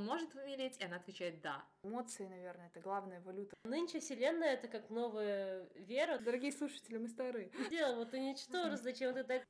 он 0.00 0.06
может 0.06 0.34
умереть, 0.34 0.78
и 0.78 0.84
она 0.84 0.96
отвечает 0.96 1.42
«да». 1.42 1.62
Эмоции, 1.82 2.26
наверное, 2.26 2.68
это 2.68 2.80
главная 2.80 3.20
валюта. 3.20 3.54
Нынче 3.64 4.00
вселенная 4.00 4.54
это 4.54 4.66
как 4.66 4.88
новая 4.88 5.68
вера. 5.74 6.18
Дорогие 6.18 6.52
слушатели, 6.52 6.96
мы 6.96 7.08
старые. 7.08 7.50
Дело, 7.68 7.96
вот 7.96 8.12
уничтожь, 8.14 8.80
зачем 8.80 9.14
ты 9.14 9.24
так 9.24 9.42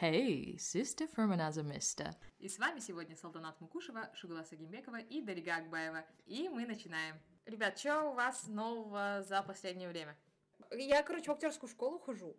Hey, 0.00 0.56
sister 0.56 1.06
from 1.14 1.30
another 1.30 1.62
mister. 1.62 2.14
И 2.38 2.48
с 2.48 2.58
вами 2.58 2.80
сегодня 2.80 3.14
Салтанат 3.14 3.60
Мукушева, 3.60 4.10
Шугула 4.14 4.44
Сагимбекова 4.44 4.98
и 4.98 5.20
Дарига 5.20 5.56
Акбаева. 5.56 6.06
И 6.24 6.48
мы 6.48 6.64
начинаем. 6.64 7.20
Ребят, 7.44 7.78
что 7.78 8.04
у 8.04 8.14
вас 8.14 8.46
нового 8.46 9.22
за 9.28 9.42
последнее 9.42 9.90
время? 9.90 10.16
Я, 10.70 11.02
короче, 11.02 11.26
в 11.30 11.34
актерскую 11.34 11.68
школу 11.68 11.98
хожу. 11.98 12.34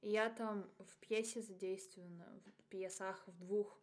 И 0.00 0.10
я 0.10 0.30
там 0.30 0.68
в 0.80 0.96
пьесе 0.96 1.42
задействована, 1.42 2.42
в 2.58 2.64
пьесах, 2.64 3.22
в 3.28 3.38
двух. 3.38 3.80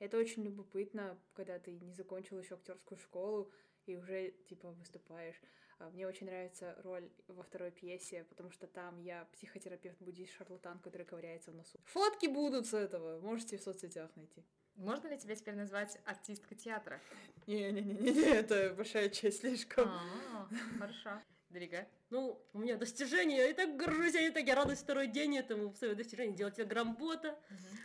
Это 0.00 0.18
очень 0.18 0.42
любопытно, 0.42 1.16
когда 1.34 1.60
ты 1.60 1.78
не 1.78 1.92
закончил 1.92 2.40
еще 2.40 2.56
актерскую 2.56 2.98
школу 2.98 3.52
и 3.86 3.94
уже, 3.94 4.32
типа, 4.48 4.72
выступаешь. 4.72 5.40
А 5.78 5.90
Мне 5.90 6.06
очень 6.06 6.26
нравится 6.26 6.76
роль 6.82 7.08
во 7.28 7.42
второй 7.42 7.70
пьесе, 7.70 8.24
потому 8.28 8.50
что 8.50 8.66
там 8.66 8.98
я 9.00 9.26
психотерапевт-буддист-шарлатан, 9.32 10.78
который 10.78 11.04
ковыряется 11.04 11.50
в 11.50 11.54
носу. 11.54 11.78
Фотки 11.84 12.26
будут 12.26 12.66
с 12.66 12.74
этого, 12.74 13.20
можете 13.20 13.58
в 13.58 13.62
соцсетях 13.62 14.10
найти. 14.16 14.44
Можно 14.76 15.08
ли 15.08 15.18
тебя 15.18 15.36
теперь 15.36 15.54
назвать 15.54 15.98
артисткой 16.04 16.56
театра? 16.56 17.00
Не-не-не, 17.46 18.34
это 18.34 18.74
большая 18.74 19.08
честь 19.08 19.40
слишком. 19.40 19.88
А, 19.88 20.48
хорошо. 20.78 21.20
Дарига? 21.54 21.86
Ну, 22.10 22.44
у 22.52 22.58
меня 22.58 22.76
достижение, 22.76 23.38
я 23.38 23.46
и 23.46 23.52
так 23.52 23.76
горжусь, 23.76 24.14
я 24.14 24.26
и 24.26 24.30
так 24.30 24.44
я 24.44 24.56
радуюсь 24.56 24.80
второй 24.80 25.06
день 25.06 25.38
этому 25.38 25.72
своему 25.76 25.96
достижению, 25.96 26.36
делать 26.36 26.56
телеграм-бота, 26.56 27.38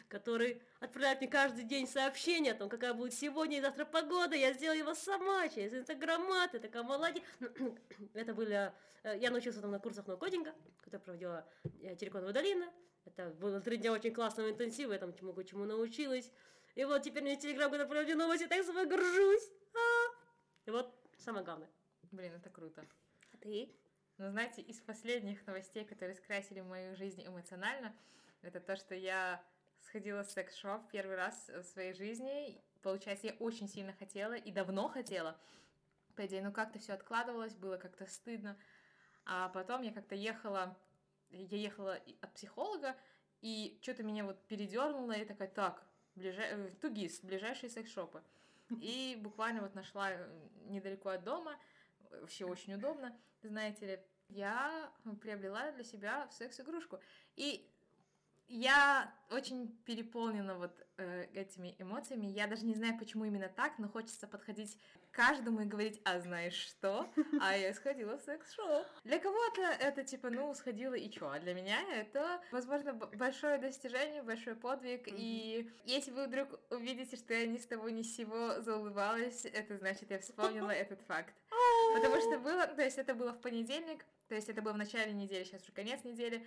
который 0.07 0.61
отправляет 0.79 1.21
мне 1.21 1.29
каждый 1.29 1.63
день 1.65 1.87
сообщения 1.87 2.53
о 2.53 2.55
том, 2.55 2.67
какая 2.67 2.95
будет 2.95 3.13
сегодня 3.13 3.59
и 3.59 3.61
завтра 3.61 3.85
погода, 3.85 4.35
я 4.35 4.53
сделала 4.53 4.75
его 4.75 4.95
сама, 4.95 5.47
через 5.49 5.73
инстаграмат, 5.73 6.55
я 6.55 6.59
такая 6.59 6.81
молодец. 6.81 7.23
Это 8.15 8.33
были, 8.33 8.73
э, 9.03 9.17
я 9.19 9.29
научился 9.29 9.61
там 9.61 9.69
на 9.69 9.79
курсах 9.79 10.07
ноу-кодинга, 10.07 10.55
который 10.81 11.01
проводила 11.01 11.47
э, 11.83 11.95
Телеконовая 11.95 12.33
долина, 12.33 12.73
это 13.05 13.29
было 13.39 13.61
три 13.61 13.77
дня 13.77 13.91
очень 13.91 14.13
классного 14.13 14.49
интенсива, 14.49 14.93
я 14.93 14.99
там 14.99 15.13
чему 15.13 15.43
чему 15.43 15.65
научилась, 15.65 16.31
и 16.73 16.83
вот 16.85 17.03
теперь 17.03 17.21
мне 17.21 17.35
телеграм, 17.35 17.69
когда 17.69 17.85
проводит 17.85 18.17
новости, 18.17 18.43
я 18.43 18.49
так 18.49 18.65
собой 18.65 18.87
горжусь. 18.87 19.51
А! 19.75 20.15
И 20.65 20.71
вот 20.71 20.91
самое 21.17 21.45
главное. 21.45 21.69
Блин, 22.11 22.33
это 22.33 22.49
круто. 22.49 22.85
Ты? 23.41 23.73
Но 24.17 24.29
знаете, 24.31 24.61
из 24.61 24.79
последних 24.81 25.45
новостей, 25.47 25.85
которые 25.85 26.15
скрасили 26.15 26.61
мою 26.61 26.95
жизнь 26.95 27.25
эмоционально, 27.25 27.95
это 28.41 28.59
то, 28.59 28.75
что 28.75 28.95
я 28.95 29.41
сходила 29.81 30.23
в 30.23 30.31
секс-шоп 30.31 30.89
первый 30.91 31.15
раз 31.15 31.49
в 31.49 31.63
своей 31.63 31.93
жизни. 31.93 32.61
Получается, 32.81 33.27
я 33.27 33.33
очень 33.39 33.67
сильно 33.67 33.93
хотела 33.93 34.33
и 34.33 34.51
давно 34.51 34.89
хотела. 34.89 35.39
По 36.15 36.25
идее, 36.25 36.41
ну 36.43 36.51
как-то 36.51 36.79
все 36.79 36.93
откладывалось, 36.93 37.55
было 37.55 37.77
как-то 37.77 38.05
стыдно. 38.05 38.57
А 39.25 39.49
потом 39.49 39.81
я 39.83 39.93
как-то 39.93 40.15
ехала, 40.15 40.77
я 41.29 41.57
ехала 41.57 41.99
от 42.21 42.33
психолога, 42.33 42.97
и 43.41 43.79
что-то 43.81 44.03
меня 44.03 44.25
вот 44.25 44.41
передернуло, 44.47 45.13
и 45.13 45.23
такая, 45.25 45.47
так, 45.47 45.81
ближа... 46.15 46.41
э, 46.41 46.69
Тугис, 46.81 47.21
ближайшие 47.21 47.69
секс-шопы. 47.69 48.21
И 48.81 49.17
буквально 49.21 49.61
вот 49.61 49.75
нашла 49.75 50.11
э, 50.11 50.47
недалеко 50.65 51.09
от 51.09 51.23
дома, 51.23 51.57
вообще 52.09 52.45
очень 52.45 52.73
удобно, 52.73 53.15
знаете 53.43 53.85
ли, 53.85 53.99
я 54.29 54.91
приобрела 55.21 55.71
для 55.71 55.83
себя 55.83 56.27
секс-игрушку. 56.31 56.99
И 57.35 57.69
я 58.49 59.13
очень 59.29 59.67
переполнена 59.85 60.55
вот 60.55 60.71
э, 60.97 61.27
этими 61.35 61.75
эмоциями. 61.77 62.25
Я 62.25 62.47
даже 62.47 62.65
не 62.65 62.73
знаю, 62.73 62.97
почему 62.97 63.25
именно 63.25 63.47
так, 63.47 63.77
но 63.77 63.87
хочется 63.87 64.27
подходить 64.27 64.75
к 65.11 65.15
каждому 65.15 65.61
и 65.61 65.65
говорить, 65.65 66.01
а 66.03 66.19
знаешь 66.19 66.55
что? 66.55 67.07
А 67.41 67.55
я 67.55 67.71
сходила 67.75 68.17
в 68.17 68.21
секс-шоу. 68.21 68.85
Для 69.03 69.19
кого-то 69.19 69.61
это 69.61 70.03
типа, 70.03 70.31
ну, 70.31 70.51
сходила 70.55 70.95
и 70.95 71.11
чё? 71.11 71.29
А 71.29 71.39
для 71.39 71.53
меня 71.53 71.79
это, 71.93 72.41
возможно, 72.51 72.93
большое 72.93 73.59
достижение, 73.59 74.23
большой 74.23 74.55
подвиг. 74.55 75.07
И 75.07 75.71
если 75.85 76.09
вы 76.09 76.25
вдруг 76.25 76.59
увидите, 76.71 77.17
что 77.17 77.35
я 77.35 77.45
ни 77.45 77.57
с 77.57 77.67
того 77.67 77.89
ни 77.89 78.01
с 78.01 78.15
сего 78.15 78.61
заулыбалась, 78.61 79.45
это 79.45 79.77
значит, 79.77 80.09
я 80.09 80.17
вспомнила 80.19 80.71
этот 80.71 81.01
факт. 81.01 81.35
Потому 81.93 82.19
что 82.21 82.39
было, 82.39 82.67
то 82.67 82.83
есть 82.83 82.97
это 82.97 83.13
было 83.13 83.33
в 83.33 83.41
понедельник, 83.41 84.05
то 84.27 84.35
есть 84.35 84.49
это 84.49 84.61
было 84.61 84.73
в 84.73 84.77
начале 84.77 85.11
недели, 85.13 85.43
сейчас 85.43 85.63
уже 85.63 85.71
конец 85.71 86.03
недели. 86.03 86.45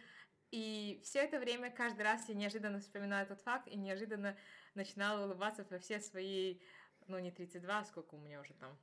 И 0.50 1.00
все 1.02 1.20
это 1.20 1.38
время, 1.38 1.70
каждый 1.70 2.02
раз 2.02 2.28
я 2.28 2.34
неожиданно 2.34 2.80
вспоминала 2.80 3.22
этот 3.22 3.40
факт 3.40 3.66
и 3.68 3.76
неожиданно 3.76 4.36
начинала 4.74 5.24
улыбаться 5.24 5.66
во 5.70 5.78
все 5.78 5.98
свои, 5.98 6.58
ну 7.06 7.18
не 7.18 7.30
32, 7.30 7.78
а 7.78 7.84
сколько 7.84 8.14
у 8.14 8.18
меня 8.18 8.40
уже 8.40 8.52
там, 8.54 8.76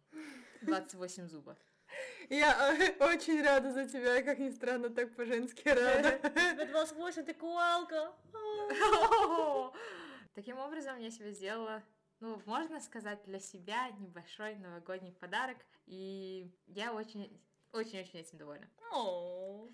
28 0.62 1.28
зуба. 1.28 1.58
Я 2.30 2.76
э, 2.78 3.04
очень 3.04 3.42
рада 3.44 3.72
за 3.72 3.88
тебя, 3.88 4.16
я, 4.16 4.24
как 4.24 4.40
ни 4.40 4.50
странно, 4.50 4.90
так 4.90 5.16
по-женски 5.16 5.68
рада. 5.70 6.20
Тебе 6.30 6.66
28, 6.66 7.24
ты 7.24 7.34
куалка. 7.34 8.14
Таким 10.36 10.58
образом, 10.58 10.98
я 11.00 11.12
себе 11.12 11.32
сделала, 11.32 11.84
ну, 12.20 12.42
можно 12.46 12.80
сказать, 12.80 13.24
для 13.26 13.40
себя 13.40 13.90
небольшой 13.92 14.56
новогодний 14.56 15.14
подарок, 15.14 15.58
и 15.86 16.52
я 16.68 16.94
очень 16.94 17.42
очень-очень 17.72 18.20
этим 18.20 18.38
довольна. 18.40 18.68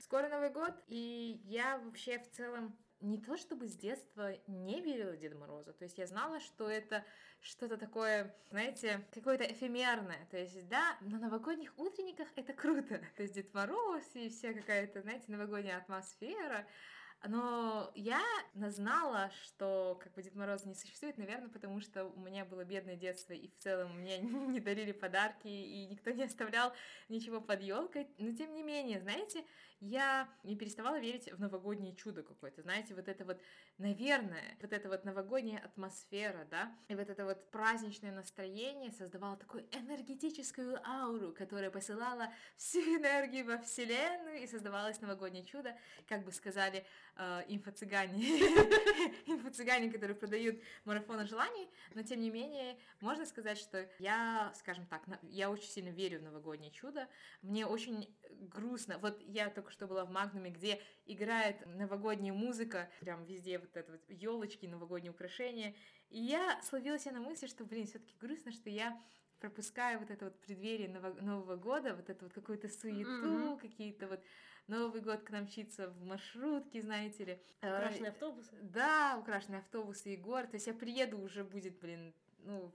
Скоро 0.02 0.28
Новый 0.28 0.50
год, 0.50 0.74
и 0.88 1.42
я 1.46 1.78
вообще 1.78 2.20
в 2.20 2.30
целом 2.32 2.78
не 3.02 3.22
то 3.22 3.38
чтобы 3.38 3.68
с 3.68 3.76
детства 3.76 4.34
не 4.48 4.82
верила 4.82 5.12
в 5.12 5.18
Деда 5.18 5.38
Мороза, 5.38 5.74
то 5.74 5.84
есть 5.84 5.98
я 5.98 6.08
знала, 6.08 6.40
что 6.40 6.70
это 6.70 7.06
что-то 7.40 7.78
такое, 7.78 8.36
знаете, 8.50 9.06
какое-то 9.14 9.44
эфемерное, 9.44 10.28
то 10.32 10.38
есть 10.38 10.68
да, 10.68 10.98
на 11.02 11.20
новогодних 11.20 11.74
утренниках 11.78 12.28
это 12.36 12.54
круто, 12.54 13.02
то 13.16 13.24
есть 13.24 13.36
Дед 13.36 13.54
Мороз 13.54 14.04
и 14.16 14.30
вся 14.30 14.54
какая-то, 14.54 15.02
знаете, 15.02 15.26
новогодняя 15.28 15.78
атмосфера, 15.78 16.66
но 17.28 17.92
я 17.96 18.22
знала, 18.68 19.32
что 19.44 20.00
как 20.02 20.14
бы 20.14 20.22
Дед 20.22 20.36
Мороз 20.36 20.66
не 20.66 20.76
существует, 20.76 21.18
наверное, 21.18 21.50
потому 21.50 21.82
что 21.82 22.06
у 22.06 22.20
меня 22.20 22.46
было 22.46 22.64
бедное 22.64 22.96
детство, 22.96 23.34
и 23.34 23.48
в 23.48 23.58
целом 23.58 24.00
мне 24.00 24.18
не 24.20 24.60
дарили 24.60 24.92
подарки, 24.92 25.48
и 25.48 25.88
никто 25.88 26.12
не 26.12 26.24
оставлял 26.24 26.74
ничего 27.10 27.42
под 27.42 27.62
елкой. 27.62 28.08
Но 28.18 28.32
тем 28.34 28.54
не 28.54 28.64
менее, 28.64 29.00
знаете, 29.00 29.44
я 29.80 30.30
не 30.44 30.56
переставала 30.56 31.00
верить 31.00 31.32
в 31.32 31.40
новогоднее 31.40 31.96
чудо 31.96 32.24
какое-то. 32.24 32.62
Знаете, 32.62 32.96
вот 32.96 33.08
это 33.08 33.26
вот, 33.26 33.42
наверное, 33.78 34.58
вот 34.62 34.74
эта 34.74 34.90
вот 34.90 35.06
новогодняя 35.06 35.60
атмосфера, 35.60 36.48
да, 36.50 36.76
и 36.88 36.96
вот 36.96 37.10
это 37.10 37.26
вот 37.26 37.52
праздничное 37.52 38.12
настроение 38.12 38.92
создавало 38.92 39.38
такую 39.38 39.66
энергетическую 39.72 40.80
ауру, 40.88 41.34
которая 41.34 41.70
посылала 41.70 42.30
всю 42.58 42.80
энергию 42.80 43.46
во 43.46 43.58
Вселенную, 43.58 44.42
и 44.42 44.48
создавалось 44.48 45.02
новогоднее 45.02 45.46
чудо, 45.46 45.78
как 46.08 46.24
бы 46.24 46.32
сказали 46.32 46.86
э, 47.18 47.44
инфо-цыгане, 47.48 48.16
инфо-цыгане, 49.28 49.92
которые 49.92 50.16
продают 50.16 50.62
марафоны 50.86 51.28
желаний, 51.28 51.70
но 51.94 52.04
тем 52.04 52.22
не 52.22 52.30
менее, 52.30 52.78
можно 53.02 53.26
сказать, 53.26 53.58
что 53.58 53.90
я, 54.00 54.52
скажем 54.56 54.86
так, 54.88 55.04
я 55.24 55.52
очень 55.52 55.70
сильно 55.70 55.90
верю 55.90 56.20
в 56.20 56.24
новогоднее 56.24 56.72
чудо, 56.72 57.08
мне 57.42 57.66
очень 57.66 58.08
грустно, 58.32 58.98
вот 58.98 59.22
я 59.22 59.50
только 59.50 59.72
что 59.76 59.88
была 59.88 60.06
в 60.06 60.10
Магнуме, 60.12 60.50
где 60.52 60.82
играет 61.06 61.66
новогодняя 61.66 62.34
музыка, 62.34 62.90
прям 63.02 63.26
везде 63.26 63.60
вот 63.60 63.76
это 63.76 63.92
вот 63.92 64.02
елочки, 64.10 64.66
новогодние 64.66 65.12
украшения, 65.12 65.76
и 66.10 66.20
я 66.20 66.62
словила 66.64 66.98
себя 66.98 67.12
на 67.14 67.20
мысли, 67.20 67.48
что, 67.48 67.66
блин, 67.66 67.86
все 67.86 68.00
таки 68.00 68.16
грустно, 68.20 68.52
что 68.54 68.70
я 68.70 68.98
пропускаю 69.40 70.00
вот 70.00 70.10
это 70.12 70.26
вот 70.26 70.40
преддверие 70.40 70.88
Ново- 70.88 71.22
Нового 71.22 71.58
года, 71.58 71.94
вот 71.94 72.10
эту 72.10 72.26
вот 72.26 72.34
какую-то 72.34 72.70
суету, 72.70 73.10
Мгм. 73.28 73.58
какие-то 73.60 74.08
вот 74.08 74.22
Новый 74.68 75.02
год 75.02 75.22
к 75.24 75.30
нам 75.30 75.44
мчится 75.44 75.90
в 75.90 76.04
маршрутке, 76.06 76.82
знаете 76.82 77.26
ли. 77.26 77.40
Э, 77.62 77.78
Крашеные 77.82 78.10
автобусы. 78.12 78.56
да, 78.62 79.18
украшенные 79.20 79.60
автобусы 79.60 80.14
и 80.14 80.18
горы. 80.18 80.48
То 80.48 80.56
есть 80.56 80.66
я 80.68 80.74
приеду, 80.74 81.20
уже 81.20 81.44
будет, 81.44 81.78
блин, 81.80 82.16
ну, 82.40 82.74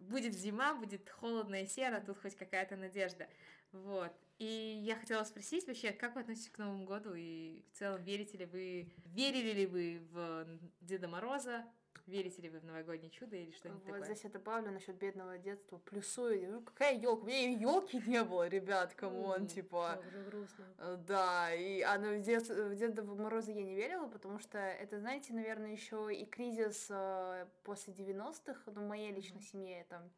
будет 0.00 0.34
зима, 0.34 0.74
будет 0.74 1.08
холодно 1.10 1.62
и 1.62 1.66
серо, 1.66 2.02
тут 2.04 2.18
хоть 2.20 2.36
какая-то 2.36 2.76
надежда. 2.76 3.28
Вот. 3.72 4.12
И 4.38 4.80
я 4.84 4.96
хотела 4.96 5.24
спросить 5.24 5.66
вообще, 5.66 5.90
как 5.92 6.14
вы 6.14 6.20
относитесь 6.20 6.50
к 6.50 6.58
Новому 6.58 6.84
году 6.84 7.14
и 7.14 7.64
в 7.72 7.78
целом 7.78 8.02
верите 8.04 8.38
ли 8.38 8.46
вы, 8.46 8.92
верили 9.06 9.52
ли 9.52 9.66
вы 9.66 10.00
в 10.12 10.46
Деда 10.80 11.08
Мороза, 11.08 11.64
верите 12.08 12.42
ли 12.42 12.48
вы 12.48 12.58
в 12.60 12.64
новогоднее 12.64 13.10
чудо 13.10 13.36
или 13.36 13.50
что-нибудь 13.52 13.82
Вот 13.84 13.92
такое? 13.92 14.04
здесь 14.04 14.24
я 14.24 14.30
добавлю 14.30 14.70
насчет 14.72 14.96
бедного 14.96 15.38
детства. 15.38 15.78
Плюсую. 15.84 16.50
Ну, 16.50 16.62
какая 16.62 16.94
елка? 16.96 17.22
У 17.22 17.26
меня 17.26 17.38
и 17.40 17.54
елки 17.54 18.02
не 18.06 18.24
было, 18.24 18.48
ребят, 18.48 18.94
come 18.94 19.24
on, 19.24 19.46
типа. 19.46 20.00
Как 20.02 20.10
же 20.10 20.22
грустно. 20.24 20.64
Э, 20.78 20.96
Да, 21.06 21.54
и 21.54 21.80
а 21.82 21.98
ну, 21.98 22.18
в, 22.18 22.22
дет- 22.22 22.48
в 22.48 22.74
Деда 22.74 23.02
Мороза 23.02 23.52
я 23.52 23.62
не 23.62 23.74
верила, 23.74 24.06
потому 24.08 24.38
что 24.38 24.58
это, 24.58 24.98
знаете, 24.98 25.32
наверное, 25.34 25.72
еще 25.72 26.08
и 26.14 26.24
кризис 26.24 26.86
э, 26.90 27.46
после 27.64 27.92
90-х, 27.92 28.62
ну, 28.66 28.82
в 28.82 28.88
моей 28.88 29.12
личной 29.12 29.42
семье, 29.42 29.84
там, 29.88 30.10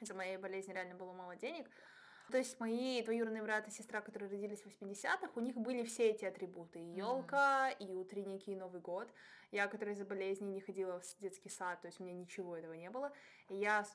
из-за 0.00 0.14
моей 0.14 0.36
болезни 0.38 0.72
реально 0.72 0.94
было 0.94 1.12
мало 1.12 1.36
денег, 1.36 1.70
То 2.30 2.38
есть 2.38 2.58
мои 2.58 3.02
двоюродные 3.02 3.42
брат 3.42 3.68
и 3.68 3.70
сестра, 3.70 4.00
которые 4.00 4.28
родились 4.30 4.62
в 4.62 4.66
80-х, 4.66 5.30
у 5.36 5.40
них 5.40 5.56
были 5.56 5.84
все 5.84 6.10
эти 6.10 6.24
атрибуты. 6.24 6.80
И 6.80 6.94
елка, 6.94 7.70
и 7.70 7.92
утренники, 7.92 8.50
и 8.50 8.56
Новый 8.56 8.80
год. 8.80 9.08
Я, 9.52 9.68
которая 9.68 9.94
из-за 9.94 10.04
болезни 10.04 10.46
не 10.46 10.60
ходила 10.60 11.00
в 11.00 11.20
детский 11.20 11.48
сад, 11.48 11.80
то 11.80 11.86
есть 11.86 12.00
у 12.00 12.04
меня 12.04 12.14
ничего 12.14 12.56
этого 12.56 12.72
не 12.72 12.90
было. 12.90 13.12
И 13.48 13.54
я 13.54 13.86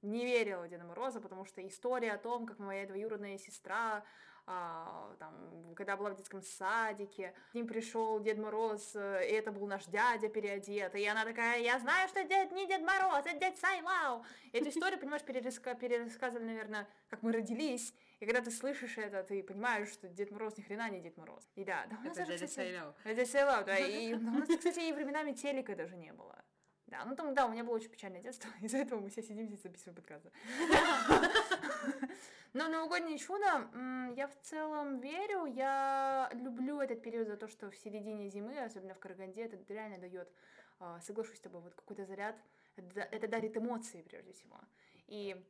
не 0.00 0.24
верила 0.24 0.62
в 0.62 0.68
Деда 0.68 0.84
Мороза, 0.84 1.20
потому 1.20 1.44
что 1.44 1.66
история 1.66 2.12
о 2.12 2.18
том, 2.18 2.46
как 2.46 2.58
моя 2.58 2.86
двоюродная 2.86 3.38
сестра 3.38 4.04
а, 4.46 5.14
там, 5.18 5.74
когда 5.74 5.96
была 5.96 6.10
в 6.10 6.16
детском 6.16 6.42
садике, 6.42 7.34
к 7.52 7.54
ним 7.54 7.66
пришел 7.66 8.20
Дед 8.20 8.38
Мороз, 8.38 8.94
э, 8.94 9.28
и 9.28 9.32
это 9.32 9.50
был 9.52 9.66
наш 9.66 9.86
дядя 9.86 10.28
переодет, 10.28 10.94
и 10.94 11.06
она 11.06 11.24
такая, 11.24 11.60
я 11.60 11.78
знаю, 11.78 12.08
что 12.08 12.22
дед 12.24 12.52
не 12.52 12.66
Дед 12.66 12.82
Мороз, 12.82 13.24
это 13.24 13.38
дед 13.38 13.56
Сайлау. 13.56 14.24
Эту 14.52 14.68
историю, 14.68 15.00
понимаешь, 15.00 15.22
перераска- 15.22 15.78
перерассказывали, 15.78 16.44
наверное, 16.44 16.86
как 17.08 17.22
мы 17.22 17.32
родились, 17.32 17.94
и 18.20 18.26
когда 18.26 18.42
ты 18.42 18.50
слышишь 18.50 18.98
это, 18.98 19.22
ты 19.22 19.42
понимаешь, 19.42 19.88
что 19.88 20.08
Дед 20.08 20.30
Мороз 20.30 20.56
ни 20.58 20.62
хрена 20.62 20.90
не 20.90 21.00
Дед 21.00 21.16
Мороз. 21.16 21.48
И 21.54 21.64
да, 21.64 21.86
да, 21.90 21.96
у 21.96 22.04
нас 22.04 22.16
Это 22.16 22.26
даже, 22.26 22.32
дядя 22.32 22.46
кстати, 22.46 22.68
Сайлау. 22.68 22.94
дядя 23.04 23.26
Сайлау, 23.26 23.64
да, 23.64 23.78
и 23.78 24.14
у 24.14 24.20
нас, 24.20 24.48
кстати, 24.48 24.80
и 24.80 24.92
временами 24.92 25.32
телека 25.32 25.74
даже 25.74 25.96
не 25.96 26.12
было. 26.12 26.44
Да, 26.86 27.04
ну 27.06 27.16
там, 27.16 27.34
да, 27.34 27.46
у 27.46 27.48
меня 27.50 27.64
было 27.64 27.74
очень 27.76 27.88
печальное 27.88 28.20
детство, 28.20 28.50
из-за 28.60 28.78
этого 28.78 29.00
мы 29.00 29.08
все 29.08 29.22
сидим 29.22 29.46
здесь 29.46 29.62
записываем 29.62 29.96
подкасты. 29.96 30.30
Но 32.54 32.68
новогоднее 32.68 33.18
чудо 33.18 33.68
я 34.14 34.28
в 34.28 34.40
целом 34.42 35.00
верю, 35.00 35.44
я 35.44 36.30
люблю 36.34 36.80
этот 36.80 37.02
период 37.02 37.26
за 37.26 37.36
то, 37.36 37.48
что 37.48 37.68
в 37.68 37.76
середине 37.76 38.28
зимы, 38.28 38.56
особенно 38.56 38.94
в 38.94 39.00
Караганде, 39.00 39.42
это 39.42 39.58
реально 39.72 39.98
дает, 39.98 40.32
а, 40.78 41.00
соглашусь 41.00 41.38
с 41.38 41.40
тобой, 41.40 41.62
вот 41.62 41.74
какой-то 41.74 42.06
заряд, 42.06 42.36
это 42.76 43.26
дарит 43.26 43.56
эмоции 43.56 44.02
прежде 44.02 44.32
всего. 44.32 44.60
И 45.08 45.44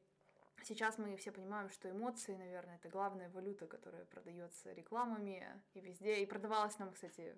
сейчас 0.62 0.96
мы 0.96 1.14
все 1.18 1.30
понимаем, 1.30 1.68
что 1.68 1.90
эмоции, 1.90 2.36
наверное, 2.36 2.76
это 2.76 2.88
главная 2.88 3.28
валюта, 3.28 3.66
которая 3.66 4.06
продается 4.06 4.72
рекламами 4.72 5.46
и 5.74 5.80
везде, 5.80 6.22
и 6.22 6.26
продавалась 6.26 6.78
нам, 6.78 6.90
кстати, 6.90 7.36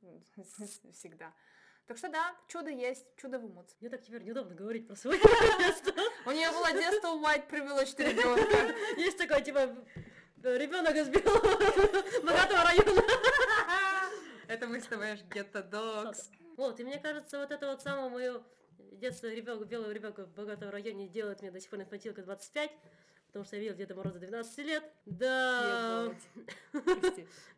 всегда. 0.92 1.32
Так 1.88 1.96
что 1.96 2.10
да, 2.10 2.36
чудо 2.48 2.68
есть, 2.68 3.06
чудо 3.16 3.38
в 3.38 3.46
эмоциях. 3.46 3.80
Мне 3.80 3.88
так 3.88 4.02
теперь 4.02 4.22
неудобно 4.22 4.54
говорить 4.54 4.86
про 4.86 4.94
свое 4.94 5.18
детство. 5.58 5.94
У 6.26 6.30
нее 6.32 6.50
было 6.50 6.70
детство 6.70 7.08
white 7.16 7.48
privileged 7.48 7.96
ребенка. 7.98 8.74
Есть 8.98 9.16
такой, 9.16 9.42
типа, 9.42 9.74
ребенок 10.42 10.94
из 10.94 11.08
белого 11.08 11.40
богатого 12.22 12.64
района. 12.64 13.02
Это 14.48 14.66
мы 14.66 14.82
с 14.82 14.86
тобой 14.86 15.12
аж 15.12 15.22
гетто 15.34 15.62
догс. 15.62 16.30
Вот, 16.58 16.78
и 16.78 16.84
мне 16.84 16.98
кажется, 16.98 17.38
вот 17.38 17.50
это 17.50 17.66
вот 17.66 17.80
самое 17.80 18.10
мое 18.10 18.42
детство 18.92 19.28
ребенка, 19.28 19.64
белого 19.64 19.90
ребенка 19.90 20.26
в 20.26 20.34
богатом 20.34 20.68
районе 20.68 21.08
делает 21.08 21.40
мне 21.40 21.50
до 21.50 21.58
сих 21.58 21.70
пор 21.70 21.80
инфантилка 21.80 22.20
25, 22.20 22.70
потому 23.28 23.44
что 23.44 23.56
я 23.56 23.62
видел 23.62 23.74
Деда 23.76 23.94
Мороза 23.94 24.18
12 24.18 24.58
лет. 24.58 24.84
Да, 25.06 26.12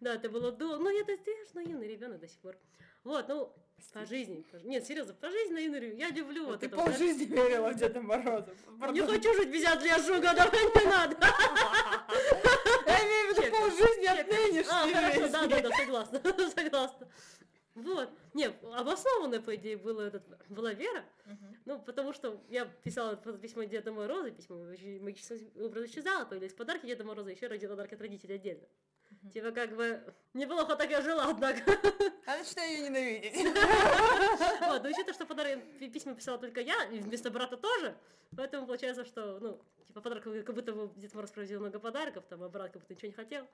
да, 0.00 0.14
это 0.14 0.28
было 0.28 0.52
до... 0.52 0.76
Ну, 0.76 0.88
я, 0.90 0.98
я 1.00 1.06
же 1.06 1.50
наивный 1.54 1.88
ребенок 1.88 2.20
до 2.20 2.28
сих 2.28 2.38
пор. 2.40 2.56
Вот, 3.04 3.28
ну, 3.28 3.52
по 3.94 4.04
жизни. 4.04 4.44
по- 4.52 4.56
Нет, 4.58 4.86
серьезно, 4.86 5.14
по 5.14 5.30
жизни 5.30 5.54
наивный 5.54 5.80
ребенок. 5.80 5.98
Я 6.00 6.10
люблю 6.10 6.46
вот 6.46 6.60
Ты 6.60 6.66
это. 6.66 6.76
вот, 6.76 6.84
да. 6.86 6.90
полжизни 6.92 7.24
верила 7.24 7.70
в 7.70 7.74
Деда 7.76 8.00
Мороза. 8.02 8.54
Не 8.90 9.00
хочу 9.00 9.34
жить 9.34 9.50
без 9.50 9.66
отляжуга, 9.66 10.34
давай 10.34 10.64
не 10.64 10.84
надо. 10.90 11.16
Я 12.86 12.98
имею 13.06 13.34
в 13.34 13.38
виду 13.38 13.56
полжизни 13.56 14.06
от 14.06 14.20
А, 14.20 14.86
нынешней 14.86 14.94
хорошо, 14.94 15.28
да, 15.28 15.46
да, 15.46 15.56
жизни. 15.56 15.62
да, 15.62 15.76
согласна, 15.76 16.20
согласна. 16.54 17.08
Вот. 17.74 18.10
Не, 18.34 18.46
обоснованно, 18.74 19.40
по 19.40 19.54
идее, 19.54 19.76
было 19.76 20.02
этот, 20.02 20.22
была 20.48 20.72
вера. 20.72 21.04
Ну, 21.64 21.78
потому 21.80 22.12
что 22.12 22.42
я 22.48 22.64
писала 22.64 23.16
письмо 23.16 23.62
Деда 23.64 23.92
Мороза, 23.92 24.30
письмо 24.30 24.56
магического 25.00 25.38
образа 25.66 25.86
исчезало, 25.86 26.24
появились 26.24 26.52
подарки 26.54 26.86
Деда 26.86 27.04
Мороза, 27.04 27.30
еще 27.30 27.46
ради 27.46 27.66
подарки 27.66 27.94
от 27.94 28.00
родителей 28.00 28.34
отдельно. 28.36 28.66
Типа 29.32 29.50
как 29.50 29.74
бы 29.76 30.02
неплохо 30.34 30.76
так 30.76 30.90
я 30.90 31.00
жила, 31.02 31.26
однако. 31.28 31.60
А 32.26 32.38
начинаю 32.38 32.70
ее 32.72 32.88
ненавидеть. 32.88 33.34
Вот, 34.68 34.82
но 34.82 34.88
учитывая, 34.88 35.14
что 35.14 35.26
подарки, 35.26 35.60
пи- 35.78 35.90
письма 35.90 36.14
писала 36.14 36.38
только 36.38 36.60
я, 36.60 36.84
и 36.84 37.00
вместо 37.00 37.30
брата 37.30 37.56
тоже, 37.56 37.96
поэтому 38.36 38.66
получается, 38.66 39.04
что, 39.04 39.38
ну, 39.40 39.60
типа 39.90 40.00
подарок, 40.00 40.24
как 40.24 40.54
будто 40.54 40.72
бы 40.72 40.90
Дед 40.96 41.14
Мороз 41.14 41.30
проводил 41.30 41.60
много 41.60 41.78
подарков, 41.78 42.24
там, 42.28 42.42
а 42.42 42.48
брат 42.48 42.72
как 42.72 42.82
будто 42.82 42.94
ничего 42.94 43.08
не 43.08 43.14
хотел. 43.14 43.46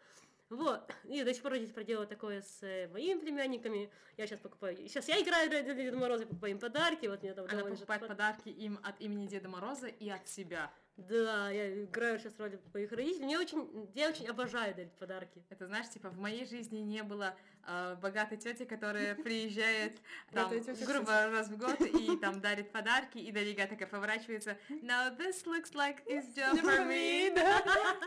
Вот, 0.48 0.88
и 1.04 1.24
до 1.24 1.34
сих 1.34 1.42
пор 1.42 1.52
родители 1.52 1.72
проделывают 1.72 2.10
такое 2.10 2.40
с 2.40 2.62
э, 2.62 2.88
моими 2.88 3.18
племянниками. 3.18 3.90
Я 4.16 4.26
сейчас 4.26 4.38
покупаю, 4.38 4.76
сейчас 4.76 5.08
я 5.08 5.20
играю 5.20 5.50
для 5.50 5.62
Деда 5.62 5.96
Мороза, 5.96 6.26
покупаю 6.26 6.52
им 6.52 6.60
подарки, 6.60 7.06
вот 7.06 7.22
мне 7.22 7.32
там 7.32 7.46
Она 7.48 7.64
покупает 7.64 8.06
подарки 8.06 8.48
им 8.50 8.78
от 8.84 9.00
имени 9.00 9.26
Деда 9.26 9.48
Мороза 9.48 9.88
и 9.88 10.08
от 10.08 10.28
себя. 10.28 10.70
Да, 10.96 11.50
я 11.50 11.84
играю 11.84 12.18
сейчас 12.18 12.32
роль 12.38 12.58
моих 12.72 12.90
родителей. 12.90 13.24
Мне 13.24 13.38
очень, 13.38 13.90
я 13.94 14.08
очень 14.08 14.26
обожаю 14.28 14.74
дарить 14.74 14.92
подарки. 14.92 15.44
Это 15.50 15.66
знаешь, 15.66 15.90
типа 15.90 16.08
в 16.08 16.18
моей 16.18 16.46
жизни 16.46 16.78
не 16.78 17.02
было 17.02 17.36
э, 17.66 17.96
богатой 18.00 18.38
тети, 18.38 18.64
которая 18.64 19.14
приезжает 19.22 20.00
там, 20.32 20.50
грубо 20.86 21.28
раз 21.28 21.48
в 21.48 21.58
год 21.58 21.78
и 21.82 22.16
там 22.16 22.40
дарит 22.40 22.72
подарки, 22.72 23.18
и 23.18 23.30
Далига 23.30 23.66
такая 23.66 23.88
поворачивается. 23.88 24.56
Now 24.70 25.14
this 25.14 25.44
looks 25.44 25.74
like 25.74 26.02
it's 26.06 26.34
just 26.34 26.62
for 26.62 26.86
me. 26.86 27.36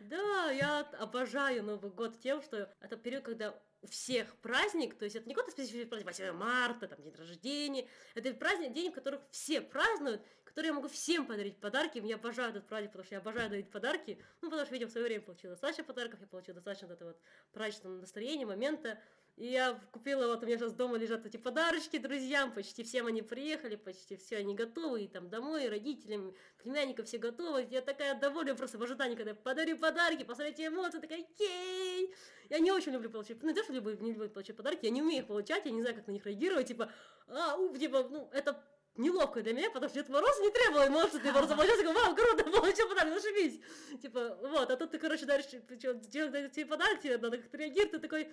Да, 0.00 0.50
я 0.50 0.80
обожаю 0.98 1.62
Новый 1.62 1.90
год 1.90 2.18
тем, 2.18 2.40
что 2.40 2.74
это 2.80 2.96
период, 2.96 3.24
когда 3.24 3.54
у 3.82 3.86
всех 3.86 4.34
праздник, 4.36 4.96
то 4.96 5.04
есть 5.04 5.16
это 5.16 5.28
не 5.28 5.34
какой-то 5.34 5.52
специфический 5.52 5.86
праздник, 5.88 6.06
8 6.06 6.32
марта, 6.32 6.88
там, 6.88 7.02
день 7.02 7.14
рождения, 7.14 7.86
это 8.14 8.32
праздник, 8.32 8.72
день, 8.72 8.90
в 8.90 8.94
которых 8.94 9.20
все 9.30 9.60
празднуют, 9.60 10.22
который 10.48 10.66
я 10.66 10.72
могу 10.72 10.88
всем 10.88 11.26
подарить 11.26 11.58
подарки, 11.58 12.02
я 12.04 12.16
обожаю 12.16 12.50
этот 12.50 12.66
праздник, 12.66 12.90
потому 12.92 13.04
что 13.04 13.14
я 13.14 13.20
обожаю 13.20 13.50
дарить 13.50 13.70
подарки, 13.70 14.18
ну, 14.40 14.48
потому 14.48 14.64
что, 14.64 14.74
видимо, 14.74 14.88
в 14.88 14.92
свое 14.92 15.06
время 15.06 15.22
получила 15.22 15.52
достаточно 15.52 15.84
подарков, 15.84 16.20
я 16.20 16.26
получила 16.26 16.54
достаточно 16.54 16.88
вот 16.88 16.96
этого 16.96 17.08
вот 17.10 17.20
праздничного 17.52 18.00
настроения, 18.00 18.46
момента, 18.46 18.98
и 19.36 19.46
я 19.46 19.80
купила, 19.92 20.26
вот 20.26 20.42
у 20.42 20.46
меня 20.46 20.58
сейчас 20.58 20.72
дома 20.72 20.96
лежат 20.96 21.24
эти 21.24 21.36
подарочки 21.36 21.96
друзьям, 21.98 22.52
почти 22.52 22.82
всем 22.82 23.06
они 23.06 23.22
приехали, 23.22 23.76
почти 23.76 24.16
все 24.16 24.38
они 24.38 24.56
готовы, 24.56 25.04
и 25.04 25.08
там 25.08 25.28
домой, 25.28 25.66
и 25.66 25.68
родителям, 25.68 26.34
племянникам 26.60 27.06
все 27.06 27.18
готовы. 27.18 27.68
Я 27.70 27.80
такая 27.80 28.18
довольна 28.18 28.56
просто 28.56 28.78
в 28.78 28.82
ожидании, 28.82 29.14
когда 29.14 29.30
я 29.30 29.36
подарю 29.36 29.78
подарки, 29.78 30.24
посмотрите 30.24 30.66
эмоции, 30.66 30.98
такая, 30.98 31.24
кей! 31.38 32.12
Я 32.50 32.58
не 32.58 32.72
очень 32.72 32.90
люблю 32.90 33.10
получать, 33.10 33.40
ну, 33.40 33.54
что 33.54 33.72
люблю, 33.72 33.96
не 34.00 34.12
люблю 34.12 34.28
получать 34.28 34.56
подарки, 34.56 34.86
я 34.86 34.90
не 34.90 35.02
умею 35.02 35.22
их 35.22 35.28
получать, 35.28 35.64
я 35.66 35.70
не 35.70 35.82
знаю, 35.82 35.94
как 35.94 36.08
на 36.08 36.12
них 36.12 36.26
реагировать, 36.26 36.66
типа, 36.66 36.90
а, 37.28 37.56
у, 37.56 37.76
типа, 37.76 38.08
ну, 38.10 38.28
это 38.32 38.60
неловко 38.98 39.42
для 39.42 39.52
меня, 39.52 39.70
потому 39.70 39.88
что 39.88 40.00
Дед 40.00 40.08
Мороз 40.08 40.38
не 40.40 40.50
требовал 40.50 40.88
эмоций, 40.88 41.20
Дед 41.20 41.32
Мороз 41.32 41.48
получил, 41.48 41.76
такой, 41.76 41.94
вау, 41.94 42.14
круто, 42.14 42.44
получил 42.44 42.88
подарок, 42.88 43.14
зашибись. 43.14 43.60
Типа, 44.02 44.36
вот, 44.42 44.70
а 44.70 44.76
тут 44.76 44.90
ты, 44.90 44.98
короче, 44.98 45.24
даришь, 45.24 45.46
причем 45.66 46.00
тебе 46.00 46.66
подарок, 46.66 47.00
тебе 47.00 47.16
надо 47.18 47.38
как-то 47.38 47.56
реагировать, 47.56 47.92
ты 47.92 47.98
такой, 47.98 48.28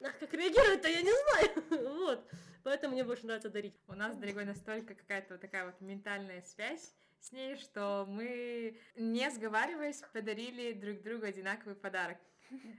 а 0.00 0.10
как 0.10 0.32
реагировать-то, 0.32 0.88
я 0.88 1.02
не 1.02 1.12
знаю. 1.12 1.64
Вот. 2.04 2.24
Поэтому 2.62 2.94
мне 2.94 3.04
больше 3.04 3.26
нравится 3.26 3.50
дарить. 3.50 3.78
У 3.88 3.94
нас 3.94 4.14
с 4.14 4.18
Дорогой 4.18 4.46
настолько 4.46 4.94
какая-то 4.94 5.34
вот 5.34 5.40
такая 5.40 5.66
вот 5.66 5.80
ментальная 5.80 6.42
связь 6.42 6.94
с 7.20 7.32
ней, 7.32 7.56
что 7.56 8.06
мы, 8.08 8.78
не 8.96 9.30
сговариваясь, 9.30 10.02
подарили 10.12 10.72
друг 10.72 11.02
другу 11.02 11.26
одинаковый 11.26 11.74
подарок. 11.74 12.18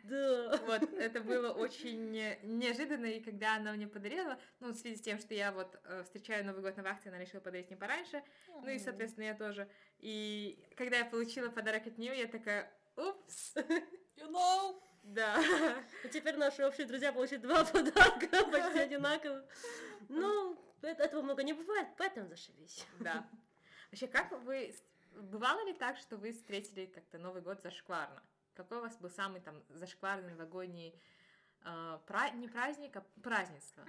Да. 0.03 0.57
Вот, 0.65 0.93
это 0.93 1.21
было 1.21 1.51
очень 1.51 2.11
неожиданно, 2.11 3.05
и 3.05 3.19
когда 3.19 3.55
она 3.55 3.73
мне 3.73 3.87
подарила, 3.87 4.39
ну, 4.59 4.69
в 4.69 4.75
связи 4.75 4.95
с 4.95 5.01
тем, 5.01 5.19
что 5.19 5.33
я 5.33 5.51
вот 5.51 5.79
э, 5.83 6.03
встречаю 6.03 6.45
Новый 6.45 6.61
год 6.61 6.77
на 6.77 6.83
вахте, 6.83 7.09
она 7.09 7.17
решила 7.17 7.41
подарить 7.41 7.67
мне 7.67 7.77
пораньше, 7.77 8.23
ну 8.47 8.69
и, 8.69 8.79
соответственно, 8.79 9.25
я 9.25 9.33
тоже. 9.33 9.67
И 9.99 10.63
когда 10.77 10.97
я 10.97 11.05
получила 11.05 11.49
подарок 11.49 11.87
от 11.87 11.97
нее, 11.97 12.17
я 12.17 12.27
такая, 12.27 12.71
упс, 12.95 13.55
You 14.17 14.29
know. 14.31 14.81
да. 15.03 15.41
И 16.03 16.09
теперь 16.09 16.37
наши 16.37 16.63
общие 16.65 16.87
друзья 16.87 17.11
получат 17.11 17.41
два 17.41 17.65
подарка, 17.65 18.27
почти 18.51 18.79
одинаковых. 18.79 19.43
Ну, 20.07 20.57
это- 20.81 21.03
этого 21.03 21.21
много 21.21 21.43
не 21.43 21.53
бывает, 21.53 21.87
поэтому 21.97 22.27
зашибись. 22.27 22.85
Да. 22.99 23.27
Вообще, 23.91 24.07
как 24.07 24.31
вы... 24.43 24.73
Бывало 25.11 25.65
ли 25.65 25.73
так, 25.73 25.97
что 25.97 26.17
вы 26.17 26.33
встретили 26.33 26.85
как-то 26.87 27.17
Новый 27.17 27.41
год 27.41 27.61
зашкварно? 27.61 28.21
Какой 28.55 28.77
у 28.77 28.81
вас 28.81 28.97
был 28.97 29.09
самый 29.09 29.41
там 29.41 29.61
зашкварный 29.69 30.33
новогодний 30.33 30.99
э, 31.63 31.99
пра- 32.07 32.31
не 32.31 32.47
праздник, 32.47 32.95
а 32.95 33.01
празднество? 33.21 33.85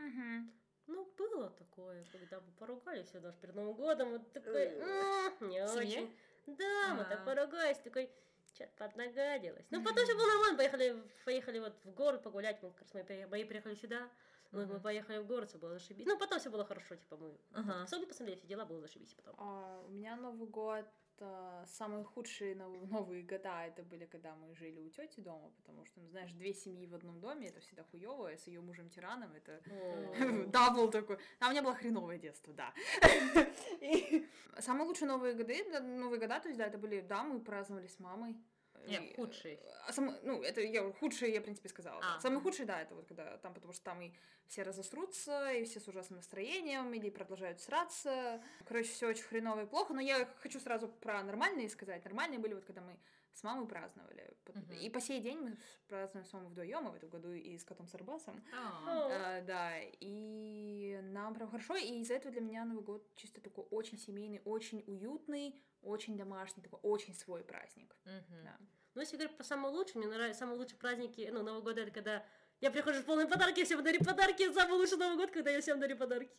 Ну, 0.89 1.05
было 1.19 1.51
такое, 1.51 2.05
когда 2.13 2.41
мы 2.41 2.53
поругались 2.53 3.09
все 3.09 3.19
даже 3.21 3.37
перед 3.39 3.55
Новым 3.57 3.75
годом, 3.75 4.11
вот 4.11 4.33
такой, 4.33 4.67
«М, 4.67 5.49
не 5.49 5.61
очень. 5.65 6.17
Да, 6.47 6.95
мы 6.95 7.03
А. 7.03 7.05
так 7.05 7.25
поругались, 7.25 7.79
такой, 7.79 8.09
что-то 8.55 8.71
поднагадилось. 8.79 9.67
Ну, 9.71 9.83
потом 9.83 10.05
все 10.05 10.15
было 10.15 10.27
нормально, 10.29 10.57
поехали, 10.59 11.03
поехали 11.25 11.59
вот 11.59 11.75
в 11.85 11.91
город 11.93 12.23
погулять, 12.23 12.63
мы 12.63 12.71
как 12.71 12.83
раз 12.83 12.95
мои 13.29 13.45
приехали 13.45 13.75
сюда, 13.75 14.09
мы, 14.53 14.65
мы 14.67 14.79
поехали 14.81 15.19
в 15.19 15.27
город, 15.27 15.49
все 15.49 15.59
было 15.59 15.73
зашибись. 15.73 16.07
Ну, 16.07 16.17
потом 16.19 16.39
все 16.39 16.51
было 16.51 16.65
хорошо, 16.65 16.95
типа 16.95 17.17
мы 17.17 17.37
посмотрели, 17.51 18.05
посмотрели, 18.07 18.39
все 18.39 18.47
дела 18.47 18.65
было 18.65 18.81
зашибись 18.81 19.13
потом. 19.15 19.35
А, 19.39 19.83
у 19.85 19.91
меня 19.91 20.17
Новый 20.17 20.49
год 20.49 20.87
что 21.17 21.65
самые 21.67 22.05
худшие 22.05 22.55
нов- 22.55 22.91
Новые 22.91 23.23
года 23.23 23.65
это 23.67 23.83
были, 23.83 24.05
когда 24.05 24.35
мы 24.35 24.55
жили 24.55 24.81
у 24.81 24.91
тети 24.91 25.21
дома, 25.21 25.51
потому 25.57 25.85
что, 25.87 26.01
ну, 26.01 26.09
знаешь, 26.09 26.33
две 26.33 26.53
семьи 26.53 26.87
в 26.87 26.95
одном 26.95 27.21
доме, 27.21 27.49
это 27.49 27.61
всегда 27.61 27.85
хуево, 27.85 28.29
а 28.29 28.37
с 28.37 28.47
ее 28.47 28.61
мужем 28.61 28.91
тираном 28.91 29.33
это 29.35 29.61
double 30.53 30.91
такой. 30.91 31.19
А 31.41 31.49
у 31.49 31.51
меня 31.51 31.63
было 31.63 31.75
хреновое 31.75 32.19
детство, 32.19 32.53
да. 32.53 32.73
Самые 34.61 34.87
лучшие 34.87 35.09
Новые 35.09 35.35
годы, 35.35 35.65
Новые 35.81 36.21
года, 36.21 36.41
то 36.41 36.49
есть, 36.49 36.59
да, 36.59 36.67
это 36.67 36.79
были, 36.79 37.01
да, 37.01 37.23
мы 37.23 37.41
праздновали 37.41 37.87
с 37.87 37.99
мамой. 37.99 38.37
Нет, 38.87 39.03
И, 39.03 39.15
худшие. 39.15 39.59
а 39.87 39.93
сам- 39.93 40.17
ну, 40.23 40.43
это 40.43 40.61
я 40.61 40.91
худшие, 40.93 41.33
я, 41.33 41.41
в 41.41 41.45
принципе, 41.45 41.69
сказала. 41.69 42.01
А. 42.03 42.21
Самые 42.21 42.41
худшие, 42.41 42.67
да, 42.67 42.81
это 42.81 42.95
вот 42.95 43.07
когда 43.07 43.37
там, 43.39 43.55
потому 43.55 43.73
что 43.73 43.85
там 43.85 44.01
и 44.03 44.13
все 44.47 44.63
разосрутся, 44.63 45.51
и 45.53 45.65
все 45.65 45.81
с 45.81 45.89
ужасным 45.89 46.19
настроением, 46.19 46.93
или 46.95 47.11
продолжают 47.11 47.61
сраться. 47.61 48.41
Короче, 48.65 48.89
все 48.91 49.09
очень 49.09 49.25
хреново 49.25 49.63
и 49.63 49.67
плохо, 49.67 49.93
но 49.95 50.01
я 50.01 50.29
хочу 50.41 50.61
сразу 50.61 50.89
про 50.89 51.23
нормальные 51.23 51.69
сказать. 51.69 52.05
Нормальные 52.05 52.39
были 52.39 52.55
вот, 52.55 52.65
когда 52.65 52.81
мы 52.81 52.97
с 53.37 53.43
мамой 53.43 53.69
праздновали. 53.69 54.35
Мгм. 54.55 54.73
И 54.81 54.89
по 54.91 55.01
сей 55.01 55.21
день 55.21 55.39
мы 55.39 55.59
празднуем 55.89 56.25
с 56.25 56.33
мамой 56.33 56.49
вдвоем, 56.49 56.89
и 56.89 56.91
в 56.91 56.95
этом 56.95 57.11
году 57.11 57.33
и 57.33 57.59
с 57.59 57.65
котом 57.65 57.87
Сарбасом. 57.87 58.43
А. 58.53 58.83
А, 58.87 59.41
да, 59.43 59.75
и 60.01 60.99
нам 61.03 61.35
прям 61.35 61.51
хорошо, 61.51 61.77
и 61.77 62.01
из-за 62.01 62.15
этого 62.15 62.33
для 62.33 62.41
меня 62.41 62.65
Новый 62.65 62.83
год 62.83 63.15
чисто 63.15 63.41
такой 63.43 63.65
очень 63.71 63.99
семейный, 63.99 64.41
очень 64.45 64.83
уютный, 64.87 65.61
очень 65.83 66.17
домашний, 66.17 66.63
такой 66.63 66.81
очень 66.83 67.15
свой 67.15 67.45
праздник. 67.45 67.95
Мгм. 68.05 68.45
Да. 68.45 68.57
Ну, 68.95 69.03
если 69.03 69.17
говорить 69.17 69.37
про 69.37 69.45
самые 69.45 69.75
лучшие, 69.75 69.99
мне 69.99 70.09
нравятся 70.09 70.41
самые 70.41 70.57
лучшие 70.57 70.79
праздники, 70.79 71.29
ну, 71.31 71.43
Нового 71.43 71.61
года, 71.61 71.83
это 71.83 71.91
когда 71.91 72.25
я 72.61 72.71
прихожу 72.71 73.01
в 73.01 73.05
полные 73.05 73.27
подарки, 73.27 73.65
всем 73.65 73.83
дарю 73.83 74.03
подарки, 74.05 74.53
самый 74.53 74.75
лучший 74.79 74.99
Новый 74.99 75.17
год, 75.17 75.31
когда 75.31 75.51
я 75.51 75.61
всем 75.61 75.79
дарю 75.81 75.97
подарки. 75.97 76.31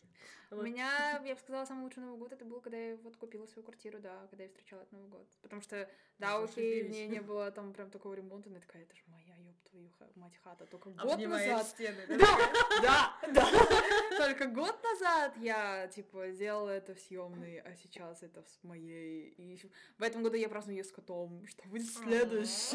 У 0.50 0.56
Вот. 0.56 0.64
меня, 0.64 1.20
я 1.24 1.34
бы 1.34 1.40
сказала, 1.40 1.66
самый 1.66 1.82
лучший 1.84 2.02
Новый 2.02 2.18
год 2.18 2.32
это 2.32 2.44
был, 2.44 2.60
когда 2.60 2.78
я 2.78 2.96
вот 2.96 3.16
купила 3.16 3.46
свою 3.46 3.64
квартиру, 3.64 3.98
да, 4.00 4.26
когда 4.30 4.44
я 4.44 4.48
встречала 4.48 4.80
этот 4.80 4.92
Новый 4.92 5.08
год. 5.08 5.28
Потому 5.42 5.62
что, 5.62 5.88
да, 6.18 6.42
окей, 6.42 6.84
мне 6.84 7.06
не 7.06 7.20
было 7.20 7.50
там 7.50 7.72
прям 7.72 7.90
такого 7.90 8.14
ремонта, 8.14 8.48
но 8.48 8.56
я 8.56 8.60
такая, 8.62 8.82
это 8.82 8.94
же 8.96 9.02
моя, 9.08 9.27
твою 9.64 9.90
мать 10.16 10.36
хата, 10.42 10.66
только 10.66 10.90
год 10.90 11.18
назад. 11.18 11.66
стены. 11.66 12.06
Да, 12.08 12.38
да, 12.82 13.16
да. 13.32 14.16
Только 14.16 14.46
год 14.46 14.82
назад 14.82 15.36
я, 15.36 15.86
типа, 15.88 16.28
делала 16.28 16.70
это 16.70 16.94
в 16.94 16.98
съемной, 17.00 17.58
а 17.60 17.74
сейчас 17.76 18.22
это 18.22 18.42
с 18.42 18.58
моей. 18.62 19.34
И 19.36 19.60
в 19.98 20.02
этом 20.02 20.22
году 20.22 20.36
я 20.36 20.48
праздную 20.48 20.76
ее 20.78 20.84
с 20.84 20.92
котом. 20.92 21.46
Что 21.46 21.62
будет? 21.68 21.86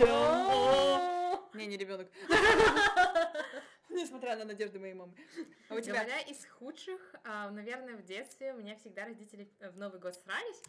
О! 0.08 1.50
Не, 1.54 1.68
не 1.68 1.78
ребенок. 1.78 2.10
Несмотря 3.90 4.36
на 4.36 4.46
надежды 4.46 4.80
моей 4.80 4.96
мамы. 4.96 5.14
А 5.70 5.76
у 5.76 5.80
тебя? 5.80 5.94
Говоря 5.94 6.20
из 6.22 6.46
худших, 6.46 7.16
а, 7.24 7.52
наверное, 7.52 7.96
в 7.96 8.04
детстве 8.04 8.54
у 8.54 8.58
меня 8.58 8.76
всегда 8.76 9.06
родители 9.06 9.48
э, 9.60 9.70
в 9.70 9.78
Новый 9.78 10.00
год 10.00 10.16
срались. 10.16 10.64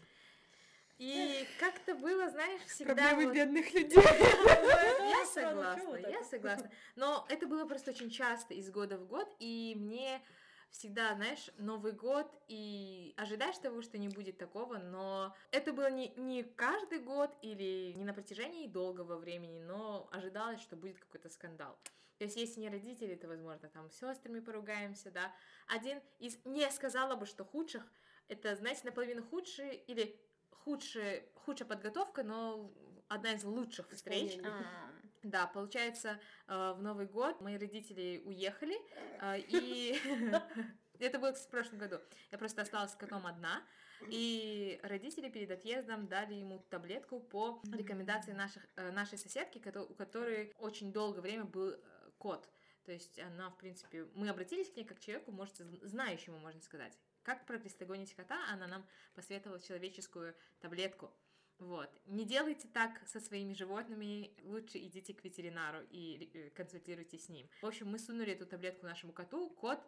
И 0.98 1.46
как-то 1.58 1.94
было, 1.94 2.28
знаешь, 2.30 2.60
всегда... 2.62 2.94
Проблемы 2.94 3.26
вот- 3.26 3.34
бедных 3.34 3.74
людей. 3.74 4.02
Я 4.02 5.26
согласна, 5.32 5.96
я 5.96 6.24
согласна. 6.24 6.70
Но 6.96 7.26
это 7.28 7.46
было 7.46 7.66
просто 7.66 7.90
очень 7.90 8.10
часто 8.10 8.54
из 8.54 8.70
года 8.70 8.96
в 8.98 9.06
год, 9.06 9.28
и 9.38 9.74
мне 9.76 10.22
всегда, 10.70 11.14
знаешь, 11.14 11.50
Новый 11.58 11.92
год, 11.92 12.30
и 12.48 13.14
ожидаешь 13.16 13.58
того, 13.58 13.82
что 13.82 13.96
не 13.98 14.08
будет 14.08 14.38
такого, 14.38 14.78
но 14.78 15.34
это 15.52 15.72
было 15.72 15.90
не, 15.90 16.08
не 16.16 16.42
каждый 16.42 16.98
год 16.98 17.36
или 17.42 17.92
не 17.92 18.04
на 18.04 18.12
протяжении 18.12 18.66
долгого 18.66 19.16
времени, 19.16 19.60
но 19.60 20.08
ожидалось, 20.12 20.60
что 20.60 20.76
будет 20.76 20.98
какой-то 20.98 21.28
скандал. 21.28 21.78
То 22.18 22.24
есть, 22.24 22.36
если 22.36 22.60
не 22.60 22.68
родители, 22.68 23.14
то, 23.16 23.28
возможно, 23.28 23.68
там 23.68 23.90
с 23.90 23.98
сестрами 23.98 24.40
поругаемся, 24.40 25.10
да. 25.10 25.32
Один 25.66 26.00
из, 26.18 26.38
не 26.44 26.68
сказала 26.70 27.16
бы, 27.16 27.26
что 27.26 27.44
худших, 27.44 27.84
это, 28.28 28.54
знаете, 28.56 28.82
наполовину 28.84 29.22
худшие 29.22 29.76
или 29.76 30.20
худшая, 30.64 31.22
худшая 31.34 31.68
подготовка, 31.68 32.22
но 32.22 32.70
одна 33.08 33.32
из 33.32 33.44
лучших 33.44 33.90
встреч. 33.90 34.38
А, 34.44 34.90
Да, 35.22 35.46
получается, 35.46 36.20
э, 36.48 36.72
в 36.76 36.82
Новый 36.82 37.06
год 37.06 37.40
мои 37.40 37.56
родители 37.56 38.22
уехали, 38.26 38.76
э, 39.22 39.40
и 39.40 39.98
это 40.98 41.18
было 41.18 41.32
кстати, 41.32 41.48
в 41.48 41.50
прошлом 41.50 41.78
году. 41.78 41.98
Я 42.30 42.38
просто 42.38 42.62
осталась 42.62 42.92
с 42.92 42.96
котом 42.96 43.26
одна, 43.26 43.62
и 44.08 44.78
родители 44.82 45.30
перед 45.30 45.50
отъездом 45.50 46.08
дали 46.08 46.34
ему 46.34 46.58
таблетку 46.68 47.20
по 47.20 47.62
рекомендации 47.72 48.32
наших, 48.32 48.66
э, 48.76 48.90
нашей 48.90 49.16
соседки, 49.16 49.62
у 49.66 49.94
которой 49.94 50.52
очень 50.58 50.92
долгое 50.92 51.22
время 51.22 51.44
был 51.44 51.74
кот. 52.18 52.48
То 52.84 52.92
есть 52.92 53.18
она, 53.18 53.48
в 53.48 53.56
принципе, 53.56 54.06
мы 54.14 54.28
обратились 54.28 54.70
к 54.70 54.76
ней 54.76 54.84
как 54.84 54.98
к 54.98 55.00
человеку, 55.00 55.32
может, 55.32 55.56
знающему, 55.56 56.38
можно 56.38 56.60
сказать. 56.60 56.98
Как 57.24 57.46
проклистогонить 57.46 58.14
кота, 58.14 58.38
она 58.52 58.66
нам 58.66 58.86
посоветовала 59.14 59.60
человеческую 59.60 60.36
таблетку. 60.60 61.10
Вот. 61.58 61.90
Не 62.06 62.24
делайте 62.24 62.68
так 62.68 63.00
со 63.06 63.20
своими 63.20 63.54
животными, 63.54 64.32
лучше 64.42 64.78
идите 64.78 65.14
к 65.14 65.24
ветеринару 65.24 65.78
и 65.90 66.30
э, 66.34 66.50
консультируйтесь 66.50 67.26
с 67.26 67.28
ним. 67.28 67.48
В 67.62 67.66
общем, 67.66 67.88
мы 67.88 67.98
сунули 67.98 68.32
эту 68.32 68.44
таблетку 68.44 68.86
нашему 68.86 69.12
коту, 69.12 69.50
кот 69.50 69.80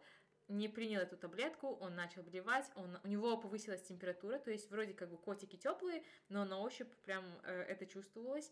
не 0.49 0.69
принял 0.69 1.00
эту 1.00 1.16
таблетку, 1.16 1.69
он 1.69 1.97
начал 1.97 2.23
блевать, 2.23 2.71
он, 2.76 2.99
у 3.02 3.09
него 3.09 3.37
повысилась 3.37 3.83
температура, 3.83 4.38
то 4.38 4.50
есть 4.50 4.71
вроде 4.71 4.95
как 4.95 5.11
бы 5.11 5.19
котики 5.19 5.57
теплые, 5.57 6.05
но 6.28 6.45
на 6.45 6.61
ощупь 6.61 6.93
прям 7.05 7.25
э, 7.43 7.62
это 7.62 7.85
чувствовалось. 7.85 8.50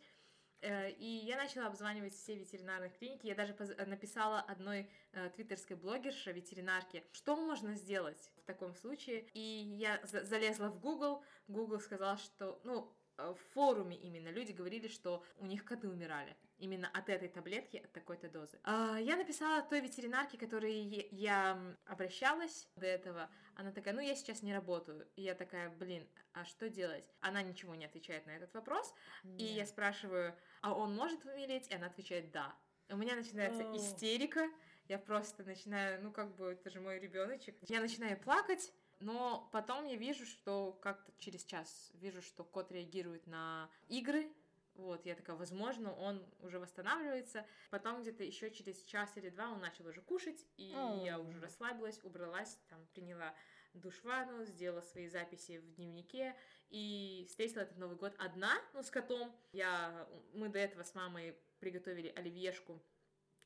Э, 0.65 0.91
И 0.93 1.05
я 1.27 1.37
начала 1.37 1.67
обзванивать 1.67 2.15
все 2.15 2.35
ветеринарные 2.37 2.91
клиники. 2.91 3.27
Я 3.27 3.35
даже 3.35 3.55
э, 3.59 3.85
написала 3.87 4.41
одной 4.41 4.89
э, 5.13 5.31
твиттерской 5.31 5.77
блогерше, 5.77 6.33
ветеринарке, 6.33 7.05
что 7.13 7.37
можно 7.37 7.75
сделать 7.75 8.31
в 8.39 8.45
таком 8.47 8.75
случае. 8.75 9.27
И 9.35 9.41
я 9.41 10.01
за- 10.05 10.25
залезла 10.25 10.69
в 10.69 10.81
Google. 10.81 11.23
Google 11.49 11.81
сказал, 11.81 12.17
что, 12.17 12.61
ну, 12.65 12.91
в 13.19 13.37
форуме 13.53 13.97
именно 13.97 14.29
люди 14.31 14.53
говорили, 14.53 14.89
что 14.89 15.23
у 15.39 15.47
них 15.47 15.65
коты 15.65 15.89
умирали. 15.89 16.35
Именно 16.65 16.89
от 16.95 17.11
этой 17.11 17.29
таблетки, 17.29 17.77
от 17.77 17.93
такой-то 17.93 18.31
дозы. 18.31 18.59
А, 18.63 18.97
Я 18.97 19.17
написала 19.17 19.61
той 19.61 19.81
ветеринарке, 19.81 20.39
которой 20.39 20.73
я 21.11 21.77
обращалась 21.85 22.71
до 22.77 22.87
этого. 22.87 23.29
Она 23.55 23.71
такая, 23.71 23.93
ну, 23.93 24.01
я 24.01 24.17
сейчас 24.17 24.43
не 24.43 24.55
работаю. 24.55 25.07
И 25.17 25.21
я 25.23 25.35
такая, 25.35 25.69
блин, 25.69 26.09
а 26.33 26.47
что 26.47 26.71
делать? 26.71 27.05
Она 27.21 27.43
ничего 27.43 27.75
не 27.75 27.85
отвечает 27.85 28.25
на 28.25 28.31
этот 28.31 28.55
вопрос. 28.55 28.95
И 29.37 29.45
я 29.45 29.67
спрашиваю, 29.67 30.35
а 30.63 30.73
он 30.73 30.95
может 30.95 31.23
умереть? 31.27 31.69
И 31.69 31.75
она 31.75 31.89
отвечает, 31.89 32.31
да. 32.31 32.57
У 32.89 32.97
меня 32.97 33.15
начинается 33.15 33.69
О. 33.71 33.77
истерика. 33.77 34.49
Я 34.89 34.99
просто 34.99 35.45
начинаю, 35.45 36.03
ну 36.03 36.13
как 36.13 36.35
бы, 36.35 36.53
это 36.53 36.71
же 36.71 36.81
мой 36.81 36.99
ребеночек. 36.99 37.57
Я 37.69 37.81
начинаю 37.81 38.19
плакать, 38.19 38.73
но 39.01 39.51
потом 39.53 39.85
я 39.85 39.97
вижу, 39.97 40.25
что 40.25 40.73
как-то 40.81 41.13
через 41.19 41.45
час 41.45 41.91
вижу, 41.93 42.23
что 42.23 42.43
кот 42.43 42.73
реагирует 42.73 43.27
на 43.27 43.69
игры. 43.89 44.33
Вот, 44.75 45.07
я 45.07 45.15
такая, 45.15 45.37
возможно, 45.37 45.95
он 45.95 46.25
уже 46.41 46.59
восстанавливается. 46.59 47.47
Потом 47.71 48.03
где-то 48.03 48.25
еще 48.25 48.51
через 48.51 48.83
час 48.83 49.17
или 49.17 49.31
два 49.31 49.51
он 49.51 49.61
начал 49.61 49.87
уже 49.87 50.01
кушать, 50.01 50.45
и 50.57 50.75
я 51.05 51.21
уже 51.21 51.41
расслабилась, 51.41 52.03
убралась, 52.03 52.59
там, 52.69 52.85
приняла 52.93 53.35
душ 53.75 54.03
ванну, 54.05 54.45
сделала 54.45 54.81
свои 54.81 55.09
записи 55.09 55.59
в 55.59 55.75
дневнике 55.75 56.35
и 56.71 57.27
встретила 57.29 57.63
этот 57.63 57.77
Новый 57.79 57.97
год 57.97 58.15
одна, 58.19 58.53
ну, 58.73 58.83
с 58.83 58.91
котом. 58.91 59.35
Я, 59.53 60.09
мы 60.33 60.49
до 60.49 60.59
этого 60.59 60.83
с 60.83 60.95
мамой 60.95 61.37
приготовили 61.61 62.13
оливьешку, 62.15 62.81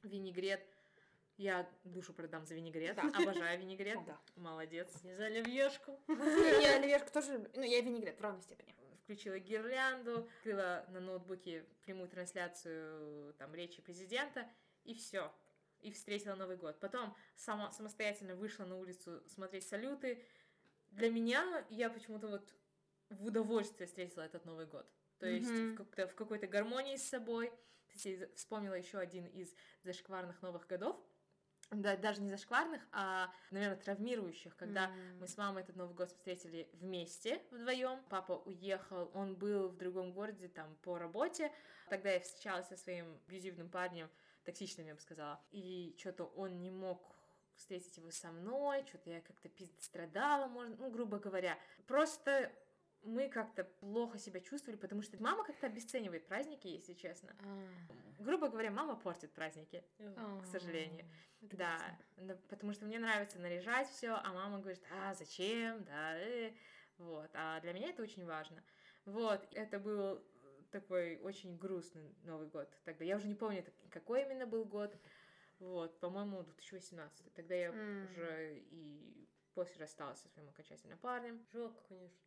винегрет. 0.02 0.61
Я 1.37 1.70
душу 1.85 2.12
продам 2.12 2.44
за 2.47 2.54
винегрет, 2.54 2.99
обожаю 3.14 3.61
винегрет. 3.61 4.04
Да. 4.06 4.18
Молодец. 4.37 5.02
Не 5.02 5.14
за 5.14 5.26
оливьешку. 5.26 5.99
Я 6.08 6.76
оливьешку 6.76 7.11
тоже 7.12 7.35
люблю. 7.35 7.50
Ну, 7.54 7.62
я 7.62 7.80
винегрет 7.80 8.18
в 8.18 8.23
равной 8.23 8.42
степени. 8.42 8.75
Включила 9.09 9.38
гирлянду, 9.38 10.19
открыла 10.37 10.85
на 10.91 11.00
ноутбуке 11.00 11.65
прямую 11.81 12.11
трансляцию 12.11 13.33
там 13.38 13.55
речи 13.55 13.81
президента, 13.81 14.47
и 14.85 14.93
все. 14.93 15.33
И 15.81 15.91
встретила 15.93 16.35
Новый 16.35 16.59
год. 16.59 16.79
Потом 16.79 17.17
сама, 17.35 17.73
самостоятельно 17.73 18.37
вышла 18.37 18.67
на 18.67 18.77
улицу 18.77 19.23
смотреть 19.27 19.67
салюты. 19.67 20.23
Для 20.91 21.09
меня 21.11 21.65
я 21.71 21.88
почему-то 21.88 22.29
вот 22.29 22.55
в 23.09 23.25
удовольствие 23.25 23.87
встретила 23.87 24.21
этот 24.21 24.45
Новый 24.45 24.67
год. 24.67 24.87
То 25.21 25.27
есть 25.27 25.49
Мгм. 25.50 25.73
в, 25.73 25.77
как-то- 25.77 26.07
в 26.09 26.15
какой-то 26.15 26.47
гармонии 26.47 26.97
с 26.97 27.09
собой. 27.09 27.50
Кстати, 27.87 28.31
вспомнила 28.35 28.75
еще 28.75 28.99
один 28.99 29.25
из 29.25 29.55
зашкварных 29.85 30.43
Новых 30.43 30.67
годов. 30.67 31.03
Да, 31.71 31.97
даже 31.97 32.23
не 32.23 32.31
зашкварных, 32.31 32.81
а, 32.93 33.31
наверное, 33.51 33.77
травмирующих, 33.77 34.57
когда 34.57 34.87
М. 34.87 35.19
мы 35.19 35.27
с 35.29 35.37
мамой 35.37 35.63
этот 35.63 35.77
Новый 35.77 35.95
год 35.95 36.09
встретили 36.09 36.67
вместе 36.73 37.43
вдвоем. 37.51 38.03
Папа 38.09 38.33
уехал, 38.47 39.11
он 39.13 39.37
был 39.37 39.69
в 39.69 39.77
другом 39.77 40.13
городе 40.13 40.49
там 40.49 40.75
по 40.77 40.97
работе. 40.99 41.53
Тогда 41.91 42.11
я 42.11 42.21
встречалась 42.21 42.69
со 42.69 42.77
своим 42.79 43.21
абьюзивным 43.27 43.69
парнем, 43.69 44.09
токсичным, 44.45 44.87
я 44.87 44.95
бы 44.95 45.01
сказала. 45.01 45.43
И 45.51 45.95
что-то 45.99 46.25
он 46.25 46.59
не 46.63 46.71
мог 46.71 47.15
встретить 47.55 47.99
его 47.99 48.11
со 48.11 48.31
мной, 48.31 48.85
что-то 48.87 49.11
я 49.11 49.21
как-то 49.21 49.51
пиздец 49.51 49.85
страдала, 49.85 50.47
можно, 50.47 50.75
ну, 50.77 50.91
грубо 50.91 51.19
говоря. 51.19 51.59
Просто 51.87 52.51
мы 53.02 53.28
как-то 53.28 53.64
плохо 53.64 54.19
себя 54.19 54.40
чувствовали, 54.40 54.78
потому 54.78 55.02
что 55.02 55.21
мама 55.23 55.45
как-то 55.45 55.67
обесценивает 55.67 56.26
праздники, 56.26 56.67
если 56.67 56.95
честно. 56.95 57.35
Грубо 58.19 58.49
говоря, 58.49 58.71
мама 58.71 58.97
портит 58.97 59.33
праздники, 59.33 59.85
к 59.99 60.47
сожалению. 60.47 61.07
Да, 61.40 61.78
да, 62.17 62.37
потому 62.49 62.73
что 62.73 62.85
мне 62.85 62.99
нравится 62.99 63.38
наряжать 63.38 63.88
все, 63.88 64.11
а 64.11 64.33
мама 64.33 64.59
говорит, 64.59 64.83
а 64.90 65.14
зачем, 65.14 65.85
да, 65.85 66.19
э». 66.19 66.52
вот, 66.99 67.31
а 67.35 67.61
для 67.61 67.73
меня 67.73 67.90
это 67.90 68.02
очень 68.02 68.26
важно. 68.26 68.61
Вот, 69.05 69.47
это 69.52 69.78
был 69.78 70.21
такой 70.71 71.19
очень 71.19 71.57
грустный 71.57 72.14
Новый 72.25 72.49
год. 72.49 72.69
Тогда 72.85 73.05
я 73.05 73.17
уже 73.17 73.28
не 73.28 73.35
помню, 73.35 73.64
какой 73.90 74.23
именно 74.23 74.47
был 74.47 74.64
год. 74.64 74.97
Вот, 75.61 75.99
по-моему, 76.00 76.43
2018. 76.43 77.35
Тогда 77.35 77.55
я 77.55 77.71
уже 77.71 78.59
и 78.71 79.28
после 79.55 79.81
рассталась 79.81 80.21
со 80.21 80.28
своим 80.28 80.49
окончательным 80.50 80.99
парнем. 80.99 81.45
Жалко, 81.52 81.83
конечно. 81.88 82.19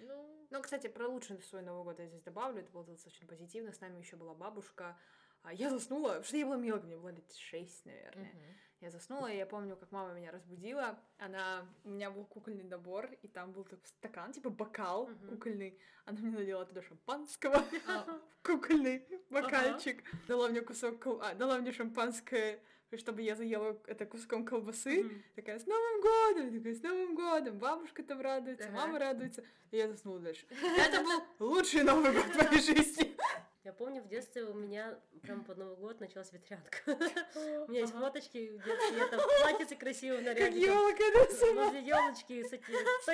Ну, 0.00 0.46
Ну, 0.50 0.62
кстати, 0.62 0.86
про 0.88 1.08
лучший 1.08 1.40
свой 1.42 1.62
Новый 1.62 1.84
год 1.84 1.98
я 1.98 2.06
здесь 2.06 2.22
добавлю. 2.22 2.60
Это 2.60 2.70
было 2.72 2.84
достаточно 2.84 3.26
позитивно. 3.26 3.72
С 3.72 3.80
нами 3.80 3.98
еще 3.98 4.16
была 4.16 4.34
бабушка. 4.34 4.98
А 5.42 5.52
Я 5.52 5.68
заснула, 5.70 6.08
потому 6.08 6.24
что 6.24 6.36
я 6.38 6.46
была 6.46 6.56
мелкой, 6.56 6.86
мне 6.86 6.96
было 6.96 7.10
лет 7.10 7.30
шесть, 7.32 7.84
наверное. 7.84 8.24
мгм. 8.24 8.54
Я 8.80 8.90
заснула, 8.90 9.30
и 9.30 9.36
я 9.36 9.46
помню, 9.46 9.76
как 9.76 9.92
мама 9.92 10.12
меня 10.14 10.30
разбудила. 10.30 10.98
Она... 11.18 11.66
У 11.84 11.90
меня 11.90 12.10
был 12.10 12.24
кукольный 12.24 12.64
набор, 12.64 13.10
и 13.22 13.28
там 13.28 13.52
был 13.52 13.64
такой 13.64 13.86
стакан, 13.86 14.32
типа 14.32 14.48
бокал 14.50 15.06
Мгм. 15.08 15.28
кукольный. 15.28 15.78
Она 16.06 16.18
мне 16.20 16.38
надела 16.38 16.64
туда 16.64 16.82
шампанского, 16.82 17.56
А, 17.88 18.20
кукольный 18.42 19.06
бокальчик. 19.30 20.02
Дала 20.28 20.48
мне 20.48 20.60
кусок... 20.62 21.06
а, 21.06 21.34
дала 21.34 21.58
мне 21.58 21.72
шампанское, 21.72 22.60
чтобы 22.98 23.22
я 23.22 23.34
заела 23.36 23.78
это 23.86 24.06
куском 24.06 24.44
колбасы. 24.44 25.02
Мгм. 25.04 25.22
Такая, 25.36 25.58
с 25.58 25.66
Новым 25.66 26.00
годом! 26.00 26.56
Такая, 26.58 26.74
с 26.74 26.82
Новым 26.82 27.14
годом! 27.14 27.58
Бабушка 27.58 28.02
там 28.02 28.20
радуется, 28.20 28.68
Ага. 28.68 28.76
мама 28.76 28.98
радуется. 28.98 29.44
И 29.70 29.76
я 29.76 29.88
заснула 29.88 30.20
дальше. 30.20 30.46
Это 30.78 31.02
был 31.02 31.22
лучший 31.48 31.82
Новый 31.82 32.12
год 32.12 32.24
в 32.24 32.36
моей 32.36 32.60
жизни. 32.62 33.16
Я 33.64 33.72
помню, 33.72 34.02
в 34.02 34.08
детстве 34.08 34.44
у 34.44 34.52
меня 34.52 34.98
прям 35.22 35.42
под 35.42 35.56
Новый 35.56 35.76
год 35.76 35.98
началась 35.98 36.30
ветрянка. 36.32 36.76
У 36.86 37.70
меня 37.70 37.80
есть 37.80 37.94
фоточки 37.94 38.58
детстве, 38.58 38.98
я 38.98 39.08
там 39.08 39.20
платьице 39.40 39.74
красивом 39.76 40.18
Как 40.18 40.26
наряде. 40.26 40.66
там 40.66 40.76
елка. 40.76 41.64
Возле 41.64 41.80
елочки 41.82 42.42
с 42.46 42.52
этими 42.52 43.04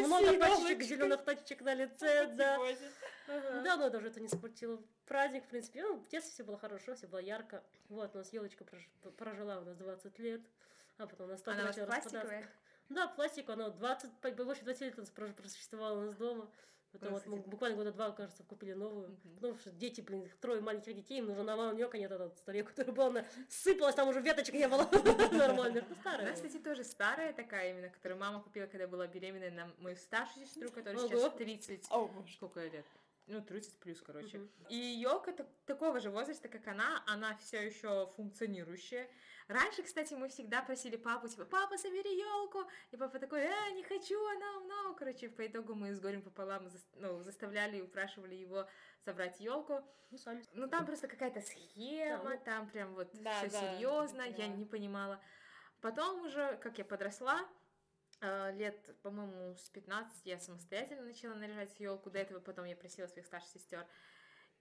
много 0.06 0.32
точечек, 0.38 0.82
зеленых 0.82 1.24
точечек 1.24 1.60
на 1.62 1.74
лице, 1.74 2.26
да. 2.36 2.56
Да, 3.26 3.76
но 3.76 3.90
даже 3.90 4.06
это 4.06 4.20
не 4.20 4.28
испортило 4.28 4.80
праздник, 5.06 5.44
в 5.44 5.48
принципе. 5.48 5.82
Ну, 5.82 5.96
в 5.96 6.06
детстве 6.08 6.32
все 6.32 6.44
было 6.44 6.56
хорошо, 6.56 6.94
все 6.94 7.08
было 7.08 7.18
ярко. 7.18 7.64
Вот, 7.88 8.14
у 8.14 8.18
нас 8.18 8.32
елочка 8.32 8.62
прож- 8.62 9.10
прожила 9.16 9.58
у 9.58 9.64
нас 9.64 9.76
20 9.76 10.18
лет, 10.20 10.40
а 10.98 11.08
потом 11.08 11.26
у 11.26 11.30
нас 11.30 11.44
вас 11.44 11.56
начала 11.56 11.86
распадаться. 11.86 12.48
Да, 12.90 13.08
пластик, 13.08 13.50
она 13.50 13.70
20, 13.70 14.12
по- 14.20 14.30
больше 14.30 14.62
20 14.62 14.82
лет 14.82 14.94
у 14.98 15.00
нас 15.00 15.10
просуществовала 15.10 15.98
у 15.98 16.02
нас 16.02 16.14
дома. 16.14 16.48
Потом 16.98 17.14
вот 17.14 17.26
мы 17.26 17.36
буквально 17.38 17.76
года 17.76 17.92
два, 17.92 18.10
кажется, 18.12 18.42
купили 18.44 18.72
новую. 18.72 19.08
Мгм. 19.08 19.34
Потому 19.36 19.58
что 19.58 19.70
дети, 19.70 20.00
блин, 20.00 20.28
трое 20.40 20.60
маленьких 20.60 20.94
детей, 20.94 21.18
им 21.18 21.26
нужно 21.26 21.44
на 21.44 21.56
манёк, 21.56 21.94
а 21.94 21.98
нет 21.98 22.10
этот 22.10 22.36
старик, 22.38 22.68
который 22.68 22.92
был, 22.92 23.04
она 23.06 23.24
сыпалась, 23.48 23.94
там 23.94 24.08
уже 24.08 24.20
веточек 24.20 24.54
не 24.54 24.68
было 24.68 24.88
нормальных. 25.32 25.84
Ну, 25.88 25.94
У 25.94 26.00
старая. 26.00 26.30
нас, 26.30 26.36
кстати, 26.36 26.58
тоже 26.58 26.84
старая 26.84 27.32
такая 27.32 27.70
именно, 27.72 27.88
которую 27.88 28.18
мама 28.18 28.42
купила, 28.42 28.66
когда 28.66 28.86
была 28.86 29.06
беременная 29.06 29.50
на 29.50 29.70
мою 29.78 29.96
старшую 29.96 30.46
сестру, 30.46 30.70
которая 30.70 30.98
сейчас 31.06 31.32
30... 31.34 31.86
О, 31.90 32.06
боже. 32.08 32.32
Сколько 32.34 32.60
лет? 32.60 32.84
Ну, 33.26 33.42
30 33.42 33.80
плюс, 33.80 34.00
короче. 34.00 34.38
Мгм. 34.38 34.50
И 34.68 34.76
елка 34.76 35.32
такого 35.66 35.98
же 35.98 36.10
возраста, 36.10 36.48
как 36.48 36.66
она, 36.68 37.02
она 37.06 37.36
все 37.36 37.66
еще 37.66 38.06
функционирующая. 38.14 39.08
Раньше, 39.48 39.82
кстати, 39.82 40.14
мы 40.14 40.28
всегда 40.28 40.62
просили 40.62 40.96
папу, 40.96 41.28
типа, 41.28 41.44
папа, 41.44 41.76
собери 41.76 42.16
елку. 42.18 42.68
И 42.92 42.96
папа 42.96 43.18
такой, 43.18 43.40
э, 43.40 43.70
не 43.72 43.82
хочу, 43.82 44.16
она 44.28 44.58
умна. 44.58 44.94
Короче, 44.96 45.28
по 45.28 45.44
итогу 45.46 45.74
мы 45.74 45.92
с 45.92 46.00
горем 46.00 46.22
пополам 46.22 46.66
зас- 46.66 46.86
ну, 46.94 47.20
заставляли 47.22 47.78
и 47.78 47.82
упрашивали 47.82 48.34
его 48.34 48.68
собрать 49.04 49.40
елку. 49.40 49.82
Ну, 50.10 50.18
сами. 50.18 50.44
Ну, 50.52 50.68
там 50.68 50.86
просто 50.86 51.08
какая-то 51.08 51.40
схема, 51.40 52.22
Да, 52.24 52.30
ну, 52.30 52.40
там 52.44 52.70
прям 52.70 52.94
вот 52.94 53.10
да, 53.14 53.32
все 53.38 53.50
да, 53.50 53.60
серьезно, 53.60 54.22
я 54.22 54.36
я 54.36 54.46
не 54.48 54.64
понимала. 54.64 55.20
Потом 55.80 56.24
уже, 56.24 56.56
как 56.62 56.78
я 56.78 56.84
подросла, 56.84 57.40
лет, 58.20 58.78
по-моему, 59.02 59.54
с 59.54 59.68
15 59.70 60.26
я 60.26 60.38
самостоятельно 60.38 61.02
начала 61.02 61.34
наряжать 61.34 61.78
елку. 61.78 62.10
До 62.10 62.18
этого 62.18 62.40
потом 62.40 62.64
я 62.64 62.76
просила 62.76 63.06
своих 63.06 63.26
старших 63.26 63.50
сестер. 63.50 63.86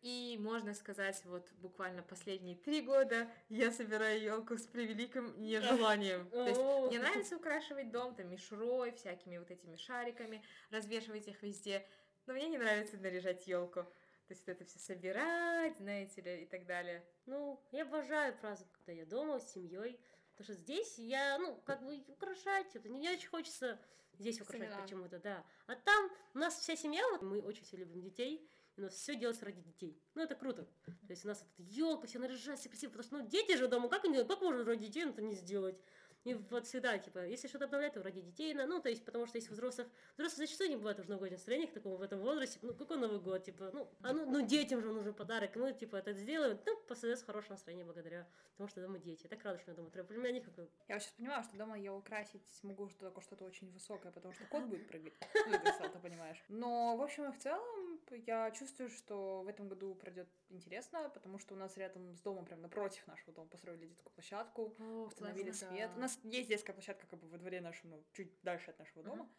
И 0.02 0.38
можно 0.40 0.74
сказать, 0.74 1.20
вот 1.26 1.52
буквально 1.54 2.04
последние 2.04 2.56
три 2.56 2.82
года 2.82 3.28
я 3.50 3.72
собираю 3.72 4.22
елку 4.22 4.58
с 4.58 4.68
превеликим 4.68 5.34
нежеланием. 5.42 6.30
То 6.30 6.48
есть 6.48 6.62
мне 6.92 7.00
нравится 7.00 7.38
украшивать 7.38 7.92
дом 7.92 8.14
там 8.14 8.30
мишурой, 8.30 8.92
всякими 8.92 9.38
вот 9.38 9.50
этими 9.50 9.76
шариками, 9.78 10.44
развешивать 10.70 11.28
их 11.28 11.42
везде. 11.42 11.88
Но 12.28 12.34
мне 12.34 12.50
не 12.50 12.58
нравится 12.58 12.98
наряжать 12.98 13.48
елку. 13.48 13.84
То 13.84 14.32
есть 14.32 14.46
вот 14.46 14.54
это 14.54 14.66
все 14.66 14.80
собирать, 14.80 15.78
знаете 15.78 16.22
ли, 16.22 16.44
и 16.44 16.46
так 16.46 16.66
далее. 16.66 17.04
Ну, 17.26 17.60
я 17.72 17.84
обожаю 17.84 18.36
праздник, 18.38 18.68
когда 18.74 18.92
я 18.92 19.06
дома 19.06 19.40
с 19.40 19.54
семьей. 19.54 20.00
Потому 20.36 20.54
что 20.54 20.62
здесь 20.62 20.98
я, 20.98 21.38
ну, 21.38 21.56
как 21.66 21.84
бы 21.84 22.04
украшать, 22.08 22.76
это 22.76 22.90
не 22.90 23.10
очень 23.10 23.30
хочется 23.30 23.80
здесь 24.14 24.42
украшать 24.42 24.70
Согласна. 24.70 24.84
почему-то, 24.84 25.20
да. 25.20 25.46
А 25.68 25.76
там 25.76 26.12
у 26.34 26.38
нас 26.38 26.60
вся 26.60 26.76
семья, 26.76 27.02
вот 27.12 27.22
мы 27.22 27.40
очень 27.40 27.64
все 27.64 27.78
любим 27.78 28.02
детей, 28.02 28.50
у 28.78 28.82
нас 28.82 28.94
все 28.94 29.16
делается 29.16 29.46
ради 29.46 29.62
детей. 29.62 29.98
Ну, 30.14 30.22
это 30.22 30.36
круто. 30.36 30.68
То 30.86 31.10
есть 31.10 31.24
у 31.24 31.30
нас 31.30 31.42
вот 31.42 31.66
елка, 31.66 32.08
все 32.08 32.20
наряжаются, 32.20 32.64
все 32.64 32.70
красиво, 32.70 32.92
потому 32.92 33.04
что, 33.06 33.18
ну, 33.18 33.28
дети 33.30 33.56
же 33.56 33.68
дома, 33.68 33.88
как, 33.88 34.04
они, 34.04 34.24
как 34.26 34.42
можно 34.42 34.66
ради 34.66 34.88
детей 34.88 35.06
это 35.06 35.22
не 35.22 35.36
сделать? 35.36 35.80
И 36.26 36.34
вот 36.34 36.66
всегда, 36.66 36.98
типа, 36.98 37.20
если 37.26 37.48
что-то 37.48 37.66
обновлять, 37.66 37.94
то 37.94 38.02
ради 38.02 38.20
детей, 38.20 38.54
на- 38.56 38.66
ну, 38.66 38.82
то 38.82 38.90
есть, 38.90 39.06
потому 39.06 39.28
что 39.28 39.38
есть 39.38 39.50
взрослых, 39.50 39.88
взрослых 40.18 40.40
зачастую 40.40 40.72
не 40.72 40.76
бывает 40.76 41.00
уже 41.00 41.10
новогодних 41.10 41.38
настроений 41.38 41.68
к 41.68 41.74
такому 41.74 41.98
в 41.98 42.02
этом 42.02 42.20
возрасте, 42.20 42.58
ну, 42.64 42.74
какой 42.74 42.98
Новый 42.98 43.20
год, 43.20 43.44
типа, 43.44 43.70
ну, 43.72 43.88
а 44.02 44.12
ну, 44.12 44.26
ну, 44.26 44.42
детям 44.42 44.82
же 44.82 44.92
нужен 44.92 45.14
подарок, 45.14 45.56
мы, 45.56 45.72
типа, 45.74 45.98
это 45.98 46.14
сделаем, 46.14 46.60
ну, 46.66 46.82
создается 46.90 47.26
хорошее 47.26 47.52
настроение 47.52 47.86
благодаря 47.86 48.28
тому, 48.58 48.68
что 48.68 48.82
дома 48.82 48.98
дети. 48.98 49.24
Я 49.24 49.30
так 49.30 49.44
рада, 49.44 49.60
что 49.60 49.72
я 49.72 49.76
дома 49.78 49.92
трое 49.92 50.08
племянников. 50.08 50.54
Я 50.88 51.00
сейчас 51.00 51.14
понимаю, 51.14 51.44
что 51.44 51.58
дома 51.58 51.78
я 51.78 51.94
украсить 51.94 52.42
смогу 52.60 52.90
что 52.90 53.02
только 53.02 53.22
что-то 53.22 53.46
очень 53.46 53.72
высокое, 53.72 54.12
потому 54.12 54.34
что 54.34 54.46
кот 54.46 54.64
будет 54.64 54.88
прыгать. 54.88 55.14
Ну, 55.34 55.52
ты 55.52 56.00
понимаешь. 56.00 56.44
Но, 56.50 56.98
в 56.98 57.02
общем 57.02 57.26
и 57.26 57.32
в 57.32 57.38
целом, 57.38 57.85
я 58.12 58.52
чувствую, 58.52 58.90
что 58.90 59.42
в 59.42 59.48
этом 59.48 59.68
году 59.68 59.96
пройдет 59.96 60.28
интересно, 60.50 61.10
потому 61.10 61.40
что 61.40 61.56
у 61.56 61.58
нас 61.58 61.76
рядом 61.78 62.14
с 62.16 62.22
домом, 62.22 62.46
прям 62.46 62.62
напротив 62.62 63.08
нашего 63.08 63.34
дома, 63.34 63.50
построили 63.50 63.88
детскую 63.88 64.14
площадку, 64.14 64.76
установили 65.06 65.52
свет. 65.52 65.90
У 65.96 66.00
нас 66.00 66.20
есть 66.24 66.50
детская 66.50 66.74
площадка 66.74 67.08
как 67.08 67.20
бы 67.20 67.28
во 67.28 67.38
дворе 67.38 67.62
нашем, 67.62 67.90
ну, 67.90 68.04
чуть 68.14 68.32
дальше 68.44 68.70
от 68.72 68.80
нашего 68.80 69.04
дома. 69.04 69.30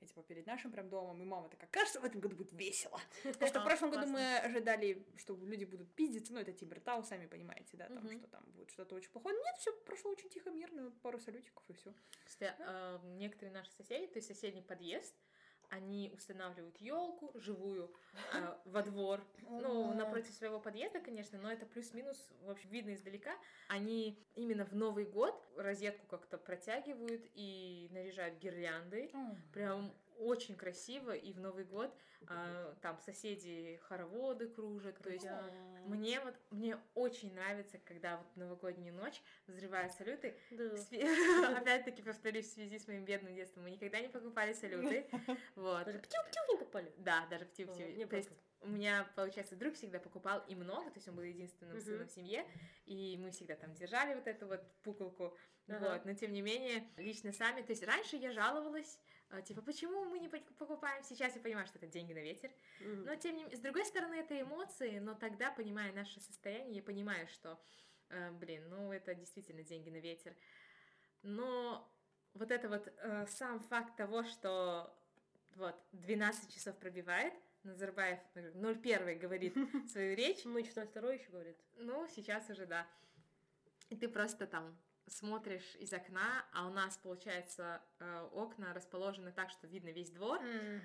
И 0.00 0.06
типа 0.06 0.22
перед 0.22 0.46
нашим 0.46 0.72
прям 0.72 0.88
домом, 0.88 1.22
и 1.22 1.24
мама 1.24 1.48
такая, 1.48 1.68
кажется, 1.70 2.00
в 2.00 2.04
этом 2.04 2.20
году 2.20 2.36
будет 2.36 2.52
весело. 2.52 3.00
Потому 3.22 3.46
что 3.46 3.60
в 3.60 3.64
прошлом 3.64 3.90
году 3.90 4.02
классно. 4.02 4.18
мы 4.18 4.38
ожидали, 4.38 5.06
что 5.16 5.34
люди 5.36 5.64
будут 5.64 5.94
пиздиться, 5.94 6.32
ну 6.32 6.40
это 6.40 6.52
Тибертау, 6.52 7.02
сами 7.04 7.26
понимаете, 7.26 7.76
да, 7.76 7.86
там, 7.86 8.06
что 8.10 8.26
там 8.28 8.44
будет 8.52 8.70
что-то 8.70 8.96
очень 8.96 9.10
плохое. 9.10 9.36
Нет, 9.36 9.56
все 9.56 9.72
прошло 9.84 10.10
очень 10.10 10.28
тихо, 10.28 10.50
мирно, 10.50 10.90
пару 11.02 11.18
салютиков 11.18 11.62
и 11.68 11.72
все. 11.72 11.94
Кстати, 12.24 12.54
а, 12.60 13.00
некоторые 13.16 13.52
наши 13.52 13.70
соседи, 13.72 14.06
то 14.08 14.18
есть 14.18 14.28
соседний 14.28 14.62
подъезд, 14.62 15.14
они 15.74 16.10
устанавливают 16.14 16.76
елку 16.80 17.32
живую 17.34 17.90
а, 18.32 18.60
во 18.64 18.82
двор. 18.82 19.20
Ну, 19.48 19.92
напротив 19.94 20.32
своего 20.34 20.60
подъезда, 20.60 21.00
конечно, 21.00 21.38
но 21.38 21.50
это 21.50 21.66
плюс-минус, 21.66 22.16
в 22.42 22.50
общем, 22.50 22.70
видно 22.70 22.94
издалека. 22.94 23.32
Они 23.68 24.18
именно 24.36 24.64
в 24.64 24.74
Новый 24.74 25.04
год 25.04 25.34
розетку 25.56 26.06
как-то 26.06 26.38
протягивают 26.38 27.22
и 27.34 27.88
наряжают 27.92 28.38
гирлянды. 28.38 29.10
Прям 29.52 29.92
очень 30.18 30.56
красиво, 30.56 31.12
и 31.12 31.32
в 31.32 31.40
Новый 31.40 31.64
год 31.64 31.94
а, 32.26 32.74
там 32.80 32.98
соседи 32.98 33.78
хороводы 33.84 34.48
кружат, 34.48 34.98
то 34.98 35.10
есть 35.10 35.26
мне 35.86 36.20
вот 36.20 36.34
мне 36.50 36.78
очень 36.94 37.34
нравится, 37.34 37.78
когда 37.84 38.16
вот 38.16 38.26
в 38.34 38.36
новогоднюю 38.36 38.94
ночь 38.94 39.20
взрывают 39.46 39.92
салюты. 39.92 40.36
Да. 40.50 40.74
Опять-таки 41.58 42.02
повторюсь, 42.02 42.46
в 42.46 42.52
связи 42.52 42.78
с 42.78 42.86
моим 42.86 43.04
бедным 43.04 43.34
детством 43.34 43.64
мы 43.64 43.70
никогда 43.70 44.00
не 44.00 44.08
покупали 44.08 44.52
салюты. 44.52 45.06
Вот. 45.56 45.84
Даже 45.84 45.98
птю-птю 45.98 46.40
не 46.52 46.58
попали. 46.58 46.92
Да, 46.98 47.26
даже 47.30 47.46
мне 47.94 48.06
То 48.06 48.16
есть 48.16 48.30
у 48.64 48.68
меня, 48.68 49.06
получается, 49.14 49.56
друг 49.56 49.74
всегда 49.74 49.98
покупал 49.98 50.42
и 50.48 50.54
много, 50.54 50.90
то 50.90 50.96
есть 50.96 51.06
он 51.08 51.16
был 51.16 51.22
единственным 51.22 51.76
Мгм. 51.76 51.84
сыном 51.84 52.08
в 52.08 52.12
семье, 52.12 52.46
и 52.86 53.16
мы 53.18 53.30
всегда 53.30 53.54
там 53.56 53.74
держали 53.74 54.14
вот 54.14 54.26
эту 54.26 54.46
вот 54.46 54.62
пуколку, 54.82 55.36
Ага. 55.68 55.92
вот, 55.92 56.04
но 56.06 56.14
тем 56.14 56.32
не 56.32 56.40
менее, 56.40 56.88
лично 56.96 57.32
сами, 57.32 57.60
то 57.62 57.72
есть 57.72 57.84
раньше 57.84 58.16
я 58.16 58.32
жаловалась, 58.32 58.98
типа, 59.42 59.62
почему 59.62 60.04
мы 60.04 60.18
не 60.18 60.28
пок- 60.28 60.52
покупаем, 60.58 61.02
сейчас 61.04 61.34
я 61.36 61.40
понимаю, 61.42 61.66
что 61.66 61.78
это 61.78 61.86
деньги 61.86 62.12
на 62.12 62.18
ветер, 62.22 62.50
но 62.80 63.14
тем 63.16 63.36
не 63.36 63.42
менее, 63.44 63.56
с 63.56 63.60
другой 63.60 63.84
стороны, 63.84 64.14
это 64.14 64.40
эмоции, 64.40 64.98
но 64.98 65.14
тогда, 65.14 65.50
понимая 65.50 65.92
наше 65.92 66.20
состояние, 66.20 66.76
я 66.76 66.82
понимаю, 66.82 67.26
что, 67.28 67.58
э, 68.10 68.30
блин, 68.32 68.68
ну 68.68 68.92
это 68.92 69.14
действительно 69.14 69.62
деньги 69.62 69.90
на 69.90 69.98
ветер. 70.00 70.34
Но 71.22 71.90
вот 72.34 72.50
это 72.50 72.68
вот 72.68 72.86
э, 72.98 73.26
сам 73.28 73.60
факт 73.60 73.96
того, 73.96 74.24
что 74.24 74.94
вот 75.56 75.74
12 75.92 76.52
часов 76.52 76.76
пробивает, 76.78 77.32
Назарбаев 77.62 78.18
э, 78.34 78.50
01 78.54 79.18
говорит 79.18 79.54
свою 79.90 80.14
речь, 80.16 80.44
Ну, 80.44 80.58
и 80.58 80.64
14 80.64 80.94
еще 81.18 81.30
говорит. 81.30 81.56
ну, 81.76 82.06
сейчас 82.08 82.48
уже 82.50 82.66
да. 82.66 82.86
И 83.90 83.96
ты 83.96 84.08
просто 84.08 84.46
там 84.46 84.76
смотришь 85.06 85.76
из 85.78 85.92
окна, 85.92 86.44
а 86.52 86.66
у 86.66 86.70
нас, 86.70 86.96
получается, 86.96 87.82
э, 87.98 88.28
окна 88.32 88.72
расположены 88.72 89.32
так, 89.32 89.50
что 89.50 89.66
видно 89.66 89.90
весь 89.90 90.10
двор, 90.10 90.40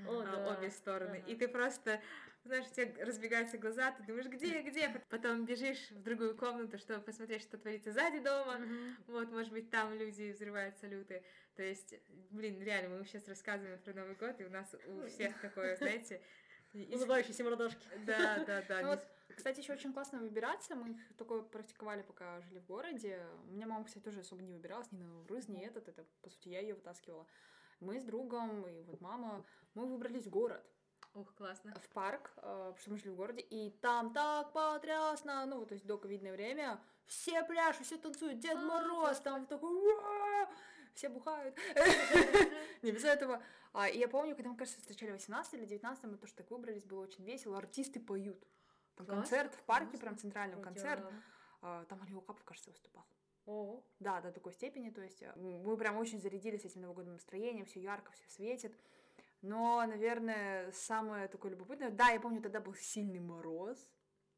О, 0.07 0.21
а, 0.21 0.23
да. 0.23 0.57
обе 0.57 0.69
стороны. 0.69 1.17
Ага. 1.17 1.31
И 1.31 1.35
ты 1.35 1.47
просто, 1.47 2.01
знаешь, 2.43 2.65
у 2.67 2.73
тебя 2.73 3.05
разбегаются 3.05 3.57
глаза, 3.57 3.91
ты 3.91 4.03
думаешь, 4.03 4.27
где, 4.27 4.61
где? 4.61 4.89
Потом 5.09 5.45
бежишь 5.45 5.91
в 5.91 6.01
другую 6.03 6.35
комнату, 6.35 6.77
чтобы 6.77 7.01
посмотреть, 7.01 7.41
что 7.43 7.57
творится 7.57 7.91
сзади 7.91 8.19
дома. 8.19 8.57
Мгм. 8.57 8.95
Вот, 9.07 9.31
может 9.31 9.51
быть, 9.51 9.69
там 9.69 9.93
люди 9.97 10.31
взрывают 10.31 10.77
салюты. 10.77 11.23
То 11.55 11.63
есть, 11.63 11.95
блин, 12.31 12.61
реально, 12.61 12.97
мы 12.97 13.05
сейчас 13.05 13.27
рассказываем 13.27 13.79
про 13.79 13.93
Новый 13.93 14.15
год, 14.15 14.39
и 14.41 14.45
у 14.45 14.49
нас 14.49 14.75
у 14.85 15.07
всех 15.07 15.39
такое, 15.41 15.75
знаете, 15.75 16.21
Улыбающиеся 16.73 17.43
мордашки. 17.43 17.87
Да, 18.05 18.43
да, 18.45 18.63
да. 18.67 18.81
Вот, 18.87 19.07
кстати, 19.35 19.59
еще 19.59 19.73
очень 19.73 19.93
классно 19.93 20.19
выбираться. 20.19 20.75
Мы 20.75 20.91
их 20.91 21.17
такое 21.17 21.41
практиковали, 21.41 22.01
пока 22.01 22.41
жили 22.41 22.59
в 22.59 22.65
городе. 22.65 23.25
У 23.47 23.51
меня 23.51 23.67
мама, 23.67 23.85
кстати, 23.85 24.03
тоже 24.03 24.21
особо 24.21 24.41
не 24.41 24.51
выбиралась, 24.51 24.91
ни 24.91 24.97
на 24.97 25.07
Наурыз, 25.07 25.47
ни 25.47 25.61
этот. 25.61 25.87
Это, 25.87 26.05
по 26.21 26.29
сути, 26.29 26.49
я 26.49 26.59
ее 26.59 26.75
вытаскивала. 26.75 27.27
Мы 27.79 27.99
с 27.99 28.03
другом 28.03 28.67
и 28.67 28.83
вот 28.83 28.99
мама, 29.01 29.45
мы 29.73 29.85
выбрались 29.85 30.25
в 30.25 30.29
город, 30.29 30.61
Ух, 31.13 31.33
классно. 31.35 31.73
в 31.79 31.89
парк, 31.89 32.33
э, 32.37 32.41
потому 32.41 32.77
что 32.77 32.91
мы 32.91 32.97
жили 32.97 33.09
в 33.09 33.15
городе, 33.15 33.41
и 33.41 33.69
там 33.69 34.11
так 34.11 34.51
потрясно, 34.51 35.45
ну, 35.45 35.59
вот, 35.59 35.69
то 35.69 35.75
есть 35.75 35.85
до 35.85 35.97
ковидное 35.97 36.33
время, 36.33 36.81
все 37.05 37.41
пляшут, 37.43 37.85
все 37.85 37.97
танцуют, 37.97 38.39
Дед 38.39 38.57
А, 38.57 38.61
Мороз, 38.61 39.21
там 39.21 39.45
такой, 39.45 39.73
«Ура!» 39.73 40.49
все 40.93 41.07
бухают. 41.07 41.55
Не 42.81 42.91
без 42.91 43.05
этого. 43.05 43.41
А, 43.71 43.87
и 43.87 43.97
я 43.97 44.09
помню, 44.09 44.35
когда 44.35 44.49
мы, 44.49 44.57
кажется, 44.57 44.81
встречали 44.81 45.11
18 45.11 45.53
или 45.53 45.65
19, 45.65 46.03
мы 46.03 46.17
тоже 46.17 46.33
так 46.33 46.51
выбрались, 46.51 46.83
было 46.83 47.01
очень 47.01 47.23
весело, 47.23 47.57
артисты 47.57 47.99
поют. 48.01 48.43
Там 48.99 49.05
Классно, 49.05 49.21
концерт 49.21 49.53
в 49.55 49.63
парке, 49.63 49.85
классно. 49.85 49.99
прям 49.99 50.17
центральный 50.17 50.61
концерт. 50.61 51.05
А, 51.61 51.85
Там 51.85 52.01
Алио 52.03 52.19
Капов, 52.19 52.43
кажется, 52.43 52.69
выступал. 52.69 53.05
О, 53.45 53.81
Да, 53.99 54.19
до 54.21 54.31
такой 54.31 54.51
степени, 54.53 54.89
то 54.89 55.01
есть 55.01 55.21
э, 55.23 55.31
мы 55.37 55.77
прям 55.77 55.97
очень 55.97 56.19
зарядились 56.19 56.65
этим 56.65 56.81
новогодним 56.81 57.13
настроением, 57.13 57.65
все 57.65 57.79
ярко, 57.79 58.11
все 58.11 58.27
светит. 58.27 58.77
Но, 59.41 59.85
наверное, 59.87 60.69
самое 60.73 61.29
такое 61.29 61.51
любопытное, 61.51 61.89
да, 61.91 62.09
я 62.09 62.19
помню, 62.19 62.41
тогда 62.41 62.59
был 62.59 62.73
сильный 62.75 63.19
мороз, 63.21 63.89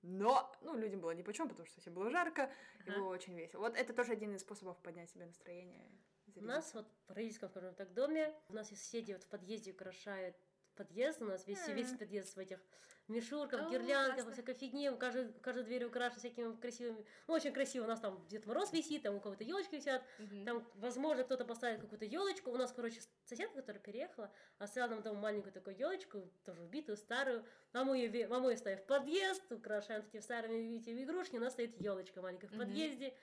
но, 0.03 0.51
ну, 0.61 0.77
людям 0.77 1.01
было 1.01 1.11
ни 1.11 1.23
по 1.23 1.33
потому 1.33 1.65
что 1.65 1.81
всем 1.81 1.95
было 1.95 2.11
жарко, 2.11 2.51
и 2.85 2.89
Ага. 2.89 2.99
было 2.99 3.09
очень 3.09 3.35
весело. 3.35 3.61
Вот 3.61 3.75
это 3.75 3.93
тоже 3.93 4.13
один 4.13 4.35
из 4.35 4.41
способов 4.41 4.77
поднять 4.83 5.09
себе 5.09 5.25
настроение. 5.25 5.89
и 6.27 6.39
У 6.39 6.43
нас 6.43 6.71
зарядиться. 6.71 6.77
вот 6.77 6.87
в 7.07 7.11
родительском, 7.13 7.49
скажем 7.49 7.73
так, 7.73 7.93
доме, 7.93 8.33
у 8.49 8.53
нас 8.53 8.69
есть 8.69 8.83
соседи 8.83 9.11
вот 9.13 9.23
в 9.23 9.27
подъезде 9.27 9.71
украшают 9.71 10.37
подъезд, 10.85 11.21
у 11.21 11.25
нас 11.25 11.47
весь, 11.47 11.67
весь 11.67 11.91
подъезд 11.91 12.35
в 12.35 12.39
этих 12.39 12.59
мишурках, 13.07 13.61
О, 13.61 13.69
гирляндках, 13.69 14.15
классно. 14.15 14.33
всякой 14.33 14.55
фигне, 14.55 14.91
каждая, 14.93 15.31
каждая 15.41 15.65
дверь 15.65 15.85
украшена 15.85 16.19
всякими 16.19 16.55
красивыми, 16.55 17.05
ну, 17.27 17.33
очень 17.33 17.53
красиво, 17.53 17.83
у 17.85 17.87
нас 17.87 17.99
там 17.99 18.25
Дед 18.27 18.45
Мороз 18.45 18.71
висит, 18.73 19.03
там 19.03 19.15
у 19.15 19.19
кого-то 19.19 19.43
елочки 19.43 19.75
висят, 19.75 20.01
Мгм. 20.19 20.45
там, 20.45 20.67
возможно, 20.75 21.23
кто-то 21.23 21.45
поставит 21.45 21.81
какую-то 21.81 22.05
елочку. 22.05 22.51
У 22.51 22.57
нас, 22.57 22.71
короче, 22.71 23.01
соседка, 23.25 23.55
которая 23.57 23.81
переехала, 23.81 24.31
оставила 24.59 24.95
нам 24.95 25.03
там 25.03 25.17
маленькую 25.17 25.53
такую 25.53 25.77
елочку, 25.77 26.31
тоже 26.45 26.61
убитую, 26.63 26.97
старую. 26.97 27.45
Маму 27.73 27.93
ее, 27.93 28.27
маму 28.27 28.49
ее 28.49 28.57
ставим 28.57 28.79
в 28.79 28.85
подъезд, 28.85 29.51
украшаем 29.51 30.03
этими 30.03 30.21
старыми 30.21 30.55
видите, 30.55 31.03
игрушки, 31.03 31.35
у 31.35 31.39
нас 31.39 31.53
стоит 31.53 31.79
елочка 31.81 32.21
маленькая 32.21 32.47
в 32.47 32.51
Мгм. 32.51 32.59
подъезде. 32.59 33.13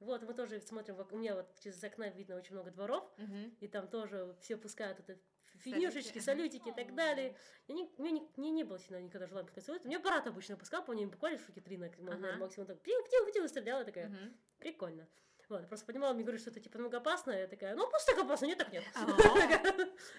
Вот, 0.00 0.22
мы 0.22 0.34
тоже 0.34 0.60
смотрим, 0.60 0.96
у 1.10 1.16
меня 1.16 1.34
вот 1.34 1.58
через 1.60 1.82
окна 1.82 2.08
видно 2.08 2.36
очень 2.36 2.52
много 2.52 2.70
дворов, 2.70 3.10
Мгм. 3.16 3.56
и 3.60 3.68
там 3.68 3.88
тоже 3.88 4.36
все 4.40 4.56
пускают 4.56 5.00
это 5.00 5.18
фигнюшечки, 5.58 6.18
Салютики. 6.18 6.68
и 6.68 6.72
так 6.72 6.94
далее. 6.94 7.36
Я 7.68 7.74
не, 7.74 7.90
у 7.96 8.02
меня 8.02 8.12
не, 8.20 8.28
мне 8.36 8.50
не 8.50 8.64
было 8.64 8.78
всегда 8.78 9.00
никогда 9.00 9.26
желания 9.26 9.46
пускать 9.46 9.64
салют. 9.64 9.84
У 9.84 9.88
меня 9.88 10.00
брат 10.00 10.26
обычно 10.26 10.56
пускал, 10.56 10.84
по 10.84 10.92
ним 10.92 11.10
буквально 11.10 11.38
штуки 11.38 11.60
три, 11.60 11.76
на, 11.76 11.86
Ага. 11.86 12.36
максимум 12.38 12.66
так 12.66 12.80
птил, 12.80 13.02
птил, 13.04 13.26
птил, 13.26 13.48
стреляла 13.48 13.84
такая. 13.84 14.08
Мгм. 14.08 14.36
Прикольно. 14.58 15.06
Вот, 15.48 15.68
просто 15.68 15.86
понимала, 15.86 16.12
мне 16.12 16.24
говорят, 16.24 16.40
что 16.40 16.50
это 16.50 16.58
типа 16.58 16.78
много 16.78 16.96
опасно, 16.96 17.30
я 17.30 17.46
такая, 17.46 17.76
ну 17.76 17.88
пусть 17.88 18.04
так 18.06 18.18
опасно, 18.18 18.46
нет, 18.46 18.58
так 18.58 18.72
нет. 18.72 18.82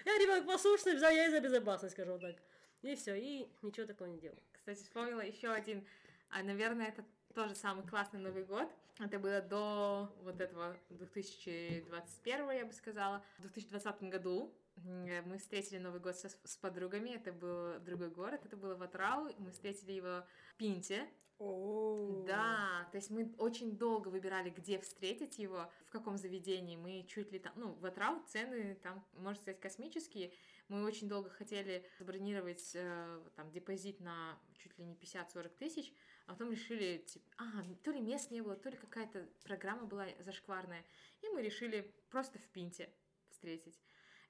Я 0.06 0.18
ребенок 0.18 0.46
послушный, 0.46 0.94
я 0.94 1.30
за 1.30 1.40
безопасность, 1.40 1.92
скажем 1.92 2.18
так. 2.18 2.36
И 2.80 2.94
все, 2.94 3.14
и 3.14 3.46
ничего 3.60 3.86
такого 3.86 4.08
не 4.08 4.18
делал. 4.18 4.38
Кстати, 4.52 4.82
вспомнила 4.82 5.20
еще 5.20 5.50
один, 5.50 5.86
а, 6.30 6.42
наверное, 6.42 6.86
это 6.88 7.04
тоже 7.34 7.54
самый 7.54 7.86
классный 7.86 8.20
Новый 8.20 8.44
год. 8.44 8.68
Это 9.00 9.18
было 9.18 9.40
до 9.42 10.10
вот 10.22 10.40
этого 10.40 10.76
2021, 10.90 12.50
я 12.50 12.64
бы 12.64 12.72
сказала. 12.72 13.22
В 13.38 13.42
2020 13.42 14.02
году 14.04 14.54
мы 14.84 15.38
встретили 15.38 15.78
Новый 15.78 16.00
год 16.00 16.16
со- 16.16 16.28
с 16.28 16.56
подругами. 16.56 17.10
Это 17.10 17.32
был 17.32 17.78
другой 17.80 18.10
город, 18.10 18.44
это 18.44 18.56
было 18.56 18.74
Ватрау. 18.74 19.30
Мы 19.38 19.50
встретили 19.50 19.92
его 19.92 20.24
в 20.52 20.56
Пинте. 20.56 21.08
О. 21.38 22.24
Да, 22.26 22.88
то 22.90 22.96
есть 22.96 23.10
мы 23.10 23.32
очень 23.38 23.76
долго 23.76 24.08
выбирали, 24.08 24.50
где 24.50 24.80
встретить 24.80 25.38
его, 25.38 25.70
в 25.86 25.90
каком 25.90 26.18
заведении. 26.18 26.74
Мы 26.74 27.06
чуть 27.08 27.30
ли 27.30 27.38
там, 27.38 27.52
ну, 27.54 27.74
в 27.74 27.86
Атрау 27.86 28.20
цены 28.26 28.74
там, 28.82 29.06
можно 29.12 29.40
сказать, 29.40 29.60
космические. 29.60 30.32
Мы 30.66 30.84
очень 30.84 31.08
долго 31.08 31.30
хотели 31.30 31.86
забронировать 32.00 32.72
э, 32.74 33.20
там 33.36 33.50
депозит 33.52 34.00
на 34.00 34.36
чуть 34.58 34.76
ли 34.78 34.84
не 34.84 34.94
50-40 34.96 35.48
тысяч, 35.58 35.94
а 36.26 36.32
потом 36.32 36.50
решили, 36.50 36.98
типа, 37.06 37.26
а, 37.38 37.62
то 37.84 37.92
ли 37.92 38.00
мест 38.00 38.32
не 38.32 38.40
было, 38.40 38.56
то 38.56 38.68
ли 38.68 38.76
какая-то 38.76 39.28
программа 39.44 39.86
была 39.86 40.06
зашкварная. 40.18 40.84
И 41.22 41.28
мы 41.28 41.40
решили 41.40 41.94
просто 42.10 42.40
в 42.40 42.48
Пинте 42.48 42.92
встретить. 43.30 43.78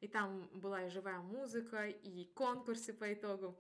И 0.00 0.08
там 0.08 0.48
была 0.52 0.84
и 0.84 0.90
живая 0.90 1.18
музыка, 1.18 1.86
и 1.86 2.24
конкурсы 2.34 2.92
по 2.92 3.12
итогу. 3.12 3.58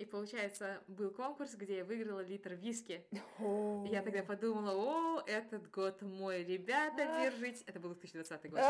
И 0.00 0.06
получается, 0.06 0.82
был 0.88 1.10
конкурс, 1.10 1.54
где 1.54 1.78
я 1.78 1.84
выиграла 1.84 2.20
литр 2.20 2.54
виски. 2.54 3.04
И 3.38 3.88
Я 3.88 4.00
тогда 4.02 4.22
подумала, 4.22 4.72
о, 4.72 5.22
этот 5.26 5.70
год 5.70 6.00
мой, 6.00 6.42
ребята, 6.42 7.04
держитесь. 7.22 7.62
Это 7.66 7.80
был 7.80 7.90
2020 7.90 8.50
год. 8.50 8.60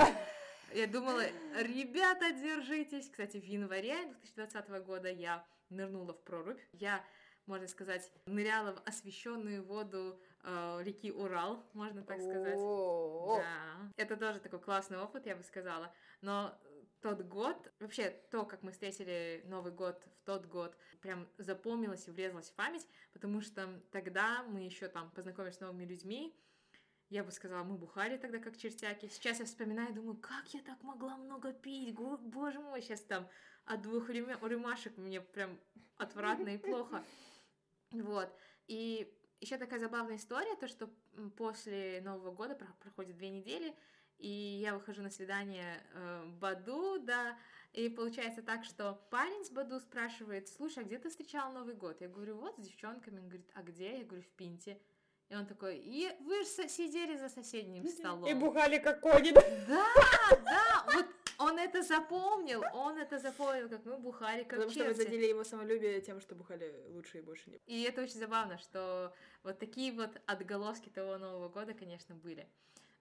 Я 0.75 0.87
думала, 0.89 1.23
ребята, 1.57 2.33
держитесь. 2.33 3.09
Кстати, 3.09 3.39
в 3.39 3.45
январе 3.45 4.07
2020 4.07 4.69
года 4.85 5.09
я 5.09 5.45
нырнула 5.69 6.15
в 6.15 6.23
прорубь. 6.25 6.61
Я, 6.73 7.05
можно 7.47 7.69
сказать, 7.69 8.11
ныряла 8.27 8.75
в 8.75 8.83
освещенную 8.85 9.63
воду 9.63 10.21
э, 10.43 10.81
реки 10.83 11.13
Урал, 11.13 11.65
можно 11.75 12.03
так 12.03 12.21
сказать. 12.21 12.57
О. 12.59 13.39
Да. 13.39 13.93
Это 13.97 14.17
тоже 14.17 14.41
такой 14.41 14.59
классный 14.59 14.99
опыт, 14.99 15.27
я 15.27 15.37
бы 15.37 15.45
сказала. 15.45 15.95
Но 16.23 16.59
тот 17.01 17.23
год, 17.23 17.73
вообще 17.81 18.11
то, 18.31 18.45
как 18.45 18.63
мы 18.63 18.73
встретили 18.73 19.43
Новый 19.47 19.73
год 19.73 20.03
в 20.17 20.25
тот 20.25 20.47
год, 20.47 20.77
прям 21.01 21.29
запомнилось 21.39 22.07
и 22.07 22.11
врезалось 22.11 22.51
в 22.51 22.55
память, 22.55 22.87
потому 23.13 23.41
что 23.41 23.81
тогда 23.91 24.43
мы 24.43 24.61
еще 24.61 24.89
там 24.89 25.11
познакомились 25.11 25.57
с 25.57 25.61
новыми 25.61 25.85
людьми. 25.85 26.37
Я 27.09 27.25
бы 27.25 27.33
сказала, 27.33 27.65
мы 27.65 27.77
бухали 27.77 28.17
тогда 28.19 28.39
как 28.39 28.57
чертяки. 28.57 29.09
Сейчас 29.09 29.41
я 29.41 29.45
вспоминаю, 29.45 29.93
думаю, 29.95 30.17
как 30.17 30.47
я 30.55 30.61
так 30.63 30.81
могла 30.83 31.17
много 31.17 31.53
пить, 31.53 31.95
боже 31.95 32.61
мой, 32.61 32.83
сейчас 32.83 33.01
там 33.03 33.29
от 33.65 33.83
двух 33.83 34.11
рюма- 34.11 34.39
рюмашек 34.49 34.97
мне 34.97 35.21
прям 35.21 35.59
отвратно 35.97 36.51
и 36.51 36.59
плохо. 36.59 37.05
Вот. 37.93 38.33
И 38.67 39.13
еще 39.41 39.57
такая 39.57 39.81
забавная 39.81 40.17
история, 40.17 40.55
то, 40.57 40.69
что 40.69 40.89
после 41.37 42.01
Нового 42.03 42.31
года 42.31 42.55
про- 42.55 42.73
проходит 42.79 43.17
две 43.17 43.31
недели, 43.31 43.75
и 44.21 44.61
я 44.63 44.75
выхожу 44.75 45.03
на 45.03 45.11
свидание 45.11 45.83
э, 45.95 46.25
Баду, 46.41 46.99
да, 47.01 47.37
и 47.73 47.89
получается 47.89 48.43
так, 48.43 48.65
что 48.65 49.01
парень 49.11 49.45
с 49.45 49.51
Баду 49.51 49.79
спрашивает, 49.81 50.49
слушай, 50.49 50.83
а 50.83 50.87
где 50.87 50.99
ты 50.99 51.09
встречал 51.09 51.53
Новый 51.53 51.75
год? 51.75 52.01
Я 52.01 52.09
говорю, 52.09 52.37
вот, 52.37 52.57
с 52.59 52.63
девчонками. 52.63 53.21
Он 53.21 53.29
говорит, 53.29 53.49
а 53.55 53.63
где? 53.63 53.99
Я 53.99 54.05
говорю, 54.05 54.23
в 54.23 54.29
Пинте. 54.29 54.81
И 55.29 55.37
он 55.37 55.47
такой, 55.47 55.79
и 55.79 56.11
вы 56.23 56.43
же 56.43 56.69
сидели 56.69 57.17
за 57.17 57.29
соседним 57.29 57.87
столом. 57.87 58.27
И 58.27 58.35
бухали 58.35 58.79
как 58.79 59.01
кони. 59.01 59.33
Да, 59.33 59.87
да, 60.45 60.85
вот 60.93 61.07
он 61.39 61.57
это 61.59 61.83
запомнил, 61.83 62.65
он 62.75 62.99
это 62.99 63.21
запомнил, 63.21 63.69
как 63.69 63.85
мы 63.85 63.97
бухали, 63.99 64.43
как 64.43 64.59
Потому 64.59 64.71
что 64.71 64.85
вы 64.85 64.95
черти. 64.95 65.03
задели 65.05 65.27
его 65.27 65.45
самолюбие 65.45 66.01
тем, 66.01 66.21
что 66.21 66.35
бухали 66.35 66.75
лучше 66.89 67.19
и 67.19 67.21
больше 67.21 67.49
не. 67.49 67.61
И 67.67 67.83
это 67.83 68.03
очень 68.03 68.19
забавно, 68.19 68.59
что 68.59 69.15
вот 69.45 69.61
такие 69.61 69.93
вот 69.93 70.11
отголоски 70.27 70.89
того 70.89 71.17
Нового 71.17 71.49
года, 71.49 71.75
конечно, 71.75 72.17
были. 72.17 72.49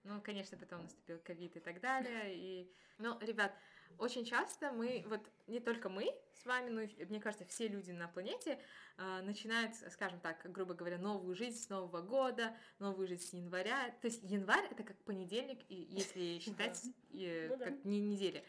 Ну, 0.04 0.22
конечно, 0.22 0.58
потом 0.58 0.84
наступил 0.84 1.20
ковид 1.20 1.58
и 1.58 1.60
так 1.60 1.82
далее. 1.82 2.36
И, 2.36 2.72
ну, 2.98 3.18
ребят, 3.20 3.54
очень 3.98 4.24
часто 4.24 4.72
мы, 4.72 5.04
вот 5.08 5.22
не 5.48 5.60
только 5.60 5.90
мы 5.90 6.16
с 6.34 6.46
вами, 6.46 6.70
но 6.70 6.82
и, 6.82 7.06
мне 7.06 7.20
кажется, 7.20 7.46
все 7.46 7.68
люди 7.68 7.92
на 7.92 8.08
планете 8.08 8.60
а, 8.98 9.22
начинают, 9.22 9.76
скажем 9.92 10.20
так, 10.20 10.50
грубо 10.52 10.74
говоря, 10.74 10.98
новую 10.98 11.36
жизнь 11.36 11.58
с 11.58 11.70
Нового 11.70 12.02
года, 12.02 12.56
новую 12.80 13.08
жизнь 13.08 13.24
с 13.24 13.34
января. 13.34 13.92
То 14.02 14.08
есть 14.08 14.24
январь 14.24 14.66
это 14.72 14.84
как 14.84 14.98
понедельник, 15.04 15.60
и 15.70 15.76
если 15.90 16.40
считать 16.44 16.82
э, 17.14 17.48
Ну 17.50 17.58
как 17.58 17.84
не 17.84 18.00
недели. 18.00 18.44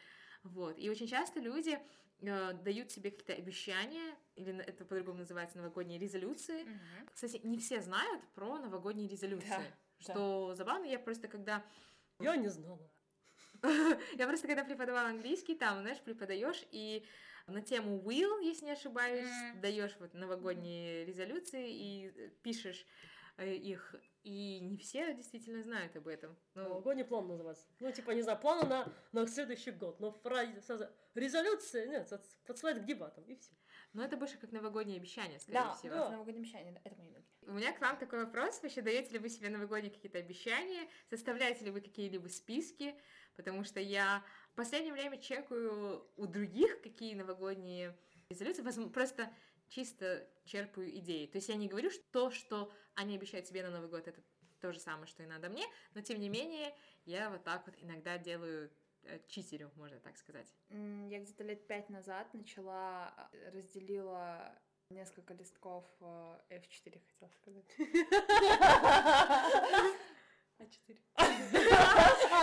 Вот. 0.44 0.78
И 0.78 0.88
очень 0.88 1.08
часто 1.08 1.40
люди 1.40 1.78
э, 2.20 2.52
дают 2.52 2.92
себе 2.92 3.10
какие-то 3.10 3.34
обещания, 3.34 4.14
или 4.36 4.56
это 4.58 4.84
по-другому 4.84 5.18
называется 5.18 5.58
новогодние 5.58 5.98
резолюции. 5.98 6.66
Кстати, 7.12 7.40
не 7.42 7.58
все 7.58 7.80
знают 7.80 8.22
про 8.34 8.58
новогодние 8.58 9.08
резолюции. 9.08 9.48
Да, 9.48 9.62
Что 10.00 10.54
забавно, 10.54 10.86
я 10.86 10.98
просто 10.98 11.28
когда 11.28 11.64
Я 12.18 12.36
не 12.36 12.48
знала. 12.48 12.90
я 14.16 14.26
просто 14.26 14.46
когда 14.46 14.64
преподавала 14.64 15.08
английский, 15.08 15.54
там, 15.54 15.80
знаешь, 15.80 16.00
преподаешь 16.00 16.64
и 16.70 17.04
на 17.46 17.60
тему 17.62 18.00
will, 18.00 18.42
если 18.42 18.66
не 18.66 18.72
ошибаюсь, 18.72 19.30
даешь 19.60 19.96
вот 19.98 20.14
новогодние 20.14 21.04
резолюции 21.04 21.70
и 21.70 22.30
пишешь 22.42 22.86
э, 23.36 23.54
их, 23.54 23.94
и 24.22 24.60
не 24.60 24.76
все 24.76 25.14
действительно 25.14 25.62
знают 25.62 25.96
об 25.96 26.06
этом. 26.08 26.36
Ну, 26.54 26.62
Новогодний 26.64 27.04
план 27.04 27.26
называется. 27.28 27.66
Ну, 27.80 27.90
типа, 27.90 28.10
не 28.12 28.22
знаю, 28.22 28.38
план 28.38 28.68
на, 28.68 28.92
на 29.12 29.26
следующий 29.26 29.70
год. 29.70 29.98
Но 30.00 30.12
фразе, 30.12 30.60
сразу- 30.60 30.88
резолюция, 31.14 31.86
нет, 31.86 32.12
подсылает 32.46 32.82
к 32.82 32.84
дебатам, 32.84 33.24
и 33.24 33.36
все. 33.36 33.50
но 33.92 34.04
это 34.04 34.16
больше 34.16 34.36
как 34.38 34.52
новогодние 34.52 34.98
обещания, 34.98 35.38
скорее 35.40 35.60
Да, 35.60 35.72
всего. 35.74 35.94
да. 35.94 36.10
новогоднее 36.10 36.40
обещание, 36.42 36.72
да, 36.72 36.80
это 36.84 36.96
мои 36.96 37.08
ноги. 37.10 37.24
У 37.46 37.52
меня 37.52 37.72
к 37.72 37.80
вам 37.80 37.96
такой 37.98 38.24
вопрос. 38.24 38.62
Вообще, 38.62 38.82
даете 38.82 39.12
ли 39.14 39.18
вы 39.18 39.28
себе 39.30 39.48
новогодние 39.48 39.90
какие-то 39.92 40.18
обещания? 40.18 40.88
Составляете 41.08 41.64
ли 41.64 41.70
вы 41.70 41.80
какие-либо 41.80 42.28
списки? 42.28 42.94
Потому 43.36 43.64
что 43.64 43.80
я 43.80 44.22
в 44.52 44.56
последнее 44.56 44.92
время 44.92 45.16
чекаю 45.18 46.06
у 46.16 46.26
других, 46.26 46.82
какие 46.82 47.14
новогодние 47.14 47.96
резолюции. 48.28 48.62
Просто 48.90 49.32
чисто 49.70 50.28
черпаю 50.44 50.90
идеи. 50.98 51.26
То 51.26 51.38
есть 51.38 51.48
я 51.48 51.56
не 51.56 51.68
говорю, 51.68 51.90
что 51.90 52.02
то, 52.10 52.30
что 52.30 52.70
они 52.94 53.16
обещают 53.16 53.46
себе 53.46 53.62
на 53.62 53.70
Новый 53.70 53.88
год, 53.88 54.06
это 54.06 54.20
то 54.60 54.72
же 54.72 54.78
самое, 54.78 55.06
что 55.06 55.22
и 55.22 55.26
надо 55.26 55.48
мне, 55.48 55.64
но 55.94 56.02
тем 56.02 56.20
не 56.20 56.28
менее 56.28 56.74
я 57.06 57.30
вот 57.30 57.42
так 57.44 57.64
вот 57.66 57.74
иногда 57.78 58.18
делаю 58.18 58.70
э, 59.04 59.18
читерю, 59.28 59.70
можно 59.76 59.98
так 60.00 60.18
сказать. 60.18 60.52
Я 60.68 61.20
где-то 61.20 61.44
лет 61.44 61.66
пять 61.66 61.88
назад 61.88 62.32
начала, 62.34 63.08
а, 63.16 63.30
разделила 63.52 64.54
несколько 64.90 65.32
листков 65.34 65.84
э, 66.00 66.40
F4, 66.50 67.00
хотела 67.00 67.30
сказать. 67.30 67.64
А4. 70.58 70.98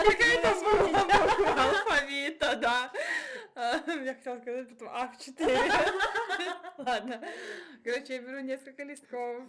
Какая-то 0.05 0.55
буква 0.63 1.63
алфавита, 1.63 2.55
да. 2.55 2.91
Я 4.05 4.13
хотела 4.13 4.39
сказать 4.39 4.69
потом 4.69 4.89
А4. 4.89 5.45
Ладно. 6.77 7.27
Короче, 7.83 8.13
я 8.13 8.21
беру 8.21 8.39
несколько 8.41 8.83
листков 8.83 9.43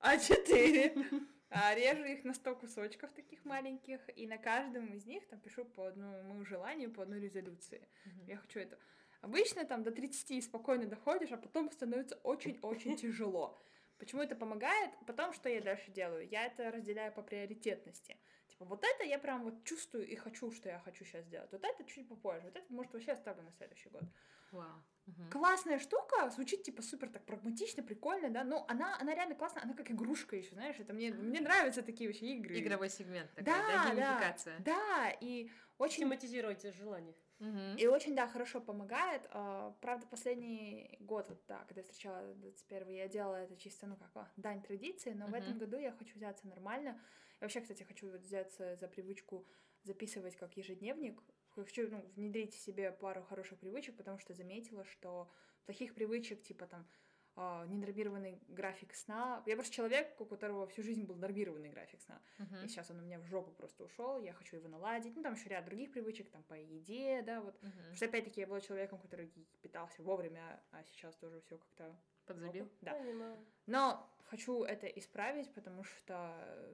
А4, 0.00 1.26
а, 1.48 1.74
режу 1.74 2.04
их 2.04 2.24
на 2.24 2.34
100 2.34 2.56
кусочков 2.56 3.10
таких 3.12 3.42
маленьких, 3.46 4.00
и 4.16 4.26
на 4.26 4.36
каждом 4.36 4.92
из 4.92 5.06
них 5.06 5.26
там 5.28 5.40
пишу 5.40 5.64
по 5.64 5.86
одному 5.86 6.44
желанию, 6.44 6.92
по 6.92 7.04
одной 7.04 7.20
резолюции. 7.20 7.88
Я 8.26 8.36
хочу 8.36 8.60
это. 8.60 8.78
Обычно 9.22 9.64
там 9.64 9.82
до 9.82 9.90
30 9.90 10.44
спокойно 10.44 10.86
доходишь, 10.86 11.32
а 11.32 11.38
потом 11.38 11.70
становится 11.72 12.16
очень-очень 12.16 12.96
тяжело. 12.98 13.58
Почему 13.98 14.20
это 14.20 14.36
помогает? 14.36 14.90
Потому 15.06 15.32
что 15.32 15.48
я 15.48 15.62
дальше 15.62 15.90
делаю. 15.90 16.28
Я 16.28 16.44
это 16.44 16.70
разделяю 16.70 17.14
по 17.14 17.22
приоритетности. 17.22 18.18
Типа, 18.54 18.66
вот 18.66 18.84
это 18.84 19.02
я 19.04 19.18
прям 19.18 19.42
вот 19.42 19.64
чувствую 19.64 20.06
и 20.06 20.14
хочу, 20.14 20.52
что 20.52 20.68
я 20.68 20.78
хочу 20.78 21.04
сейчас 21.04 21.24
сделать. 21.24 21.50
Вот 21.50 21.64
это 21.64 21.84
чуть 21.84 22.08
попозже. 22.08 22.44
Вот 22.44 22.56
это, 22.56 22.72
может, 22.72 22.92
вообще 22.92 23.12
оставлю 23.12 23.42
на 23.42 23.50
следующий 23.50 23.88
год. 23.88 24.04
Вау. 24.52 24.84
Мгм. 25.06 25.28
Классная 25.30 25.80
штука, 25.80 26.30
звучит 26.30 26.62
типа 26.62 26.80
супер 26.80 27.10
так 27.10 27.26
прагматично, 27.26 27.82
прикольно, 27.82 28.30
да, 28.30 28.44
но 28.44 28.64
она, 28.68 28.96
она 29.00 29.12
реально 29.12 29.34
классная, 29.34 29.64
она 29.64 29.74
как 29.74 29.90
игрушка 29.90 30.36
еще, 30.36 30.54
знаешь, 30.54 30.76
это 30.78 30.92
мне, 30.92 31.10
мне 31.10 31.40
нравятся 31.40 31.82
такие 31.82 32.08
вообще 32.08 32.26
игры. 32.36 32.58
Игровой 32.58 32.88
сегмент 32.88 33.28
такой, 33.34 33.44
Да, 33.44 33.92
да, 33.92 33.94
да, 33.94 34.36
да, 34.60 35.10
и 35.20 35.50
очень 35.78 35.94
Систематизировать 35.94 36.62
желание. 36.74 37.14
Мгм. 37.40 37.76
и 37.76 37.86
очень, 37.88 38.14
да, 38.14 38.28
хорошо 38.28 38.60
помогает. 38.60 39.26
А, 39.30 39.72
Правда, 39.80 40.06
последний 40.06 40.96
год, 41.00 41.28
вот, 41.28 41.42
да, 41.48 41.64
когда 41.66 41.80
я 41.80 41.84
встречала 41.84 42.32
21 42.34 42.88
я 42.90 43.08
делала 43.08 43.34
это 43.34 43.56
чисто, 43.56 43.86
ну, 43.88 43.96
как, 43.96 44.30
дань 44.36 44.62
традиции, 44.62 45.12
но 45.12 45.26
в 45.26 45.34
этом 45.34 45.58
году 45.58 45.76
я 45.78 45.90
хочу 45.90 46.14
взяться 46.14 46.46
нормально. 46.46 47.00
Вообще, 47.44 47.60
кстати, 47.60 47.82
хочу 47.82 48.10
вот 48.10 48.22
взяться 48.22 48.74
за 48.76 48.88
привычку 48.88 49.46
записывать 49.82 50.34
как 50.34 50.56
ежедневник. 50.56 51.22
Хочу 51.50 51.90
ну, 51.90 52.00
внедрить 52.16 52.54
в 52.54 52.58
себе 52.58 52.90
пару 52.90 53.22
хороших 53.22 53.58
привычек, 53.58 53.98
потому 53.98 54.18
что 54.18 54.32
заметила, 54.32 54.82
что 54.86 55.30
плохих 55.66 55.94
привычек, 55.94 56.42
типа 56.42 56.66
там 56.66 56.88
а, 57.36 57.66
ненормированный 57.66 58.40
график 58.48 58.94
сна. 58.94 59.42
Я 59.44 59.56
просто 59.56 59.74
человек, 59.74 60.18
у 60.18 60.24
которого 60.24 60.66
всю 60.68 60.82
жизнь 60.82 61.04
был 61.04 61.16
нормированный 61.16 61.68
график 61.68 62.00
сна. 62.00 62.22
Мгм. 62.38 62.64
И 62.64 62.68
сейчас 62.68 62.90
он 62.90 63.00
у 63.00 63.02
меня 63.02 63.20
в 63.20 63.26
жопу 63.26 63.50
просто 63.50 63.84
ушел, 63.84 64.22
я 64.22 64.32
хочу 64.32 64.56
его 64.56 64.68
наладить. 64.68 65.14
Ну, 65.14 65.22
там 65.22 65.34
еще 65.34 65.50
ряд 65.50 65.66
других 65.66 65.92
привычек, 65.92 66.30
там, 66.30 66.44
по 66.44 66.54
еде, 66.54 67.20
да, 67.20 67.42
вот. 67.42 67.60
Мгм. 67.60 67.72
Потому 67.72 67.94
что, 67.96 68.06
опять-таки, 68.06 68.40
я 68.40 68.46
была 68.46 68.62
человеком, 68.62 68.98
который 68.98 69.30
питался 69.60 70.02
вовремя, 70.02 70.62
а 70.70 70.82
сейчас 70.84 71.14
тоже 71.16 71.42
все 71.42 71.58
как-то... 71.58 71.94
Подзабил? 72.24 72.70
Да. 72.80 72.94
Понимаю. 72.94 73.36
Но 73.66 74.10
хочу 74.24 74.64
это 74.64 74.86
исправить, 74.86 75.52
потому 75.54 75.84
что 75.84 76.14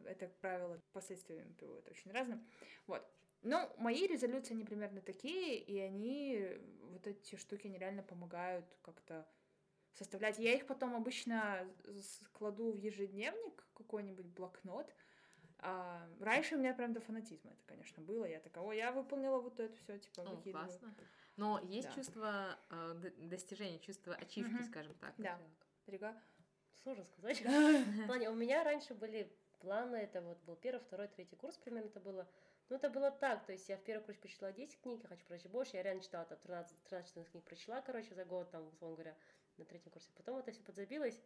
это, 0.06 0.26
как 0.26 0.36
правило, 0.38 0.80
последствиями 0.92 1.52
бывает 1.60 1.88
очень 1.88 2.10
разным. 2.12 2.46
Вот. 2.86 3.06
Но 3.42 3.74
мои 3.78 4.06
резолюции, 4.06 4.52
они 4.54 4.64
примерно 4.64 5.00
такие, 5.00 5.58
и 5.58 5.78
они, 5.78 6.46
вот 6.82 7.06
эти 7.06 7.36
штуки, 7.36 7.66
они 7.68 7.78
реально 7.78 8.02
помогают 8.02 8.66
как-то 8.82 9.26
составлять. 9.94 10.38
Я 10.38 10.54
их 10.54 10.66
потом 10.66 10.94
обычно 10.94 11.66
с- 11.84 12.20
кладу 12.32 12.70
в 12.72 12.76
ежедневник, 12.76 13.66
какой-нибудь 13.74 14.26
блокнот. 14.26 14.94
А, 15.62 16.08
раньше 16.20 16.56
у 16.56 16.58
меня 16.58 16.72
прям 16.74 16.92
до 16.92 17.00
фанатизма 17.00 17.50
это, 17.52 17.62
конечно, 17.66 18.02
было. 18.02 18.24
Я 18.24 18.40
такая, 18.40 18.64
о, 18.64 18.72
я 18.72 18.92
выполнила 18.92 19.38
вот 19.40 19.58
это 19.60 19.74
все, 19.76 19.98
типа, 19.98 20.22
О, 20.22 20.34
выкидываю. 20.36 20.66
классно. 20.66 20.94
Но 21.36 21.58
есть 21.64 21.88
Да. 21.88 21.94
чувство 21.94 22.58
э, 22.70 23.10
достижения, 23.18 23.78
чувство 23.78 24.14
ачивки, 24.14 24.52
Мгм. 24.52 24.64
скажем 24.64 24.94
так. 24.94 25.14
Да. 25.18 25.38
Рига? 25.86 26.14
Сложно 26.82 27.04
сказать. 27.04 27.40
В 27.44 28.06
плане, 28.06 28.30
у 28.30 28.34
меня 28.34 28.64
раньше 28.64 28.94
были 28.94 29.30
планы, 29.60 29.96
это 29.96 30.20
вот 30.20 30.38
был 30.44 30.56
первый, 30.56 30.80
второй, 30.80 31.08
третий 31.08 31.36
курс 31.36 31.56
примерно 31.58 31.88
это 31.88 32.00
было. 32.00 32.26
Ну, 32.68 32.76
это 32.76 32.88
было 32.88 33.10
так, 33.10 33.44
то 33.46 33.52
есть 33.52 33.68
я 33.68 33.76
в 33.76 33.82
первый 33.82 34.04
курс 34.04 34.16
прочитала 34.16 34.52
10 34.52 34.80
книг, 34.80 35.02
я 35.02 35.08
хочу 35.08 35.26
прочитать 35.26 35.50
больше, 35.50 35.76
я 35.76 35.82
реально 35.82 36.02
читала 36.02 36.24
там 36.24 36.38
13-14 36.38 37.30
книг 37.30 37.44
прочла, 37.44 37.80
короче, 37.82 38.14
за 38.14 38.24
год, 38.24 38.50
там, 38.50 38.68
условно 38.68 38.96
говоря, 38.96 39.16
на 39.56 39.64
третьем 39.64 39.90
курсе. 39.90 40.08
Потом 40.16 40.38
это 40.38 40.52
все 40.52 40.62
подзабилось. 40.62 41.20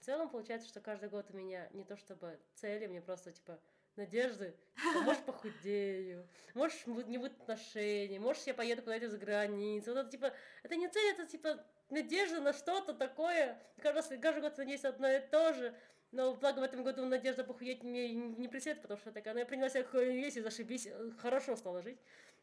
В 0.00 0.04
целом, 0.04 0.28
получается, 0.28 0.68
что 0.68 0.80
каждый 0.80 1.08
год 1.08 1.30
у 1.30 1.36
меня 1.36 1.68
не 1.72 1.84
то 1.84 1.96
чтобы 1.96 2.40
цели, 2.54 2.88
мне 2.88 3.00
просто, 3.00 3.30
типа, 3.30 3.60
надежды, 3.96 4.56
что, 4.74 5.02
может, 5.02 5.24
похудею, 5.24 6.26
может, 6.54 6.86
не 6.86 7.18
будет 7.18 7.40
отношений, 7.40 8.18
может, 8.18 8.44
я 8.46 8.54
поеду 8.54 8.82
куда-то 8.82 9.08
за 9.08 9.18
границу. 9.18 9.92
Вот 9.92 10.00
это, 10.00 10.10
типа, 10.10 10.32
это 10.64 10.76
не 10.76 10.88
цель, 10.88 11.12
это, 11.12 11.26
типа, 11.26 11.64
надежда 11.92 12.40
на 12.40 12.52
что-то 12.52 12.94
такое. 12.94 13.60
Раз- 13.82 14.12
каждый 14.20 14.40
год 14.40 14.58
надеюсь 14.58 14.84
одно 14.84 15.10
и 15.10 15.20
то 15.20 15.52
же. 15.52 15.74
Но, 16.10 16.34
благо, 16.34 16.58
в 16.60 16.62
этом 16.62 16.82
году 16.82 17.06
надежда 17.06 17.42
похудеть 17.44 17.82
мне 17.82 18.12
не 18.12 18.48
преследует, 18.48 18.82
потому 18.82 19.00
что 19.00 19.12
такая, 19.12 19.32
ну, 19.32 19.40
я 19.40 19.46
приняла 19.46 19.70
себя 19.70 19.82
какой 19.82 20.12
вес 20.12 20.36
и 20.36 20.42
зашибись, 20.42 20.86
э, 20.86 21.10
хорошо 21.18 21.56
стала 21.56 21.80
жить. 21.80 21.98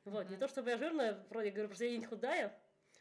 Вот, 0.05 0.23
не 0.29 0.37
Мгм. 0.37 0.39
то 0.39 0.47
чтобы 0.47 0.71
я 0.71 0.77
жирная, 0.77 1.23
вроде 1.29 1.51
говорю, 1.51 1.67
просто 1.67 1.85
я 1.85 1.97
не 1.97 2.05
худая. 2.05 2.57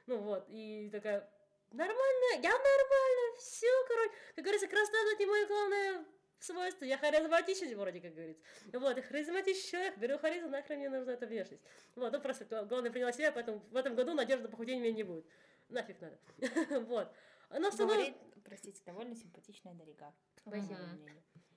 Ну 0.07 0.19
вот, 0.19 0.45
и 0.51 0.91
такая, 0.93 1.27
нормально, 1.71 2.43
я 2.43 2.51
нормально, 2.51 3.39
все, 3.39 3.67
короче. 3.87 4.13
Как 4.35 4.45
говорится, 4.45 4.69
красота 4.69 4.99
это 5.13 5.23
не 5.23 5.27
мое 5.27 5.47
главное 5.47 6.05
свойство. 6.39 6.85
Я 6.85 6.99
харизматичный, 6.99 7.75
вроде 7.75 8.01
как 8.01 8.13
говорится. 8.15 8.43
Вот, 8.75 8.97
я 8.97 9.03
харизматичный 9.03 9.71
человек, 9.71 9.97
беру 9.97 10.19
харизму, 10.19 10.49
нахрен 10.51 10.79
мне 10.79 10.91
нужна 10.91 11.15
эта 11.15 11.27
внешность. 11.27 11.63
Вот, 11.95 12.13
ну 12.13 12.21
просто 12.21 12.45
гла- 12.45 12.65
главное 12.65 12.91
приняла 12.91 13.13
себя, 13.13 13.33
поэтому 13.33 13.61
в 13.71 13.77
этом 13.77 13.95
году 13.95 14.13
надежды 14.13 14.45
на 14.45 14.51
похудение 14.51 14.83
у 14.83 14.85
меня 14.85 14.97
не 14.97 15.03
будет. 15.03 15.25
Нафиг 15.69 16.01
надо. 16.01 16.19
Вот. 16.87 17.13
Равно- 17.51 17.71
Говорит, 17.95 18.17
простите, 18.45 18.83
довольно 18.85 19.15
симпатичная 19.15 19.75
Дарига. 19.75 20.15
по 20.45 20.51
Спасибо. 20.51 20.79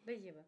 Спасибо. 0.03 0.45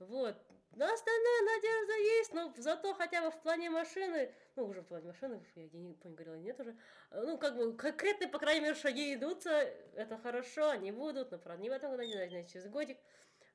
Вот. 0.00 0.36
На 0.72 0.92
остальное 0.92 1.42
надежда 1.56 1.92
есть, 1.98 2.32
но 2.32 2.54
зато 2.56 2.94
хотя 2.94 3.22
бы 3.22 3.30
в 3.30 3.40
плане 3.42 3.70
машины, 3.70 4.32
ну, 4.56 4.66
уже 4.66 4.82
в 4.82 4.86
плане 4.86 5.08
машины, 5.08 5.44
я 5.56 5.68
не 5.72 5.94
помню, 5.94 6.16
говорила, 6.16 6.36
нет 6.36 6.58
уже, 6.60 6.76
ну, 7.10 7.36
как 7.38 7.56
бы 7.56 7.76
конкретные, 7.76 8.28
по 8.28 8.38
крайней 8.38 8.60
мере, 8.62 8.74
шаги 8.74 9.14
идутся, 9.14 9.50
это 9.50 10.16
хорошо, 10.16 10.70
они 10.70 10.92
будут, 10.92 11.32
но, 11.32 11.38
правда, 11.38 11.62
не 11.62 11.68
в 11.70 11.72
этом 11.72 11.90
году, 11.90 12.04
не 12.04 12.12
знаю, 12.12 12.46
через 12.46 12.68
годик. 12.68 12.98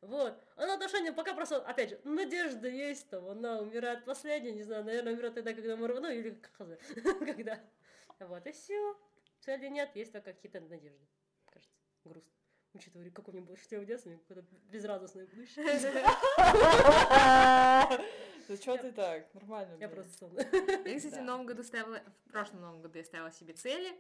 Вот. 0.02 0.38
А 0.56 0.68
на 0.68 0.74
отношения 0.76 1.14
пока 1.14 1.34
просто, 1.34 1.58
опять 1.66 1.92
же, 1.92 2.02
надежда 2.04 2.68
есть, 2.68 3.10
там, 3.10 3.28
она 3.28 3.60
умирает 3.60 4.06
последняя, 4.06 4.52
не 4.52 4.64
знаю, 4.64 4.84
наверное, 4.84 5.14
умирает 5.14 5.36
тогда, 5.36 5.54
когда 5.54 5.76
мы, 5.78 5.88
ну, 5.88 6.10
или 6.10 6.40
когда. 6.58 7.60
Вот, 8.20 8.46
и 8.48 8.52
все. 8.52 8.98
Цели 9.46 9.68
нет, 9.68 9.96
есть 9.96 10.12
только 10.12 10.34
какие-то 10.34 10.60
надежды, 10.60 11.08
кажется. 11.46 11.78
Грустно. 12.04 12.32
Учитывая, 12.74 13.10
какой 13.12 13.34
у 13.36 13.38
меня 13.38 13.46
был 13.46 13.56
шестилетний 13.56 13.88
детство, 13.88 14.10
у 14.10 14.14
меня 14.14 14.22
какое-то 14.28 14.48
безрадостное 14.72 15.28
будущее. 15.28 15.66
Да 18.48 18.56
что 18.58 18.78
ты 18.82 18.92
так? 18.92 19.34
Нормально. 19.34 19.78
Я 19.80 19.88
было. 19.88 19.96
просто 19.96 20.18
сонная. 20.18 20.48
Я, 20.86 20.98
кстати, 20.98 21.20
в 21.20 21.24
новом 21.24 21.46
году 21.46 21.64
ставила, 21.64 22.02
в 22.26 22.32
прошлом 22.32 22.62
новом 22.62 22.82
году 22.82 22.98
я 22.98 23.06
ставила 23.06 23.32
себе 23.32 23.54
цели. 23.54 23.96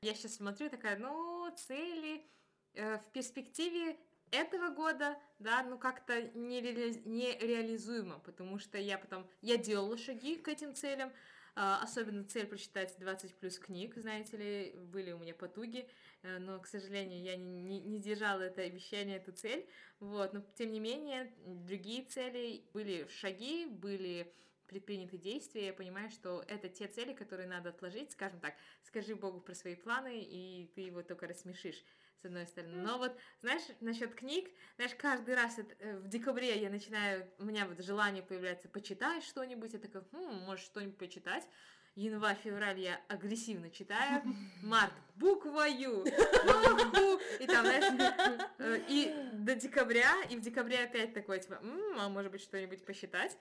Я 0.00 0.14
сейчас 0.14 0.34
смотрю 0.36 0.70
такая, 0.70 0.96
ну, 0.96 1.50
цели 1.56 2.26
э, 2.74 2.98
в 2.98 3.12
перспективе 3.12 3.96
этого 4.30 4.70
года, 4.70 5.16
да, 5.38 5.62
ну 5.62 5.78
как-то 5.78 6.20
не 6.34 6.60
реали- 6.60 7.02
нереализуемо, 7.04 8.18
потому 8.20 8.58
что 8.58 8.76
я 8.78 8.98
потом, 8.98 9.28
я 9.40 9.56
делала 9.56 9.96
шаги 9.96 10.36
к 10.36 10.48
этим 10.48 10.74
целям, 10.74 11.12
особенно 11.56 12.22
цель 12.24 12.46
прочитать 12.46 12.94
20 12.98 13.34
плюс 13.36 13.58
книг, 13.58 13.96
знаете 13.96 14.36
ли, 14.36 14.74
были 14.92 15.12
у 15.12 15.18
меня 15.18 15.34
потуги, 15.34 15.88
э, 16.22 16.38
но, 16.38 16.60
к 16.60 16.66
сожалению, 16.66 17.22
я 17.22 17.36
не, 17.36 17.62
не, 17.62 17.80
не 17.80 17.98
держала 17.98 18.42
это 18.42 18.60
обещание, 18.60 19.16
эту 19.16 19.32
цель, 19.32 19.66
вот, 19.98 20.34
но 20.34 20.42
тем 20.54 20.70
не 20.70 20.80
менее, 20.80 21.32
другие 21.46 22.04
цели 22.04 22.62
были 22.74 23.08
шаги, 23.08 23.64
были 23.64 24.30
предприняты 24.66 25.16
действия, 25.16 25.66
я 25.66 25.72
понимаю, 25.72 26.10
что 26.10 26.44
это 26.46 26.68
те 26.68 26.88
цели, 26.88 27.14
которые 27.14 27.48
надо 27.48 27.70
отложить, 27.70 28.12
скажем 28.12 28.38
так, 28.40 28.54
скажи 28.82 29.14
Богу 29.14 29.40
про 29.40 29.54
свои 29.54 29.76
планы, 29.76 30.20
и 30.20 30.70
ты 30.74 30.82
его 30.82 31.02
только 31.02 31.26
рассмешишь, 31.26 31.82
с 32.22 32.24
одной 32.24 32.46
стороны. 32.46 32.82
Но 32.82 32.98
вот, 32.98 33.16
знаешь, 33.40 33.62
насчет 33.80 34.14
книг, 34.14 34.50
знаешь, 34.76 34.94
каждый 34.96 35.34
раз 35.34 35.58
это, 35.58 35.74
э, 35.78 35.96
в 35.98 36.08
декабре 36.08 36.60
я 36.60 36.70
начинаю, 36.70 37.30
у 37.38 37.44
меня 37.44 37.66
вот 37.66 37.84
желание 37.84 38.22
появляется 38.22 38.68
почитать 38.68 39.24
что-нибудь, 39.24 39.72
я 39.72 39.78
такая, 39.78 40.04
хм, 40.12 40.44
может 40.44 40.64
что-нибудь 40.64 40.98
почитать, 40.98 41.48
Январь, 41.94 42.36
февраль 42.36 42.78
я 42.78 43.00
агрессивно 43.08 43.70
читаю. 43.70 44.22
Март 44.62 44.92
букву, 45.14 45.62
И 45.62 47.46
там, 47.46 47.64
знаешь, 47.64 48.50
э, 48.58 48.80
и 48.86 49.14
до 49.32 49.54
декабря, 49.54 50.12
и 50.28 50.36
в 50.36 50.42
декабре 50.42 50.80
опять 50.80 51.14
такое, 51.14 51.38
типа, 51.38 51.54
«М, 51.62 51.98
а 51.98 52.10
может 52.10 52.30
быть 52.32 52.42
что-нибудь 52.42 52.84
посчитать. 52.84 53.38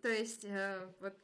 То 0.00 0.08
есть, 0.08 0.46
э, 0.46 0.88
вот 1.00 1.14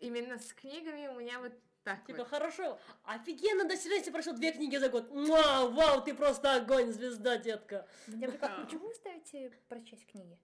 именно 0.00 0.38
с 0.38 0.52
книгами 0.52 1.08
у 1.08 1.18
меня 1.18 1.38
вот 1.38 1.54
Так 1.84 2.06
Типа, 2.06 2.18
вот. 2.18 2.28
хорошо, 2.28 2.78
офигенно 3.02 3.64
достижение, 3.64 4.04
ты 4.04 4.12
прошел 4.12 4.34
две 4.34 4.52
книги 4.52 4.76
за 4.76 4.88
год. 4.88 5.08
Вау, 5.10 5.70
вау, 5.72 6.00
ты 6.02 6.14
просто 6.14 6.54
огонь, 6.54 6.92
звезда, 6.92 7.38
детка. 7.38 7.88
Меня 8.06 8.28
прикол- 8.28 8.64
Почему 8.64 8.86
вы 8.86 8.94
ставите 8.94 9.50
прочесть 9.68 10.06
книги? 10.06 10.38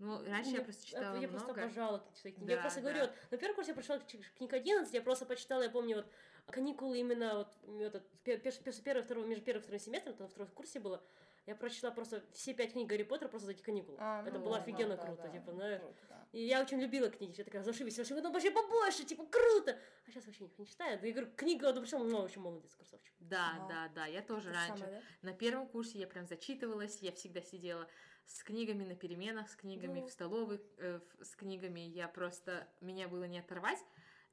Ну, 0.00 0.18
раньше 0.24 0.50
я 0.50 0.56
Нет, 0.56 0.64
просто 0.64 0.84
читала 0.86 1.16
Я 1.20 1.28
просто 1.28 1.46
много. 1.46 1.62
обожала 1.62 2.04
читать 2.16 2.34
книги. 2.34 2.50
я 2.50 2.56
Да, 2.56 2.62
просто 2.62 2.80
да. 2.80 2.88
говорю, 2.90 3.00
вот, 3.06 3.12
на 3.30 3.38
первом 3.38 3.54
курсе 3.54 3.70
я 3.70 3.74
прочла 3.76 4.00
ч- 4.00 4.18
книг 4.36 4.52
11, 4.52 4.92
я 4.92 5.00
просто 5.00 5.24
почитала, 5.26 5.62
я 5.62 5.70
помню, 5.70 5.96
вот, 5.96 6.06
каникулы 6.52 6.98
именно, 6.98 7.34
вот, 7.36 7.80
этот, 7.80 8.08
пе- 8.24 8.38
пе- 8.38 8.50
пе- 8.50 8.72
первый, 8.84 9.04
второй, 9.04 9.26
между 9.28 9.44
первым 9.44 9.60
и 9.60 9.62
вторым 9.62 9.80
семестром, 9.80 10.14
это 10.14 10.22
на 10.24 10.28
втором 10.28 10.48
курсе 10.48 10.80
было, 10.80 11.00
я 11.46 11.54
прочитала 11.54 11.92
просто 11.92 12.24
все 12.32 12.54
пять 12.54 12.72
книг 12.72 12.88
Гарри 12.88 13.02
Поттера 13.02 13.28
просто 13.28 13.46
за 13.46 13.52
эти 13.52 13.62
каникулы. 13.62 13.98
А, 14.00 14.22
это 14.26 14.38
ну 14.38 14.44
было 14.44 14.56
да, 14.56 14.62
офигенно 14.62 14.96
да, 14.96 15.04
круто, 15.04 15.22
да, 15.24 15.28
типа, 15.28 15.52
знаешь. 15.52 15.80
круто, 15.80 15.98
да. 16.08 16.28
И 16.32 16.40
я 16.44 16.60
очень 16.62 16.80
любила 16.80 17.10
книги, 17.10 17.34
я 17.38 17.44
такая, 17.44 17.62
зашибись, 17.62 17.98
вообще, 17.98 18.14
ну 18.14 18.32
вообще 18.32 18.50
побольше, 18.50 19.04
типа, 19.04 19.26
круто! 19.26 19.78
А 20.06 20.10
сейчас 20.10 20.24
вообще 20.26 20.46
их 20.46 20.58
не 20.58 20.66
читаю. 20.66 20.98
Я 21.02 21.12
говорю, 21.12 21.30
книга, 21.36 21.66
вот, 21.72 21.80
причем, 21.80 22.08
ну, 22.08 22.18
очень 22.18 22.40
молодец, 22.40 22.74
красавчик. 22.74 23.14
Да, 23.20 23.52
Ага. 23.56 23.68
да, 23.68 23.88
да, 23.94 24.06
я 24.06 24.22
тоже 24.22 24.48
То 24.48 24.48
же 24.48 24.54
раньше. 24.54 24.78
самое, 24.84 25.00
да? 25.22 25.28
На 25.30 25.34
первом 25.36 25.68
курсе 25.68 25.98
я 25.98 26.06
прям 26.06 26.26
зачитывалась, 26.26 26.98
я 27.02 27.12
всегда 27.12 27.40
сидела 27.42 27.86
с 28.26 28.42
книгами 28.42 28.84
на 28.84 28.96
переменах, 28.96 29.50
с 29.50 29.56
книгами 29.56 30.00
Ну. 30.00 30.06
в 30.06 30.10
столовой, 30.10 30.60
э, 30.78 31.00
с 31.20 31.36
книгами 31.36 31.80
я 31.80 32.08
просто, 32.08 32.66
меня 32.80 33.06
было 33.06 33.24
не 33.24 33.38
оторвать. 33.38 33.78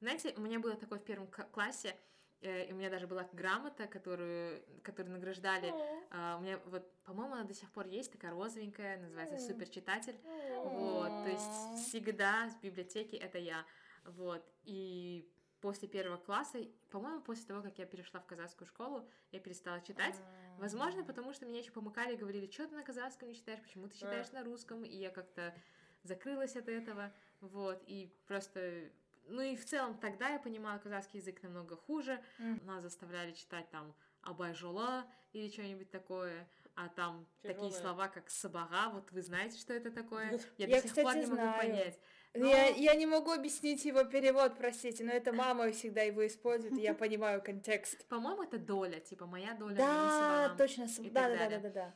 Знаете, 0.00 0.32
у 0.36 0.40
меня 0.40 0.58
было 0.58 0.74
такое 0.76 0.98
в 0.98 1.04
первом 1.04 1.28
классе, 1.28 1.94
и 2.42 2.72
у 2.72 2.74
меня 2.74 2.90
даже 2.90 3.06
была 3.06 3.28
грамота, 3.32 3.86
которую, 3.86 4.62
которую 4.82 5.12
награждали. 5.14 5.72
А, 6.10 6.36
у 6.38 6.42
меня 6.42 6.58
вот, 6.66 6.90
по-моему, 7.04 7.34
она 7.34 7.44
до 7.44 7.54
сих 7.54 7.70
пор 7.70 7.86
есть, 7.86 8.10
такая 8.10 8.32
розовенькая, 8.32 8.98
называется 8.98 9.38
суперчитатель. 9.38 10.18
Вот, 10.64 11.08
то 11.24 11.28
есть 11.28 11.86
всегда 11.86 12.50
с 12.50 12.56
библиотеки 12.56 13.16
это 13.16 13.38
я. 13.38 13.64
Вот, 14.04 14.44
и 14.64 15.30
после 15.60 15.86
первого 15.86 16.16
класса, 16.16 16.58
по-моему, 16.90 17.22
после 17.22 17.46
того, 17.46 17.62
как 17.62 17.78
я 17.78 17.86
перешла 17.86 18.18
в 18.18 18.26
казахскую 18.26 18.66
школу, 18.66 19.08
я 19.30 19.38
перестала 19.38 19.80
читать. 19.80 20.20
Возможно, 20.58 21.04
потому 21.04 21.32
что 21.32 21.46
меня 21.46 21.60
еще 21.60 21.70
помыкали 21.70 22.14
и 22.14 22.16
говорили, 22.16 22.50
что 22.50 22.66
ты 22.66 22.74
на 22.74 22.82
казахском 22.82 23.28
не 23.28 23.34
читаешь, 23.34 23.62
почему 23.62 23.88
ты 23.88 23.96
читаешь 23.96 24.30
на 24.32 24.42
русском, 24.42 24.84
и 24.84 24.96
я 24.96 25.10
как-то 25.10 25.54
закрылась 26.02 26.56
от 26.56 26.68
этого, 26.68 27.12
вот, 27.40 27.82
и 27.86 28.12
просто... 28.26 28.90
Ну 29.26 29.40
и 29.40 29.56
в 29.56 29.64
целом 29.64 29.98
тогда 29.98 30.28
я 30.28 30.38
понимала 30.38 30.78
казахский 30.78 31.20
язык 31.20 31.42
намного 31.42 31.76
хуже, 31.76 32.22
Мгм. 32.38 32.66
нас 32.66 32.82
заставляли 32.82 33.32
читать 33.32 33.70
там 33.70 33.94
Абайжола 34.22 35.04
или 35.32 35.48
что-нибудь 35.50 35.90
такое, 35.90 36.48
а 36.74 36.88
там 36.88 37.26
такие 37.42 37.54
Тяжёлое. 37.56 37.80
слова, 37.80 38.08
как 38.08 38.30
сабага, 38.30 38.90
вот 38.90 39.10
вы 39.12 39.22
знаете, 39.22 39.58
что 39.58 39.72
это 39.72 39.90
такое? 39.90 40.38
Я, 40.58 40.66
Я, 40.66 40.80
до 40.82 40.88
сих 40.88 40.94
пор 40.94 41.16
не 41.16 41.26
могу 41.26 41.36
знаю. 41.36 41.56
понять. 41.56 42.00
Ну, 42.34 42.46
Я, 42.50 42.68
я 42.68 42.94
не 42.94 43.06
могу 43.06 43.30
объяснить 43.30 43.84
его 43.84 44.04
перевод, 44.04 44.56
простите, 44.56 45.04
но 45.04 45.12
это 45.12 45.32
мама 45.32 45.70
всегда 45.72 46.02
его 46.02 46.26
использует, 46.26 46.78
и 46.78 46.82
я 46.82 46.94
понимаю 46.94 47.42
контекст. 47.42 48.06
По-моему, 48.08 48.42
это 48.42 48.58
доля, 48.58 49.00
типа 49.00 49.26
моя 49.26 49.54
доля. 49.54 49.76
Да, 49.76 50.54
точно, 50.56 50.86
да, 51.10 51.28
да, 51.28 51.48
да, 51.48 51.58
да, 51.58 51.70
да. 51.70 51.94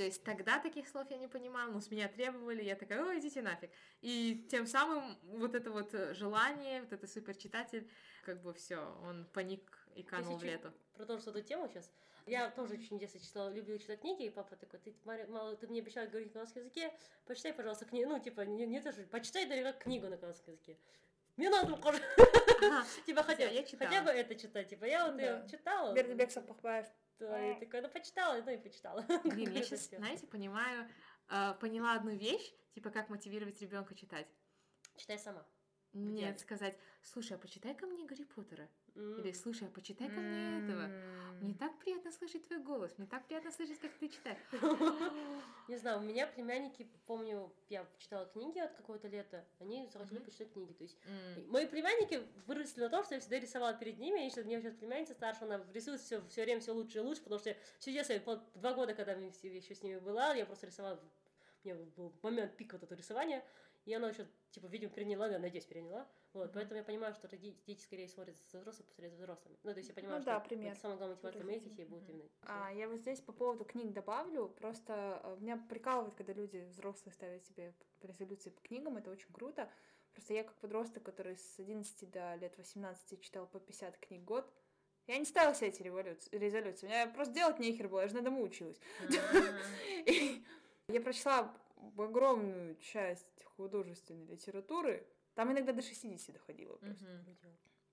То 0.00 0.04
есть 0.04 0.24
тогда 0.24 0.58
таких 0.58 0.88
слов 0.88 1.10
я 1.10 1.18
не 1.18 1.28
понимала, 1.28 1.70
но 1.70 1.78
с 1.78 1.90
меня 1.90 2.08
требовали, 2.08 2.62
я 2.62 2.74
такая, 2.74 3.04
ой, 3.04 3.18
идите 3.18 3.42
нафиг. 3.42 3.70
И 4.00 4.46
тем 4.50 4.66
самым 4.66 5.18
вот 5.24 5.54
это 5.54 5.70
вот 5.70 5.92
э, 5.92 6.14
желание, 6.14 6.80
вот 6.80 6.90
это 6.94 7.06
суперчитатель, 7.06 7.86
как 8.24 8.40
бы 8.40 8.54
все, 8.54 8.78
он 9.04 9.26
паник 9.34 9.60
и 9.94 10.02
канул 10.02 10.38
в 10.38 10.42
лету. 10.42 10.72
Продолжу 10.94 11.28
эту 11.28 11.42
тему 11.42 11.68
сейчас. 11.68 11.90
Я 12.24 12.48
тоже 12.48 12.76
очень 12.76 12.96
в 12.96 12.98
детстве 12.98 13.20
читала, 13.20 13.50
любила 13.50 13.78
читать 13.78 14.00
книги, 14.00 14.24
и 14.24 14.30
папа 14.30 14.56
такой, 14.56 14.80
ты, 14.80 14.94
Мария, 15.04 15.26
мало, 15.26 15.54
ты 15.54 15.66
мне 15.66 15.80
обещала 15.80 16.06
говорить 16.06 16.28
на 16.28 16.40
казахском 16.40 16.62
языке, 16.62 16.94
почитай, 17.26 17.52
пожалуйста, 17.52 17.84
книгу, 17.84 18.08
ну, 18.08 18.18
типа, 18.18 18.40
не, 18.46 18.64
не 18.64 18.80
то, 18.80 18.92
что, 18.92 19.02
почитай 19.02 19.46
как 19.62 19.82
книгу 19.82 20.06
на 20.06 20.16
казахском 20.16 20.54
языке. 20.54 20.78
Мне 21.36 21.50
надо. 21.50 21.74
Ага, 21.74 22.86
типа, 23.04 23.22
хотя, 23.22 23.50
хотя 23.78 24.02
бы 24.02 24.08
это 24.08 24.34
читать, 24.34 24.70
типа, 24.70 24.84
я 24.86 25.08
вот 25.08 25.16
Да. 25.18 25.22
её 25.22 25.46
читала. 25.46 25.94
Бердыбек 25.94 26.30
Сапахбаев. 26.30 26.86
Да, 27.20 27.52
и 27.52 27.60
такая, 27.60 27.82
ну, 27.82 27.88
почитала, 27.90 28.42
ну, 28.42 28.50
и 28.50 28.56
почитала. 28.56 29.02
Блин, 29.24 29.52
я 29.52 29.62
сейчас, 29.62 29.88
знаете, 29.88 30.26
понимаю, 30.26 30.88
э, 31.28 31.54
поняла 31.60 31.94
одну 31.94 32.10
вещь, 32.10 32.52
типа 32.74 32.90
как 32.90 33.10
мотивировать 33.10 33.60
ребенка 33.60 33.94
читать. 33.94 34.26
Читай 34.96 35.18
сама. 35.18 35.46
Нет, 35.92 36.40
сказать, 36.40 36.78
слушай, 37.02 37.36
а 37.36 37.38
почитай 37.38 37.74
ко 37.74 37.86
мне 37.86 38.06
Гарри 38.06 38.24
Поттера. 38.24 38.68
М. 39.00 39.18
Или 39.18 39.32
слушай, 39.32 39.66
а 39.66 39.70
почитай 39.70 40.08
ко 40.08 40.20
мне 40.20 40.64
этого. 40.64 40.90
Мне 41.40 41.54
так 41.54 41.78
приятно 41.78 42.12
слышать 42.12 42.46
твой 42.46 42.58
голос, 42.58 42.92
мне 42.98 43.06
так 43.06 43.26
приятно 43.26 43.50
слышать, 43.50 43.78
как 43.80 43.90
ты 43.92 44.08
читаешь. 44.08 44.38
Не 45.68 45.76
знаю, 45.78 46.00
у 46.00 46.02
меня 46.02 46.26
племянники, 46.26 46.86
помню, 47.06 47.50
я 47.70 47.86
читала 47.98 48.26
книги 48.26 48.58
от 48.58 48.74
какого-то 48.74 49.08
лета, 49.08 49.46
они 49.58 49.88
захотели 49.90 50.18
почитать 50.18 50.52
книги, 50.52 50.72
то 50.72 50.82
есть 50.84 50.98
Мои 51.48 51.66
племянники 51.66 52.22
выросли 52.46 52.80
на 52.82 52.90
том, 52.90 53.04
что 53.04 53.14
я 53.14 53.20
всегда 53.20 53.38
рисовала 53.40 53.72
перед 53.72 53.98
ними, 53.98 54.26
и 54.26 54.30
что 54.30 54.42
мне 54.42 54.60
сейчас 54.60 54.74
племянница 54.74 55.14
старшая, 55.14 55.48
она 55.54 55.64
рисует 55.72 56.00
все, 56.00 56.20
все 56.28 56.42
время 56.42 56.60
все 56.60 56.72
лучше 56.72 56.98
и 56.98 57.00
лучше, 57.00 57.22
потому 57.22 57.40
что 57.40 57.56
все 57.78 57.92
детство, 57.92 58.42
два 58.56 58.74
года, 58.74 58.92
когда 58.94 59.12
я 59.12 59.26
еще 59.26 59.74
с 59.74 59.82
ними 59.82 59.98
была, 59.98 60.34
я 60.34 60.44
просто 60.44 60.66
рисовала, 60.66 61.00
у 61.64 61.68
меня 61.68 61.78
был 61.96 62.12
момент 62.22 62.54
пик 62.56 62.72
вот 62.72 62.82
этого 62.82 62.98
рисования, 62.98 63.42
и 63.84 63.94
она 63.94 64.08
еще, 64.10 64.26
типа, 64.50 64.66
видимо, 64.66 64.92
переняла, 64.92 65.28
я 65.28 65.38
надеюсь, 65.38 65.64
переняла. 65.64 66.08
Вот, 66.32 66.46
Мгм. 66.46 66.54
поэтому 66.54 66.78
я 66.78 66.84
понимаю, 66.84 67.14
что 67.14 67.28
дети 67.36 67.80
скорее 67.82 68.08
смотрят 68.08 68.36
за 68.36 68.58
взрослыми, 68.60 68.86
посмотрят 68.86 69.12
за 69.12 69.18
взрослыми. 69.18 69.58
Ну, 69.62 69.72
то 69.72 69.78
есть 69.78 69.88
я 69.88 69.94
понимаю, 69.94 70.18
Ну 70.18 70.22
что 70.22 70.30
да, 70.30 70.36
это 70.38 70.48
пример. 70.48 70.76
самая 70.76 70.96
главная 70.98 71.16
мотивация 71.16 71.44
моих 71.44 71.62
детей 71.64 71.84
будет 71.86 72.08
именно. 72.08 72.28
А, 72.42 72.72
я 72.72 72.88
вот 72.88 72.98
здесь 72.98 73.20
по 73.20 73.32
поводу 73.32 73.64
книг 73.64 73.92
добавлю, 73.92 74.48
просто 74.48 75.20
э, 75.24 75.36
меня 75.40 75.56
прикалывает, 75.68 76.14
когда 76.14 76.32
люди 76.32 76.58
взрослые 76.70 77.12
ставят 77.14 77.44
себе 77.46 77.74
резолюции 78.02 78.50
по 78.50 78.60
книгам, 78.60 78.96
это 78.96 79.10
очень 79.10 79.32
круто. 79.32 79.68
Просто 80.12 80.34
я 80.34 80.44
как 80.44 80.54
подросток, 80.58 81.02
который 81.02 81.36
с 81.36 81.58
11 81.58 82.10
до 82.10 82.34
лет 82.36 82.56
18 82.58 83.20
читал 83.20 83.46
по 83.46 83.58
50 83.60 83.96
книг 83.98 84.22
в 84.22 84.24
год, 84.24 84.52
я 85.06 85.18
не 85.18 85.24
ставила 85.24 85.54
себе 85.54 85.68
эти 85.68 85.82
революции, 85.82 86.36
резолюции, 86.36 86.86
у 86.86 86.90
меня 86.90 87.06
просто 87.08 87.34
делать 87.34 87.58
нехер 87.58 87.88
было, 87.88 88.02
я 88.02 88.08
же 88.08 88.14
на 88.14 88.22
дому 88.22 88.42
училась. 88.42 88.78
И 90.06 90.44
я 90.88 91.00
прочла 91.00 91.52
огромную 91.96 92.76
часть 92.76 93.44
художественной 93.60 94.24
литературы, 94.26 95.06
там 95.34 95.52
иногда 95.52 95.72
до 95.72 95.82
60 95.82 96.32
доходило 96.34 96.76
просто. 96.76 97.04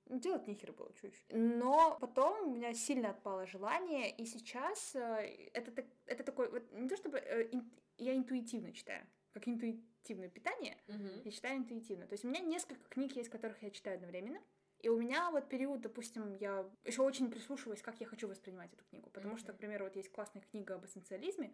Ну, 0.09 0.19
Делать 0.19 0.47
нихер 0.47 0.71
было, 0.71 0.93
что 0.95 1.07
еще. 1.07 1.21
Но 1.31 1.97
потом 1.99 2.47
у 2.47 2.55
меня 2.55 2.73
сильно 2.73 3.09
отпало 3.09 3.45
желание, 3.45 4.09
и 4.09 4.25
сейчас 4.25 4.95
э, 4.95 5.49
это, 5.53 5.69
так- 5.71 5.85
это 6.05 6.23
такой, 6.23 6.49
вот 6.49 6.71
не 6.71 6.87
то 6.87 6.95
чтобы 6.95 7.17
э, 7.17 7.49
ин- 7.51 7.69
я 7.97 8.15
интуитивно 8.15 8.71
читаю, 8.71 9.05
как 9.33 9.45
интуитивное 9.49 10.29
питание, 10.29 10.77
Мгм. 10.87 11.23
я 11.25 11.31
читаю 11.31 11.57
интуитивно. 11.57 12.07
То 12.07 12.13
есть 12.13 12.23
у 12.23 12.29
меня 12.29 12.39
несколько 12.39 12.87
книг 12.89 13.17
есть, 13.17 13.29
которых 13.29 13.61
я 13.63 13.69
читаю 13.69 13.95
одновременно. 13.97 14.41
И 14.79 14.87
у 14.89 14.97
меня 14.97 15.29
вот 15.31 15.49
период, 15.49 15.81
допустим, 15.81 16.31
я 16.35 16.65
еще 16.85 17.01
очень 17.01 17.29
прислушиваюсь, 17.29 17.81
как 17.81 17.99
я 17.99 18.05
хочу 18.05 18.29
воспринимать 18.29 18.71
эту 18.73 18.85
книгу. 18.85 19.09
Потому 19.09 19.35
что, 19.35 19.47
Мгм. 19.51 19.57
к 19.57 19.59
примеру, 19.59 19.85
вот 19.85 19.95
есть 19.97 20.09
классная 20.11 20.41
книга 20.41 20.75
об 20.75 20.85
эссенциализме, 20.85 21.53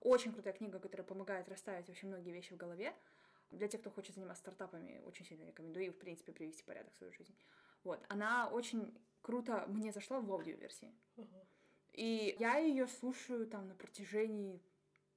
очень 0.00 0.32
крутая 0.34 0.52
книга, 0.52 0.78
которая 0.80 1.06
помогает 1.06 1.48
расставить 1.48 1.88
вообще 1.88 2.06
многие 2.08 2.32
вещи 2.32 2.52
в 2.52 2.58
голове. 2.58 2.94
Для 3.50 3.68
тех, 3.68 3.80
кто 3.80 3.90
хочет 3.90 4.14
заниматься 4.14 4.42
стартапами, 4.42 5.02
очень 5.06 5.24
сильно 5.24 5.44
рекомендую 5.44 5.86
и, 5.86 5.90
в 5.90 5.98
принципе, 5.98 6.32
привести 6.32 6.62
в 6.62 6.66
порядок 6.66 6.94
свою 6.96 7.12
жизнь. 7.12 7.34
Вот, 7.84 8.04
она 8.08 8.48
очень 8.48 8.98
круто 9.22 9.64
мне 9.68 9.92
зашла 9.92 10.20
в 10.20 10.32
аудиоверсии. 10.32 10.94
И 11.92 12.36
я 12.38 12.58
ее 12.58 12.86
слушаю 12.86 13.46
там 13.46 13.68
на 13.68 13.74
протяжении, 13.74 14.62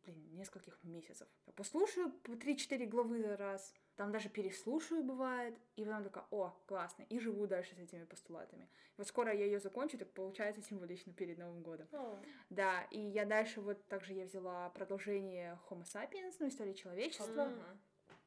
блин, 0.03 0.33
нескольких 0.33 0.81
месяцев. 0.83 1.27
Так, 1.45 1.55
Послушаю 1.55 2.11
по 2.11 2.31
3-4 2.31 2.85
главы 2.85 3.21
за 3.21 3.35
раз, 3.35 3.73
там 3.97 4.13
даже 4.13 4.29
переслушаю 4.29 5.03
бывает, 5.03 5.57
и 5.75 5.83
потом 5.83 6.05
такая, 6.05 6.25
о, 6.31 6.57
классно, 6.67 7.03
и 7.03 7.19
живу 7.19 7.47
дальше 7.47 7.75
с 7.75 7.79
этими 7.79 8.05
постулатами. 8.05 8.69
Вот 8.95 9.07
скоро 9.07 9.33
я 9.33 9.43
ее 9.43 9.59
закончу, 9.59 9.97
так 9.97 10.09
получается 10.13 10.61
символично 10.61 11.11
перед 11.11 11.37
Новым 11.37 11.61
годом. 11.61 11.87
О, 11.91 12.17
Да, 12.49 12.83
и 12.91 12.99
я 12.99 13.25
дальше 13.25 13.59
вот 13.59 13.85
также 13.87 14.13
я 14.13 14.23
взяла 14.23 14.69
продолжение 14.69 15.59
Homo 15.69 15.83
sapiens, 15.83 16.35
ну, 16.39 16.47
история 16.47 16.73
человечества. 16.73 17.45
Мгм. 17.45 17.79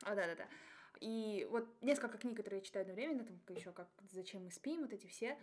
А, 0.03 0.15
да, 0.15 0.27
да, 0.27 0.35
да. 0.35 0.49
И 1.01 1.47
вот 1.51 1.67
несколько 1.83 2.19
книг, 2.19 2.37
которые 2.37 2.61
я 2.61 2.65
читаю 2.65 2.83
одновременно, 2.83 3.25
там 3.25 3.41
еще 3.57 3.73
как 3.73 3.88
«Зачем 4.12 4.45
мы 4.45 4.51
спим», 4.51 4.83
вот 4.83 4.93
эти 4.93 5.07
все. 5.07 5.37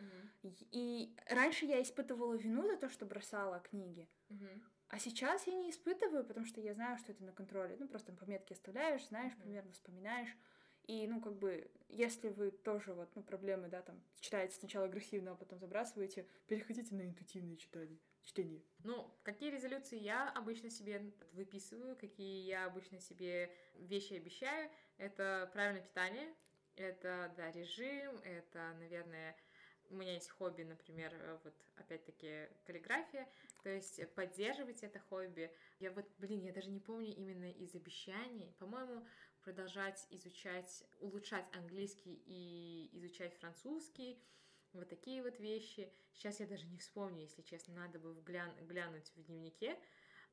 Мгм. 0.43 0.55
И- 0.71 1.15
раньше 1.29 1.65
я 1.65 1.81
испытывала 1.81 2.35
вину 2.35 2.67
за 2.67 2.77
то, 2.77 2.87
что 2.89 3.05
бросала 3.05 3.59
книги. 3.59 4.07
Мгм. 4.29 4.63
А 4.87 4.99
сейчас 4.99 5.47
я 5.47 5.53
не 5.53 5.69
испытываю, 5.69 6.23
потому 6.25 6.45
что 6.45 6.61
я 6.61 6.73
знаю, 6.73 6.97
что 6.97 7.11
это 7.11 7.23
на 7.23 7.31
контроле. 7.33 7.75
Ну, 7.79 7.87
просто 7.87 8.13
пометки 8.13 8.53
оставляешь, 8.53 9.07
знаешь, 9.07 9.33
Мгм. 9.33 9.41
примерно 9.41 9.71
вспоминаешь. 9.73 10.35
И, 10.83 11.05
ну, 11.07 11.21
как 11.21 11.37
бы, 11.37 11.69
если 11.89 12.29
вы 12.29 12.51
тоже 12.51 12.93
вот, 12.93 13.15
ну, 13.15 13.21
проблемы, 13.21 13.67
да, 13.67 13.81
там, 13.81 14.01
читаете 14.19 14.55
сначала 14.55 14.85
агрессивно, 14.85 15.31
а 15.31 15.35
потом 15.35 15.59
забрасываете, 15.59 16.25
переходите 16.47 16.95
на 16.95 17.03
интуитивное 17.03 17.57
читание. 17.57 17.99
Чтение. 18.29 18.61
Ну, 18.83 19.11
какие 19.23 19.49
резолюции 19.49 19.97
я 19.97 20.29
обычно 20.29 20.69
себе 20.69 21.01
выписываю, 21.31 21.95
какие 21.95 22.45
я 22.45 22.65
обычно 22.65 22.99
себе 22.99 23.51
вещи 23.73 24.13
обещаю, 24.13 24.69
это 24.97 25.49
правильное 25.51 25.81
питание, 25.81 26.31
это, 26.75 27.33
да, 27.35 27.49
режим, 27.49 28.19
это, 28.19 28.75
наверное, 28.77 29.35
у 29.89 29.95
меня 29.95 30.13
есть 30.13 30.29
хобби, 30.29 30.61
например, 30.61 31.11
вот 31.43 31.55
опять-таки 31.77 32.49
каллиграфия, 32.65 33.27
то 33.63 33.69
есть 33.69 33.99
поддерживать 34.13 34.83
это 34.83 34.99
хобби. 34.99 35.51
Я 35.79 35.91
вот, 35.91 36.05
блин, 36.19 36.43
я 36.43 36.53
даже 36.53 36.69
не 36.69 36.79
помню 36.79 37.07
именно 37.07 37.49
из 37.49 37.73
обещаний, 37.73 38.53
по-моему, 38.59 39.07
продолжать 39.41 40.05
изучать, 40.11 40.83
улучшать 40.99 41.47
английский 41.55 42.21
и 42.27 42.91
изучать 42.93 43.33
французский, 43.39 44.21
Вот 44.73 44.87
такие 44.89 45.23
вот 45.23 45.39
вещи. 45.39 45.91
Сейчас 46.13 46.39
я 46.39 46.47
даже 46.47 46.65
не 46.67 46.77
вспомню, 46.77 47.21
если 47.21 47.41
честно, 47.41 47.73
надо 47.73 47.99
бы 47.99 48.13
вглян- 48.13 48.55
глянуть 48.65 49.11
в 49.15 49.23
дневнике. 49.23 49.79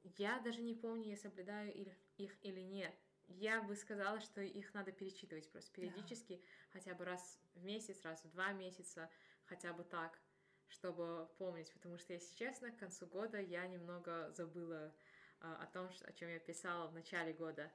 Я 0.03 0.41
даже 0.41 0.61
не 0.62 0.74
помню, 0.74 1.11
я 1.11 1.16
соблюдаю 1.16 1.72
их, 1.74 1.93
их 2.18 2.37
или 2.43 2.61
нет. 2.61 2.95
Я 3.28 3.62
бы 3.62 3.74
сказала, 3.74 4.20
что 4.20 4.41
их 4.41 4.72
надо 4.74 4.93
перечитывать 4.93 5.51
просто 5.51 5.72
периодически, 5.72 6.43
хотя 6.72 6.95
бы 6.95 7.05
раз 7.05 7.41
в 7.55 7.64
месяц, 7.64 8.03
раз 8.05 8.24
в 8.24 8.30
два 8.30 8.53
месяца, 8.53 9.11
хотя 9.47 9.72
бы 9.72 9.82
так, 9.84 10.20
чтобы 10.68 11.28
помнить. 11.39 11.72
Потому 11.72 11.99
что, 11.99 12.12
если 12.12 12.34
честно, 12.37 12.70
к 12.70 12.78
концу 12.78 13.07
года 13.07 13.41
я 13.41 13.66
немного 13.66 14.30
забыла 14.32 14.95
а, 15.41 15.57
о 15.62 15.66
том, 15.66 15.89
о 16.05 16.12
чем 16.12 16.28
я 16.30 16.39
писала 16.39 16.87
в 16.89 16.93
начале 16.95 17.32
года, 17.32 17.72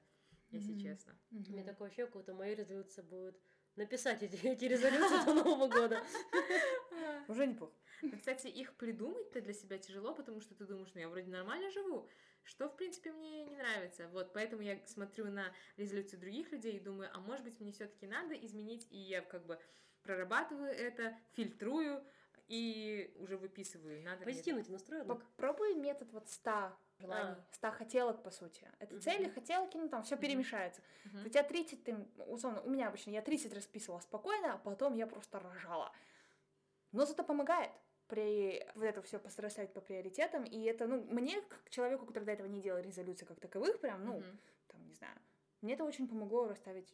если 0.52 0.74
Мгм. 0.74 0.82
честно. 0.84 1.18
У 1.50 1.54
меня 1.54 1.64
такое 1.64 1.88
ощущение, 1.88 2.12
как 2.12 2.22
будто 2.22 2.34
мои 2.34 2.56
резолюции 2.56 3.02
будут 3.02 3.38
написать 3.76 4.24
эти, 4.24 4.36
эти 4.46 4.66
резолюции 4.66 5.26
до 5.26 5.34
Нового 5.34 5.68
года. 5.68 6.04
Уже 7.28 7.48
неплохо. 7.48 7.74
Но, 8.02 8.18
кстати, 8.18 8.48
их 8.48 8.74
придумать-то 8.76 9.42
для 9.42 9.54
себя 9.54 9.78
тяжело, 9.78 10.14
потому 10.14 10.42
что 10.42 10.56
ты 10.56 10.66
думаешь, 10.66 10.92
ну 10.94 11.02
я 11.02 11.10
вроде 11.10 11.30
нормально 11.30 11.70
живу, 11.72 12.10
что, 12.44 12.68
в 12.68 12.76
принципе, 12.76 13.12
мне 13.12 13.44
не 13.44 13.56
нравится. 13.56 14.08
Вот, 14.10 14.34
поэтому 14.34 14.62
я 14.62 14.80
смотрю 14.88 15.26
на 15.26 15.54
резолюции 15.78 16.18
других 16.18 16.52
людей 16.52 16.78
и 16.78 16.80
думаю, 16.80 17.10
а 17.14 17.20
может 17.20 17.44
быть, 17.44 17.60
мне 17.60 17.72
все 17.72 17.86
таки 17.86 18.08
надо 18.08 18.34
изменить, 18.34 18.88
и 18.90 18.98
я 18.98 19.22
как 19.22 19.46
бы 19.46 19.60
прорабатываю 20.02 20.72
это, 20.72 21.16
фильтрую 21.34 22.04
и 22.52 23.14
уже 23.18 23.38
выписываю. 23.38 24.04
Надо. 24.04 24.26
Позитивно 24.26 24.62
ты 24.62 24.72
настроена? 24.72 25.06
Попробуй 25.06 25.74
метод 25.76 26.12
вот 26.12 26.30
100 26.30 26.74
желаний, 27.00 27.36
А. 27.38 27.46
100 27.54 27.72
хотелок, 27.72 28.24
по 28.24 28.30
сути. 28.30 28.70
Это 28.80 28.94
Мгм. 28.96 29.02
цели, 29.02 29.30
хотелки, 29.30 29.78
ну 29.78 29.88
там 29.88 30.04
все 30.04 30.16
Мгм. 30.16 30.22
перемешается. 30.22 30.82
Мгм. 31.06 31.26
У 31.26 31.30
тебя 31.30 31.44
30, 31.44 31.84
ты, 31.86 31.96
условно, 32.28 32.62
у 32.62 32.70
меня 32.70 32.90
обычно, 32.90 33.12
я 33.12 33.22
30 33.22 33.54
расписывала 33.54 34.00
спокойно, 34.02 34.54
а 34.54 34.58
потом 34.58 34.96
я 34.96 35.08
просто 35.08 35.40
рожала. 35.40 35.94
Но 36.92 37.06
зато 37.06 37.24
помогает 37.24 37.72
при 38.08 38.68
вот 38.76 38.84
это 38.84 39.02
все 39.02 39.22
расставить 39.38 39.72
по 39.72 39.80
приоритетам, 39.80 40.44
и 40.44 40.62
это, 40.64 40.88
ну, 40.88 41.02
мне, 41.06 41.42
как 41.44 41.70
человеку, 41.70 42.06
который 42.06 42.26
до 42.26 42.34
этого 42.34 42.48
не 42.48 42.60
делал 42.62 42.82
резолюций 42.82 43.26
как 43.26 43.40
таковых, 43.40 43.80
прям, 43.80 44.04
ну, 44.04 44.20
Мгм. 44.20 44.40
там, 44.68 44.86
не 44.90 44.94
знаю, 44.94 45.18
мне 45.62 45.76
это 45.76 45.86
очень 45.86 46.10
помогло 46.10 46.50
расставить 46.50 46.94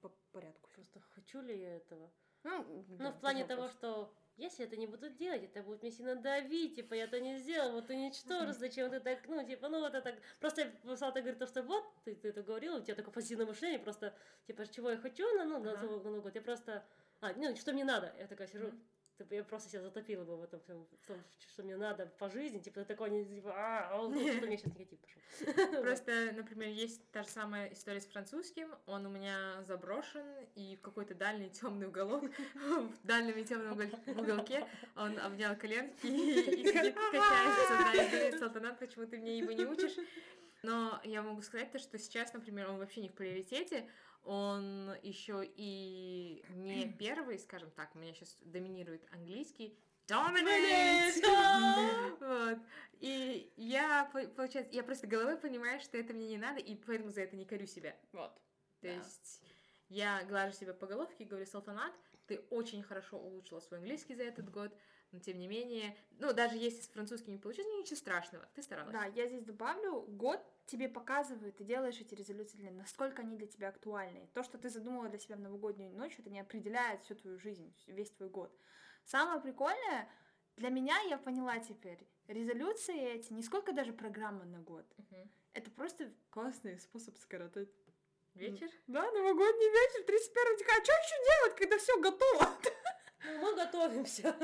по 0.00 0.10
порядку. 0.30 0.70
Просто 0.74 1.00
хочу 1.00 1.40
ли 1.40 1.58
я 1.58 1.76
этого? 1.76 2.08
Ну, 2.44 2.64
Ну, 2.88 2.96
да, 2.98 3.10
в 3.12 3.20
плане 3.20 3.44
того, 3.44 3.62
вопрос. 3.62 3.78
что 3.78 4.14
если 4.36 4.64
это 4.64 4.76
не 4.76 4.86
буду 4.86 5.10
делать, 5.10 5.44
это 5.44 5.62
будет 5.62 5.82
мне 5.82 5.90
сильно 5.90 6.16
давить, 6.16 6.76
типа, 6.76 6.94
я 6.94 7.04
это 7.04 7.20
не 7.20 7.38
сделал, 7.38 7.72
вот 7.72 7.86
ты 7.86 7.94
ничтоже, 7.96 8.52
зачем 8.52 8.90
ты 8.90 9.00
так, 9.00 9.20
ну, 9.28 9.46
типа, 9.46 9.68
ну, 9.68 9.80
вот 9.80 9.94
это 9.94 10.12
так, 10.12 10.20
просто 10.40 10.72
Салата 10.96 11.20
говорит 11.20 11.38
то, 11.38 11.46
что 11.46 11.62
вот, 11.62 11.84
ты, 12.04 12.14
ты 12.14 12.28
это 12.28 12.42
говорила, 12.42 12.78
у 12.78 12.82
тебя 12.82 12.94
такое 12.94 13.12
позитивное 13.12 13.46
мышление, 13.46 13.78
просто, 13.78 14.14
типа, 14.46 14.66
чего 14.66 14.90
я 14.90 14.96
хочу 14.96 15.24
на, 15.36 15.44
ну, 15.44 15.58
на 15.60 15.72
Ага. 15.72 15.86
Новый 15.86 16.20
год, 16.20 16.34
я 16.34 16.42
просто, 16.42 16.84
а, 17.20 17.32
ну, 17.34 17.54
что 17.56 17.72
мне 17.72 17.84
надо, 17.84 18.12
я 18.18 18.26
такая 18.26 18.48
сижу. 18.48 18.72
Типа, 19.18 19.34
я 19.34 19.44
просто 19.44 19.70
себя 19.70 19.82
затопила 19.82 20.24
бы 20.24 20.36
в 20.36 20.42
этом 20.42 20.60
всем, 20.60 20.86
в 21.02 21.06
том, 21.06 21.16
что 21.38 21.62
мне 21.62 21.76
надо 21.76 22.06
по 22.18 22.28
жизни, 22.28 22.58
типа, 22.58 22.80
ты 22.80 22.86
такой, 22.86 23.10
не, 23.10 23.24
типа, 23.24 23.52
а, 23.54 23.90
а, 23.92 23.98
что 23.98 24.46
меня 24.46 24.56
сейчас 24.56 24.74
негатив 24.74 24.98
пошел. 24.98 25.82
Просто, 25.82 26.32
например, 26.32 26.68
есть 26.68 27.02
та 27.10 27.22
же 27.22 27.28
самая 27.28 27.72
история 27.72 28.00
с 28.00 28.06
французским. 28.06 28.68
Он 28.86 29.06
у 29.06 29.10
меня 29.10 29.62
заброшен, 29.66 30.24
и 30.54 30.76
в 30.76 30.80
какой-то 30.80 31.14
дальний 31.14 31.50
темный 31.50 31.86
уголок, 31.88 32.24
в 32.54 33.06
дальнем 33.06 33.36
и 33.36 33.44
темном 33.44 33.72
угол- 33.72 34.20
уголке 34.20 34.66
он 34.96 35.18
обнял 35.18 35.56
коленки 35.56 36.06
и 36.06 36.64
сидит, 36.64 36.94
качается, 36.94 37.68
да, 37.70 37.92
и 37.94 38.10
говорит, 38.10 38.38
Салтанат, 38.38 38.78
почему 38.78 39.06
ты 39.06 39.18
мне 39.18 39.38
его 39.38 39.52
не 39.52 39.64
учишь? 39.64 39.96
Но 40.62 41.00
я 41.02 41.22
могу 41.22 41.42
сказать 41.42 41.72
то, 41.72 41.78
что 41.78 41.98
сейчас, 41.98 42.32
например, 42.32 42.70
он 42.70 42.78
вообще 42.78 43.00
не 43.00 43.08
в 43.08 43.14
приоритете, 43.14 43.88
он 44.24 44.92
еще 45.02 45.42
и 45.56 46.44
не 46.50 46.92
первый, 46.98 47.38
скажем 47.38 47.70
так, 47.72 47.94
у 47.94 47.98
меня 47.98 48.14
сейчас 48.14 48.36
доминирует 48.42 49.02
английский. 49.12 49.76
Dominate! 50.06 51.22
Вот. 52.20 52.58
И 53.00 53.52
я, 53.56 54.04
по- 54.12 54.26
получается, 54.28 54.72
я 54.74 54.82
просто 54.84 55.06
головой 55.06 55.36
понимаю, 55.36 55.80
что 55.80 55.96
это 55.98 56.12
мне 56.12 56.28
не 56.28 56.36
надо, 56.38 56.60
и 56.60 56.74
поэтому 56.76 57.10
за 57.10 57.22
это 57.22 57.36
не 57.36 57.44
корю 57.44 57.66
себя. 57.66 57.96
Вот. 58.12 58.32
То 58.80 58.88
Да. 58.88 58.92
есть 58.92 59.42
я 59.88 60.22
глажу 60.24 60.56
себя 60.56 60.72
по 60.74 60.86
головке 60.86 61.24
и 61.24 61.26
говорю, 61.26 61.46
Салтанат, 61.46 61.92
ты 62.26 62.38
очень 62.50 62.82
хорошо 62.82 63.18
улучшила 63.18 63.60
свой 63.60 63.80
английский 63.80 64.14
за 64.14 64.22
этот 64.22 64.50
год, 64.50 64.72
но 65.10 65.18
тем 65.18 65.38
не 65.38 65.48
менее, 65.48 65.96
ну, 66.18 66.32
даже 66.32 66.56
если 66.56 66.80
с 66.80 66.88
французским 66.88 67.32
не 67.32 67.38
получилось, 67.38 67.68
ничего 67.78 67.96
страшного, 67.96 68.48
ты 68.54 68.62
старалась. 68.62 68.92
Да, 68.92 69.04
я 69.06 69.26
здесь 69.26 69.42
добавлю, 69.44 70.02
год 70.02 70.40
тебе 70.72 70.88
показывает, 70.88 71.58
ты 71.58 71.64
делаешь 71.64 72.00
эти 72.00 72.14
резолюции, 72.14 72.56
для, 72.56 72.70
насколько 72.70 73.20
они 73.20 73.36
для 73.36 73.46
тебя 73.46 73.68
актуальны. 73.68 74.26
То, 74.32 74.42
что 74.42 74.56
ты 74.56 74.70
задумала 74.70 75.08
для 75.10 75.18
себя 75.18 75.36
в 75.36 75.40
новогоднюю 75.40 75.92
ночь, 75.94 76.18
это 76.18 76.30
не 76.30 76.40
определяет 76.40 77.02
всю 77.02 77.14
твою 77.14 77.38
жизнь, 77.38 77.74
весь 77.86 78.10
твой 78.10 78.30
год. 78.30 78.50
Самое 79.04 79.38
прикольное, 79.40 80.08
для 80.56 80.70
меня, 80.70 80.98
я 81.10 81.18
поняла 81.18 81.58
теперь, 81.58 82.08
резолюции 82.26 82.98
эти, 82.98 83.34
не 83.34 83.42
сколько 83.42 83.72
даже 83.72 83.92
программа 83.92 84.44
на 84.44 84.60
год, 84.60 84.86
Мгм. 84.96 85.30
это 85.52 85.70
просто 85.70 86.10
классный 86.30 86.78
способ 86.80 87.18
скоротать. 87.18 87.68
Вечер? 88.34 88.70
Да, 88.86 89.02
новогодний 89.12 89.68
вечер, 89.68 90.06
31 90.06 90.56
декабря. 90.56 90.80
А 90.80 90.84
что 90.84 90.92
еще 90.92 91.16
делать, 91.28 91.56
когда 91.58 91.78
все 91.78 92.00
готово? 92.00 92.48
Ну, 93.24 93.38
мы 93.42 93.54
готовимся. 93.54 94.34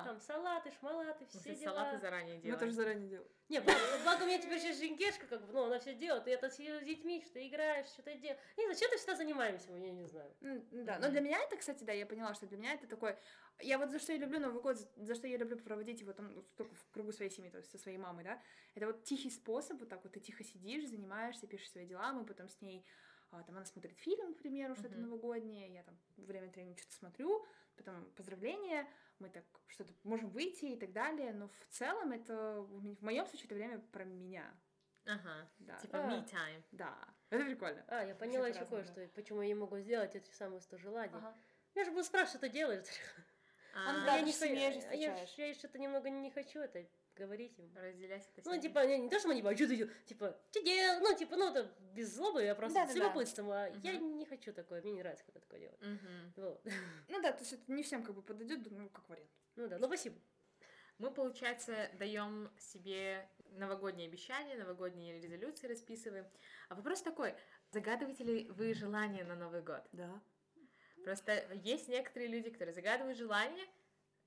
А. 0.00 0.04
Там 0.04 0.20
салаты, 0.20 0.70
шмалаты, 0.72 1.20
Мы, 1.24 1.26
все 1.28 1.38
кстати, 1.38 1.58
дела. 1.60 1.74
салаты 1.74 1.98
заранее 1.98 2.36
Мы 2.36 2.42
делаем. 2.42 2.58
тоже 2.60 2.72
заранее 2.72 3.08
делаем. 3.08 3.30
Не, 3.48 3.60
благо, 3.60 3.78
благо 4.02 4.22
у 4.22 4.26
меня 4.26 4.38
теперь 4.40 4.58
сейчас 4.58 4.78
женькешка, 4.78 5.26
как 5.26 5.46
бы, 5.46 5.52
ну, 5.52 5.64
она 5.64 5.78
все 5.78 5.94
делает, 5.94 6.26
и 6.26 6.50
сидела 6.50 6.80
с 6.80 6.84
детьми, 6.84 7.22
что 7.24 7.46
играешь, 7.46 7.86
что-то 7.88 8.14
делаешь. 8.14 8.40
Не 8.56 8.64
знаю, 8.64 8.78
чем-то 8.78 8.96
всегда 8.96 9.16
занимаемся, 9.16 9.72
я 9.72 9.92
не 9.92 10.04
знаю. 10.04 10.34
М, 10.40 10.66
Да, 10.84 10.98
но 10.98 11.10
для 11.10 11.20
меня 11.20 11.38
это, 11.38 11.56
кстати, 11.56 11.84
да, 11.84 11.92
я 11.92 12.06
поняла, 12.06 12.34
что 12.34 12.46
для 12.46 12.56
меня 12.58 12.74
это 12.74 12.86
такой... 12.86 13.16
Я 13.60 13.78
вот 13.78 13.90
за 13.90 13.98
что 13.98 14.12
я 14.12 14.18
люблю 14.18 14.38
Новый 14.40 14.60
год, 14.60 14.76
за- 14.96 15.14
что 15.14 15.26
я 15.28 15.36
люблю 15.38 15.56
проводить 15.58 16.00
его 16.00 16.12
там 16.12 16.34
вот 16.34 16.54
только 16.56 16.74
в 16.74 16.90
кругу 16.90 17.12
своей 17.12 17.30
семьи, 17.30 17.50
то 17.50 17.58
есть 17.58 17.70
со 17.70 17.78
своей 17.78 17.98
мамой, 17.98 18.24
да, 18.24 18.42
это 18.74 18.86
вот 18.86 19.04
тихий 19.04 19.30
способ, 19.30 19.78
вот 19.80 19.88
так 19.88 20.02
вот 20.04 20.12
ты 20.12 20.20
тихо 20.20 20.44
сидишь, 20.44 20.88
занимаешься, 20.88 21.46
пишешь 21.46 21.70
свои 21.70 21.86
дела, 21.86 22.12
мы 22.12 22.26
потом 22.26 22.48
с 22.48 22.60
ней, 22.60 22.84
а, 23.30 23.42
там 23.44 23.56
она 23.56 23.64
смотрит 23.64 23.96
фильм, 23.98 24.34
к 24.34 24.38
примеру, 24.38 24.74
что-то 24.74 24.94
Мгм. 24.96 25.02
новогоднее, 25.02 25.72
я 25.72 25.82
там 25.84 25.98
время 26.16 26.48
от 26.48 26.54
времени 26.54 26.74
что-то 26.76 26.94
смотрю, 26.96 27.46
потом 27.76 28.10
поздравления, 28.12 28.86
мы 29.18 29.28
так 29.30 29.44
что-то 29.68 29.92
можем 30.04 30.28
выйти 30.30 30.66
и 30.66 30.76
так 30.76 30.92
далее, 30.92 31.32
но 31.32 31.48
в 31.48 31.66
целом 31.68 32.12
это, 32.12 32.60
в 32.60 33.02
моем 33.02 33.26
случае, 33.26 33.46
это 33.46 33.54
время 33.54 33.78
про 33.92 34.04
меня, 34.04 34.52
Ага, 35.06 35.48
да. 35.58 35.76
типа 35.78 35.98
А. 35.98 36.08
me 36.10 36.24
time. 36.28 36.62
Да, 36.72 36.96
это 37.30 37.44
прикольно. 37.44 37.84
А, 37.88 38.04
я 38.04 38.14
поняла 38.14 38.48
еще 38.48 38.64
кое-что, 38.66 39.06
почему 39.14 39.42
я 39.42 39.48
не 39.48 39.54
могу 39.54 39.78
сделать 39.78 40.14
эти 40.14 40.30
самые 40.30 40.60
100 40.60 40.78
желаний. 40.78 41.14
Ага. 41.16 41.34
Я 41.74 41.84
же 41.84 41.90
буду 41.90 42.04
спрашивать, 42.04 42.30
что 42.30 42.38
ты 42.40 42.48
делаешь. 42.48 42.86
А, 43.74 43.90
А, 44.02 44.06
да, 44.06 44.16
я 44.16 44.22
не 44.22 44.30
я, 44.30 44.32
встречаешь. 44.72 45.34
я 45.36 45.54
что-то 45.54 45.78
немного 45.78 46.08
не 46.08 46.30
хочу 46.30 46.60
это 46.60 46.86
говорить 47.16 47.58
им. 47.58 47.70
разделять 47.76 48.28
это 48.36 48.48
Ну, 48.48 48.60
типа, 48.60 48.86
не, 48.86 48.98
не 48.98 49.08
то, 49.08 49.18
что 49.18 49.28
мы, 49.28 49.34
типа, 49.36 49.50
а 49.50 49.56
что 49.56 49.66
ты? 49.68 49.90
Типа, 50.06 50.36
что 50.50 50.62
делаешь? 50.62 51.00
Ну, 51.02 51.16
типа, 51.16 51.36
ну, 51.36 51.50
это 51.50 51.72
без 51.94 52.14
злобы, 52.14 52.42
я 52.42 52.54
просто 52.54 52.74
Да-да-да. 52.80 52.92
с 52.92 52.96
любопытством, 52.96 53.50
а 53.50 53.68
я 53.82 53.92
Мгм. 53.94 54.18
не 54.18 54.26
хочу 54.26 54.52
такое, 54.52 54.82
мне 54.82 54.92
не 54.92 55.00
нравится, 55.00 55.24
когда 55.24 55.40
такое 55.40 55.60
делать. 55.60 55.80
Мгм. 55.80 56.32
Вот. 56.36 56.64
Ну 57.08 57.22
да, 57.22 57.32
то 57.32 57.40
есть 57.40 57.52
это 57.54 57.72
не 57.72 57.82
всем 57.82 58.02
как 58.02 58.14
бы 58.14 58.22
подойдет, 58.22 58.60
ну, 58.70 58.88
как 58.90 59.08
вариант. 59.08 59.30
Ну 59.56 59.68
да, 59.68 59.78
ну 59.78 59.86
спасибо. 59.86 60.16
Мы, 60.98 61.10
получается, 61.10 61.90
даем 61.98 62.50
себе 62.58 63.28
новогодние 63.50 64.08
обещания, 64.08 64.56
новогодние 64.56 65.20
резолюции 65.20 65.66
расписываем. 65.66 66.26
А 66.70 66.74
вопрос 66.74 67.02
такой, 67.02 67.34
загадываете 67.70 68.24
ли 68.24 68.50
вы 68.50 68.72
желания 68.72 69.24
на 69.24 69.34
Новый 69.34 69.60
год? 69.62 69.82
Да. 69.92 70.22
Просто 71.04 71.44
есть 71.52 71.88
некоторые 71.88 72.28
люди, 72.28 72.50
которые 72.50 72.74
загадывают 72.74 73.18
желания, 73.18 73.64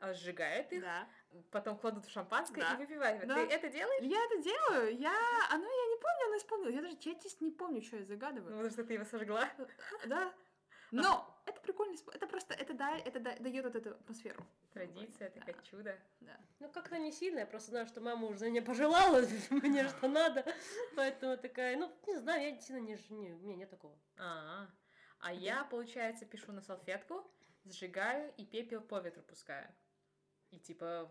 сжигают 0.01 0.71
их, 0.71 0.81
Да. 0.81 1.07
потом 1.51 1.77
кладут 1.77 2.05
в 2.05 2.11
шампанское 2.11 2.61
Да. 2.61 2.73
и 2.73 2.77
выпивают. 2.77 3.27
Да. 3.27 3.35
Ты 3.35 3.41
это 3.53 3.69
делаешь? 3.69 4.03
Я 4.03 4.23
это 4.25 4.41
делаю, 4.41 4.97
я... 4.97 5.13
Оно, 5.51 5.63
я 5.65 5.85
не 5.87 6.01
помню, 6.01 6.25
оно 6.27 6.37
исполнилось. 6.37 6.73
Я 6.75 6.81
даже 6.81 6.95
честно 6.97 7.45
не 7.45 7.51
помню, 7.51 7.81
что 7.81 7.95
я 7.97 8.01
Ну, 8.03 8.07
загадываю. 8.07 8.51
потому 8.51 8.69
что 8.69 8.83
ты 8.83 8.93
его 8.93 9.05
сожгла. 9.05 9.49
Да. 10.05 10.33
Но 10.91 11.39
это 11.45 11.61
прикольный 11.61 11.97
способ. 11.97 12.15
Это 12.15 12.25
просто, 12.27 12.55
это, 12.55 12.73
да, 12.73 12.97
это 12.97 13.19
да- 13.19 13.35
дает 13.39 13.63
вот 13.63 13.75
эту 13.75 13.91
атмосферу. 13.91 14.43
Традиция, 14.73 15.29
Да. 15.29 15.41
такое 15.41 15.63
чудо. 15.63 15.99
Да. 16.21 16.35
Ну, 16.59 16.69
как-то 16.71 16.97
не 16.97 17.11
сильно, 17.11 17.39
я 17.39 17.45
просто 17.45 17.69
знаю, 17.71 17.85
что 17.85 18.01
мама 18.01 18.25
уже 18.27 18.39
за 18.39 18.49
меня 18.49 18.61
пожелала, 18.63 19.21
мне 19.51 19.87
что 19.87 20.07
надо, 20.07 20.43
поэтому 20.95 21.37
такая, 21.37 21.77
ну, 21.77 21.91
не 22.07 22.15
знаю, 22.17 22.41
я 22.55 22.59
сильно 22.59 22.79
не, 22.79 22.97
не, 23.09 23.33
у 23.33 23.37
меня 23.39 23.55
нет 23.55 23.69
такого. 23.69 23.95
А, 24.17 24.67
а 25.19 25.31
я, 25.33 25.63
получается, 25.65 26.25
пишу 26.25 26.51
на 26.53 26.61
салфетку, 26.61 27.23
сжигаю 27.65 28.33
и 28.37 28.45
пепел 28.45 28.81
по 28.81 28.99
ветру 28.99 29.21
пускаю. 29.23 29.67
И 30.51 30.59
типа 30.59 31.09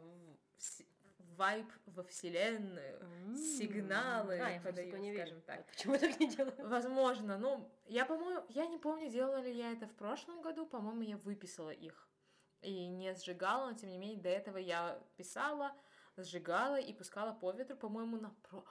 вайб 1.36 1.66
во 1.86 2.02
вселенную, 2.02 3.00
сигналы 3.36 4.38
А, 4.40 4.50
я 4.50 4.60
просто 4.60 4.68
подаю, 4.70 4.86
такое 4.90 5.00
не 5.00 5.12
верю. 5.12 5.26
скажем 5.26 5.42
так. 5.42 5.56
Вот 5.58 5.66
Почему 5.66 5.98
так 5.98 6.20
не 6.20 6.28
делаю? 6.28 6.68
Возможно, 6.68 7.38
ну, 7.38 7.70
я, 7.86 8.04
по-моему, 8.04 8.44
я 8.48 8.66
не 8.66 8.78
помню, 8.78 9.08
делала 9.08 9.40
ли 9.40 9.52
я 9.54 9.72
это 9.72 9.86
в 9.86 9.94
прошлом 9.94 10.42
году, 10.42 10.66
по-моему, 10.66 11.02
я 11.02 11.16
выписала 11.18 11.70
их 11.70 12.08
и 12.62 12.86
не 12.88 13.14
сжигала, 13.14 13.70
но, 13.70 13.76
тем 13.76 13.90
не 13.90 13.98
менее, 13.98 14.20
до 14.20 14.28
этого 14.28 14.58
я 14.58 15.00
писала, 15.16 15.72
сжигала 16.16 16.80
и 16.80 16.92
пускала 16.92 17.32
по 17.32 17.52
ветру, 17.52 17.76
по-моему, 17.76 18.16
на 18.16 18.30
про... 18.48 18.64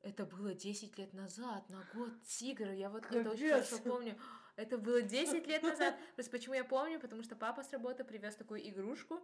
это 0.00 0.26
было 0.26 0.54
10 0.54 0.98
лет 0.98 1.12
назад, 1.12 1.68
на 1.68 1.84
год 1.94 2.10
тигра, 2.24 2.74
я 2.74 2.90
вот 2.90 3.04
это 3.04 3.30
очень 3.30 3.48
Капец. 3.50 3.68
хорошо 3.68 3.84
помню. 3.84 4.18
Это 4.56 4.76
было 4.76 5.00
10 5.00 5.46
лет 5.46 5.62
назад. 5.62 5.94
Просто 6.16 6.32
почему 6.32 6.54
я 6.54 6.64
помню? 6.64 6.98
Потому 6.98 7.22
что 7.22 7.36
папа 7.36 7.62
с 7.62 7.70
работы 7.70 8.02
привез 8.02 8.34
такую 8.34 8.68
игрушку, 8.68 9.20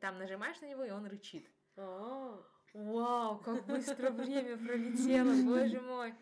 там 0.00 0.18
нажимаешь 0.18 0.60
на 0.60 0.66
него, 0.66 0.84
и 0.84 0.90
он 0.90 1.06
рычит. 1.06 1.50
А, 1.76 2.42
Вау, 2.72 3.38
как 3.38 3.64
быстро 3.66 4.10
время 4.10 4.56
пролетело, 4.58 5.32
боже 5.44 5.80
мой. 5.80 6.14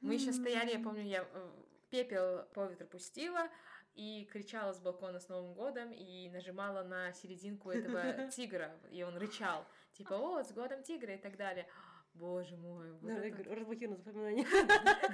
Мы 0.00 0.14
еще 0.14 0.32
стояли, 0.32 0.72
я 0.72 0.78
помню, 0.78 1.04
я 1.04 1.26
э, 1.32 1.50
пепел 1.90 2.44
по 2.54 2.66
ветру 2.66 2.86
пустила 2.86 3.48
и 3.94 4.28
кричала 4.30 4.72
с 4.72 4.80
балкона 4.80 5.20
с 5.20 5.28
Новым 5.28 5.54
годом 5.54 5.90
и 5.92 6.28
нажимала 6.28 6.82
на 6.82 7.12
серединку 7.12 7.70
этого 7.70 8.28
тигра, 8.30 8.76
и 8.90 9.02
он 9.02 9.16
рычал. 9.16 9.64
Типа, 9.92 10.14
о, 10.14 10.42
с 10.42 10.52
годом 10.52 10.82
тигра 10.82 11.14
и 11.14 11.18
так 11.18 11.36
далее. 11.36 11.66
Боже 12.14 12.56
мой, 12.56 12.92
вот 12.92 13.02
да, 13.06 13.24
это- 13.26 13.54
разблокировано 13.54 13.96
запоминание. 13.96 14.46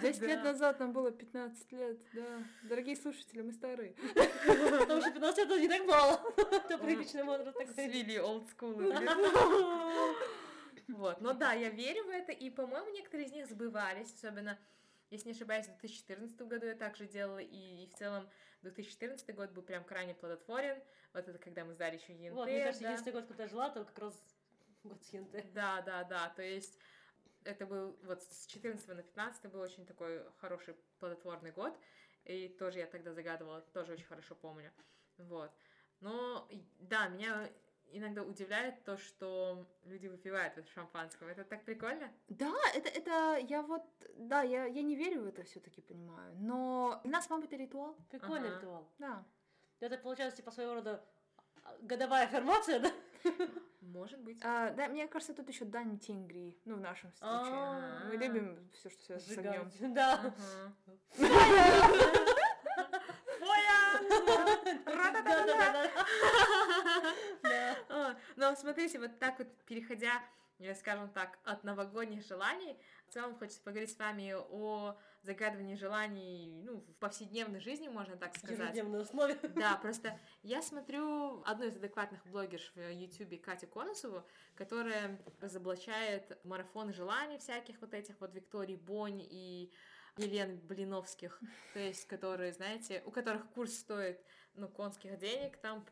10 0.03 0.23
лет 0.23 0.45
назад 0.45 0.79
нам 0.81 0.93
было 0.93 1.11
15 1.11 1.73
лет, 1.73 1.99
да. 2.13 2.45
Дорогие 2.65 2.97
слушатели, 2.97 3.41
мы 3.43 3.53
старые. 3.53 3.95
Потому 4.47 5.01
что 5.01 5.11
15 5.11 5.39
лет 5.39 5.47
это 5.51 5.61
не 5.61 5.69
так 5.69 5.85
мало. 5.87 6.21
Это 6.37 6.79
приличный 6.79 7.25
возраст 7.25 7.57
такой. 7.59 7.75
Свели 7.75 8.19
олдскулы. 8.19 8.95
Вот, 10.89 11.21
но 11.21 11.33
да, 11.33 11.53
я 11.53 11.69
верю 11.71 12.05
в 12.05 12.09
это, 12.09 12.33
и, 12.33 12.51
по-моему, 12.51 12.91
некоторые 12.91 13.27
из 13.29 13.33
них 13.33 13.47
сбывались, 13.47 14.13
особенно, 14.13 14.59
если 15.11 15.29
не 15.29 15.35
ошибаюсь, 15.35 15.67
в 15.67 15.79
2014 15.79 16.41
году 16.43 16.67
я 16.67 16.75
также 16.75 17.07
делала, 17.07 17.39
и, 17.39 17.87
в 17.87 17.95
целом 17.95 18.29
2014 18.63 19.35
год 19.35 19.51
был 19.53 19.63
прям 19.63 19.85
крайне 19.85 20.15
плодотворен, 20.15 20.77
вот 21.15 21.29
это 21.29 21.39
когда 21.39 21.65
мы 21.65 21.75
сдали 21.75 21.97
еще 21.97 22.13
ЕНТ, 22.13 22.35
Вот, 22.35 22.49
мне 22.49 22.61
кажется, 22.65 22.83
да. 22.83 22.89
единственный 22.91 23.13
год, 23.15 23.27
когда 23.27 23.45
я 23.45 23.49
жила, 23.49 23.71
то 23.71 23.85
как 23.85 23.99
раз 24.01 24.15
год 24.83 25.01
с 25.05 25.13
ЕНТ. 25.13 25.53
Да, 25.55 25.81
да, 25.83 26.03
да, 26.05 26.33
то 26.35 26.43
есть 26.43 26.77
это 27.45 27.67
был 27.67 27.97
вот 28.05 28.23
с 28.23 28.47
14 28.47 28.89
на 28.89 29.03
15 29.03 29.51
был 29.51 29.61
очень 29.61 29.87
такой 29.87 30.23
хороший 30.41 30.75
плодотворный 30.99 31.53
год, 31.53 31.79
и 32.25 32.49
тоже 32.49 32.79
я 32.79 32.87
тогда 32.87 33.13
загадывала, 33.13 33.61
тоже 33.73 33.93
очень 33.93 34.07
хорошо 34.07 34.35
помню, 34.35 34.73
вот. 35.19 35.51
Но, 36.01 36.49
да, 36.79 37.09
меня 37.09 37.49
иногда 37.93 38.23
удивляет 38.23 38.85
то, 38.85 38.97
что 38.97 39.67
люди 39.85 40.07
выпивают 40.07 40.57
это 40.57 40.69
шампанского, 40.69 41.29
это 41.29 41.45
так 41.45 41.65
прикольно. 41.65 42.11
Да, 42.29 42.55
это, 42.75 42.89
это 42.89 43.37
я 43.49 43.63
вот, 43.63 43.83
да, 44.17 44.43
я, 44.43 44.65
я 44.67 44.83
не 44.83 44.97
верю 44.97 45.23
в 45.23 45.27
это 45.27 45.43
все-таки 45.43 45.81
понимаю, 45.81 46.35
но 46.39 47.01
для 47.03 47.13
нас 47.13 47.29
мама 47.31 47.45
это 47.45 47.57
ритуал, 47.57 47.97
Прикольный 48.11 48.49
Ага. 48.49 48.61
ритуал. 48.61 48.89
да. 48.99 49.25
Это 49.81 49.97
получается, 49.97 50.37
типа, 50.37 50.51
своего 50.51 50.75
рода 50.75 51.03
а, 51.65 51.77
годовая 51.81 52.27
аффирмация, 52.27 52.81
да? 52.81 52.93
Может 53.93 54.21
быть. 54.21 54.41
А, 54.45 54.71
да, 54.71 54.89
мне 54.89 55.09
кажется, 55.09 55.35
тут 55.35 55.49
еще 55.49 55.65
дань 55.65 55.99
тенгри, 55.99 56.57
ну, 56.65 56.77
в 56.77 56.81
нашем 56.81 57.13
случае. 57.13 57.55
А. 57.55 58.05
Мы 58.09 58.17
любим 58.17 58.71
все, 58.73 58.89
что 58.91 59.03
связано 59.19 59.35
с 59.35 59.39
огнем. 59.39 59.95
Да. 59.95 60.35
Но 68.37 68.55
смотрите, 68.55 68.99
вот 68.99 69.19
так 69.19 69.39
вот 69.39 69.49
переходя, 69.67 70.23
скажем 70.79 71.11
так, 71.11 71.39
от 71.45 71.65
новогодних 71.65 72.25
желаний, 72.27 72.79
в 73.11 73.13
целом 73.13 73.37
хочется 73.37 73.61
поговорить 73.63 73.91
с 73.91 73.99
вами 73.99 74.35
о 74.37 74.97
загадывании 75.23 75.75
желаний 75.75 76.63
ну, 76.65 76.79
в 76.79 76.95
повседневной 77.01 77.59
жизни, 77.59 77.89
можно 77.89 78.17
так 78.17 78.37
сказать. 78.37 78.59
Ежедневной 78.59 79.03
основе. 79.03 79.37
Да, 79.57 79.77
просто 79.83 80.19
я 80.43 80.63
смотрю 80.63 81.43
одну 81.43 81.67
из 81.67 81.77
адекватных 81.77 82.25
блогерш 82.27 82.73
в 82.77 82.93
Ютубе 82.93 83.37
Катю 83.37 83.67
Конусову, 83.67 84.25
которая 84.55 85.21
разоблачает 85.41 86.39
марафон 86.45 86.95
желаний 86.95 87.39
всяких 87.39 87.81
вот 87.81 87.95
этих 87.95 88.21
вот 88.21 88.33
Виктории 88.33 88.77
Бонь 88.77 89.27
и 89.29 89.73
Елен 90.17 90.59
Блиновских, 90.59 91.41
то 91.75 91.81
есть 91.81 92.07
которые, 92.07 92.53
знаете, 92.53 93.03
у 93.07 93.11
которых 93.11 93.51
курс 93.51 93.75
стоит, 93.75 94.21
ну, 94.55 94.69
конских 94.69 95.19
денег, 95.19 95.57
там, 95.57 95.85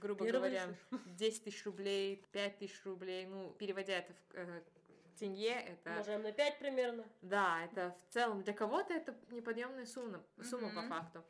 грубо 0.00 0.24
Первый 0.24 0.50
говоря, 0.50 0.74
10 1.06 1.44
тысяч 1.44 1.64
рублей, 1.64 2.24
5 2.32 2.58
тысяч 2.58 2.84
рублей, 2.84 3.26
ну, 3.26 3.50
переводя 3.52 3.98
это 3.98 4.12
в 4.12 4.34
э, 4.34 4.62
тенге, 5.20 5.52
это... 5.52 5.90
Умножаем 5.90 6.22
на 6.22 6.32
5 6.32 6.58
примерно. 6.58 7.04
Да, 7.22 7.62
это 7.64 7.96
в 8.08 8.12
целом 8.12 8.42
для 8.42 8.52
кого-то 8.52 8.92
это 8.92 9.16
неподъемная 9.30 9.86
сумма, 9.86 10.22
сумма 10.42 10.68
по 10.70 10.80
Мгм. 10.80 10.88
факту. 10.88 11.24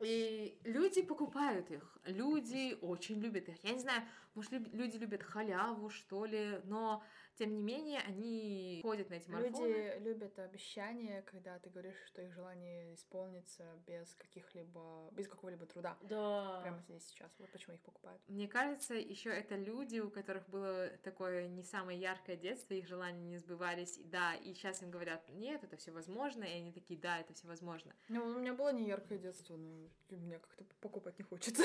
И 0.00 0.58
люди 0.64 1.00
покупают 1.02 1.70
их, 1.70 1.98
люди 2.04 2.76
очень 2.82 3.20
любят 3.20 3.48
их. 3.48 3.62
Я 3.64 3.72
не 3.72 3.78
знаю, 3.78 4.02
может, 4.34 4.52
люди 4.72 4.96
любят 4.96 5.22
халяву, 5.22 5.90
что 5.90 6.24
ли, 6.24 6.60
но 6.64 7.04
тем 7.36 7.54
не 7.54 7.62
менее 7.62 8.00
они 8.00 8.80
ходят 8.82 9.10
на 9.10 9.14
эти 9.14 9.30
марафоны. 9.30 9.66
Люди 9.66 10.04
любят 10.04 10.38
обещания, 10.38 11.22
когда 11.22 11.58
ты 11.58 11.70
говоришь, 11.70 11.96
что 12.06 12.22
их 12.22 12.32
желание 12.32 12.94
исполнится 12.94 13.64
без 13.86 14.14
каких-либо, 14.16 15.08
без 15.12 15.28
какого-либо 15.28 15.66
труда. 15.66 15.96
Да. 16.02 16.60
Прямо 16.62 16.78
здесь 16.80 17.06
сейчас. 17.06 17.30
Вот 17.38 17.50
почему 17.50 17.74
их 17.76 17.80
покупают. 17.82 18.20
Мне 18.28 18.48
кажется, 18.48 18.94
еще 18.94 19.30
это 19.30 19.56
люди, 19.56 19.98
у 20.00 20.10
которых 20.10 20.48
было 20.48 20.88
такое 21.02 21.48
не 21.48 21.62
самое 21.62 21.98
яркое 21.98 22.36
детство, 22.36 22.74
их 22.74 22.86
желания 22.86 23.22
не 23.24 23.38
сбывались, 23.38 23.98
да, 24.04 24.34
и 24.34 24.52
сейчас 24.54 24.82
им 24.82 24.90
говорят, 24.90 25.28
нет, 25.30 25.62
это 25.64 25.76
все 25.76 25.90
возможно, 25.92 26.44
и 26.44 26.52
они 26.52 26.72
такие, 26.72 26.98
да, 26.98 27.18
это 27.20 27.32
все 27.34 27.46
возможно. 27.46 27.94
Ну, 28.08 28.24
у 28.24 28.38
меня 28.38 28.52
было 28.54 28.72
не 28.72 28.86
яркое 28.86 29.18
детство, 29.18 29.56
но 29.56 29.88
мне 30.10 30.38
как-то 30.38 30.64
покупать 30.80 31.18
не 31.18 31.24
хочется. 31.24 31.62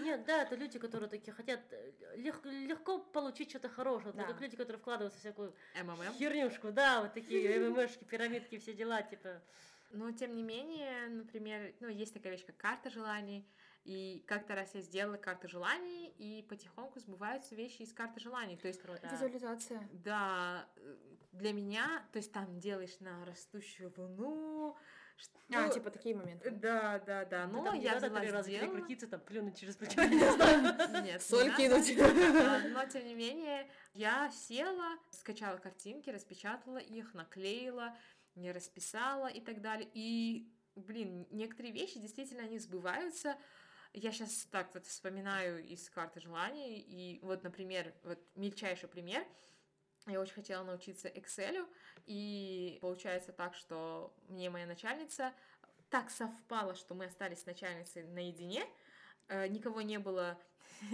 Нет, 0.00 0.24
да, 0.26 0.42
это 0.42 0.54
люди, 0.56 0.78
которые 0.78 1.08
такие 1.08 1.32
хотят 1.32 1.60
э, 1.70 1.92
лег- 2.16 2.44
легко 2.44 2.98
получить 2.98 3.50
что-то 3.50 3.68
хорошее. 3.68 4.10
Это 4.10 4.18
Да. 4.18 4.24
как 4.26 4.40
люди, 4.40 4.56
которые 4.56 4.78
вкладываются 4.80 5.05
в 5.14 5.18
всякую 5.18 5.54
МММ. 5.82 6.12
хернюшку, 6.14 6.72
да, 6.72 7.02
вот 7.02 7.14
такие 7.14 7.58
ММшки, 7.70 8.04
пирамидки, 8.04 8.58
все 8.58 8.72
дела, 8.74 9.02
типа. 9.02 9.42
Но, 9.90 10.10
тем 10.10 10.34
не 10.34 10.42
менее, 10.42 11.08
например, 11.08 11.72
ну, 11.80 11.88
есть 11.88 12.12
такая 12.12 12.32
вещь, 12.32 12.44
как 12.44 12.56
карта 12.56 12.90
желаний, 12.90 13.46
и 13.84 14.24
как-то 14.26 14.56
раз 14.56 14.74
я 14.74 14.80
сделала 14.80 15.16
карту 15.16 15.48
желаний, 15.48 16.12
и 16.18 16.44
потихоньку 16.48 16.98
сбываются 16.98 17.54
вещи 17.54 17.82
из 17.82 17.92
карты 17.92 18.18
желаний. 18.20 18.56
То 18.56 18.66
есть, 18.66 18.82
Круто. 18.82 19.08
Визуализация. 19.12 19.88
да, 19.92 20.66
э, 20.76 20.96
для 21.32 21.52
меня, 21.52 22.04
то 22.12 22.16
есть 22.16 22.32
там 22.32 22.58
делаешь 22.58 22.98
на 22.98 23.24
растущую 23.24 23.92
луну, 23.96 24.76
что- 25.16 25.38
А, 25.52 25.66
ну, 25.66 25.72
типа 25.72 25.90
такие 25.90 26.14
моменты. 26.14 26.50
Да, 26.50 26.98
да, 27.00 27.24
да, 27.24 27.46
но 27.46 27.64
там 27.64 27.74
не 27.74 27.82
я 27.84 27.96
взяла, 27.96 28.20
три 28.20 28.30
раза 28.30 28.50
перекрутиться, 28.50 29.06
там 29.06 29.20
плюнуть 29.20 29.58
через 29.58 29.76
плечо, 29.76 30.02
не 30.04 30.18
знаю. 30.18 31.02
Нет, 31.04 31.22
Соль 31.22 31.54
кинуть. 31.56 31.96
А, 31.98 32.68
Но, 32.68 32.84
тем 32.86 33.06
не 33.06 33.14
менее, 33.14 33.70
я 33.94 34.30
села, 34.30 34.98
скачала 35.10 35.56
картинки, 35.58 36.10
распечатала 36.10 36.78
их, 36.78 37.14
наклеила, 37.14 37.96
не 38.34 38.52
расписала 38.52 39.28
и 39.28 39.40
так 39.40 39.60
далее. 39.60 39.88
И, 39.94 40.52
блин, 40.74 41.26
некоторые 41.30 41.72
вещи 41.72 41.98
действительно 41.98 42.42
они 42.42 42.58
сбываются. 42.58 43.36
Я 43.92 44.12
сейчас 44.12 44.46
так 44.50 44.74
вот 44.74 44.84
вспоминаю 44.84 45.64
из 45.64 45.88
карты 45.88 46.20
желаний. 46.20 46.78
И 46.80 47.18
вот, 47.22 47.42
например, 47.44 47.94
вот 48.02 48.18
мельчайший 48.34 48.88
пример. 48.88 49.24
Я 50.06 50.20
очень 50.20 50.34
хотела 50.34 50.62
научиться 50.62 51.08
Excel, 51.08 51.66
и 52.06 52.78
получается 52.80 53.32
так, 53.32 53.54
что 53.54 54.14
мне 54.28 54.50
моя 54.50 54.66
начальница 54.66 55.32
так 55.90 56.10
совпало, 56.10 56.74
что 56.74 56.94
мы 56.94 57.06
остались 57.06 57.40
с 57.40 57.46
начальницей 57.46 58.04
наедине, 58.04 58.64
э, 59.28 59.48
никого 59.48 59.82
не 59.82 59.98
было. 59.98 60.38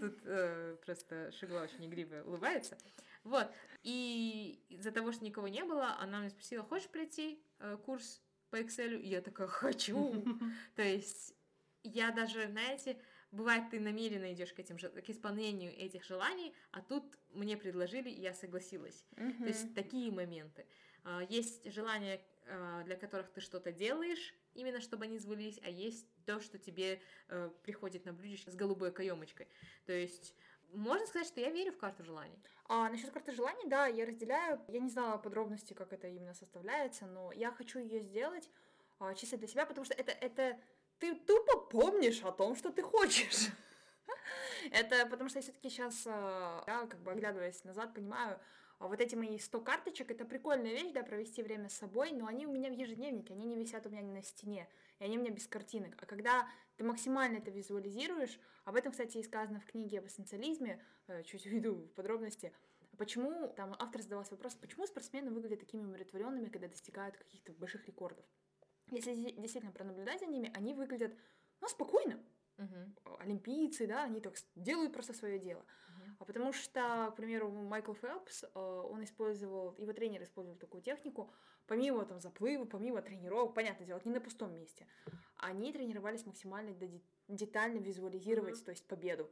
Тут 0.00 0.20
э, 0.24 0.76
просто 0.84 1.30
Шигла 1.32 1.60
очень 1.62 1.84
игриво 1.86 2.22
улыбается. 2.24 2.78
Вот. 3.24 3.50
И 3.82 4.62
из-за 4.68 4.90
того, 4.90 5.12
что 5.12 5.24
никого 5.24 5.48
не 5.48 5.64
было, 5.64 5.96
она 5.98 6.20
мне 6.20 6.30
спросила, 6.30 6.62
хочешь 6.64 6.88
пройти 6.88 7.42
э, 7.58 7.76
курс 7.84 8.22
по 8.50 8.56
Excel? 8.56 8.98
И 8.98 9.08
я 9.08 9.20
такая, 9.20 9.48
хочу. 9.48 10.24
То 10.76 10.82
есть 10.82 11.34
я 11.82 12.10
даже, 12.12 12.48
знаете, 12.48 12.98
бывает, 13.30 13.70
ты 13.70 13.80
намеренно 13.80 14.32
идешь 14.32 14.52
к, 14.52 14.58
этим, 14.58 14.78
к 14.78 15.10
исполнению 15.10 15.72
этих 15.72 16.04
желаний, 16.04 16.54
а 16.70 16.80
тут 16.80 17.04
мне 17.32 17.56
предложили, 17.56 18.08
и 18.08 18.20
я 18.20 18.34
согласилась. 18.34 19.04
То 19.16 19.46
есть 19.46 19.74
такие 19.74 20.10
моменты. 20.10 20.66
А, 21.04 21.22
Есть 21.28 21.70
желания, 21.72 22.20
а, 22.46 22.82
для 22.84 22.96
которых 22.96 23.30
ты 23.30 23.40
что-то 23.40 23.72
делаешь, 23.72 24.34
именно 24.54 24.80
чтобы 24.80 25.04
они 25.04 25.18
сбылись, 25.18 25.60
а 25.64 25.70
есть 25.70 26.06
то, 26.24 26.40
что 26.40 26.58
тебе 26.58 27.00
э, 27.28 27.50
приходит 27.62 28.04
на 28.04 28.12
блюдечко 28.12 28.50
с 28.50 28.54
голубой 28.56 28.92
каемочкой. 28.92 29.48
То 29.86 29.92
есть 29.92 30.34
можно 30.72 31.06
сказать, 31.06 31.28
что 31.28 31.40
я 31.40 31.50
верю 31.50 31.72
в 31.72 31.78
карту 31.78 32.04
желаний. 32.04 32.38
А 32.66 32.90
насчет 32.90 33.10
карты 33.10 33.32
желаний, 33.32 33.64
да, 33.66 33.86
я 33.86 34.04
разделяю. 34.04 34.60
Я 34.68 34.80
не 34.80 34.90
знала 34.90 35.16
подробности, 35.16 35.72
как 35.72 35.92
это 35.92 36.08
именно 36.08 36.34
составляется, 36.34 37.06
но 37.06 37.32
я 37.32 37.50
хочу 37.50 37.78
ее 37.78 38.00
сделать 38.00 38.50
а, 38.98 39.14
чисто 39.14 39.38
для 39.38 39.46
себя, 39.48 39.64
потому 39.64 39.84
что 39.84 39.94
это, 39.94 40.12
это 40.12 40.58
ты 40.98 41.14
тупо 41.14 41.60
помнишь 41.70 42.22
о 42.22 42.32
том, 42.32 42.54
что 42.56 42.70
ты 42.70 42.82
хочешь. 42.82 43.48
Это 44.70 45.06
потому 45.06 45.28
что 45.28 45.38
я 45.38 45.42
все-таки 45.42 45.70
сейчас, 45.70 46.04
да, 46.04 46.86
как 46.88 47.00
бы 47.00 47.12
оглядываясь 47.12 47.64
назад, 47.64 47.94
понимаю, 47.94 48.38
а 48.78 48.86
вот 48.86 49.00
эти 49.00 49.16
мои 49.16 49.38
100 49.38 49.60
карточек, 49.62 50.10
это 50.10 50.24
прикольная 50.24 50.72
вещь, 50.72 50.92
да, 50.92 51.02
провести 51.02 51.42
время 51.42 51.68
с 51.68 51.74
собой, 51.74 52.12
но 52.12 52.26
они 52.26 52.46
у 52.46 52.52
меня 52.52 52.70
в 52.70 52.74
ежедневнике, 52.74 53.34
они 53.34 53.44
не 53.44 53.56
висят 53.56 53.86
у 53.86 53.90
меня 53.90 54.02
на 54.02 54.22
стене, 54.22 54.68
и 55.00 55.04
они 55.04 55.18
у 55.18 55.20
меня 55.20 55.32
без 55.32 55.48
картинок. 55.48 55.96
А 56.00 56.06
когда 56.06 56.48
ты 56.76 56.84
максимально 56.84 57.38
это 57.38 57.50
визуализируешь, 57.50 58.38
об 58.64 58.76
этом, 58.76 58.92
кстати, 58.92 59.18
и 59.18 59.22
сказано 59.24 59.58
в 59.58 59.66
книге 59.66 59.98
об 59.98 60.06
эссенциализме, 60.06 60.80
э, 61.08 61.24
чуть 61.24 61.44
уйду 61.46 61.74
в 61.74 61.92
подробности, 61.94 62.52
почему, 62.96 63.48
там 63.48 63.74
автор 63.80 64.00
задавался 64.00 64.32
вопрос, 64.32 64.54
почему 64.54 64.86
спортсмены 64.86 65.32
выглядят 65.32 65.60
такими 65.60 65.82
умиротворенными, 65.82 66.48
когда 66.48 66.68
достигают 66.68 67.16
каких-то 67.16 67.52
больших 67.54 67.84
рекордов. 67.86 68.24
Если 68.90 69.14
де- 69.14 69.32
действительно 69.32 69.72
пронаблюдать 69.72 70.20
за 70.20 70.26
ними, 70.26 70.50
они 70.54 70.74
выглядят, 70.74 71.12
ну, 71.60 71.68
спокойно. 71.68 72.18
Мгм. 72.56 72.96
Олимпийцы, 73.20 73.86
да, 73.86 74.04
они 74.04 74.20
так 74.20 74.34
делают 74.56 74.92
просто 74.92 75.12
свое 75.12 75.38
дело. 75.38 75.64
Мгм. 75.88 76.16
А 76.18 76.24
потому 76.24 76.52
что, 76.52 77.10
к 77.12 77.16
примеру, 77.16 77.50
Майкл 77.50 77.92
Фелпс, 77.92 78.44
э, 78.44 78.48
он 78.58 79.04
использовал, 79.04 79.74
его 79.78 79.92
тренер 79.92 80.22
использовал 80.24 80.58
такую 80.58 80.82
технику, 80.82 81.30
помимо 81.66 82.04
там 82.04 82.20
заплыва, 82.20 82.64
помимо 82.64 83.00
тренировок, 83.00 83.54
понятное 83.54 83.86
дело, 83.86 84.00
не 84.04 84.12
на 84.12 84.20
пустом 84.20 84.54
месте, 84.54 84.86
они 85.36 85.72
тренировались 85.72 86.26
максимально 86.26 86.74
детально 87.28 87.78
визуализировать, 87.78 88.56
Мгм. 88.56 88.64
то 88.64 88.70
есть 88.72 88.86
победу, 88.88 89.30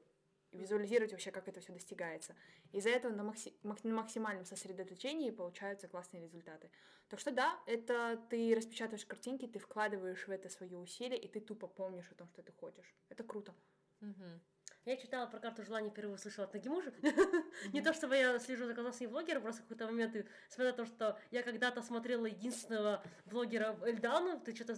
визуализировать 0.56 1.12
вообще, 1.12 1.30
как 1.30 1.48
это 1.48 1.60
все 1.60 1.72
достигается. 1.72 2.34
Из-за 2.72 2.90
этого 2.90 3.12
на, 3.12 3.22
макси- 3.22 3.54
мак- 3.62 3.84
на 3.84 3.94
максимальном 3.94 4.44
сосредоточении 4.44 5.30
получаются 5.30 5.88
классные 5.88 6.22
результаты. 6.22 6.70
Так 7.08 7.20
что 7.20 7.30
да, 7.30 7.60
это 7.66 8.20
ты 8.30 8.54
распечатываешь 8.54 9.06
картинки, 9.06 9.46
ты 9.46 9.58
вкладываешь 9.58 10.26
в 10.26 10.30
это 10.30 10.48
свое 10.48 10.76
усилие, 10.78 11.18
и 11.18 11.28
ты 11.28 11.40
тупо 11.40 11.66
помнишь 11.66 12.10
о 12.10 12.14
том, 12.14 12.28
что 12.28 12.42
ты 12.42 12.52
хочешь. 12.52 12.94
Это 13.08 13.24
круто. 13.24 13.54
Мгм. 14.00 14.40
Я 14.86 14.96
читала 14.96 15.26
про 15.26 15.40
карту 15.40 15.64
желаний, 15.64 15.90
впервые 15.90 16.14
услышала 16.14 16.46
от 16.46 16.54
Нагимуши. 16.54 16.94
Не 17.72 17.82
то, 17.82 17.92
чтобы 17.92 18.16
я 18.16 18.38
слежу 18.38 18.66
за 18.66 18.74
казахскими 18.74 19.08
блогерами, 19.08 19.42
просто 19.42 19.62
в 19.62 19.64
какой-то 19.64 19.86
момент, 19.86 20.14
смотря 20.48 20.72
то, 20.72 20.86
что 20.86 21.18
я 21.32 21.42
когда-то 21.42 21.82
смотрела 21.82 22.26
единственного 22.26 23.02
блогера 23.24 23.76
Эльдану, 23.82 24.38
ты 24.38 24.54
что-то... 24.54 24.74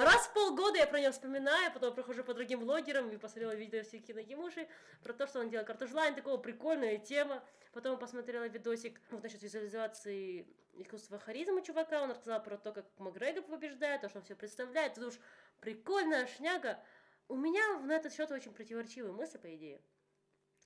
Раз 0.00 0.28
в 0.28 0.32
полгода 0.32 0.78
я 0.78 0.86
про 0.86 0.98
него 0.98 1.12
вспоминаю, 1.12 1.70
потом 1.74 1.94
прохожу 1.94 2.24
по 2.24 2.32
другим 2.32 2.60
блогерам 2.60 3.10
и 3.10 3.18
посмотрела 3.18 3.54
видео 3.54 3.82
всякие 3.82 4.14
Нагимуши 4.14 4.66
про 5.02 5.12
то, 5.12 5.26
что 5.26 5.40
он 5.40 5.50
делает 5.50 5.66
карту 5.66 5.86
желаний, 5.86 6.16
такого 6.16 6.38
прикольная 6.38 6.96
тема. 6.96 7.44
Потом 7.74 7.98
посмотрела 7.98 8.48
видосик 8.48 8.98
вот 9.10 9.22
насчет 9.22 9.42
визуализации 9.42 10.46
искусства 10.72 11.18
харизма 11.18 11.60
чувака, 11.60 12.02
он 12.02 12.12
рассказал 12.12 12.42
про 12.42 12.56
то, 12.56 12.72
как 12.72 12.86
Макгрегор 12.96 13.42
побеждает, 13.42 14.00
то, 14.00 14.08
что 14.08 14.20
он 14.20 14.24
все 14.24 14.34
представляет, 14.34 14.96
это 14.96 15.08
уж 15.08 15.14
прикольная 15.60 16.26
шняга. 16.26 16.78
У 17.32 17.36
меня 17.36 17.78
на 17.78 17.92
этот 17.92 18.12
счет 18.12 18.30
очень 18.30 18.52
противоречивые 18.52 19.14
мысли, 19.14 19.38
по 19.38 19.56
идее. 19.56 19.80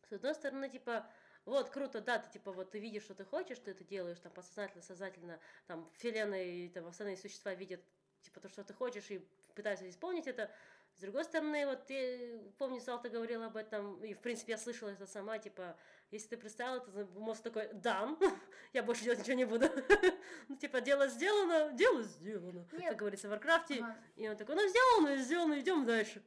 С 0.09 0.13
одной 0.13 0.35
стороны, 0.35 0.69
типа, 0.69 1.09
вот, 1.45 1.71
круто, 1.71 2.01
да, 2.01 2.19
ты, 2.19 2.29
типа, 2.29 2.51
вот 2.51 2.73
ты 2.73 2.81
видишь, 2.81 3.05
что 3.05 3.15
ты 3.15 3.25
хочешь, 3.25 3.61
ты 3.61 3.71
это 3.71 3.85
делаешь, 3.85 4.19
там, 4.19 4.33
подсознательно, 4.33 4.83
сознательно, 4.83 5.39
там, 5.69 5.89
вселенная 5.95 6.43
и 6.43 6.69
там 6.69 6.89
остальные 6.89 7.19
существа 7.19 7.55
видят, 7.55 7.81
типа, 8.23 8.41
то, 8.41 8.49
что 8.49 8.65
ты 8.65 8.75
хочешь, 8.75 9.09
и 9.13 9.25
пытаются 9.55 9.89
исполнить 9.89 10.27
это. 10.27 10.51
С 10.97 11.03
другой 11.03 11.23
стороны, 11.23 11.67
вот 11.67 11.87
ты, 11.87 12.41
помню, 12.59 12.81
Салта 12.81 13.11
говорила 13.11 13.47
об 13.47 13.57
этом, 13.57 14.03
и, 14.03 14.13
в 14.13 14.19
принципе, 14.19 14.53
я 14.53 14.59
слышала 14.59 14.89
это 14.89 15.07
сама, 15.07 15.39
типа, 15.39 15.79
если 16.11 16.31
ты 16.31 16.37
представила, 16.37 16.81
то 16.81 16.91
мозг 17.15 17.43
такой, 17.45 17.73
done, 17.75 18.19
я 18.73 18.83
больше 18.83 19.05
делать 19.05 19.21
ничего 19.21 19.37
не 19.37 19.45
буду. 19.45 19.71
Ну, 20.49 20.57
типа, 20.57 20.81
дело 20.81 21.07
сделано, 21.07 21.73
дело 21.73 22.03
сделано, 22.03 22.67
Нет. 22.73 22.89
как 22.89 22.97
говорится 22.97 23.29
в 23.29 23.31
Warcraft 23.31 23.68
е. 23.68 23.77
Ага. 23.83 23.97
И 24.17 24.29
он 24.29 24.37
такой, 24.37 24.57
ну, 24.57 24.69
сделано, 24.69 25.17
сделано, 25.17 25.61
идем 25.61 25.85
дальше. 25.85 26.23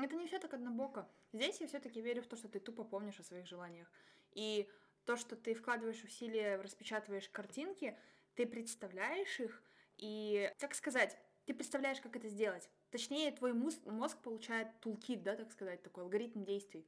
Это 0.00 0.14
не 0.16 0.26
все 0.26 0.38
так 0.38 0.54
однобоко. 0.54 1.08
Здесь 1.32 1.60
я 1.60 1.66
все-таки 1.66 2.00
верю 2.00 2.22
в 2.22 2.26
то, 2.26 2.36
что 2.36 2.48
ты 2.48 2.60
тупо 2.60 2.84
помнишь 2.84 3.18
о 3.18 3.24
своих 3.24 3.46
желаниях. 3.46 3.90
И 4.32 4.68
то, 5.04 5.16
что 5.16 5.36
ты 5.36 5.54
вкладываешь 5.54 6.04
усилия, 6.04 6.56
распечатываешь 6.56 7.28
картинки, 7.28 7.98
ты 8.34 8.46
представляешь 8.46 9.40
их, 9.40 9.62
и, 9.96 10.52
как 10.60 10.74
сказать, 10.74 11.18
ты 11.46 11.54
представляешь, 11.54 12.00
как 12.00 12.14
это 12.14 12.28
сделать. 12.28 12.68
Точнее, 12.90 13.32
твой 13.32 13.52
мозг 13.52 14.18
получает 14.22 14.68
toolkit, 14.80 15.22
да, 15.22 15.34
так 15.34 15.50
сказать, 15.50 15.82
такой 15.82 16.04
алгоритм 16.04 16.44
действий. 16.44 16.86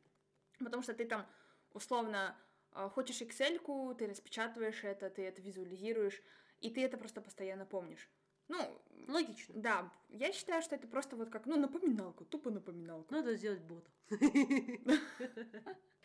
Потому 0.58 0.82
что 0.82 0.94
ты 0.94 1.04
там, 1.06 1.26
условно, 1.72 2.36
э, 2.72 2.88
хочешь 2.92 3.22
Excel, 3.22 3.94
ты 3.94 4.06
распечатываешь 4.06 4.84
это, 4.84 5.10
ты 5.10 5.22
это 5.22 5.42
визуализируешь, 5.42 6.22
и 6.60 6.70
ты 6.70 6.84
это 6.84 6.96
просто 6.96 7.20
постоянно 7.20 7.66
помнишь. 7.66 8.08
Ну, 8.50 8.82
Логично. 9.06 9.54
да, 9.54 9.92
я 10.08 10.32
считаю, 10.32 10.60
что 10.60 10.74
это 10.74 10.88
просто 10.88 11.14
вот 11.14 11.30
как, 11.30 11.46
ну, 11.46 11.56
напоминалка, 11.56 12.24
тупо 12.24 12.50
напоминалка. 12.50 13.14
Надо 13.14 13.36
сделать 13.36 13.60
бота. 13.60 13.88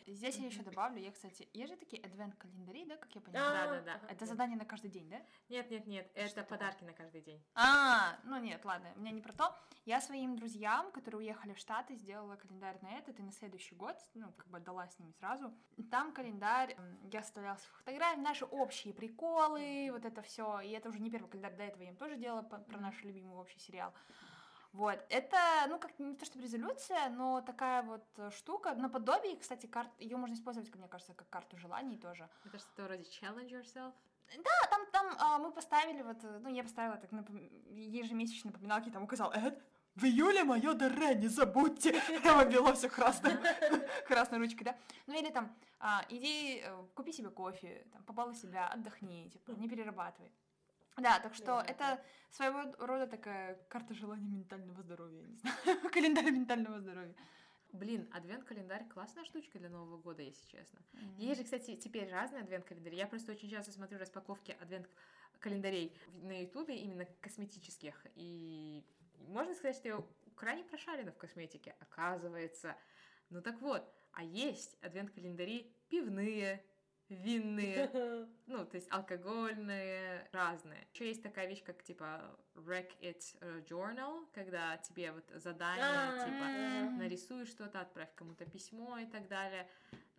Здесь 0.07 0.37
я 0.37 0.45
еще 0.45 0.61
добавлю, 0.61 0.99
я, 1.01 1.11
кстати, 1.11 1.49
есть 1.53 1.71
же 1.71 1.77
такие 1.77 2.01
адвент-календари, 2.03 2.85
да, 2.85 2.95
как 2.97 3.13
я 3.15 3.21
понимаю? 3.21 3.81
Да-да-да. 3.81 3.95
ага. 3.95 4.13
Это 4.13 4.25
задание 4.25 4.57
на 4.57 4.65
каждый 4.65 4.91
день, 4.91 5.09
да? 5.09 5.19
Нет, 5.49 5.71
нет, 5.71 5.87
нет, 5.87 6.11
это 6.13 6.43
подарки 6.43 6.83
на 6.83 6.93
каждый 6.93 7.21
день. 7.21 7.43
А, 7.55 8.17
ну 8.23 8.37
нет, 8.37 8.63
ладно, 8.65 8.91
у 8.95 8.99
меня 8.99 9.11
не 9.11 9.21
про 9.21 9.33
то. 9.33 9.55
Я 9.85 10.01
своим 10.01 10.35
друзьям, 10.35 10.91
которые 10.91 11.21
уехали 11.21 11.53
в 11.53 11.57
Штаты, 11.57 11.95
сделала 11.95 12.35
календарь 12.35 12.77
на 12.81 12.91
этот 12.99 13.19
и 13.19 13.23
на 13.23 13.31
следующий 13.31 13.73
год, 13.73 13.97
ну, 14.13 14.31
как 14.33 14.47
бы 14.47 14.57
отдала 14.57 14.87
с 14.87 14.99
ними 14.99 15.11
сразу. 15.13 15.51
Там 15.89 16.13
календарь, 16.13 16.77
я 17.11 17.19
оставляла 17.19 17.57
свои 17.57 17.73
фотографии, 17.79 18.19
наши 18.19 18.45
общие 18.45 18.93
приколы, 18.93 19.89
вот 19.91 20.05
это 20.05 20.21
все. 20.21 20.59
И 20.59 20.69
это 20.69 20.89
уже 20.89 20.99
не 20.99 21.09
первый 21.09 21.29
календарь, 21.29 21.55
до 21.55 21.63
этого 21.63 21.81
я 21.81 21.89
им 21.89 21.95
тоже 21.95 22.15
делала 22.15 22.43
про 22.43 22.77
наш 22.77 23.01
любимый 23.03 23.37
общий 23.37 23.59
сериал. 23.59 23.91
Вот, 24.75 24.99
это, 25.09 25.37
ну, 25.69 25.79
как 25.79 25.97
не 25.99 26.15
то 26.15 26.25
чтобы 26.25 26.43
резолюция, 26.43 27.07
но 27.09 27.39
такая 27.39 27.81
вот 27.81 28.03
э, 28.17 28.29
штука, 28.31 28.75
наподобие, 28.75 29.37
кстати, 29.37 29.67
карт, 29.67 29.89
ее 29.99 30.17
можно 30.17 30.33
использовать, 30.33 30.69
как 30.69 30.79
мне 30.79 30.89
кажется, 30.89 31.13
как 31.13 31.29
карту 31.29 31.57
желаний 31.57 31.97
тоже. 31.97 32.27
Это 32.43 32.59
что-то 32.59 32.83
вроде 32.83 33.03
challenge 33.03 33.51
yourself? 33.51 33.93
А 34.27 34.67
там, 34.67 34.85
там 34.91 35.15
а, 35.17 35.37
мы 35.37 35.53
поставили 35.53 36.01
вот, 36.01 36.21
э, 36.25 36.39
ну, 36.39 36.49
я 36.49 36.61
поставила 36.63 36.97
так 36.97 37.09
напом- 37.13 37.39
ежемесячные 37.71 38.51
напоминалки, 38.51 38.89
там 38.89 39.03
указал, 39.03 39.31
Эд, 39.31 39.63
в 39.95 40.03
июле 40.03 40.43
мое 40.43 40.73
ДР, 40.73 41.15
не 41.15 41.29
забудьте. 41.29 41.93
Там 42.23 42.39
обвело 42.39 42.73
все 42.73 42.89
красной, 42.89 43.31
красной 44.07 44.39
ручкой, 44.39 44.65
да. 44.65 44.75
Ну, 45.07 45.17
или 45.17 45.29
там, 45.29 45.55
а, 45.79 46.03
иди, 46.09 46.61
э, 46.61 46.83
купи 46.95 47.13
себе 47.13 47.29
кофе, 47.29 47.87
там, 47.93 48.03
побалуй 48.03 48.35
себя, 48.35 48.67
отдохни, 48.67 49.29
типа, 49.29 49.51
не 49.51 49.69
перерабатывай. 49.69 50.33
Да, 50.97 51.19
так 51.19 51.35
что 51.35 51.45
Да, 51.45 51.63
да, 51.63 51.71
это 51.71 52.03
своего 52.31 52.73
рода 52.79 53.07
такая 53.07 53.55
карта 53.69 53.93
желания 53.93 54.29
ментального 54.29 54.81
здоровья, 54.81 55.21
я 55.21 55.27
не 55.27 55.35
знаю, 55.37 55.55
календарь 55.91 56.31
ментального 56.31 56.79
здоровья. 56.79 57.15
Блин, 57.73 58.07
адвент-календарь 58.13 58.87
классная 58.87 59.25
штучка 59.25 59.59
для 59.59 59.69
Нового 59.69 59.97
года, 59.97 60.21
если 60.21 60.45
честно. 60.47 60.79
Есть 61.17 61.39
же, 61.39 61.43
кстати, 61.43 61.75
теперь 61.75 62.09
разные 62.09 62.43
адвент-календари. 62.43 62.95
Я 62.95 63.07
просто 63.07 63.33
очень 63.33 63.49
часто 63.49 63.73
смотрю 63.73 63.99
распаковки 63.99 64.55
адвент-календарей 64.61 65.93
на 66.23 66.41
Ютубе, 66.43 66.77
именно 66.77 67.05
косметических. 67.19 68.05
И 68.15 68.81
можно 69.27 69.53
сказать, 69.55 69.75
что 69.75 69.89
я 69.89 70.03
крайне 70.35 70.63
прошарена 70.63 71.11
в 71.11 71.17
косметике, 71.17 71.75
оказывается. 71.81 72.77
Ну 73.29 73.41
так 73.41 73.59
вот, 73.61 73.83
а 74.13 74.23
есть 74.23 74.77
адвент-календари 74.81 75.69
пивные, 75.89 76.63
винные, 77.09 77.89
ну, 78.47 78.65
то 78.65 78.75
есть 78.75 78.91
алкогольные, 78.91 80.27
разные. 80.31 80.87
Еще 80.93 81.07
есть 81.07 81.23
такая 81.23 81.47
вещь, 81.47 81.63
как 81.63 81.83
типа 81.83 82.37
Wreck 82.55 82.91
It 83.01 83.37
э, 83.41 83.61
Journal, 83.69 84.25
когда 84.33 84.77
тебе 84.77 85.11
вот 85.11 85.25
задание, 85.35 85.85
А, 85.85 86.25
типа, 86.25 86.43
М. 86.43 86.97
нарисуй 86.97 87.45
что-то, 87.45 87.81
отправь 87.81 88.13
кому-то 88.15 88.45
письмо 88.45 88.97
и 88.97 89.05
так 89.05 89.27
далее. 89.27 89.67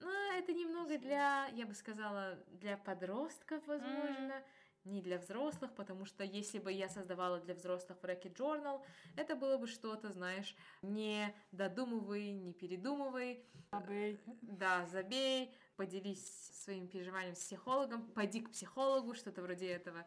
Но 0.00 0.10
это 0.34 0.52
немного 0.52 0.98
для, 0.98 1.46
я 1.52 1.66
бы 1.66 1.74
сказала, 1.74 2.38
для 2.48 2.76
подростков, 2.76 3.66
возможно, 3.66 4.42
не 4.84 5.02
для 5.02 5.18
взрослых, 5.18 5.74
потому 5.74 6.04
что 6.04 6.22
если 6.22 6.58
бы 6.58 6.72
я 6.72 6.88
создавала 6.88 7.40
для 7.40 7.54
взрослых 7.54 7.98
в 8.00 8.04
Racket 8.04 8.36
Journal, 8.36 8.84
это 9.16 9.34
было 9.34 9.58
бы 9.58 9.66
что-то, 9.66 10.12
знаешь, 10.12 10.54
не 10.82 11.34
додумывай, 11.50 12.32
не 12.32 12.52
передумывай, 12.52 13.44
да, 14.42 14.86
забей, 14.86 15.52
поделись 15.76 16.50
своими 16.64 16.86
переживаниями 16.86 17.34
с 17.34 17.40
психологом, 17.40 18.06
пойди 18.12 18.40
к 18.40 18.50
психологу, 18.50 19.14
что-то 19.14 19.42
вроде 19.42 19.66
этого. 19.68 20.06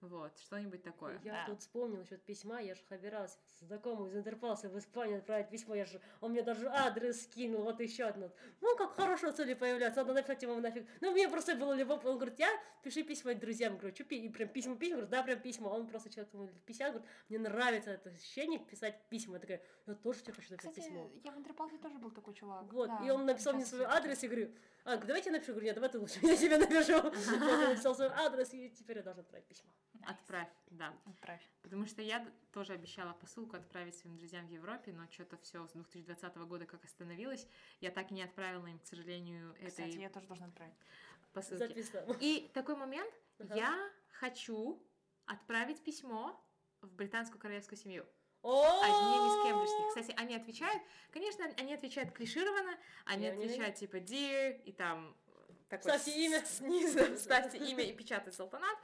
Вот, 0.00 0.38
что-нибудь 0.38 0.82
такое. 0.82 1.20
Я 1.24 1.32
Да. 1.32 1.46
тут 1.46 1.60
вспомнила 1.60 2.00
насчет 2.00 2.22
письма, 2.22 2.60
я 2.60 2.74
же 2.76 2.80
собиралась 2.88 3.36
знакомому 3.60 4.06
из 4.06 4.16
Интерпалса 4.16 4.68
в 4.68 4.78
Испанию 4.78 5.18
отправить 5.18 5.50
письмо, 5.50 5.74
я 5.74 5.86
же, 5.86 6.00
он 6.20 6.30
мне 6.30 6.42
даже 6.42 6.68
адрес 6.68 7.24
скинул, 7.24 7.62
вот 7.62 7.80
еще 7.80 8.04
одно. 8.04 8.30
Ну, 8.60 8.76
как 8.76 8.94
хорошо 8.94 9.32
цели 9.32 9.54
появляться, 9.54 10.00
надо 10.00 10.14
написать 10.14 10.40
ему 10.42 10.60
нафиг. 10.60 10.86
Ну, 11.00 11.10
мне 11.10 11.28
просто 11.28 11.56
было 11.56 11.72
любопытно, 11.72 12.10
он 12.10 12.18
говорит, 12.18 12.38
я 12.38 12.48
пиши 12.82 13.02
письма 13.02 13.34
друзьям, 13.34 13.76
говорю, 13.76 13.92
что 13.94 14.04
и 14.04 14.28
прям 14.28 14.48
письма, 14.48 14.76
письма, 14.76 14.96
говорю, 14.98 15.10
да, 15.10 15.22
прям 15.24 15.40
письма, 15.40 15.68
он 15.68 15.88
просто 15.88 16.10
человек 16.10 16.32
ему 16.32 16.44
лет 16.44 16.62
50, 16.64 16.92
говорит, 16.92 17.10
мне 17.28 17.38
нравится 17.40 17.90
это 17.90 18.10
ощущение 18.10 18.60
писать 18.60 19.02
письма, 19.08 19.34
я 19.34 19.40
такая, 19.40 19.62
я 19.86 19.94
тоже 19.94 20.20
тебе 20.22 20.34
хочу 20.34 20.52
написать 20.52 20.74
Кстати, 20.74 20.86
письмо. 20.86 21.10
я 21.24 21.32
в 21.32 21.38
Интерполке 21.38 21.78
тоже 21.78 21.98
был 21.98 22.12
такой 22.12 22.34
чувак. 22.34 22.72
Вот, 22.72 22.88
да, 22.88 23.04
и 23.04 23.10
он 23.10 23.26
написал 23.26 23.54
мне 23.54 23.66
свой 23.66 23.84
адрес, 23.84 24.22
и 24.22 24.28
говорю, 24.28 24.52
а, 24.84 24.96
давайте 24.96 25.28
я 25.30 25.32
напишу, 25.32 25.52
говорю, 25.52 25.66
нет, 25.66 25.74
давай 25.74 25.90
ты 25.90 25.98
лучше, 25.98 26.18
я 26.22 26.36
тебе 26.36 26.56
напишу. 26.56 26.96
Он 26.98 27.68
написал 27.68 27.94
свой 27.94 28.08
адрес, 28.08 28.54
и 28.54 28.70
теперь 28.70 28.96
я 28.96 29.02
должна 29.02 29.20
отправить 29.20 29.46
письмо. 29.46 29.68
Отправь, 30.06 30.48
да. 30.70 30.94
Отправь. 31.06 31.42
Потому 31.62 31.86
что 31.86 32.02
я 32.02 32.26
тоже 32.52 32.72
обещала 32.72 33.12
посылку 33.12 33.56
отправить 33.56 33.96
своим 33.96 34.16
друзьям 34.16 34.46
в 34.46 34.50
Европе, 34.50 34.92
но 34.92 35.06
что-то 35.10 35.36
все 35.38 35.66
с 35.66 35.72
2020 35.72 36.36
года 36.36 36.66
как 36.66 36.84
остановилось. 36.84 37.46
Я 37.80 37.90
так 37.90 38.10
и 38.10 38.14
не 38.14 38.22
отправила 38.22 38.66
им, 38.66 38.78
к 38.78 38.86
сожалению, 38.86 39.54
Кстати, 39.54 39.90
этой 39.90 40.00
я 40.02 40.08
тоже 40.10 40.26
должна 40.26 40.46
отправить. 40.46 40.74
посылки. 41.32 41.66
Записала. 41.68 42.16
И 42.20 42.48
такой 42.54 42.76
момент, 42.76 43.12
Ага. 43.38 43.54
я 43.54 43.90
хочу 44.12 44.82
отправить 45.26 45.82
письмо 45.82 46.42
в 46.80 46.92
британскую 46.94 47.40
королевскую 47.40 47.78
семью. 47.78 48.06
Одним 48.42 49.26
из 49.26 49.46
кембриджских. 49.46 49.88
Кстати, 49.88 50.14
они 50.18 50.36
отвечают, 50.36 50.82
конечно, 51.10 51.44
они 51.58 51.74
отвечают 51.74 52.12
клишированно, 52.12 52.72
они 53.04 53.24
Я 53.26 53.32
отвечают 53.32 53.76
типа 53.76 53.96
dear 53.96 54.62
и 54.62 54.72
там 54.72 55.16
такой 55.68 55.90
Ставьте 55.90 56.24
имя. 56.24 56.44
снизу, 56.46 57.16
ставьте 57.18 57.58
имя 57.58 57.82
и 57.84 57.92
печатать 57.92 58.34
салтанат, 58.34 58.78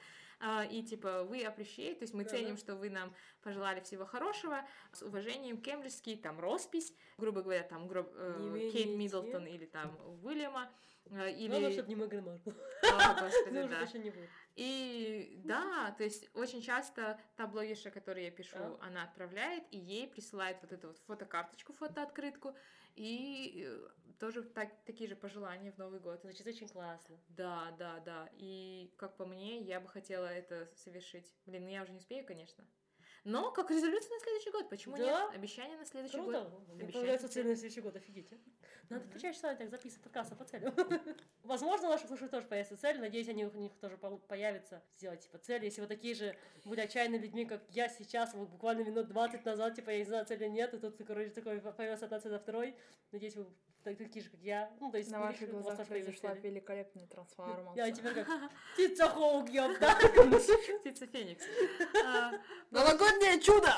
и 0.70 0.82
типа 0.82 1.24
вы 1.24 1.42
appreciate, 1.44 1.94
то 1.96 2.02
есть 2.02 2.14
мы 2.14 2.24
Да-да. 2.24 2.36
ценим, 2.36 2.56
что 2.56 2.76
вы 2.76 2.90
нам 2.90 3.14
пожелали 3.42 3.80
всего 3.80 4.04
хорошего, 4.04 4.60
с 4.92 5.02
уважением, 5.02 5.56
кембриджский, 5.60 6.16
там, 6.16 6.38
роспись, 6.40 6.92
грубо 7.18 7.42
говоря, 7.42 7.62
там, 7.62 7.86
гро- 7.86 8.12
э, 8.14 8.70
Кейт. 8.72 8.96
Миддлтон 8.96 9.46
или 9.46 9.66
там 9.66 9.96
Уильяма, 10.22 10.70
э, 11.06 11.30
или... 11.32 11.48
Главное, 11.48 11.72
чтобы 11.72 11.88
не 11.88 11.94
Меган 11.94 12.24
Маркл. 12.24 12.50
О, 12.50 13.22
господи, 13.22 13.48
Ну, 13.54 13.68
да. 13.68 13.86
не 13.98 14.10
будет. 14.10 14.28
И 14.56 15.40
да, 15.44 15.94
то 15.98 16.04
есть 16.04 16.28
очень 16.34 16.60
часто 16.62 17.18
та 17.36 17.46
блогерша, 17.46 17.90
которой 17.90 18.24
я 18.24 18.30
пишу, 18.30 18.56
Да. 18.58 18.76
она 18.82 19.02
отправляет, 19.04 19.64
и 19.70 19.78
ей 19.78 20.06
присылает 20.08 20.58
вот 20.62 20.72
эту 20.72 20.88
вот 20.88 20.98
фотокарточку, 21.06 21.72
фотооткрытку, 21.72 22.54
и 22.94 23.64
э, 23.66 23.88
тоже 24.18 24.42
так, 24.42 24.68
такие 24.84 25.08
же 25.08 25.16
пожелания 25.16 25.72
в 25.72 25.78
Новый 25.78 26.00
год. 26.00 26.20
Значит, 26.22 26.46
очень 26.46 26.68
классно. 26.68 27.18
Да, 27.28 27.74
да, 27.78 28.00
да. 28.00 28.28
И 28.34 28.92
как 28.96 29.16
по 29.16 29.26
мне, 29.26 29.60
я 29.60 29.80
бы 29.80 29.88
хотела 29.88 30.26
это 30.26 30.70
совершить. 30.76 31.32
Блин, 31.46 31.64
ну 31.64 31.70
я 31.70 31.82
уже 31.82 31.92
не 31.92 31.98
успею, 31.98 32.24
конечно. 32.26 32.64
Но 33.26 33.50
как 33.52 33.70
резолюция 33.70 34.10
на 34.12 34.20
следующий 34.20 34.50
год, 34.50 34.68
почему 34.68 34.96
Да. 34.98 35.02
нет? 35.28 35.34
Обещание 35.34 35.78
на 35.78 35.86
следующий 35.86 36.18
Круто. 36.18 36.42
год. 36.44 36.68
Мне 36.68 36.92
понравится 36.92 37.26
всем. 37.28 37.42
цель 37.42 37.46
на 37.52 37.56
следующий 37.56 37.80
год, 37.80 37.96
офигеть. 37.96 38.30
а. 38.32 38.36
Надо 38.90 39.04
Мгм. 39.04 39.12
почаще 39.14 39.38
с 39.38 39.42
вами 39.42 39.56
так 39.56 39.70
записывать 39.70 40.02
подкасты 40.04 40.36
по 40.36 40.44
целям. 40.44 40.74
Возможно, 41.42 41.88
у 41.88 41.90
наших 41.90 42.06
слушателей 42.08 42.30
тоже 42.30 42.46
появится 42.46 42.76
цель. 42.76 43.00
Надеюсь, 43.00 43.28
они, 43.30 43.46
у 43.46 43.50
них 43.58 43.72
тоже 43.80 43.96
по- 43.96 44.18
появится 44.18 44.82
сделать 44.98 45.20
типа 45.20 45.38
цель. 45.38 45.64
Если 45.64 45.80
вы 45.80 45.86
такие 45.86 46.14
же 46.14 46.36
были 46.66 46.80
отчаянными 46.80 47.22
людьми, 47.22 47.46
как 47.46 47.62
я 47.70 47.88
сейчас, 47.88 48.34
вот 48.34 48.50
буквально 48.50 48.82
минут 48.84 49.08
20 49.08 49.42
назад, 49.46 49.74
типа, 49.74 49.88
я 49.88 49.98
не 49.98 50.04
знаю, 50.04 50.26
цели 50.26 50.46
нет, 50.46 50.74
и 50.74 50.78
тут, 50.78 50.98
короче, 51.06 51.30
такой 51.30 51.58
появился 51.62 52.04
одна 52.04 52.20
цель 52.20 52.30
за 52.30 52.38
второй. 52.38 52.76
Надеюсь, 53.10 53.36
вы 53.36 53.46
такие 53.84 54.24
же, 54.24 54.30
как 54.30 54.40
я. 54.40 54.70
Ну, 54.80 54.90
то 54.90 54.98
есть, 54.98 55.10
На 55.10 55.20
ваших 55.20 55.50
глазах 55.50 55.86
появятся 55.86 56.20
произошла 56.20 56.34
великолепная 56.34 57.02
Я 57.04 57.08
трансформация. 57.08 57.92
теперь 57.92 58.14
как 58.14 58.26
птица 58.74 59.08
Хоук, 59.08 59.50
ёпта. 59.50 59.94
Птица 60.80 61.06
Феникс. 61.06 61.44
А, 62.04 62.32
Новогоднее 62.70 63.40
чудо! 63.40 63.72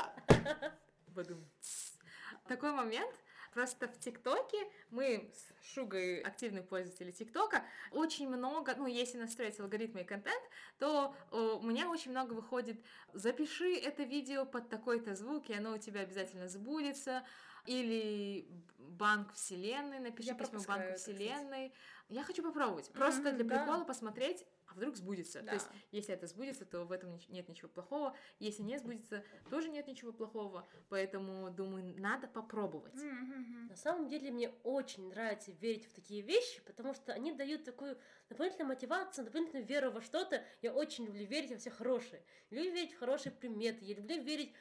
Такой 2.48 2.72
момент. 2.72 3.14
Просто 3.52 3.88
в 3.88 3.98
ТикТоке 3.98 4.58
мы 4.90 5.32
с 5.34 5.64
Шугой 5.72 6.20
активные 6.20 6.62
пользователи 6.62 7.10
ТикТока. 7.10 7.64
Очень 7.90 8.28
много, 8.28 8.74
ну, 8.76 8.86
если 8.86 9.16
настроить 9.16 9.58
алгоритмы 9.58 10.02
и 10.02 10.04
контент, 10.04 10.42
то 10.78 11.16
э, 11.32 11.36
у 11.36 11.62
меня 11.62 11.88
очень 11.88 12.10
много 12.10 12.34
выходит 12.34 12.78
«Запиши 13.14 13.74
это 13.78 14.02
видео 14.02 14.44
под 14.44 14.68
такой-то 14.68 15.14
звук, 15.14 15.48
и 15.48 15.54
оно 15.54 15.72
у 15.72 15.78
тебя 15.78 16.02
обязательно 16.02 16.48
сбудется». 16.48 17.24
Или 17.66 18.48
«Банк 18.78 19.32
Вселенной», 19.34 19.98
напиши 19.98 20.28
Я 20.28 20.34
письмо 20.34 20.60
Банку 20.66 20.72
это, 20.72 20.94
кстати. 20.94 21.16
Вселенной. 21.16 21.72
Я 22.08 22.22
хочу 22.22 22.42
попробовать. 22.42 22.90
Просто 22.92 23.32
для 23.32 23.44
да. 23.44 23.58
прикола 23.58 23.84
посмотреть, 23.84 24.46
а 24.66 24.74
вдруг 24.74 24.96
сбудется. 24.96 25.40
То 25.40 25.46
Да. 25.46 25.52
есть, 25.54 25.66
если 25.90 26.14
это 26.14 26.26
сбудется, 26.26 26.64
то 26.64 26.84
в 26.84 26.92
этом 26.92 27.18
нет 27.28 27.48
ничего 27.48 27.68
плохого. 27.68 28.16
Если 28.38 28.62
не 28.62 28.78
сбудется, 28.78 29.24
тоже 29.50 29.68
нет 29.70 29.86
ничего 29.88 30.12
плохого. 30.12 30.66
Поэтому, 30.88 31.50
думаю, 31.50 31.94
надо 32.00 32.28
попробовать. 32.28 32.94
Мгм. 32.94 33.66
На 33.68 33.76
самом 33.76 34.08
деле 34.08 34.30
мне 34.30 34.50
очень 34.62 35.08
нравится 35.08 35.50
верить 35.52 35.86
в 35.86 35.92
такие 35.92 36.22
вещи, 36.22 36.62
потому 36.64 36.94
что 36.94 37.12
они 37.12 37.32
дают 37.32 37.64
такую 37.64 37.98
дополнительную 38.28 38.68
мотивацию, 38.68 39.24
дополнительную 39.24 39.66
веру 39.66 39.90
во 39.90 40.00
что-то. 40.00 40.44
Я 40.62 40.72
очень 40.72 41.06
люблю 41.06 41.26
верить 41.26 41.50
во 41.50 41.58
все 41.58 41.70
хорошее. 41.70 42.24
Люблю 42.50 42.72
верить 42.72 42.94
в 42.94 42.98
хорошие 42.98 43.32
приметы, 43.32 43.84
я 43.84 43.94
люблю 43.96 44.22
верить 44.22 44.52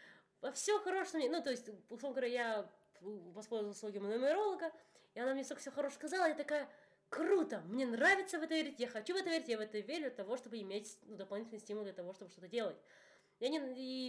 во 0.42 0.52
все 0.52 0.80
хорошее. 0.80 1.30
Ну, 1.30 1.42
то 1.44 1.52
есть, 1.52 1.70
условно 1.90 2.16
говоря, 2.20 2.28
я 2.28 2.72
воспользовалась 3.34 3.78
услугами 3.78 4.08
нумеролога, 4.08 4.72
и 5.14 5.20
она 5.20 5.34
мне 5.34 5.44
столько 5.44 5.62
все 5.62 5.72
хорошего 5.72 6.00
сказала, 6.00 6.28
я 6.28 6.36
такая, 6.36 6.70
круто, 7.10 7.62
мне 7.68 7.86
нравится 7.86 8.40
в 8.40 8.44
это 8.44 8.54
верить, 8.54 8.80
я 8.80 8.88
хочу 8.88 9.14
в 9.14 9.18
это 9.18 9.30
верить, 9.30 9.48
я 9.48 9.58
в 9.58 9.62
это 9.62 9.80
верю 9.80 10.04
для 10.04 10.10
того, 10.12 10.38
чтобы 10.38 10.60
иметь 10.60 10.98
ну, 11.04 11.16
дополнительный 11.16 11.60
стимул 11.60 11.84
для 11.84 11.94
того, 11.94 12.14
чтобы 12.14 12.32
что-то 12.32 12.48
делать. 12.48 12.78
Я 13.40 13.50
не, 13.50 13.60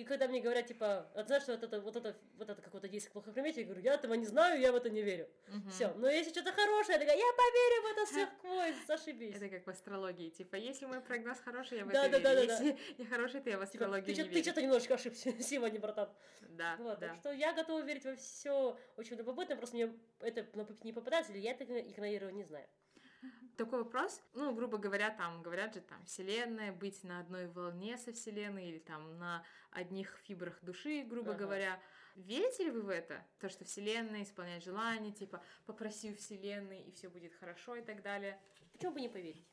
и 0.00 0.04
когда 0.04 0.28
мне 0.28 0.40
говорят, 0.40 0.66
типа, 0.66 1.10
«А 1.14 1.24
знаешь, 1.24 1.42
что 1.42 1.52
вот 1.52 1.64
это, 1.64 1.80
вот 1.80 1.96
это, 1.96 2.16
вот 2.36 2.48
это 2.48 2.62
какое-то 2.62 2.86
действие 2.88 3.12
плохо 3.12 3.32
примете, 3.32 3.60
я 3.62 3.66
говорю, 3.66 3.82
я 3.82 3.94
этого 3.94 4.14
не 4.14 4.24
знаю, 4.24 4.60
я 4.60 4.70
в 4.70 4.76
это 4.76 4.88
не 4.88 5.02
верю. 5.02 5.28
Мгм. 5.48 5.68
Все, 5.68 5.92
но 5.94 6.08
если 6.08 6.30
что-то 6.30 6.52
хорошее, 6.52 6.94
я 6.94 7.00
такая, 7.00 7.16
я 7.16 7.24
поверю 7.32 7.82
в 7.82 7.86
это 7.92 8.06
сквозь, 8.38 8.86
зашибись. 8.86 9.34
Это 9.34 9.48
как 9.48 9.66
в 9.66 9.70
астрологии. 9.70 10.30
Типа, 10.30 10.54
если 10.54 10.86
мой 10.86 11.00
прогноз 11.00 11.40
хороший, 11.40 11.78
я 11.78 11.84
в 11.84 11.88
Да, 11.88 12.06
это 12.06 12.20
да, 12.20 12.34
верю. 12.34 12.46
да, 12.46 12.56
да, 12.58 12.64
Если 12.64 12.78
не 12.98 13.04
хороший, 13.04 13.40
то 13.40 13.50
я 13.50 13.56
в 13.58 13.66
Типа, 13.66 13.84
астрологию 13.86 14.04
ты, 14.04 14.10
не 14.12 14.16
чё- 14.16 14.22
ты 14.24 14.30
верю. 14.30 14.42
что-то 14.44 14.62
немножечко 14.62 14.94
ошибся 14.94 15.32
сегодня, 15.42 15.80
братан. 15.80 16.08
Да, 16.42 16.76
Вот, 16.78 17.00
да. 17.00 17.08
так 17.08 17.16
что 17.16 17.32
я 17.32 17.52
готова 17.52 17.82
верить 17.82 18.04
во 18.04 18.14
все 18.14 18.78
очень 18.96 19.16
любопытно, 19.16 19.56
просто 19.56 19.74
мне 19.74 19.92
это 20.20 20.46
ну, 20.54 20.68
не 20.84 20.92
попадается, 20.92 21.32
или 21.32 21.40
я 21.40 21.50
это 21.50 21.64
игнорирую, 21.64 22.32
не 22.32 22.44
знаю. 22.44 22.68
Такой 23.56 23.84
вопрос, 23.84 24.22
ну, 24.34 24.54
грубо 24.54 24.76
говоря, 24.76 25.10
там, 25.10 25.42
говорят 25.42 25.74
же, 25.74 25.80
там, 25.80 26.04
Вселенная, 26.04 26.72
быть 26.72 27.02
на 27.04 27.20
одной 27.20 27.46
волне 27.46 27.96
со 27.96 28.12
Вселенной, 28.12 28.68
или 28.68 28.78
там 28.78 29.18
на 29.18 29.44
одних 29.70 30.14
фибрах 30.24 30.58
души, 30.62 31.02
грубо 31.02 31.30
Ага. 31.30 31.38
говоря. 31.38 31.80
Верите 32.16 32.64
ли 32.64 32.70
вы 32.70 32.82
в 32.82 32.88
это? 32.88 33.24
То, 33.40 33.48
что 33.48 33.64
Вселенная 33.64 34.22
исполняет 34.22 34.62
желания, 34.62 35.12
типа, 35.12 35.42
попроси 35.66 36.12
у 36.12 36.16
Вселенной, 36.16 36.82
и 36.82 36.92
все 36.92 37.08
будет 37.08 37.34
хорошо, 37.34 37.76
и 37.76 37.82
так 37.82 38.02
далее. 38.02 38.38
Почему 38.72 38.92
бы 38.92 39.00
не 39.00 39.08
поверить? 39.08 39.46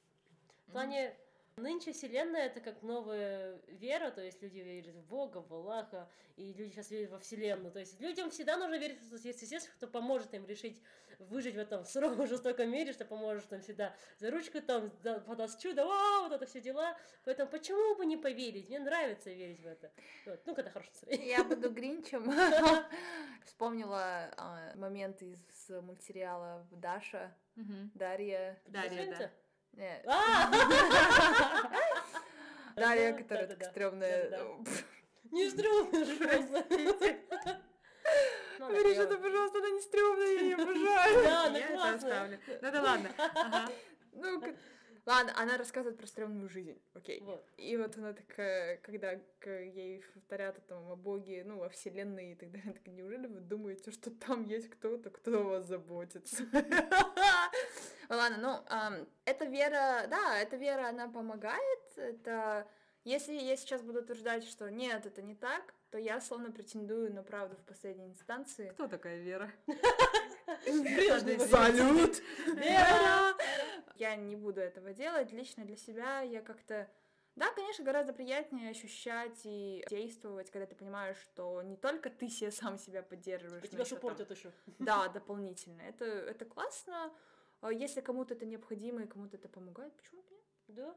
В 0.68 0.72
плане, 0.72 1.16
нынче 1.58 1.92
Вселенная 1.94 2.48
это 2.48 2.60
как 2.60 2.82
новая 2.82 3.60
вера, 3.68 4.12
то 4.12 4.22
есть 4.22 4.42
люди 4.42 4.60
верят 4.60 4.96
в 4.96 5.04
Бога, 5.08 5.38
в 5.38 5.54
Аллаха, 5.54 6.10
и 6.36 6.54
люди 6.54 6.72
сейчас 6.72 6.92
верят 6.92 7.12
во 7.12 7.20
Вселенную. 7.20 7.72
То 7.72 7.80
есть 7.80 8.00
людям 8.00 8.32
всегда 8.32 8.58
нужно 8.58 8.78
верить, 8.78 9.00
что 9.06 9.16
есть 9.16 9.42
естественно, 9.42 9.76
кто 9.78 9.88
поможет 9.88 10.34
им 10.34 10.46
решить 10.46 10.82
выжить 11.20 11.56
в 11.56 11.60
этом 11.60 11.86
суровом, 11.86 12.28
жестоком 12.28 12.70
мире, 12.70 12.94
что 12.94 13.06
поможет 13.06 13.52
им 13.54 13.62
всегда 13.62 13.96
за 14.20 14.32
ручку 14.32 14.62
там, 14.62 14.92
да, 15.04 15.20
подаст 15.20 15.60
чудо, 15.60 15.84
о, 15.86 16.24
вот 16.24 16.32
это 16.32 16.46
все 16.46 16.62
дела. 16.62 16.98
Поэтому 17.26 17.50
почему 17.50 17.96
бы 17.96 18.06
не 18.06 18.18
поверить? 18.18 18.70
Мне 18.70 18.80
нравится 18.80 19.30
верить 19.30 19.60
в 19.60 19.68
это. 19.68 19.92
Вот. 20.26 20.42
Ну, 20.46 20.56
когда 20.56 20.72
настроение. 20.74 21.28
Я 21.38 21.44
буду 21.44 21.72
Гринчем. 21.72 22.32
Вспомнила 23.46 24.32
а, 24.38 24.76
момент 24.76 25.22
из 25.22 25.70
мультсериала 25.70 26.68
Даша. 26.72 27.36
Дарья. 27.94 28.60
Дарья, 28.66 29.16
да. 29.18 29.32
Нет! 29.74 30.06
Дарья, 32.76 33.12
Да, 33.14 33.18
которая 33.18 33.48
да-да-да. 33.48 33.56
так 33.56 33.72
стрёмная. 33.72 34.30
Не. 35.32 35.50
Ну, 38.60 38.66
она 38.68 38.76
Вырежи 38.78 39.02
это, 39.02 39.18
пожалуйста, 39.18 39.58
она 39.58 39.70
не 39.72 39.82
стрёмная, 39.82 40.28
я 40.34 40.40
ее 40.42 40.56
обожаю. 40.56 41.24
Да, 41.24 41.46
она 41.48 41.60
классная. 41.68 41.96
оставлю. 41.96 42.40
Ну 42.62 42.72
да 42.72 42.82
ладно. 42.82 43.10
Ага. 43.18 43.70
Ну, 44.14 44.44
ладно, 45.06 45.34
она 45.36 45.58
рассказывает 45.58 45.98
про 45.98 46.08
стрёмную 46.08 46.48
жизнь, 46.50 46.80
окей. 46.94 47.20
Вот. 47.22 47.44
И 47.58 47.76
вот 47.76 47.98
она 47.98 48.14
такая, 48.14 48.78
когда 48.78 49.16
к- 49.40 49.50
ей 49.50 50.04
повторят 50.14 50.58
о 50.60 50.62
том, 50.62 50.92
о 50.92 50.96
Боге, 50.96 51.44
ну, 51.46 51.62
о 51.64 51.70
Вселенной 51.70 52.34
и 52.34 52.36
так 52.36 52.52
далее, 52.52 52.74
так 52.74 52.86
неужели 52.88 53.26
вы 53.28 53.40
думаете, 53.42 53.92
что 53.92 54.12
там 54.12 54.44
есть 54.46 54.70
кто-то, 54.70 55.10
кто 55.10 55.40
о 55.40 55.44
вас 55.44 55.66
заботится? 55.66 56.44
Ладно, 58.10 58.38
ну, 58.38 58.64
ам, 58.70 59.08
эта 59.26 59.46
вера, 59.46 60.08
да, 60.10 60.38
эта 60.38 60.56
вера, 60.56 60.90
она 60.90 61.08
помогает, 61.08 61.98
это... 61.98 62.68
Если 63.06 63.34
я 63.34 63.58
сейчас 63.58 63.82
буду 63.82 64.00
утверждать, 64.00 64.46
что 64.46 64.72
нет, 64.72 65.06
это 65.06 65.22
не 65.22 65.36
так, 65.36 65.74
то 65.94 65.98
я 65.98 66.22
словно 66.22 66.52
претендую 66.52 67.14
на 67.14 67.22
правду 67.22 67.58
в 67.58 67.66
последней 67.66 68.08
инстанции. 68.08 68.70
Кто 68.70 68.88
такая 68.88 69.20
Вера? 69.20 69.52
Салют! 71.48 72.22
Вера! 72.56 73.36
Я 73.98 74.16
не 74.16 74.36
буду 74.36 74.62
этого 74.62 74.94
делать. 74.94 75.32
Лично 75.32 75.66
для 75.66 75.76
себя 75.76 76.22
я 76.22 76.42
как-то... 76.42 76.90
Да, 77.36 77.52
конечно, 77.54 77.84
гораздо 77.84 78.14
приятнее 78.14 78.70
ощущать 78.70 79.42
и 79.44 79.84
действовать, 79.90 80.50
когда 80.50 80.66
ты 80.66 80.76
понимаешь, 80.76 81.18
что 81.18 81.62
не 81.62 81.76
только 81.76 82.10
ты 82.10 82.30
себе 82.30 82.52
сам 82.52 82.78
себя 82.78 83.04
поддерживаешь, 83.04 83.64
И 83.64 83.68
но 83.68 83.72
тебя 83.74 83.86
суппортят 83.86 84.32
еще. 84.32 84.52
Да, 84.80 85.08
дополнительно. 85.10 85.82
Это, 85.82 86.06
это 86.06 86.46
классно. 86.46 87.12
А 87.64 87.72
Если 87.72 88.02
кому-то 88.02 88.34
это 88.34 88.46
необходимо 88.46 89.04
и 89.04 89.08
кому-то 89.08 89.38
это 89.38 89.48
помогает, 89.48 89.96
почему 89.96 90.22
бы 90.22 90.30
нет? 90.32 90.44
Да? 90.68 90.96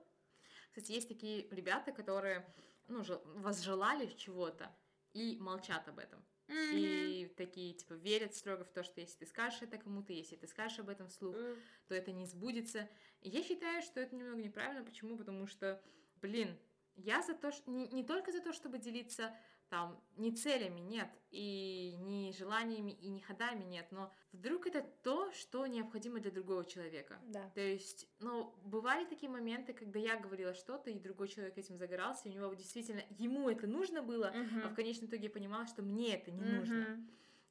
Кстати, 0.71 0.91
есть 0.93 1.07
такие 1.07 1.49
ребята, 1.51 1.93
которые, 1.93 2.45
ну, 2.89 3.05
жел- 3.05 3.23
возжелали 3.25 4.07
чего-то 4.17 4.75
и 5.13 5.39
молчат 5.41 5.87
об 5.87 6.01
этом. 6.01 6.25
И 6.49 7.33
такие, 7.37 7.73
типа, 7.75 7.95
верят 7.95 8.35
строго 8.35 8.65
в 8.65 8.71
то, 8.73 8.83
что 8.83 9.01
если 9.01 9.19
ты 9.19 9.27
скажешь 9.27 9.63
это 9.63 9.79
кому-то, 9.79 10.13
если 10.13 10.35
ты 10.35 10.49
скажешь 10.49 10.81
об 10.81 10.89
этом 10.89 11.09
вслух, 11.09 11.37
М. 11.37 11.57
то 11.87 11.95
это 11.95 12.11
не 12.11 12.27
сбудется. 12.27 12.89
И 13.21 13.29
я 13.29 13.43
считаю, 13.45 13.81
что 13.83 14.01
это 14.01 14.17
немного 14.17 14.43
неправильно. 14.43 14.85
Почему? 14.85 15.17
Потому 15.17 15.47
что, 15.47 15.81
блин, 16.21 16.59
я 16.97 17.23
за 17.23 17.35
то, 17.35 17.53
что... 17.53 17.71
Не, 17.71 17.87
не 17.89 18.05
только 18.05 18.33
за 18.33 18.41
то, 18.41 18.53
чтобы 18.53 18.79
делиться 18.79 19.37
там 19.69 20.01
не 20.17 20.33
целями, 20.33 20.81
нет, 20.81 21.09
и 21.31 21.97
не 22.01 22.33
желаниями, 22.33 22.93
и 22.93 23.09
не 23.09 23.21
ходами, 23.21 23.65
нет, 23.65 23.87
но 23.91 24.13
вдруг 24.33 24.67
это 24.67 24.83
то, 25.03 25.33
что 25.33 25.67
необходимо 25.67 26.21
для 26.21 26.31
другого 26.31 26.65
человека. 26.65 27.21
Да. 27.29 27.51
То 27.55 27.61
есть, 27.61 28.09
ну, 28.21 28.55
бывали 28.65 29.05
такие 29.05 29.31
моменты, 29.31 29.73
когда 29.73 29.99
я 29.99 30.17
говорила 30.17 30.55
что-то, 30.55 30.91
и 30.91 30.99
другой 30.99 31.29
человек 31.29 31.59
этим 31.59 31.77
загорался, 31.77 32.29
и 32.29 32.33
у 32.33 32.35
него 32.35 32.55
действительно, 32.55 33.03
ему 33.19 33.51
это 33.51 33.67
нужно 33.67 34.03
было, 34.03 34.33
а 34.65 34.69
в 34.69 34.75
конечном 34.75 35.09
итоге 35.09 35.25
я 35.25 35.31
понимала, 35.31 35.67
что 35.67 35.83
мне 35.83 36.15
это 36.15 36.31
не 36.31 36.43
нужно. 36.43 37.05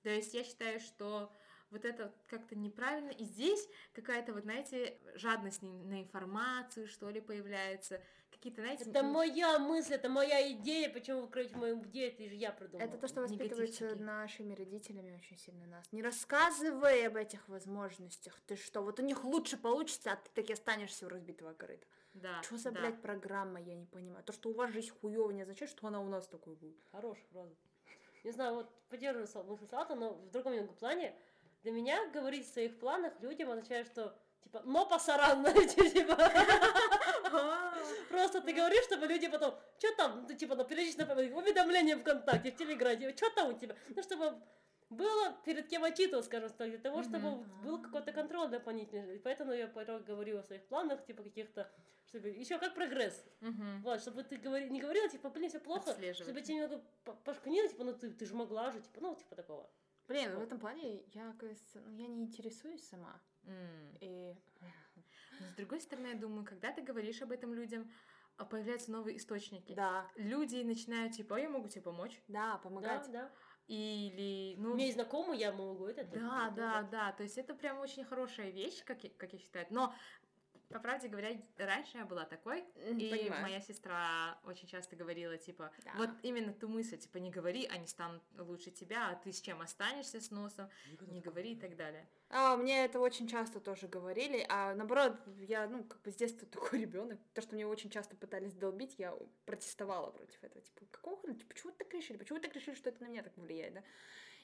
То 0.03 0.09
есть 0.09 0.33
я 0.33 0.43
считаю, 0.43 0.79
что 0.79 1.31
вот 1.71 1.83
это 1.83 2.13
как-то 2.27 2.55
неправильно. 2.55 3.09
И 3.09 3.23
здесь 3.23 3.67
какая-то 3.93 4.33
вот, 4.33 4.43
знаете, 4.43 4.97
жадность 5.15 5.61
на 5.61 6.01
информацию, 6.01 6.87
что 6.87 7.09
ли, 7.09 7.19
появляется. 7.19 8.01
Какие-то, 8.35 8.61
знаете... 8.61 8.89
Это 8.89 8.99
м, 8.99 9.07
моя 9.13 9.57
мысль, 9.59 9.93
это 9.93 10.09
моя 10.09 10.51
идея, 10.51 10.89
почему 10.89 11.21
вы 11.21 11.27
кроете 11.29 11.55
мою 11.55 11.81
идею, 11.83 12.11
это 12.11 12.23
же 12.23 12.35
я 12.35 12.51
придумала. 12.51 12.85
Это 12.85 12.97
то, 12.97 13.07
что 13.07 13.21
воспитывается 13.21 13.95
нашими 13.95 14.53
родителями 14.53 15.15
очень 15.15 15.37
сильно 15.37 15.65
нас. 15.67 15.91
Не 15.91 16.01
рассказывай 16.03 17.07
об 17.07 17.15
этих 17.15 17.47
возможностях. 17.47 18.39
Ты 18.45 18.55
что, 18.55 18.81
вот 18.81 18.99
у 18.99 19.03
них 19.03 19.23
лучше 19.23 19.57
получится, 19.57 20.11
а 20.11 20.15
ты 20.17 20.29
таки 20.33 20.53
останешься 20.53 21.05
у 21.05 21.09
разбитого 21.09 21.53
корыта. 21.53 21.87
Да, 22.13 22.41
Что 22.43 22.57
за, 22.57 22.71
да. 22.71 22.79
блядь, 22.81 23.01
программа, 23.01 23.61
я 23.61 23.73
не 23.73 23.85
понимаю. 23.85 24.23
То, 24.23 24.33
что 24.33 24.49
у 24.49 24.53
вас 24.53 24.71
жизнь 24.71 24.89
хуёвая, 25.01 25.33
не 25.33 25.41
означает, 25.41 25.71
что 25.71 25.87
она 25.87 26.01
у 26.01 26.07
нас 26.07 26.27
такой 26.27 26.55
будет. 26.55 26.77
Хорошая 26.91 27.25
фраза. 27.31 27.55
Не 28.23 28.31
знаю, 28.31 28.55
вот 28.55 28.69
поддерживаю 28.89 29.27
мысль 29.47 29.67
Салата, 29.69 29.95
но 29.95 30.13
в 30.13 30.31
другом 30.31 30.53
немного 30.53 30.73
плане. 30.73 31.15
Для 31.63 31.71
меня 31.71 32.07
говорить 32.11 32.45
в 32.47 32.53
своих 32.53 32.79
планах 32.79 33.13
людям 33.21 33.49
означает, 33.49 33.87
что 33.87 34.17
типа, 34.43 34.61
но 34.65 34.85
пасаран, 34.85 35.41
знаете, 35.45 35.89
типа. 35.89 36.15
Просто 38.09 38.41
ты 38.41 38.53
говоришь, 38.53 38.83
чтобы 38.85 39.07
люди 39.07 39.27
потом, 39.27 39.55
что 39.77 39.95
там, 39.95 40.25
ну, 40.27 40.35
типа, 40.35 40.55
ну, 40.55 40.65
периодически 40.65 40.99
напоминать, 41.01 41.33
уведомления 41.33 41.97
ВКонтакте, 41.97 42.51
в 42.51 42.55
Телеграме, 42.57 43.15
что 43.15 43.29
там 43.31 43.53
у 43.53 43.57
тебя, 43.57 43.75
ну, 43.95 44.03
чтобы 44.03 44.33
было 44.89 45.35
перед 45.45 45.67
кем 45.67 45.83
отчитываться, 45.83 46.27
скажем 46.29 46.49
так, 46.49 46.69
для 46.69 46.77
того, 46.79 47.01
чтобы 47.03 47.29
Мгм. 47.31 47.61
был 47.63 47.81
какой-то 47.81 48.11
контроль 48.11 48.49
дополнительный. 48.49 49.15
И 49.15 49.19
поэтому 49.19 49.51
я 49.53 49.67
порой 49.67 49.99
говорю 50.03 50.37
о 50.37 50.43
своих 50.43 50.63
планах, 50.67 51.03
типа, 51.05 51.23
каких-то, 51.23 51.71
чтобы 52.07 52.29
еще 52.29 52.59
как 52.59 52.75
прогресс. 52.75 53.25
Мгм. 53.41 53.81
Вот, 53.81 53.99
чтобы 54.01 54.23
ты 54.23 54.37
говори, 54.37 54.69
не 54.69 54.79
говорила, 54.79 55.09
типа, 55.09 55.29
блин, 55.29 55.49
все 55.49 55.59
плохо, 55.59 55.91
чтобы 56.13 56.41
тебе 56.41 56.55
немного 56.55 56.83
по- 57.03 57.13
пошкнило, 57.13 57.67
типа, 57.67 57.83
ну 57.83 57.93
ты, 57.93 58.11
ты 58.11 58.25
же 58.25 58.35
могла 58.35 58.71
же, 58.71 58.79
типа, 58.79 58.99
ну, 59.01 59.15
типа 59.15 59.35
такого. 59.35 59.69
Блин, 60.07 60.31
в 60.33 60.35
Вот. 60.35 60.43
этом 60.43 60.59
плане 60.59 61.01
я, 61.13 61.33
кажется, 61.39 61.81
ну, 61.81 61.91
я 61.97 62.07
не 62.07 62.21
интересуюсь 62.21 62.87
сама. 62.87 63.19
М. 63.45 63.97
И 64.01 64.35
Но 65.39 65.47
с 65.47 65.55
другой 65.55 65.81
стороны, 65.81 66.07
я 66.07 66.15
думаю, 66.15 66.45
когда 66.45 66.71
ты 66.71 66.81
говоришь 66.81 67.21
об 67.21 67.31
этом 67.31 67.53
людям, 67.53 67.91
а, 68.37 68.45
появляются 68.45 68.91
новые 68.91 69.17
источники. 69.17 69.73
да, 69.73 70.09
Люди 70.15 70.61
начинают 70.63 71.13
типа, 71.13 71.37
а 71.37 71.39
я 71.39 71.49
могу 71.49 71.67
тебе 71.67 71.81
помочь. 71.81 72.21
да, 72.27 72.53
Да, 72.53 72.57
помогать. 72.57 73.11
да. 73.11 73.31
Или, 73.67 74.55
ну, 74.57 74.71
У 74.71 74.75
меня 74.75 74.85
есть 74.85 74.95
знакомый, 74.95 75.39
я 75.39 75.51
могу 75.51 75.87
это. 75.87 76.03
Да, 76.03 76.51
да, 76.55 76.83
да. 76.83 77.11
То 77.13 77.23
есть 77.23 77.37
это 77.37 77.55
прям 77.55 77.79
очень 77.79 78.03
хорошая 78.05 78.51
вещь, 78.51 78.83
как 78.83 79.03
я, 79.03 79.09
как 79.09 79.33
я 79.33 79.39
считаю. 79.39 79.65
Но, 79.71 79.93
по 80.69 80.79
правде 80.79 81.07
говоря, 81.07 81.29
раньше 81.57 81.97
я 81.97 82.05
была 82.05 82.25
такой, 82.25 82.63
М, 82.75 82.97
и 82.97 83.09
понимаю. 83.09 83.41
моя 83.41 83.61
сестра 83.61 84.39
очень 84.45 84.67
часто 84.67 84.95
говорила, 84.95 85.37
типа, 85.37 85.71
Да. 85.83 85.93
вот 85.97 86.09
именно 86.23 86.53
ту 86.53 86.67
мысль, 86.67 86.97
типа, 86.97 87.17
не 87.17 87.31
говори, 87.31 87.65
они 87.67 87.87
станут 87.87 88.23
лучше 88.37 88.71
тебя, 88.71 89.09
а 89.09 89.15
ты 89.15 89.31
с 89.31 89.41
чем 89.41 89.61
останешься 89.61 90.19
с 90.21 90.31
носом, 90.31 90.69
не 91.07 91.21
говори 91.21 91.53
и 91.53 91.59
так 91.59 91.75
далее. 91.75 92.07
А, 92.29 92.57
мне 92.57 92.83
это 92.85 92.99
очень 92.99 93.27
часто 93.27 93.59
тоже 93.59 93.87
говорили, 93.87 94.45
а 94.49 94.73
наоборот, 94.75 95.17
я, 95.37 95.67
ну, 95.67 95.83
как 95.83 96.01
бы 96.01 96.11
с 96.11 96.15
детства 96.15 96.47
такой 96.47 96.79
ребенок. 96.81 97.19
То, 97.33 97.41
что 97.41 97.53
мне 97.55 97.65
очень 97.67 97.89
часто 97.89 98.15
пытались 98.15 98.53
долбить, 98.53 98.95
я 98.97 99.15
протестовала 99.45 100.11
против 100.11 100.43
этого. 100.43 100.61
Типа, 100.61 100.85
какого 100.91 101.17
хрена? 101.21 101.37
Типа, 101.37 101.49
Почему 101.53 101.71
вы 101.71 101.77
так 101.77 101.93
решили? 101.93 102.17
Почему 102.17 102.37
вы 102.39 102.43
так 102.43 102.55
решили, 102.55 102.75
что 102.75 102.89
это 102.89 103.03
на 103.03 103.07
меня 103.07 103.23
так 103.23 103.37
влияет, 103.37 103.75
да? 103.75 103.83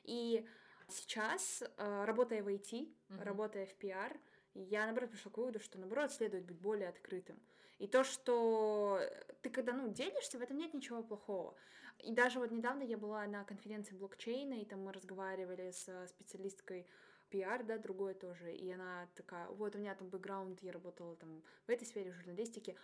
И 0.04 0.48
сейчас, 0.88 1.64
э, 1.78 2.04
работая 2.06 2.44
в 2.44 2.48
IT, 2.48 2.94
Мгм. 3.10 3.22
работая 3.24 3.66
в 3.66 3.74
пиар, 3.76 4.18
я, 4.54 4.86
наоборот, 4.86 5.12
пришла 5.12 5.32
к 5.32 5.38
выводу, 5.38 5.60
что, 5.60 5.80
наоборот, 5.80 6.12
следует 6.12 6.46
быть 6.46 6.60
более 6.60 6.90
открытым. 6.90 7.40
И 7.78 7.88
то, 7.88 8.04
что 8.04 9.00
ты 9.42 9.50
когда, 9.50 9.74
ну, 9.74 9.90
делишься, 9.90 10.38
в 10.38 10.42
этом 10.42 10.58
нет 10.58 10.74
ничего 10.74 11.02
плохого. 11.02 11.56
И 12.00 12.12
даже 12.14 12.40
вот 12.40 12.52
недавно 12.52 12.84
я 12.84 12.98
была 12.98 13.26
на 13.26 13.44
конференции 13.44 13.96
блокчейна, 13.96 14.62
и 14.62 14.66
там 14.66 14.84
мы 14.84 14.92
разговаривали 14.92 15.72
с 15.72 15.88
э, 15.88 16.08
специалисткой 16.08 16.88
пиар, 17.30 17.64
да, 17.64 17.78
другое 17.78 18.14
тоже, 18.14 18.54
и 18.54 18.72
она 18.72 19.08
такая, 19.16 19.48
вот 19.50 19.76
у 19.76 19.80
меня 19.80 19.96
там 19.96 20.10
бэкграунд, 20.10 20.62
я 20.62 20.72
работала 20.72 21.16
там 21.16 21.42
в 21.66 21.70
этой 21.70 21.88
сфере, 21.88 22.12
в 22.12 22.16
журналистике, 22.16 22.76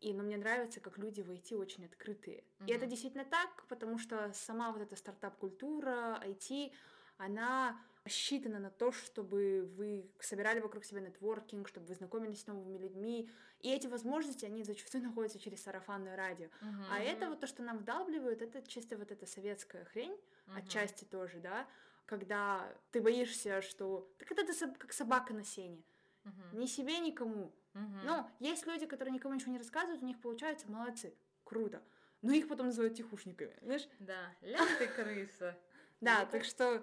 и, 0.00 0.12
ну, 0.12 0.24
мне 0.24 0.36
нравится, 0.36 0.80
как 0.80 0.98
люди 0.98 1.20
в 1.20 1.30
IT 1.30 1.54
очень 1.54 1.84
открытые. 1.84 2.42
И 2.66 2.72
это 2.72 2.86
действительно 2.86 3.24
так, 3.24 3.64
потому 3.68 3.98
что 3.98 4.32
сама 4.34 4.72
вот 4.72 4.82
эта 4.82 4.96
стартап-культура, 4.96 6.20
IT, 6.24 6.72
она 7.18 7.80
рассчитана 8.04 8.58
на 8.58 8.70
то, 8.70 8.92
чтобы 8.92 9.70
вы 9.76 10.10
собирали 10.20 10.60
вокруг 10.60 10.84
себя 10.84 11.00
нетворкинг, 11.00 11.68
чтобы 11.68 11.86
вы 11.86 11.94
знакомились 11.94 12.42
с 12.42 12.46
новыми 12.46 12.78
людьми. 12.78 13.30
И 13.60 13.70
эти 13.70 13.86
возможности, 13.86 14.44
они 14.44 14.64
зачастую 14.64 15.04
находятся 15.04 15.38
через 15.38 15.62
сарафанное 15.62 16.16
радио. 16.16 16.48
А 16.90 16.98
это 16.98 17.28
вот 17.28 17.40
то, 17.40 17.46
что 17.46 17.62
нам 17.62 17.78
вдалбливают, 17.78 18.42
это 18.42 18.62
чисто 18.62 18.96
вот 18.96 19.10
эта 19.12 19.26
советская 19.26 19.84
хрень, 19.84 20.16
Мгм. 20.46 20.56
отчасти 20.58 21.04
тоже, 21.04 21.38
да, 21.38 21.68
когда 22.06 22.76
ты 22.90 23.00
боишься, 23.00 23.62
что... 23.62 24.12
Так 24.18 24.32
это 24.32 24.44
ты 24.44 24.72
как 24.72 24.92
собака 24.92 25.32
на 25.32 25.44
сене. 25.44 25.84
Мгм. 26.24 26.58
Ни 26.60 26.66
себе, 26.66 26.98
никому. 26.98 27.54
Мгм. 27.74 28.00
Но 28.04 28.30
есть 28.40 28.66
люди, 28.66 28.86
которые 28.86 29.14
никому 29.14 29.34
ничего 29.34 29.52
не 29.52 29.58
рассказывают, 29.58 30.02
у 30.02 30.06
них 30.06 30.20
получается, 30.20 30.70
молодцы, 30.70 31.14
круто. 31.44 31.82
Но 32.20 32.32
их 32.32 32.48
потом 32.48 32.66
называют 32.66 32.94
тихушниками, 32.94 33.56
знаешь? 33.62 33.88
Да, 34.00 34.34
ля 34.42 34.60
ты 34.78 34.86
крыса. 34.88 35.56
Да, 36.00 36.26
так 36.26 36.42
что... 36.44 36.82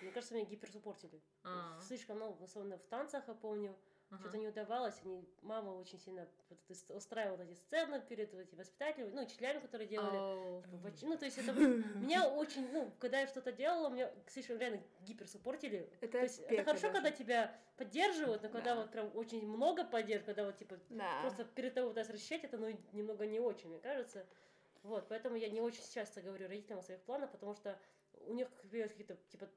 Мне 0.00 0.12
кажется, 0.12 0.34
меня 0.34 0.44
гиперсуппортили. 0.44 1.20
А, 1.44 1.78
Слишком, 1.80 2.18
ну, 2.18 2.36
особенно 2.42 2.78
в 2.78 2.82
танцах, 2.84 3.24
я 3.28 3.34
помню, 3.34 3.74
ага. 4.10 4.20
что-то 4.20 4.38
не 4.38 4.48
удавалось. 4.48 4.94
Они, 5.04 5.24
мама 5.42 5.70
очень 5.70 5.98
сильно 5.98 6.28
вот 6.50 6.58
устраивала 6.90 7.42
эти 7.42 7.54
сцены 7.54 8.00
перед 8.00 8.32
вот 8.32 8.40
эти 8.42 8.54
воспитателями, 8.54 9.10
ну, 9.12 9.22
учителями, 9.22 9.60
которые 9.60 9.88
делали. 9.88 10.18
Оч- 10.86 10.98
Ну, 11.02 11.16
то 11.16 11.24
есть 11.24 11.38
это 11.38 11.52
меня 12.12 12.28
очень, 12.28 12.70
ну, 12.72 12.90
когда 12.98 13.20
я 13.20 13.26
что-то 13.26 13.52
делала, 13.52 13.88
меня 13.88 14.12
слишком 14.28 14.58
реально 14.58 14.82
гиперсуппортили. 15.00 15.90
Это 16.00 16.12
То 16.12 16.18
есть 16.22 16.40
это 16.40 16.64
хорошо, 16.64 16.88
даже. 16.88 16.94
когда 16.94 17.10
тебя 17.10 17.56
поддерживают, 17.76 18.42
но 18.42 18.48
когда 18.48 18.74
Да. 18.74 18.82
вот 18.82 18.90
прям 18.90 19.10
очень 19.16 19.46
много 19.46 19.84
поддержки, 19.84 20.26
когда 20.26 20.44
вот 20.44 20.56
типа 20.58 20.78
Да. 20.90 21.20
просто 21.22 21.44
перед 21.44 21.74
тобой 21.74 21.90
пытаются 21.90 22.12
защищать, 22.12 22.44
это 22.44 22.58
ну 22.58 22.68
немного 22.92 23.26
не 23.26 23.40
очень, 23.40 23.68
мне 23.70 23.78
кажется. 23.80 24.26
Вот, 24.82 25.08
поэтому 25.08 25.34
я 25.36 25.48
не 25.48 25.60
очень 25.60 25.82
часто 25.92 26.20
говорю 26.22 26.46
родителям 26.46 26.78
о 26.78 26.82
своих 26.82 27.00
планах, 27.02 27.32
потому 27.32 27.54
что 27.56 27.76
у 28.26 28.34
них 28.34 28.48
какие-то, 28.62 29.16
типа, 29.30 29.48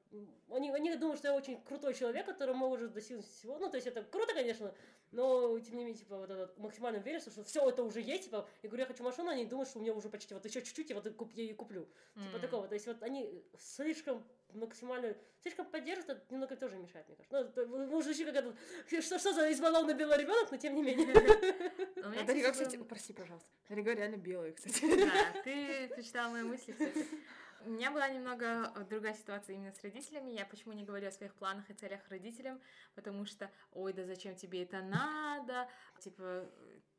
они, 0.50 0.70
они 0.70 0.94
думают, 0.96 1.18
что 1.18 1.28
я 1.28 1.34
очень 1.34 1.60
крутой 1.62 1.94
человек, 1.94 2.26
который 2.26 2.54
может 2.54 2.92
достигнуть 2.92 3.26
всего. 3.26 3.58
Ну, 3.58 3.68
то 3.70 3.76
есть 3.76 3.86
это 3.86 4.02
круто, 4.04 4.32
конечно, 4.34 4.72
но 5.12 5.58
тем 5.58 5.76
не 5.76 5.84
менее, 5.84 5.98
типа, 5.98 6.16
вот 6.16 6.30
это 6.30 6.40
вот 6.46 6.58
максимально 6.58 7.00
уверенность, 7.00 7.32
что 7.32 7.42
все 7.44 7.68
это 7.68 7.82
уже 7.82 8.00
есть, 8.00 8.24
типа, 8.24 8.48
я 8.62 8.68
говорю, 8.68 8.82
я 8.82 8.86
хочу 8.86 9.02
машину, 9.02 9.30
они 9.30 9.44
думают, 9.44 9.68
что 9.68 9.78
у 9.78 9.82
меня 9.82 9.92
уже 9.92 10.08
почти 10.08 10.34
вот 10.34 10.44
еще 10.44 10.62
чуть-чуть, 10.62 10.90
и 10.90 10.94
вот 10.94 11.06
и 11.06 11.10
куп- 11.10 11.32
я 11.34 11.42
ее 11.42 11.54
куплю. 11.54 11.88
Типа 12.14 12.36
М. 12.36 12.40
такого. 12.40 12.68
То 12.68 12.74
есть 12.74 12.86
вот 12.86 13.02
они 13.02 13.44
слишком 13.58 14.24
максимально, 14.52 15.16
слишком 15.42 15.66
поддерживают, 15.66 16.22
это 16.22 16.32
немного 16.32 16.56
тоже 16.56 16.76
мешает, 16.76 17.06
мне 17.08 17.16
кажется. 17.16 17.66
Ну, 17.66 18.02
звучит 18.02 18.26
как 18.26 18.36
это, 18.36 18.56
что, 19.02 19.18
что 19.18 19.32
за 19.32 19.52
избалованный 19.52 19.94
белый 19.94 20.18
ребенок, 20.18 20.50
но 20.50 20.56
тем 20.56 20.74
не 20.74 20.82
менее. 20.82 21.14
А 22.02 22.24
Дарига, 22.24 22.52
кстати, 22.52 22.76
прости, 22.76 23.12
пожалуйста. 23.12 23.48
Дарига 23.68 23.92
реально 23.94 24.16
белая, 24.16 24.52
кстати. 24.52 24.80
Да, 25.04 25.42
ты 25.44 25.88
прочитала 25.88 26.30
мои 26.32 26.42
мысли, 26.42 26.72
кстати. 26.72 27.06
У 27.62 27.70
меня 27.70 27.90
была 27.90 28.08
немного 28.08 28.72
э, 28.74 28.84
другая 28.84 29.14
ситуация 29.14 29.54
именно 29.54 29.72
с 29.72 29.82
родителями. 29.82 30.30
Я 30.30 30.46
почему 30.46 30.72
не 30.72 30.84
говорю 30.84 31.08
о 31.08 31.12
своих 31.12 31.34
планах 31.34 31.68
и 31.68 31.74
целях 31.74 32.00
родителям, 32.08 32.60
потому 32.94 33.26
что, 33.26 33.50
ой, 33.72 33.92
да 33.92 34.04
зачем 34.04 34.34
тебе 34.34 34.62
это 34.62 34.80
надо, 34.80 35.68
типа, 35.98 36.48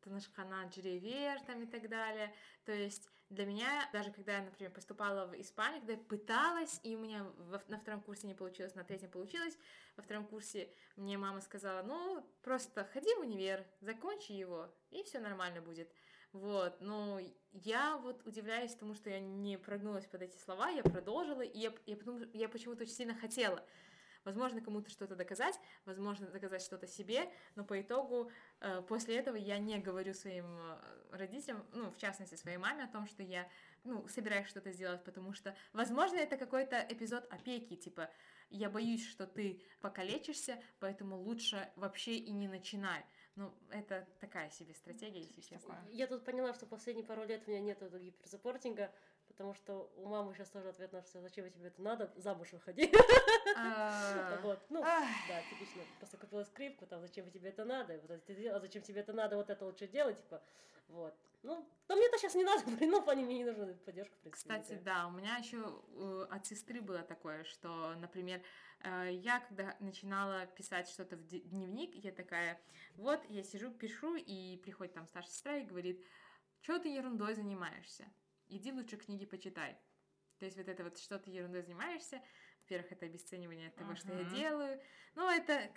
танашкана 0.01 0.67
джеревер 0.69 1.41
там 1.41 1.63
и 1.63 1.65
так 1.65 1.89
далее. 1.89 2.33
То 2.65 2.71
есть 2.71 3.09
для 3.29 3.45
меня, 3.45 3.89
даже 3.93 4.11
когда 4.11 4.37
я, 4.37 4.43
например, 4.43 4.71
поступала 4.71 5.25
в 5.25 5.39
Испанию, 5.39 5.79
когда 5.79 5.93
я 5.93 5.99
пыталась, 5.99 6.79
и 6.83 6.95
у 6.95 6.99
меня 6.99 7.23
во- 7.37 7.63
на 7.67 7.79
втором 7.79 8.01
курсе 8.01 8.27
не 8.27 8.35
получилось, 8.35 8.75
на 8.75 8.83
третьем 8.83 9.09
получилось, 9.09 9.57
во 9.95 10.03
втором 10.03 10.27
курсе 10.27 10.69
мне 10.95 11.17
мама 11.17 11.41
сказала, 11.41 11.81
ну, 11.81 12.23
просто 12.43 12.85
ходи 12.93 13.13
в 13.15 13.21
универ, 13.21 13.65
закончи 13.79 14.31
его, 14.33 14.69
и 14.91 15.01
все 15.03 15.19
нормально 15.19 15.61
будет. 15.61 15.91
Вот, 16.33 16.79
но 16.79 17.19
я 17.51 17.97
вот 17.97 18.25
удивляюсь 18.25 18.73
тому, 18.73 18.93
что 18.93 19.09
я 19.09 19.19
не 19.19 19.57
прогнулась 19.57 20.05
под 20.05 20.21
эти 20.21 20.37
слова, 20.37 20.69
я 20.69 20.81
продолжила, 20.81 21.41
и 21.41 21.57
я, 21.59 21.73
я, 21.85 21.97
потому- 21.97 22.25
я 22.33 22.47
почему-то 22.47 22.83
очень 22.83 22.93
сильно 22.93 23.13
хотела. 23.13 23.61
Возможно, 24.23 24.61
кому-то 24.61 24.89
что-то 24.89 25.15
доказать, 25.15 25.59
возможно, 25.83 26.27
доказать 26.27 26.61
что-то 26.61 26.87
себе, 26.87 27.29
но 27.55 27.65
по 27.65 27.81
итогу 27.81 28.31
э, 28.59 28.81
после 28.87 29.17
этого 29.17 29.35
я 29.35 29.57
не 29.57 29.79
говорю 29.79 30.13
своим 30.13 30.45
э, 30.45 30.77
родителям, 31.11 31.65
ну, 31.73 31.91
в 31.91 31.97
частности, 31.97 32.35
своей 32.35 32.57
маме 32.57 32.83
о 32.83 32.87
том, 32.87 33.07
что 33.07 33.23
я, 33.23 33.49
ну, 33.83 34.07
собираюсь 34.07 34.47
что-то 34.47 34.71
сделать, 34.71 35.03
потому 35.03 35.33
что, 35.33 35.55
возможно, 35.73 36.17
это 36.17 36.37
какой-то 36.37 36.85
эпизод 36.87 37.25
опеки, 37.33 37.75
типа, 37.75 38.11
я 38.51 38.69
боюсь, 38.69 39.05
что 39.07 39.25
ты 39.25 39.63
покалечишься, 39.81 40.61
поэтому 40.79 41.17
лучше 41.17 41.71
вообще 41.75 42.15
и 42.15 42.31
не 42.31 42.47
начинай. 42.47 43.03
Ну, 43.35 43.53
это 43.69 44.05
такая 44.19 44.49
себе 44.49 44.73
стратегия, 44.73 45.21
если 45.21 45.41
честно. 45.41 45.75
Такое. 45.75 45.91
Я 45.91 46.07
тут 46.07 46.23
поняла, 46.25 46.53
что 46.53 46.65
последние 46.65 47.05
пару 47.05 47.23
лет 47.23 47.43
у 47.47 47.49
меня 47.49 47.61
нет 47.61 47.81
этого 47.81 47.99
гиперсаппортинга, 47.99 48.91
потому 49.27 49.53
что 49.53 49.89
у 49.95 50.07
мамы 50.07 50.33
сейчас 50.33 50.49
тоже 50.49 50.69
ответ 50.69 50.91
на 50.91 51.01
что 51.03 51.21
зачем 51.21 51.49
тебе 51.49 51.67
это 51.67 51.81
надо, 51.81 52.11
замуж 52.17 52.51
выходи. 52.51 52.91
А, 53.55 54.37
Вот, 54.43 54.59
ну, 54.69 54.81
да, 54.81 55.41
типично. 55.49 55.81
Просто 55.99 56.17
купила 56.17 56.43
скрипку, 56.43 56.85
там, 56.85 57.01
зачем 57.01 57.29
тебе 57.31 57.49
это 57.49 57.63
надо, 57.63 57.93
а 57.93 58.59
зачем 58.59 58.81
тебе 58.81 59.01
это 59.01 59.13
надо, 59.13 59.37
вот 59.37 59.49
это 59.49 59.65
лучше 59.65 59.87
делай, 59.87 60.15
типа, 60.15 60.41
вот. 60.89 61.15
Ну, 61.43 61.67
да 61.87 61.95
мне 61.95 62.05
это 62.05 62.17
сейчас 62.17 62.35
не 62.35 62.43
надо, 62.43 62.63
блин, 62.77 62.91
ну, 62.91 63.01
плане 63.01 63.23
мне 63.23 63.39
не 63.39 63.45
нужна 63.45 63.65
поддержка, 63.85 64.13
в 64.15 64.19
принципе. 64.19 64.53
Кстати, 64.59 64.79
да, 64.83 65.07
у 65.07 65.11
меня 65.11 65.37
еще 65.37 65.57
э, 65.95 66.27
от 66.29 66.45
сестры 66.45 66.81
было 66.81 67.01
такое, 67.01 67.43
что, 67.45 67.95
например, 67.95 68.41
я 68.83 69.39
когда 69.39 69.75
начинала 69.79 70.45
писать 70.47 70.89
что-то 70.89 71.17
в 71.17 71.27
дневник, 71.27 71.95
я 71.95 72.11
такая, 72.11 72.59
вот, 72.95 73.23
я 73.29 73.43
сижу, 73.43 73.71
пишу, 73.71 74.15
и 74.15 74.57
приходит 74.57 74.93
там 74.93 75.07
старшая 75.07 75.31
сестра 75.31 75.57
и 75.57 75.65
говорит, 75.65 76.05
что 76.61 76.79
ты 76.79 76.89
ерундой 76.89 77.33
занимаешься? 77.33 78.05
Иди 78.47 78.71
лучше 78.71 78.97
книги 78.97 79.25
почитай. 79.25 79.77
То 80.39 80.45
есть 80.45 80.57
вот 80.57 80.67
это 80.67 80.83
вот, 80.83 80.97
что 80.97 81.19
ты 81.19 81.29
ерундой 81.29 81.61
занимаешься, 81.61 82.21
во-первых, 82.61 82.91
это 82.91 83.05
обесценивание 83.05 83.69
того, 83.71 83.95
что 83.95 84.13
я 84.13 84.23
делаю. 84.23 84.81
Ну, 85.15 85.29
это, 85.29 85.71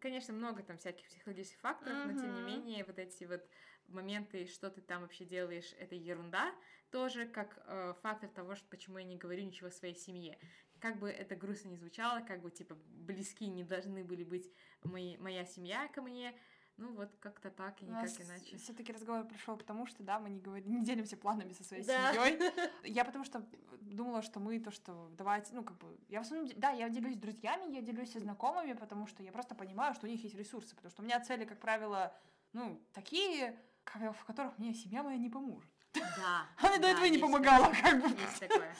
конечно, 0.00 0.32
много 0.32 0.62
там 0.62 0.78
всяких 0.78 1.06
психологических 1.08 1.60
факторов, 1.60 2.06
но 2.06 2.18
тем 2.18 2.34
не 2.34 2.42
менее 2.42 2.84
вот 2.84 2.98
эти 2.98 3.24
вот 3.24 3.46
моменты, 3.88 4.46
что 4.46 4.70
ты 4.70 4.80
там 4.80 5.02
вообще 5.02 5.24
делаешь, 5.24 5.74
это 5.78 5.94
ерунда, 5.94 6.54
тоже 6.90 7.26
как 7.26 7.62
э, 7.66 7.94
фактор 8.02 8.28
того, 8.30 8.54
что 8.54 8.66
почему 8.68 8.98
я 8.98 9.04
не 9.04 9.16
говорю 9.16 9.44
ничего 9.44 9.70
своей 9.70 9.94
семье. 9.94 10.38
Как 10.80 10.98
бы 10.98 11.10
это 11.10 11.34
грустно 11.36 11.68
не 11.68 11.76
звучало, 11.76 12.20
как 12.20 12.40
бы 12.40 12.50
типа 12.50 12.76
близкие 12.90 13.50
не 13.50 13.64
должны 13.64 14.04
были 14.04 14.24
быть 14.24 14.50
мои, 14.84 15.16
моя 15.18 15.44
семья 15.44 15.88
ко 15.88 16.02
мне, 16.02 16.34
ну 16.76 16.92
вот 16.94 17.10
как-то 17.18 17.50
так 17.50 17.82
и 17.82 17.84
У 17.84 17.88
никак 17.88 18.02
нас 18.04 18.20
иначе. 18.20 18.56
все-таки 18.58 18.92
разговор 18.92 19.24
пришел 19.26 19.56
к 19.56 19.64
тому, 19.64 19.86
что 19.86 20.02
да, 20.04 20.20
мы 20.20 20.30
не 20.30 20.40
говорим, 20.40 20.70
не 20.70 20.84
делимся 20.84 21.16
планами 21.16 21.52
со 21.52 21.64
своей 21.64 21.82
Да. 21.84 22.12
семьей. 22.12 22.38
Я 22.84 23.04
потому 23.04 23.24
что 23.24 23.44
думала, 23.80 24.22
что 24.22 24.38
мы 24.38 24.60
то, 24.60 24.70
что 24.70 25.10
давайте, 25.16 25.52
ну, 25.54 25.64
как 25.64 25.78
бы, 25.78 25.98
я 26.08 26.20
в 26.20 26.22
основном, 26.22 26.48
да, 26.56 26.70
я 26.70 26.88
делюсь 26.90 27.14
с 27.14 27.18
друзьями, 27.18 27.72
я 27.74 27.80
делюсь 27.80 28.12
со 28.12 28.20
знакомыми, 28.20 28.74
потому 28.74 29.06
что 29.06 29.22
я 29.22 29.32
просто 29.32 29.54
понимаю, 29.54 29.94
что 29.94 30.06
у 30.06 30.10
них 30.10 30.22
есть 30.22 30.36
ресурсы, 30.36 30.76
потому 30.76 30.90
что 30.90 31.02
у 31.02 31.04
меня 31.04 31.18
цели, 31.20 31.44
как 31.44 31.58
правило, 31.58 32.14
ну, 32.52 32.80
такие, 32.92 33.58
в 33.86 34.24
которых 34.26 34.56
мне 34.58 34.74
семья 34.74 35.02
моя 35.02 35.16
не 35.18 35.30
поможет. 35.30 35.70
Да. 35.94 36.46
Она 36.58 36.78
до 36.78 36.86
этого 36.88 37.06
не 37.06 37.18
помогала, 37.18 37.72
как 37.82 38.00
бы. 38.02 38.08
Есть 38.08 38.40
такое. 38.40 38.72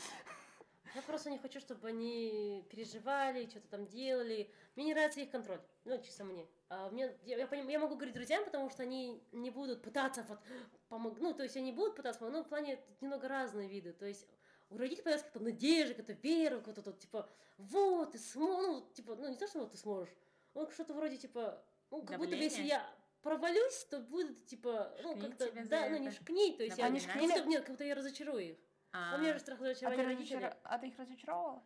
Я 0.98 1.02
просто 1.02 1.30
не 1.30 1.38
хочу, 1.38 1.60
чтобы 1.60 1.86
они 1.86 2.66
переживали, 2.70 3.48
что-то 3.48 3.68
там 3.68 3.86
делали. 3.86 4.50
Мне 4.74 4.86
не 4.86 4.94
нравится 4.94 5.20
их 5.20 5.30
контроль. 5.30 5.60
Ну, 5.84 5.96
чисто 6.02 6.24
мне. 6.24 6.44
А 6.68 6.90
мне 6.90 7.16
я, 7.24 7.38
я, 7.38 7.46
поним- 7.46 7.70
я 7.70 7.78
могу 7.78 7.94
говорить 7.94 8.16
друзьям, 8.16 8.44
потому 8.44 8.68
что 8.68 8.82
они 8.82 9.22
не 9.30 9.50
будут 9.50 9.80
пытаться 9.80 10.26
вот 10.28 10.40
помог... 10.88 11.20
Ну, 11.20 11.34
то 11.34 11.44
есть 11.44 11.56
они 11.56 11.70
будут 11.70 11.94
пытаться, 11.94 12.28
но 12.28 12.42
в 12.42 12.48
плане 12.48 12.80
немного 13.00 13.28
разные 13.28 13.68
виды. 13.68 13.92
То 13.92 14.06
есть 14.06 14.26
у 14.70 14.76
родителей 14.76 15.04
появляется 15.04 15.28
какая-то 15.28 15.44
надежда, 15.44 15.94
какая-то 15.94 16.20
вера, 16.20 16.58
какая-то 16.58 16.82
тут, 16.82 16.98
типа, 16.98 17.30
вот, 17.58 18.10
ты 18.10 18.18
сможешь, 18.18 18.66
ну, 18.66 18.92
типа, 18.92 19.14
ну, 19.14 19.28
не 19.28 19.36
то, 19.36 19.46
что 19.46 19.60
вот 19.60 19.70
ты 19.70 19.78
сможешь, 19.78 20.12
ну, 20.54 20.68
что-то 20.68 20.94
вроде, 20.94 21.16
типа, 21.16 21.62
ну, 21.92 22.02
как 22.02 22.18
будто 22.18 22.30
бы 22.30 22.42
если 22.42 22.56
Давление? 22.56 22.70
я 22.70 22.94
провалюсь, 23.22 23.84
то 23.84 24.00
будет, 24.00 24.46
типа, 24.46 24.96
ну, 25.04 25.16
как-то, 25.16 25.48
да, 25.66 25.88
ну, 25.90 25.98
не 25.98 26.08
это. 26.08 26.16
шкнить, 26.16 26.56
то 26.56 26.64
есть 26.64 26.76
я, 26.76 26.86
Они 26.86 26.98
как 26.98 27.10
шкнили? 27.10 27.32
будто, 27.34 27.48
нет, 27.48 27.60
как 27.62 27.70
будто 27.70 27.84
я 27.84 27.94
разочарую 27.94 28.50
их. 28.50 28.58
А, 28.92 29.16
у 29.16 29.18
меня 29.20 29.32
же 29.34 29.40
страх 29.40 29.58
А 29.60 29.62
ты, 29.62 29.68
разочарования 29.70 30.04
родителей. 30.04 30.38
разочар- 30.40 30.56
а 30.64 30.78
ты 30.78 30.88
их 30.88 30.98
разочаровала? 30.98 31.62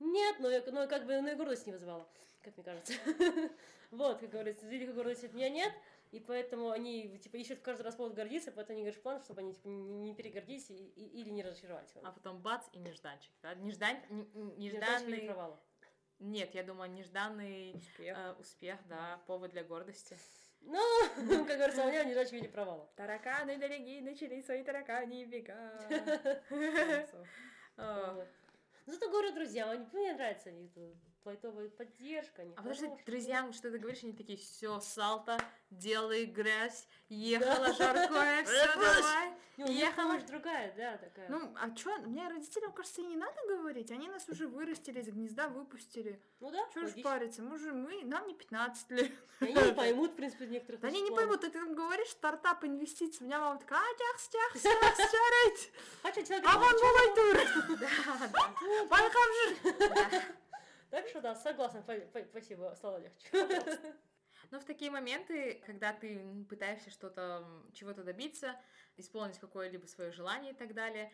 Нет, 0.00 0.36
но, 0.40 0.48
я, 0.50 0.62
но 0.66 0.86
как 0.88 1.06
бы 1.06 1.20
ну, 1.20 1.30
и 1.30 1.34
гордость 1.34 1.66
не 1.66 1.72
вызывала, 1.72 2.08
как 2.42 2.56
мне 2.56 2.64
кажется. 2.64 2.92
Вот, 3.90 4.20
как 4.20 4.30
говорится, 4.30 4.66
великой 4.66 4.94
гордости 4.94 5.26
от 5.26 5.34
меня 5.34 5.50
нет, 5.50 5.70
и 6.12 6.18
поэтому 6.18 6.70
они, 6.70 7.18
типа, 7.18 7.36
ищут 7.36 7.60
каждый 7.60 7.82
раз 7.82 7.94
повод 7.94 8.14
гордиться, 8.14 8.50
поэтому 8.50 8.76
они 8.78 8.84
говорят 8.84 9.02
план, 9.02 9.22
чтобы 9.22 9.40
они, 9.42 9.52
типа, 9.52 9.68
не, 9.68 10.14
перегордились 10.14 10.70
и- 10.70 10.88
и- 10.96 11.20
или 11.20 11.28
не 11.28 11.42
разочаровались. 11.42 11.90
А 12.02 12.10
потом 12.10 12.40
бац 12.40 12.66
и 12.72 12.78
нежданчик, 12.78 13.30
да? 13.42 13.54
Неждан... 13.54 13.98
Нежданчик 14.08 14.56
Нежданный... 14.58 15.20
провала. 15.26 15.60
Нет, 16.20 16.54
я 16.54 16.62
думаю, 16.62 16.90
нежданный 16.90 17.72
Успех. 17.74 18.16
э, 18.16 18.32
успех, 18.38 18.78
да, 18.88 19.20
повод 19.26 19.50
для 19.50 19.62
гордости. 19.62 20.16
Ну, 20.64 21.44
как 21.44 21.56
говорится, 21.56 21.84
у 21.84 21.88
меня 21.88 22.04
нежданчик 22.04 22.32
в 22.32 22.36
виде 22.36 22.48
провала. 22.48 22.88
Тараканы 22.96 23.58
дорогие 23.58 24.02
начали 24.02 24.40
свои 24.40 24.62
таракани 24.62 25.24
бега. 25.24 25.72
Вот. 27.74 28.28
Но 28.84 28.92
зато 28.92 29.08
говорю 29.08 29.32
друзьям, 29.32 29.70
они, 29.70 29.86
мне 29.92 30.12
нравится, 30.12 30.50
они 30.50 30.68
тут 30.68 30.94
лайтовая 31.24 31.68
поддержка, 31.68 32.42
А 32.42 32.56
потому 32.56 32.74
что 32.74 32.96
друзьям 33.06 33.52
что 33.52 33.70
ты 33.70 33.78
говоришь, 33.78 34.02
они 34.02 34.12
такие, 34.12 34.38
все, 34.38 34.80
салта, 34.80 35.38
делай 35.70 36.26
грязь, 36.26 36.86
ехала 37.08 37.72
жаркое, 37.72 38.44
все, 38.44 38.66
давай. 38.74 39.32
Ехала. 39.58 40.08
помощь 40.08 40.22
другая, 40.22 40.72
да, 40.76 40.96
такая. 40.96 41.28
Ну, 41.28 41.54
а 41.60 41.70
чё, 41.72 41.94
мне 41.98 42.26
родителям, 42.26 42.72
кажется, 42.72 43.02
и 43.02 43.04
не 43.04 43.16
надо 43.16 43.36
говорить. 43.46 43.90
Они 43.90 44.08
нас 44.08 44.26
уже 44.28 44.48
вырастили, 44.48 45.00
из 45.00 45.08
гнезда 45.08 45.48
выпустили. 45.48 46.20
Ну 46.40 46.50
да, 46.50 46.66
Чё 46.72 46.80
ж 46.80 46.84
логично. 46.84 47.02
париться? 47.02 47.42
Мы 47.42 47.58
же, 47.58 47.72
мы, 47.72 48.02
нам 48.04 48.26
не 48.26 48.34
15 48.34 48.90
лет. 48.92 49.12
Они 49.40 49.52
не 49.52 49.72
поймут, 49.74 50.12
в 50.12 50.16
принципе, 50.16 50.46
некоторых 50.46 50.80
Да 50.80 50.88
они 50.88 51.02
не 51.02 51.10
поймут, 51.10 51.42
ты 51.42 51.46
им 51.58 51.74
говоришь 51.74 52.08
стартап, 52.08 52.64
инвестиции. 52.64 53.22
У 53.22 53.26
меня 53.26 53.40
мама 53.40 53.60
такая, 53.60 53.80
а, 53.80 53.94
тях, 54.30 54.56
стярать. 54.56 55.70
Хотя 56.02 56.22
человек 56.22 56.46
А 56.48 56.58
вон 56.58 56.72
новый 56.72 57.14
тур. 57.14 57.78
Да, 57.78 58.28
да. 58.32 58.84
Байкам 58.86 59.32
же. 59.34 60.22
Так 60.92 61.08
что 61.08 61.22
да, 61.22 61.34
согласна, 61.34 61.82
спасибо, 62.28 62.74
стало 62.76 62.98
легче. 62.98 63.26
Но 64.50 64.60
в 64.60 64.64
такие 64.64 64.90
моменты, 64.90 65.62
когда 65.64 65.94
ты 65.94 66.44
пытаешься 66.50 66.90
что-то, 66.90 67.48
чего-то 67.72 68.04
добиться, 68.04 68.60
исполнить 68.98 69.38
какое-либо 69.38 69.86
свое 69.86 70.12
желание 70.12 70.52
и 70.52 70.54
так 70.54 70.74
далее, 70.74 71.10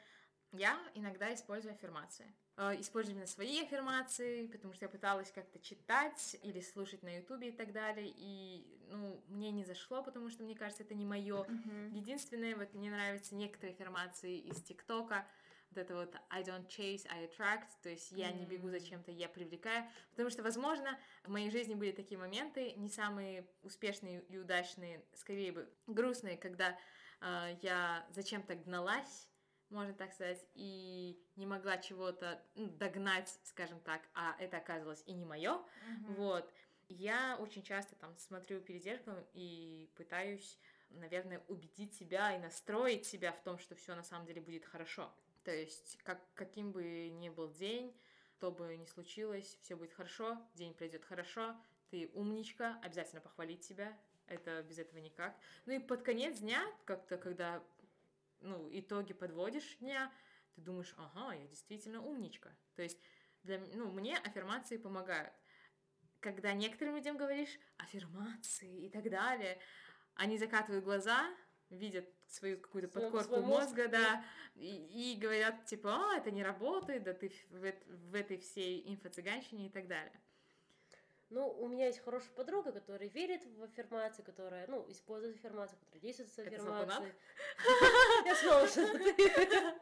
я 0.50 0.76
иногда 0.94 1.32
использую 1.32 1.74
аффирмации. 1.74 2.34
Э, 2.56 2.74
Использую 2.80 3.14
именно 3.14 3.28
свои 3.28 3.62
аффирмации, 3.62 4.48
потому 4.48 4.72
что 4.72 4.86
я 4.86 4.88
пыталась 4.88 5.30
как-то 5.30 5.60
читать 5.60 6.36
или 6.42 6.60
слушать 6.60 7.04
на 7.04 7.18
ютубе 7.18 7.50
и 7.50 7.52
так 7.52 7.72
далее, 7.72 8.12
и, 8.16 8.80
ну, 8.90 9.22
мне 9.28 9.52
не 9.52 9.62
зашло, 9.62 10.02
потому 10.02 10.28
что, 10.28 10.42
мне 10.42 10.56
кажется, 10.56 10.82
это 10.82 10.94
не 10.94 11.04
мое. 11.04 11.46
Единственное, 11.92 12.56
вот 12.56 12.74
мне 12.74 12.90
нравятся 12.90 13.36
некоторые 13.36 13.74
аффирмации 13.74 14.38
из 14.38 14.60
ТикТока, 14.60 15.28
вот 15.70 15.78
это 15.78 15.94
вот 15.94 16.14
I 16.30 16.42
don't 16.42 16.66
chase, 16.66 17.06
I 17.08 17.26
attract, 17.26 17.68
то 17.82 17.88
есть 17.88 18.10
я 18.12 18.30
не 18.32 18.46
бегу 18.46 18.70
за 18.70 18.80
чем-то, 18.80 19.10
я 19.10 19.28
привлекаю, 19.28 19.88
потому 20.10 20.30
что, 20.30 20.42
возможно, 20.42 20.98
в 21.24 21.30
моей 21.30 21.50
жизни 21.50 21.74
были 21.74 21.92
такие 21.92 22.18
моменты, 22.18 22.72
не 22.72 22.88
самые 22.88 23.46
успешные 23.62 24.22
и 24.28 24.38
удачные, 24.38 25.04
скорее 25.14 25.52
бы 25.52 25.68
грустные, 25.86 26.36
когда 26.36 26.78
э, 27.20 27.56
я 27.62 28.06
зачем-то 28.10 28.54
гналась, 28.54 29.28
можно 29.70 29.92
так 29.92 30.12
сказать, 30.14 30.44
и 30.54 31.22
не 31.36 31.46
могла 31.46 31.76
чего-то 31.78 32.42
ну, 32.54 32.68
догнать, 32.68 33.38
скажем 33.44 33.80
так, 33.80 34.00
а 34.14 34.34
это 34.38 34.56
оказалось 34.56 35.02
и 35.06 35.12
не 35.12 35.24
мое, 35.24 35.60
вот. 36.16 36.52
Я 36.90 37.36
очень 37.38 37.62
часто 37.62 37.94
там 37.96 38.16
смотрю 38.16 38.62
перед 38.62 38.82
зеркалом 38.82 39.22
и 39.34 39.90
пытаюсь, 39.94 40.58
наверное, 40.88 41.44
убедить 41.48 41.92
себя 41.92 42.34
и 42.34 42.38
настроить 42.38 43.04
себя 43.04 43.30
в 43.32 43.42
том, 43.42 43.58
что 43.58 43.74
все 43.74 43.94
на 43.94 44.02
самом 44.02 44.24
деле 44.24 44.40
будет 44.40 44.64
хорошо. 44.64 45.12
То 45.48 45.54
есть, 45.54 45.96
как, 46.02 46.20
каким 46.34 46.72
бы 46.72 47.08
ни 47.08 47.30
был 47.30 47.50
день, 47.50 47.98
что 48.36 48.52
бы 48.52 48.76
ни 48.76 48.84
случилось, 48.84 49.56
все 49.62 49.76
будет 49.76 49.94
хорошо, 49.94 50.36
день 50.52 50.74
пройдет 50.74 51.06
хорошо, 51.06 51.56
ты 51.88 52.10
умничка, 52.12 52.78
обязательно 52.82 53.22
похвалить 53.22 53.64
себя, 53.64 53.98
это 54.26 54.62
без 54.62 54.78
этого 54.78 54.98
никак. 54.98 55.34
Ну 55.64 55.72
и 55.72 55.78
под 55.78 56.02
конец 56.02 56.40
дня, 56.40 56.62
как-то, 56.84 57.16
когда 57.16 57.64
ну, 58.40 58.68
итоги 58.70 59.14
подводишь 59.14 59.78
дня, 59.78 60.12
ты 60.54 60.60
думаешь, 60.60 60.94
ага, 60.98 61.32
я 61.32 61.46
действительно 61.46 62.02
умничка. 62.02 62.54
То 62.74 62.82
есть, 62.82 63.00
для, 63.42 63.58
ну, 63.72 63.90
мне 63.90 64.18
аффирмации 64.18 64.76
помогают. 64.76 65.32
Когда 66.20 66.52
некоторым 66.52 66.96
людям 66.96 67.16
говоришь 67.16 67.58
аффирмации 67.78 68.84
и 68.84 68.90
так 68.90 69.08
далее, 69.08 69.58
они 70.14 70.36
закатывают 70.36 70.84
глаза, 70.84 71.34
видят 71.70 72.06
свою 72.28 72.58
какую-то 72.58 72.88
подкорку 72.88 73.40
мозг, 73.40 73.46
мозга, 73.46 73.88
да, 73.88 74.24
и, 74.54 75.14
и 75.14 75.18
говорят, 75.18 75.64
типа, 75.66 75.90
а, 75.90 76.16
это 76.16 76.30
не 76.30 76.42
работает, 76.42 77.02
да 77.04 77.14
ты 77.14 77.32
в, 77.50 77.72
в 78.10 78.14
этой 78.14 78.38
всей 78.38 78.84
инфо-цыганщине 78.86 79.66
и 79.66 79.70
так 79.70 79.86
далее. 79.86 80.12
Ну, 81.30 81.46
у 81.46 81.68
меня 81.68 81.86
есть 81.86 82.02
хорошая 82.02 82.30
подруга, 82.30 82.72
которая 82.72 83.08
верит 83.10 83.44
в 83.44 83.62
аффирмации, 83.62 84.22
которая, 84.22 84.66
ну, 84.66 84.86
использует 84.88 85.36
аффирмации, 85.36 85.76
которая 85.76 86.00
действует 86.00 86.30
с 86.30 86.38
Это 86.38 86.56
аффирмацией. 86.56 87.12
Я 88.24 88.34
снова 88.34 88.66
что-то. 88.66 89.74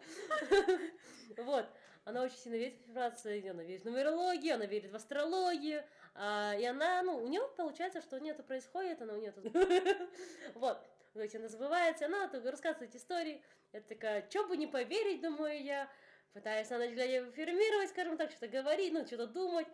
Вот. 1.42 1.66
Она 2.05 2.22
очень 2.22 2.36
сильно 2.36 2.57
верит 2.57 2.76
в 2.78 2.80
аффирмации, 2.82 3.49
она 3.49 3.62
верит 3.62 3.82
в 3.82 3.84
нумерологию, 3.84 4.55
она 4.55 4.66
верит 4.66 4.90
в 4.90 4.97
астрологию, 4.97 5.84
а, 6.14 6.55
и 6.59 6.64
она, 6.64 7.03
ну, 7.03 7.16
у 7.16 7.28
нее 7.28 7.42
получается, 7.57 8.01
что 8.01 8.16
у 8.16 8.20
нее 8.20 8.32
это 8.32 8.42
происходит, 8.42 9.03
она 9.03 9.14
у 9.14 9.16
нее 9.16 9.32
тут... 9.32 9.44
Вот. 10.55 10.84
То 11.16 11.22
есть 11.22 11.34
она 11.34 11.48
забывается, 11.48 12.06
она 12.06 12.28
тут 12.28 12.44
рассказывает 12.44 12.94
истории. 12.94 13.42
Я 13.72 13.80
такая, 13.80 14.28
что 14.28 14.46
бы 14.46 14.56
не 14.56 14.66
поверить, 14.66 15.22
думаю 15.22 15.62
я, 15.62 15.90
пытаюсь 16.34 16.68
на 16.68 16.78
ночь 16.78 16.90
глядя 16.90 17.26
аффирмировать, 17.26 17.88
скажем 17.88 18.18
так, 18.18 18.30
что-то 18.30 18.48
говорить, 18.48 18.92
ну, 18.92 19.06
что-то 19.06 19.26
думать. 19.26 19.66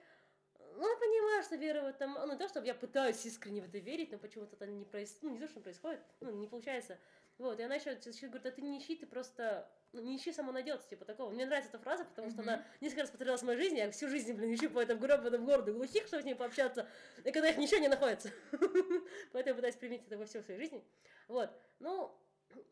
Ну, 0.77 0.89
я 0.89 0.97
понимаю, 0.97 1.43
что 1.43 1.57
вера 1.57 1.83
в 1.83 1.87
это... 1.87 2.07
Ну, 2.07 2.33
не 2.33 2.39
то, 2.39 2.49
чтобы 2.49 2.67
я 2.67 2.75
пытаюсь 2.75 3.27
искренне 3.27 3.61
в 3.61 3.65
это 3.65 3.79
верить, 3.79 4.13
но 4.13 4.19
почему-то 4.19 4.55
это 4.55 4.67
не 4.67 4.85
происходит. 4.85 5.23
Ну, 5.23 5.31
не 5.31 5.41
то, 5.41 5.49
что 5.49 5.61
происходит, 5.61 6.01
ну, 6.21 6.31
не 6.31 6.47
получается. 6.47 6.99
Вот, 7.39 7.59
и 7.59 7.63
она 7.63 7.77
еще 7.77 7.95
говорит, 8.29 8.47
а 8.47 8.51
ты 8.51 8.63
не 8.63 8.79
ищи, 8.79 8.97
ты 8.97 9.07
просто 9.07 9.69
ну, 9.93 10.01
не 10.01 10.17
ищи, 10.17 10.33
само 10.33 10.53
найдется, 10.53 10.89
типа 10.89 11.05
такого. 11.05 11.31
Мне 11.31 11.45
нравится 11.45 11.71
эта 11.71 11.79
фраза, 11.79 12.05
потому 12.05 12.31
что 12.31 12.43
она 12.43 12.65
несколько 12.81 13.03
раз 13.03 13.11
повторялась 13.11 13.43
в 13.43 13.45
моей 13.45 13.59
жизни, 13.59 13.79
я 13.79 13.91
всю 13.91 14.09
жизнь, 14.09 14.33
блин, 14.33 14.55
ищу 14.55 14.71
по 14.71 14.81
этому 14.81 15.01
гребаным 15.01 15.45
городу 15.45 15.75
глухих, 15.75 16.07
чтобы 16.07 16.23
с 16.23 16.25
ней 16.25 16.35
пообщаться, 16.35 16.89
и 17.25 17.31
когда 17.31 17.51
их 17.51 17.59
ничего 17.59 17.81
не 17.81 17.89
находится. 17.89 18.31
Поэтому 19.33 19.49
я 19.51 19.55
пытаюсь 19.55 19.77
применить 19.77 20.07
это 20.07 20.17
во 20.17 20.25
всей 20.25 20.43
своей 20.43 20.61
жизни. 20.61 20.83
Вот, 21.29 21.51
ну, 21.79 22.17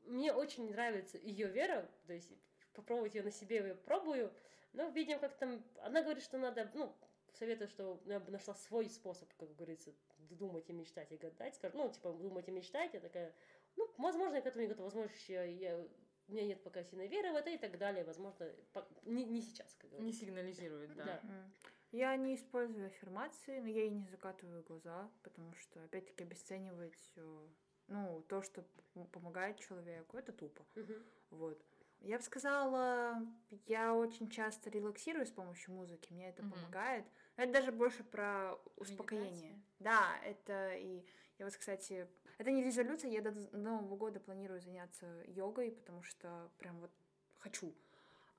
мне 0.05 0.33
очень 0.33 0.71
нравится 0.71 1.19
ее 1.19 1.49
вера, 1.49 1.89
то 2.07 2.15
есть 2.15 2.33
попробовать 2.73 3.15
ее 3.15 3.23
на 3.23 3.31
себе, 3.31 3.57
я 3.57 3.75
пробую, 3.75 4.33
но 4.73 4.89
видим, 4.89 5.19
как 5.19 5.37
там, 5.37 5.63
она 5.83 6.03
говорит, 6.03 6.23
что 6.23 6.39
надо, 6.39 6.71
ну, 6.75 6.95
советую, 7.35 7.69
что 7.69 8.01
я 8.07 8.21
бы 8.21 8.31
нашла 8.31 8.55
свой 8.55 8.89
способ, 8.89 9.29
как 9.39 9.55
говорится, 9.55 9.93
думать 10.19 10.69
и 10.69 10.73
мечтать 10.73 11.13
и 11.13 11.17
гадать, 11.17 11.55
скажу, 11.55 11.77
ну, 11.77 11.91
типа, 11.91 12.13
думать 12.13 12.49
и 12.49 12.51
мечтать, 12.51 12.95
я 12.95 13.01
такая, 13.01 13.35
ну, 13.77 13.91
возможно, 13.99 14.37
я 14.37 14.43
к 14.43 14.47
этому 14.47 14.63
не 14.63 14.69
готова, 14.69 14.87
возможно, 14.87 15.13
я, 15.29 15.45
я 15.45 15.87
у 16.31 16.33
меня 16.33 16.47
нет 16.47 16.63
пока 16.63 16.85
сильной 16.85 17.09
веры 17.09 17.33
в 17.33 17.37
это 17.37 17.51
и 17.51 17.59
так 17.59 17.77
далее, 17.79 18.05
возможно, 18.05 18.47
по, 18.73 18.87
не, 19.05 19.25
не 19.25 19.43
сейчас, 19.43 19.75
как 19.75 19.91
говорится. 19.91 20.07
Не 20.07 20.13
сигнализирует, 20.13 20.95
да. 20.95 21.05
да. 21.05 21.51
Я 21.93 22.15
не 22.17 22.37
использую 22.37 22.87
аффирмации, 22.87 23.59
но 23.59 23.67
я 23.67 23.85
и 23.85 23.91
не 23.91 24.07
закатываю 24.07 24.63
глаза, 24.63 25.11
потому 25.23 25.53
что, 25.55 25.83
опять-таки, 25.83 26.23
обесценивать 26.23 27.13
э, 27.17 27.49
ну, 27.89 28.23
то, 28.29 28.43
что 28.43 28.65
помогает 29.11 29.59
человеку, 29.59 30.17
это 30.17 30.33
тупо. 30.33 30.65
Угу. 30.77 30.93
Вот. 31.31 31.61
Я 31.99 32.17
бы 32.17 32.23
сказала, 32.23 33.21
я 33.67 33.95
очень 33.95 34.31
часто 34.31 34.71
релаксирую 34.71 35.27
с 35.27 35.33
помощью 35.33 35.75
музыки, 35.75 36.13
мне 36.13 36.29
это 36.29 36.43
угу. 36.43 36.53
помогает. 36.53 37.05
Это 37.37 37.53
даже 37.53 37.73
больше 37.73 38.05
про 38.05 38.55
успокоение. 38.77 39.31
Медитация? 39.31 39.63
Да, 39.81 40.17
это 40.25 40.75
и 40.77 41.05
я 41.41 41.47
вот, 41.47 41.57
кстати, 41.57 42.07
это 42.37 42.51
не 42.51 42.63
резолюция, 42.63 43.11
я 43.11 43.23
до 43.23 43.33
Нового 43.57 43.97
года 43.97 44.21
планирую 44.21 44.61
заняться 44.61 45.07
йогой, 45.27 45.73
потому 45.73 46.03
что 46.03 46.51
прям 46.59 46.79
вот 46.81 46.91
хочу. 47.39 47.75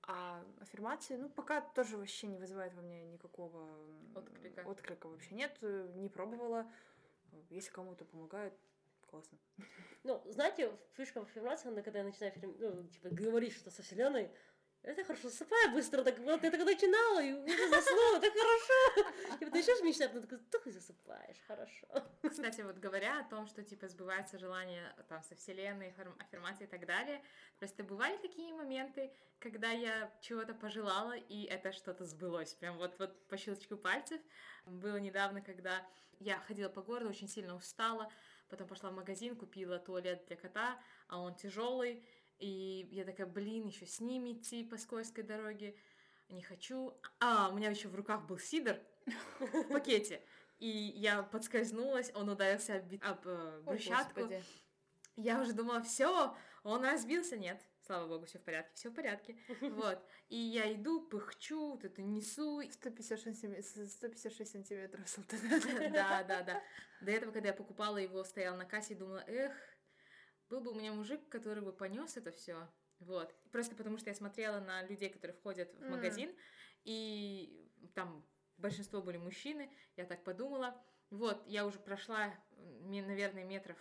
А 0.04 0.44
аффирмации, 0.60 1.16
ну, 1.16 1.28
пока 1.28 1.62
тоже 1.62 1.98
вообще 1.98 2.28
не 2.28 2.38
вызывает 2.38 2.76
во 2.76 2.84
мне 2.84 3.04
никакого 3.06 3.68
отклика. 4.14 4.62
отклика 4.68 5.08
вообще 5.08 5.34
нет, 5.34 5.58
не 5.96 6.10
пробовала. 6.10 6.72
Если 7.50 7.72
кому-то 7.72 8.06
помогает, 8.06 8.54
классно. 9.10 9.40
Ну, 10.04 10.22
знаете, 10.28 10.72
фишка 10.94 11.22
в 11.22 11.24
аффирмации, 11.24 11.82
когда 11.82 12.00
я 12.00 12.06
начинаю 12.06 12.34
ну, 12.60 12.84
типа, 12.88 13.10
говорить 13.10 13.54
что-то 13.54 13.72
со 13.72 13.82
Вселенной, 13.82 14.30
это 14.84 15.04
хорошо, 15.04 15.30
засыпаю 15.30 15.72
быстро, 15.74 16.04
так 16.04 16.18
вот, 16.20 16.44
я 16.44 16.52
так 16.52 16.66
начинала, 16.66 17.22
и 17.22 17.34
уже 17.34 17.70
заснула, 17.70 18.20
так 18.20 18.34
хорошо. 18.34 19.38
И 19.40 19.46
вот 19.46 19.54
начнешь 19.54 19.82
мечтать, 19.82 20.12
ты 20.12 20.22
такой, 20.22 20.40
так 20.50 20.68
и 20.68 20.72
засыпаешь, 20.72 21.38
хорошо. 21.48 21.88
Кстати, 22.28 22.62
вот 22.62 22.78
говоря 22.78 23.20
о 23.20 23.30
том, 23.30 23.48
что, 23.48 23.64
типа, 23.64 23.88
сбывается 23.88 24.40
желание, 24.40 24.94
там, 25.08 25.22
со 25.24 25.36
вселенной, 25.36 25.94
аффирмации 26.20 26.64
и 26.64 26.68
так 26.68 26.86
далее, 26.86 27.24
просто 27.60 27.84
бывали 27.84 28.18
такие 28.18 28.54
моменты, 28.54 29.14
когда 29.40 29.72
я 29.72 30.12
чего-то 30.22 30.54
пожелала, 30.54 31.16
и 31.16 31.44
это 31.46 31.72
что-то 31.72 32.06
сбылось, 32.06 32.54
прям 32.54 32.78
вот, 32.78 32.98
вот 33.00 33.28
по 33.28 33.38
щелчку 33.38 33.78
пальцев. 33.78 34.22
Было 34.66 34.98
недавно, 34.98 35.42
когда 35.42 35.86
я 36.20 36.40
ходила 36.48 36.70
по 36.70 36.82
городу, 36.82 37.10
очень 37.10 37.28
сильно 37.28 37.56
устала, 37.56 38.12
потом 38.50 38.68
пошла 38.68 38.90
в 38.90 38.94
магазин, 38.94 39.36
купила 39.36 39.80
туалет 39.80 40.26
для 40.28 40.36
кота, 40.36 40.80
а 41.08 41.20
он 41.20 41.36
тяжелый, 41.36 42.06
и 42.42 42.88
я 42.92 43.06
такая, 43.06 43.28
блин, 43.28 43.68
еще 43.68 43.86
с 43.86 44.00
ними 44.00 44.34
идти 44.34 44.64
по 44.64 44.78
скользкой 44.78 45.24
дороге. 45.24 45.76
Не 46.30 46.42
хочу. 46.42 46.94
А, 47.20 47.50
у 47.50 47.56
меня 47.56 47.70
еще 47.70 47.88
в 47.88 47.96
руках 47.96 48.26
был 48.26 48.40
сидр 48.40 48.80
в 49.40 49.64
пакете. 49.70 50.22
И 50.58 50.68
я 50.68 51.24
подскользнулась, 51.24 52.12
он 52.14 52.30
ударился 52.30 52.78
об, 52.78 52.94
об 53.02 53.28
э, 53.28 53.62
брусчатку. 53.62 54.22
О, 54.22 54.42
я 55.16 55.42
уже 55.42 55.54
думала, 55.54 55.82
все, 55.82 56.36
он 56.64 56.84
разбился. 56.84 57.38
Нет, 57.38 57.62
слава 57.86 58.08
богу, 58.08 58.26
все 58.26 58.40
в 58.40 58.44
порядке, 58.44 58.72
все 58.76 58.90
в 58.90 58.94
порядке. 58.94 59.38
Вот. 59.62 60.00
И 60.30 60.38
я 60.38 60.72
иду, 60.74 61.02
пыхчу, 61.02 61.72
вот 61.72 61.84
это 61.84 62.02
несу. 62.02 62.62
156, 62.62 63.24
сантиметров, 63.24 63.66
156 63.66 64.52
сантиметров 64.52 65.02
Да, 65.94 66.24
да, 66.24 66.42
да. 66.42 66.64
До 67.02 67.12
этого, 67.12 67.32
когда 67.32 67.50
я 67.50 67.54
покупала 67.54 67.98
его, 67.98 68.24
стояла 68.24 68.56
на 68.56 68.66
кассе 68.66 68.94
и 68.94 68.98
думала, 68.98 69.24
эх, 69.28 69.54
был 70.52 70.60
бы 70.60 70.72
у 70.72 70.76
меня 70.76 70.92
мужик, 70.92 71.22
который 71.30 71.64
бы 71.64 71.72
понес 71.72 72.18
это 72.18 72.32
все. 72.32 72.68
Вот. 73.00 73.34
Просто 73.52 73.74
потому 73.76 73.98
что 73.98 74.10
я 74.10 74.16
смотрела 74.16 74.60
на 74.60 74.84
людей, 74.84 75.10
которые 75.10 75.36
входят 75.36 75.74
в 75.80 75.90
магазин, 75.90 76.30
mm. 76.30 76.36
и 76.84 77.72
там 77.96 78.24
большинство 78.58 79.02
были 79.02 79.18
мужчины, 79.18 79.72
я 79.96 80.06
так 80.06 80.24
подумала. 80.24 80.80
Вот, 81.10 81.42
я 81.48 81.66
уже 81.66 81.80
прошла, 81.80 82.34
наверное, 82.84 83.44
метров 83.44 83.78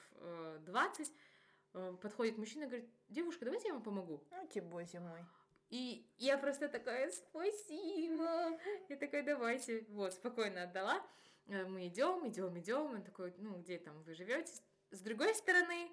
20, 0.65 1.13
э, 1.75 1.97
подходит 2.01 2.39
мужчина 2.39 2.65
и 2.65 2.67
говорит, 2.67 2.91
девушка, 3.09 3.45
давайте 3.45 3.69
я 3.69 3.75
вам 3.75 3.83
помогу. 3.83 4.25
Ну, 4.31 4.47
тебе 4.49 4.63
боже 4.63 4.99
мой. 4.99 5.25
И 5.69 6.09
я 6.19 6.39
просто 6.39 6.69
такая, 6.69 7.11
спасибо. 7.13 8.59
Я 8.89 8.97
такая, 8.97 9.23
давайте. 9.23 9.85
Вот, 9.91 10.15
спокойно 10.15 10.65
отдала. 10.65 11.01
Э, 11.47 11.65
мы 11.67 11.87
идем, 11.87 12.27
идем, 12.27 12.59
идем. 12.59 12.95
Он 12.95 13.03
такой, 13.03 13.33
ну, 13.39 13.59
где 13.59 13.79
там 13.79 14.03
вы 14.03 14.15
живете? 14.15 14.53
С 14.91 15.01
другой 15.01 15.33
стороны, 15.35 15.89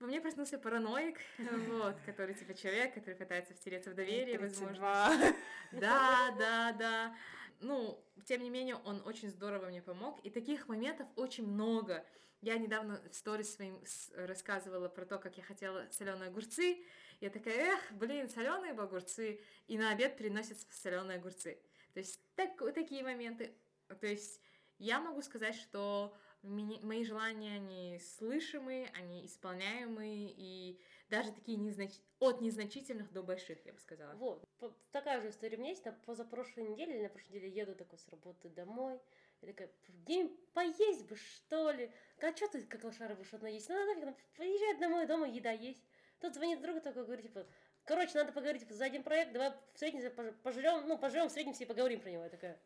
во 0.00 0.06
мне 0.06 0.20
проснулся 0.20 0.58
параноик, 0.58 1.18
вот, 1.68 1.96
который 2.04 2.34
типа 2.34 2.54
человек, 2.54 2.94
который 2.94 3.14
пытается 3.14 3.54
втереться 3.54 3.90
в 3.90 3.94
доверие, 3.94 4.38
возможно. 4.38 5.34
Да, 5.72 6.34
да, 6.38 6.72
да. 6.72 7.16
Ну, 7.60 8.02
тем 8.24 8.42
не 8.42 8.50
менее, 8.50 8.76
он 8.76 9.02
очень 9.06 9.30
здорово 9.30 9.66
мне 9.66 9.80
помог, 9.80 10.20
и 10.22 10.30
таких 10.30 10.68
моментов 10.68 11.08
очень 11.16 11.46
много. 11.46 12.04
Я 12.42 12.58
недавно 12.58 13.00
в 13.10 13.14
сторис 13.14 13.54
своим 13.54 13.82
рассказывала 14.14 14.88
про 14.88 15.06
то, 15.06 15.18
как 15.18 15.36
я 15.38 15.42
хотела 15.42 15.86
соленые 15.90 16.28
огурцы. 16.28 16.84
Я 17.20 17.30
такая, 17.30 17.72
эх, 17.72 17.92
блин, 17.92 18.28
соленые 18.28 18.72
огурцы. 18.72 19.40
И 19.66 19.78
на 19.78 19.90
обед 19.90 20.18
приносят 20.18 20.58
соленые 20.70 21.18
огурцы. 21.18 21.58
То 21.94 22.00
есть 22.00 22.20
так, 22.34 22.50
такие 22.74 23.02
моменты. 23.02 23.54
То 24.00 24.06
есть 24.06 24.40
я 24.78 25.00
могу 25.00 25.22
сказать, 25.22 25.56
что 25.56 26.14
мои 26.46 27.04
желания, 27.04 27.56
они 27.56 27.98
слышимые, 27.98 28.90
они 28.94 29.26
исполняемые, 29.26 30.32
и 30.36 30.80
даже 31.10 31.32
такие 31.32 31.58
незнач... 31.58 31.92
от 32.18 32.40
незначительных 32.40 33.12
до 33.12 33.22
больших, 33.22 33.64
я 33.66 33.72
бы 33.72 33.78
сказала. 33.78 34.14
Вот, 34.14 34.46
такая 34.92 35.20
же 35.20 35.30
история 35.30 35.56
у 35.56 35.60
меня 35.60 35.70
есть, 35.70 35.84
там 35.84 35.94
позапрошлой 36.06 36.64
неделе 36.64 36.94
или 36.94 37.02
на 37.02 37.08
прошлой 37.08 37.34
неделе 37.34 37.48
еду 37.50 37.74
такой 37.74 37.98
с 37.98 38.08
работы 38.08 38.48
домой, 38.48 39.00
я 39.42 39.48
такая, 39.48 39.70
день 40.06 40.34
поесть 40.54 41.06
бы, 41.06 41.16
что 41.16 41.70
ли? 41.70 41.90
А 42.20 42.34
что 42.34 42.48
ты, 42.48 42.62
как 42.62 42.84
лошара, 42.84 43.14
будешь 43.14 43.34
одна 43.34 43.48
есть? 43.48 43.68
Ну, 43.68 43.74
нафиг, 43.74 44.16
ну, 44.38 44.80
домой, 44.80 45.06
дома 45.06 45.28
еда 45.28 45.50
есть. 45.50 45.84
Тут 46.20 46.34
звонит 46.34 46.62
друг 46.62 46.82
такой, 46.82 47.04
говорит, 47.04 47.26
типа, 47.26 47.46
короче, 47.84 48.12
надо 48.14 48.32
поговорить 48.32 48.62
типа, 48.62 48.74
за 48.74 48.86
один 48.86 49.02
проект, 49.02 49.32
давай 49.32 49.52
встретимся, 49.74 50.10
пожрем, 50.42 50.86
ну, 50.86 50.98
пожрем, 50.98 51.28
встретимся 51.28 51.64
и 51.64 51.66
поговорим 51.66 52.00
про 52.00 52.10
него. 52.10 52.24
Я 52.24 52.30
такая, 52.30 52.58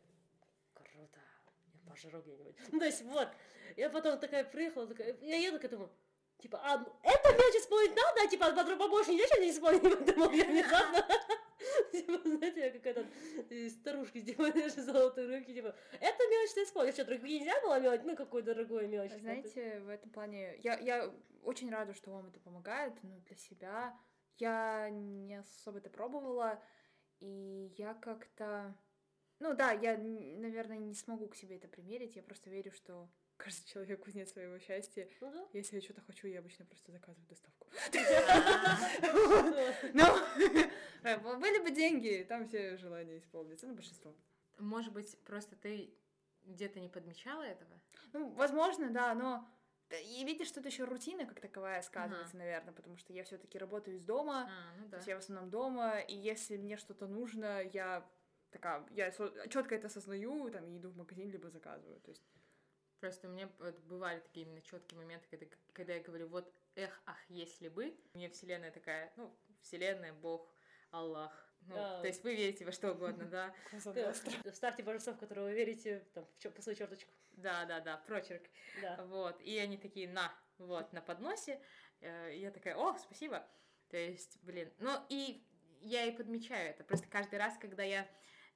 пожру 1.91 2.21
где-нибудь. 2.21 2.55
Ну, 2.71 2.79
то 2.79 2.85
есть, 2.85 3.01
вот, 3.03 3.29
я 3.77 3.89
потом 3.89 4.19
такая 4.19 4.43
приехала, 4.43 4.87
такая, 4.87 5.15
я 5.21 5.35
еду 5.37 5.59
к 5.59 5.63
этому, 5.63 5.89
типа, 6.39 6.59
а, 6.63 6.77
ну, 6.77 6.85
это 7.03 7.29
мелочь 7.31 7.61
исполнить 7.61 7.95
надо, 7.95 8.21
а 8.23 8.27
типа, 8.27 8.45
а 8.47 8.53
потом 8.53 8.77
побольше 8.77 9.11
нельзя 9.13 9.37
не 9.39 9.51
исполнить, 9.51 9.81
потому 9.81 10.31
я 10.35 10.45
внезапно, 10.45 11.05
типа, 11.91 12.19
знаете, 12.23 12.59
я 12.61 12.71
как 12.71 12.85
этот, 12.85 13.07
старушки, 13.71 14.21
типа, 14.21 14.47
наши 14.55 14.81
золотые 14.81 15.37
руки, 15.37 15.53
типа, 15.53 15.75
это 15.99 16.27
мелочь 16.29 16.53
ты 16.53 16.63
исполнишь, 16.63 16.95
что, 16.95 17.05
другие 17.05 17.39
нельзя 17.39 17.59
было 17.61 17.79
мелочь, 17.79 18.01
ну, 18.03 18.15
какой 18.15 18.41
дорогой 18.41 18.87
мелочь. 18.87 19.13
Знаете, 19.13 19.79
в 19.79 19.89
этом 19.89 20.09
плане, 20.09 20.57
я, 20.63 20.77
я 20.79 21.13
очень 21.43 21.71
рада, 21.71 21.93
что 21.93 22.11
вам 22.11 22.27
это 22.27 22.39
помогает, 22.39 22.93
но 23.03 23.17
для 23.19 23.35
себя. 23.35 23.97
Я 24.37 24.89
не 24.89 25.35
особо 25.35 25.77
это 25.79 25.89
пробовала, 25.89 26.61
и 27.19 27.73
я 27.77 27.93
как-то... 27.93 28.75
Ну 29.41 29.55
да, 29.55 29.71
я, 29.71 29.97
наверное, 29.97 30.77
не 30.77 30.93
смогу 30.93 31.27
к 31.27 31.35
себе 31.35 31.55
это 31.55 31.67
примерить, 31.67 32.15
я 32.15 32.21
просто 32.21 32.51
верю, 32.51 32.71
что 32.71 33.09
каждый 33.37 33.65
человек 33.65 34.03
кузнец 34.03 34.31
своего 34.31 34.59
счастья. 34.59 35.09
Ну, 35.19 35.31
да. 35.31 35.47
Если 35.53 35.77
я 35.77 35.81
что-то 35.81 36.01
хочу, 36.01 36.27
я 36.27 36.39
обычно 36.39 36.63
просто 36.65 36.91
заказываю 36.91 37.27
доставку. 37.27 37.67
Ну, 39.93 41.37
были 41.39 41.63
бы 41.63 41.71
деньги, 41.71 42.23
там 42.29 42.45
все 42.45 42.77
желания 42.77 43.17
исполнятся, 43.17 43.65
ну, 43.65 43.73
большинство. 43.73 44.15
Может 44.59 44.93
быть, 44.93 45.17
просто 45.23 45.55
ты 45.55 45.91
где-то 46.43 46.79
не 46.79 46.87
подмечала 46.87 47.41
этого? 47.41 47.81
Ну, 48.13 48.29
возможно, 48.29 48.91
да, 48.91 49.15
но 49.15 49.49
и 49.89 50.23
видишь, 50.23 50.51
это 50.51 50.67
еще 50.67 50.83
рутина 50.83 51.25
как 51.25 51.39
таковая 51.39 51.81
сказывается, 51.81 52.35
uh-huh. 52.35 52.39
наверное, 52.39 52.73
потому 52.73 52.95
что 52.97 53.11
я 53.11 53.23
все-таки 53.23 53.57
работаю 53.57 53.97
из 53.97 54.03
дома, 54.03 54.43
а, 54.43 54.77
ну 54.77 54.85
да. 54.85 54.91
то 54.91 54.95
есть 54.97 55.07
я 55.07 55.15
в 55.15 55.19
основном 55.19 55.49
дома, 55.49 55.99
и 55.99 56.15
если 56.15 56.57
мне 56.57 56.77
что-то 56.77 57.07
нужно, 57.07 57.63
я 57.73 58.07
такая, 58.51 58.85
я 58.91 59.11
четко 59.11 59.75
это 59.75 59.87
осознаю, 59.87 60.49
там, 60.51 60.65
и 60.67 60.77
иду 60.77 60.89
в 60.89 60.97
магазин, 60.97 61.29
либо 61.29 61.49
заказываю, 61.49 61.99
то 62.01 62.09
есть 62.09 62.23
Просто 63.01 63.27
у 63.27 63.31
меня 63.31 63.49
вот 63.57 63.79
бывали 63.79 64.19
такие 64.19 64.45
именно 64.45 64.61
четкие 64.61 64.99
моменты, 64.99 65.27
когда, 65.31 65.47
когда 65.73 65.93
я 65.93 66.01
говорю, 66.01 66.27
вот, 66.27 66.53
эх, 66.75 67.01
ах, 67.07 67.17
если 67.29 67.67
бы. 67.67 67.97
Мне 68.13 68.29
вселенная 68.29 68.69
такая, 68.69 69.11
ну, 69.17 69.35
вселенная, 69.59 70.13
Бог, 70.13 70.53
Аллах. 70.91 71.51
Ну, 71.61 71.73
да. 71.73 71.99
То 72.01 72.07
есть 72.07 72.23
вы 72.23 72.35
верите 72.35 72.63
во 72.63 72.71
что 72.71 72.91
угодно, 72.91 73.25
да? 73.25 73.55
Ставьте 74.53 74.83
божество, 74.83 75.13
в 75.13 75.17
которое 75.17 75.47
вы 75.47 75.53
верите, 75.53 76.05
там, 76.13 76.27
по 76.53 76.61
свою 76.61 76.77
черточку. 76.77 77.11
Да, 77.31 77.65
да, 77.65 77.79
да, 77.79 77.97
прочерк. 77.97 78.43
Да. 78.83 79.03
Вот. 79.05 79.41
И 79.41 79.57
они 79.57 79.77
такие, 79.77 80.07
на, 80.07 80.31
вот, 80.59 80.93
на 80.93 81.01
подносе. 81.01 81.59
Э, 82.01 82.31
Я 82.35 82.51
такая, 82.51 82.75
о, 82.75 82.95
спасибо. 82.99 83.47
То 83.89 83.97
есть, 83.97 84.37
блин, 84.43 84.71
ну 84.77 84.91
и 85.09 85.43
я 85.81 86.05
и 86.05 86.15
подмечаю 86.15 86.69
это. 86.69 86.83
Просто 86.83 87.07
каждый 87.07 87.39
раз, 87.39 87.57
когда 87.57 87.81
я 87.81 88.07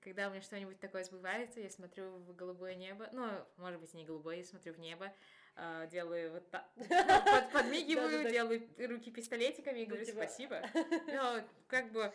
когда 0.06 0.27
у 0.27 0.32
меня 0.32 0.41
что-нибудь 0.44 0.80
такое 0.80 1.03
сбывается, 1.03 1.60
я 1.60 1.69
смотрю 1.72 2.11
в 2.11 2.36
голубое 2.36 2.76
небо, 2.76 3.10
ну, 3.11 3.27
может 3.57 3.82
быть, 3.82 3.91
не 3.95 4.06
голубое, 4.06 4.38
я 4.38 4.45
смотрю 4.45 4.73
в 4.73 4.80
небо, 4.80 5.11
э, 5.56 5.88
делаю 5.91 6.32
вот 6.34 6.48
так, 6.52 6.69
под- 6.76 7.52
подмигиваю, 7.52 8.30
делаю 8.30 8.69
руки 8.88 9.10
пистолетиками 9.10 9.80
и 9.80 9.84
Ну, 9.86 9.90
говорю 9.90 10.06
типа- 10.06 10.18
спасибо. 10.18 10.61
Ну, 11.07 11.44
как 11.68 11.91
бы, 11.91 12.14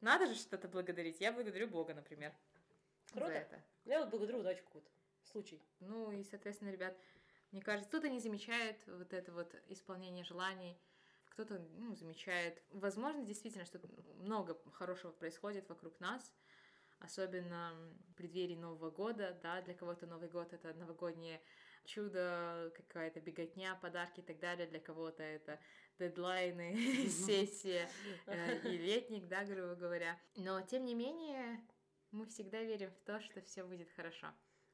надо 0.00 0.26
же 0.26 0.34
что-то 0.34 0.66
благодарить. 0.66 1.20
Я 1.20 1.30
благодарю 1.32 1.68
Бога, 1.68 1.92
например, 1.92 2.32
Круто. 3.12 3.26
за 3.26 3.32
это. 3.34 3.62
Я 3.84 4.00
вот 4.00 4.08
благодарю 4.08 4.38
удачу 4.38 4.64
какую-то. 4.64 4.90
Случай. 5.24 5.62
Ну 5.80 6.10
и, 6.10 6.24
соответственно, 6.24 6.70
ребят, 6.70 6.96
мне 7.50 7.60
кажется, 7.60 7.86
кто-то 7.90 8.08
не 8.08 8.18
замечает 8.18 8.82
вот 8.86 9.12
это 9.12 9.30
вот 9.30 9.54
исполнение 9.68 10.24
желаний, 10.24 10.78
кто-то 11.28 11.58
ну, 11.76 11.94
замечает. 11.96 12.62
Возможно, 12.70 13.26
действительно, 13.26 13.66
что 13.66 13.78
много 14.20 14.58
хорошего 14.72 15.12
происходит 15.12 15.68
вокруг 15.68 16.00
нас, 16.00 16.32
особенно 17.04 17.74
в 18.08 18.14
преддверии 18.14 18.56
Нового 18.56 18.90
года, 18.90 19.38
да, 19.42 19.60
для 19.62 19.74
кого-то 19.74 20.06
Новый 20.06 20.28
год— 20.28 20.52
это 20.52 20.72
новогоднее 20.74 21.40
чудо, 21.84 22.72
какая-то 22.74 23.20
беготня, 23.20 23.74
подарки 23.76 24.20
и 24.20 24.22
так 24.22 24.38
далее, 24.40 24.66
для 24.66 24.80
кого-то 24.80 25.22
это 25.22 25.60
дедлайны, 25.98 26.74
сессия 27.08 27.88
э, 28.26 28.58
и 28.68 28.78
летник, 28.78 29.28
да, 29.28 29.44
грубо 29.44 29.74
говоря. 29.74 30.18
Но, 30.36 30.60
тем 30.62 30.84
не 30.84 30.94
менее, 30.94 31.60
мы 32.10 32.26
всегда 32.26 32.62
верим 32.62 32.90
в 32.90 33.00
то, 33.00 33.20
что 33.20 33.40
все 33.42 33.64
будет 33.64 33.90
хорошо. 33.90 34.28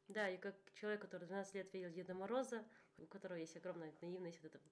Да, 0.08 0.28
и 0.28 0.38
как 0.38 0.56
человек, 0.74 1.02
который 1.02 1.26
12 1.26 1.54
лет 1.54 1.72
видел 1.72 1.90
Деда 1.90 2.14
Мороза, 2.14 2.64
у 2.98 3.06
которого 3.06 3.38
есть 3.38 3.56
огромная 3.56 3.92
наивность, 4.00 4.42
вот 4.42 4.54
эта 4.54 4.68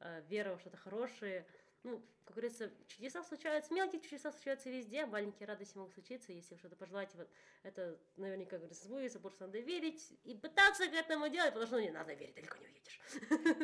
э, 0.00 0.22
вера 0.28 0.52
во 0.52 0.60
что-то 0.60 0.76
хорошее. 0.76 1.46
Ну, 1.86 2.02
как 2.24 2.34
говорится, 2.34 2.72
чудеса 2.88 3.22
случаются, 3.22 3.72
мелкие 3.72 4.00
чудеса 4.00 4.32
случаются 4.32 4.68
везде, 4.68 5.04
а 5.04 5.06
маленькие 5.06 5.46
радости 5.46 5.78
могут 5.78 5.94
случиться, 5.94 6.32
если 6.32 6.54
вы 6.54 6.58
что-то 6.58 6.74
пожелаете, 6.74 7.16
вот 7.16 7.30
это 7.62 7.96
наверняка, 8.16 8.50
как 8.50 8.60
говорится, 8.62 8.86
сбудется, 8.86 9.20
просто 9.20 9.46
надо 9.46 9.60
верить 9.60 10.12
и 10.24 10.34
пытаться 10.34 10.88
к 10.88 10.92
этому 10.92 11.28
делать, 11.28 11.50
потому 11.54 11.66
что 11.68 11.76
ну, 11.76 11.82
не 11.82 11.92
надо 11.92 12.14
верить, 12.14 12.34
далеко 12.34 12.56
не 12.58 12.66
уедешь. 12.66 13.00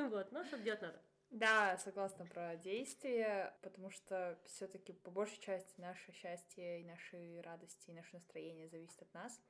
Вот, 0.13 0.31
но 0.31 0.45
что 0.45 0.57
делать 0.59 0.83
надо. 0.83 1.03
Да, 1.31 1.77
согласна 1.79 2.25
про 2.27 2.55
действия, 2.55 3.57
потому 3.61 3.91
что 3.91 4.39
все-таки 4.47 4.93
по 4.93 5.11
большей 5.11 5.41
части 5.41 5.81
наше 5.81 6.13
счастье 6.13 6.83
и 6.83 6.85
наши 6.85 7.43
радости, 7.43 7.91
и 7.91 7.93
наше 7.93 8.15
настроение 8.15 8.69
зависит 8.69 9.03
от 9.03 9.13
нас. 9.15 9.41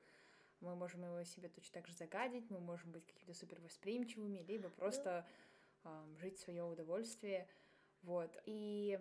Мы 0.61 0.73
можем 0.75 1.03
его 1.05 1.23
себе 1.25 1.47
точно 1.47 1.73
так 1.75 1.87
же 1.87 1.93
загадить, 1.93 2.49
мы 2.49 2.59
можем 2.59 2.91
быть 2.91 3.05
какими-то 3.05 3.35
супер 3.35 3.59
восприимчивыми, 3.61 4.39
либо 4.47 4.69
просто 4.69 5.27
ам, 5.83 6.17
жить 6.17 6.39
в 6.39 6.41
свое 6.41 6.63
удовольствие. 6.63 7.47
Вот. 8.03 8.35
И 8.45 8.99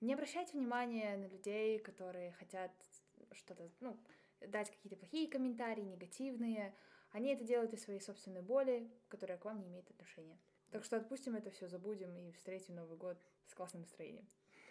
не 0.00 0.14
обращайте 0.14 0.56
внимания 0.56 1.16
на 1.16 1.26
людей, 1.26 1.78
которые 1.78 2.32
хотят 2.32 2.70
что-то, 3.32 3.70
ну, 3.80 3.98
дать 4.40 4.70
какие-то 4.70 4.96
плохие 4.96 5.28
комментарии, 5.28 5.82
негативные. 5.82 6.74
Они 7.10 7.32
это 7.32 7.44
делают 7.44 7.72
из 7.72 7.82
своей 7.82 8.00
собственной 8.00 8.42
боли, 8.42 8.90
которая 9.08 9.38
к 9.38 9.44
вам 9.44 9.60
не 9.60 9.68
имеет 9.68 9.90
отношения. 9.90 10.38
Так 10.70 10.84
что 10.84 10.96
отпустим 10.96 11.36
это 11.36 11.50
все, 11.50 11.68
забудем 11.68 12.16
и 12.18 12.32
встретим 12.32 12.74
Новый 12.74 12.98
год 12.98 13.16
с 13.46 13.54
классным 13.54 13.82
настроением. 13.82 14.28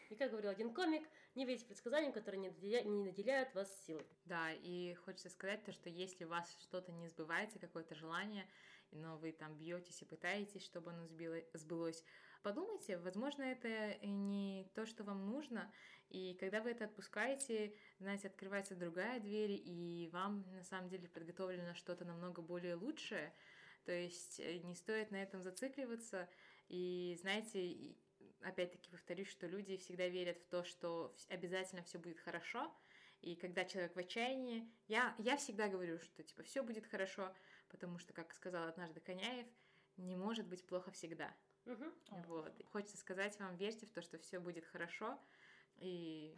И 0.09 0.15
как 0.15 0.31
говорил 0.31 0.51
один 0.51 0.73
комик, 0.73 1.07
не 1.33 1.45
верьте 1.45 1.65
предсказаниям, 1.65 2.11
которые 2.11 2.41
не 2.41 2.49
наделя- 2.49 2.83
не 2.83 3.03
наделяют 3.03 3.55
вас 3.55 3.83
силой. 3.85 4.05
Да, 4.25 4.51
и 4.51 4.93
хочется 4.95 5.29
сказать 5.29 5.63
то, 5.63 5.71
что 5.71 5.89
если 5.89 6.25
у 6.25 6.27
вас 6.27 6.51
что-то 6.61 6.91
не 6.91 7.07
сбывается, 7.07 7.57
какое-то 7.57 7.95
желание, 7.95 8.45
но 8.91 9.17
вы 9.17 9.31
там 9.31 9.57
бьетесь 9.57 10.01
и 10.01 10.05
пытаетесь, 10.05 10.63
чтобы 10.63 10.91
оно 10.91 11.05
сбило- 11.05 11.43
сбылось, 11.53 12.03
подумайте, 12.43 12.97
возможно, 12.97 13.41
это 13.43 13.97
не 14.05 14.69
то, 14.75 14.85
что 14.85 15.03
вам 15.03 15.25
нужно, 15.25 15.71
и 16.09 16.35
когда 16.39 16.61
вы 16.61 16.71
это 16.71 16.85
отпускаете, 16.85 17.73
знаете, 17.99 18.27
открывается 18.27 18.75
другая 18.75 19.19
дверь, 19.19 19.51
и 19.51 20.09
вам 20.13 20.45
на 20.51 20.63
самом 20.63 20.89
деле 20.89 21.07
подготовлено 21.07 21.73
что-то 21.73 22.05
намного 22.05 22.41
более 22.41 22.75
лучшее, 22.75 23.33
то 23.85 23.91
есть 23.91 24.39
э, 24.39 24.59
не 24.59 24.75
стоит 24.75 25.11
на 25.11 25.21
этом 25.23 25.41
зацикливаться, 25.41 26.29
и 26.67 27.17
знаете, 27.21 27.95
опять-таки 28.41 28.89
повторюсь, 28.89 29.29
что 29.29 29.47
люди 29.47 29.77
всегда 29.77 30.07
верят 30.07 30.37
в 30.37 30.45
то, 30.45 30.63
что 30.63 31.15
обязательно 31.29 31.81
все 31.83 31.97
будет 31.97 32.19
хорошо, 32.19 32.71
и 33.21 33.35
когда 33.35 33.63
человек 33.63 33.95
в 33.95 33.99
отчаянии, 33.99 34.69
я, 34.87 35.15
я 35.17 35.37
всегда 35.37 35.69
говорю, 35.69 35.97
что 35.99 36.23
типа 36.23 36.43
все 36.43 36.61
будет 36.61 36.85
хорошо, 36.85 37.33
потому 37.69 37.97
что, 37.97 38.13
как 38.13 38.33
сказал 38.33 38.67
однажды 38.67 38.99
Коняев, 38.99 39.47
не 39.97 40.17
может 40.17 40.45
быть 40.45 40.65
плохо 40.65 40.91
всегда. 40.91 41.33
Мгм. 41.65 41.93
Вот. 42.27 42.59
И 42.59 42.63
Хочется 42.63 42.97
сказать 42.97 43.39
вам, 43.39 43.55
верьте 43.55 43.85
в 43.85 43.91
то, 43.91 44.01
что 44.01 44.17
все 44.17 44.39
будет 44.39 44.65
хорошо, 44.65 45.19
и 45.77 46.37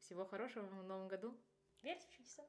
всего 0.00 0.24
хорошего 0.24 0.66
в 0.66 0.84
новом 0.84 1.08
году. 1.08 1.34
Верьте 1.82 2.06
в 2.06 2.10
чудеса. 2.10 2.42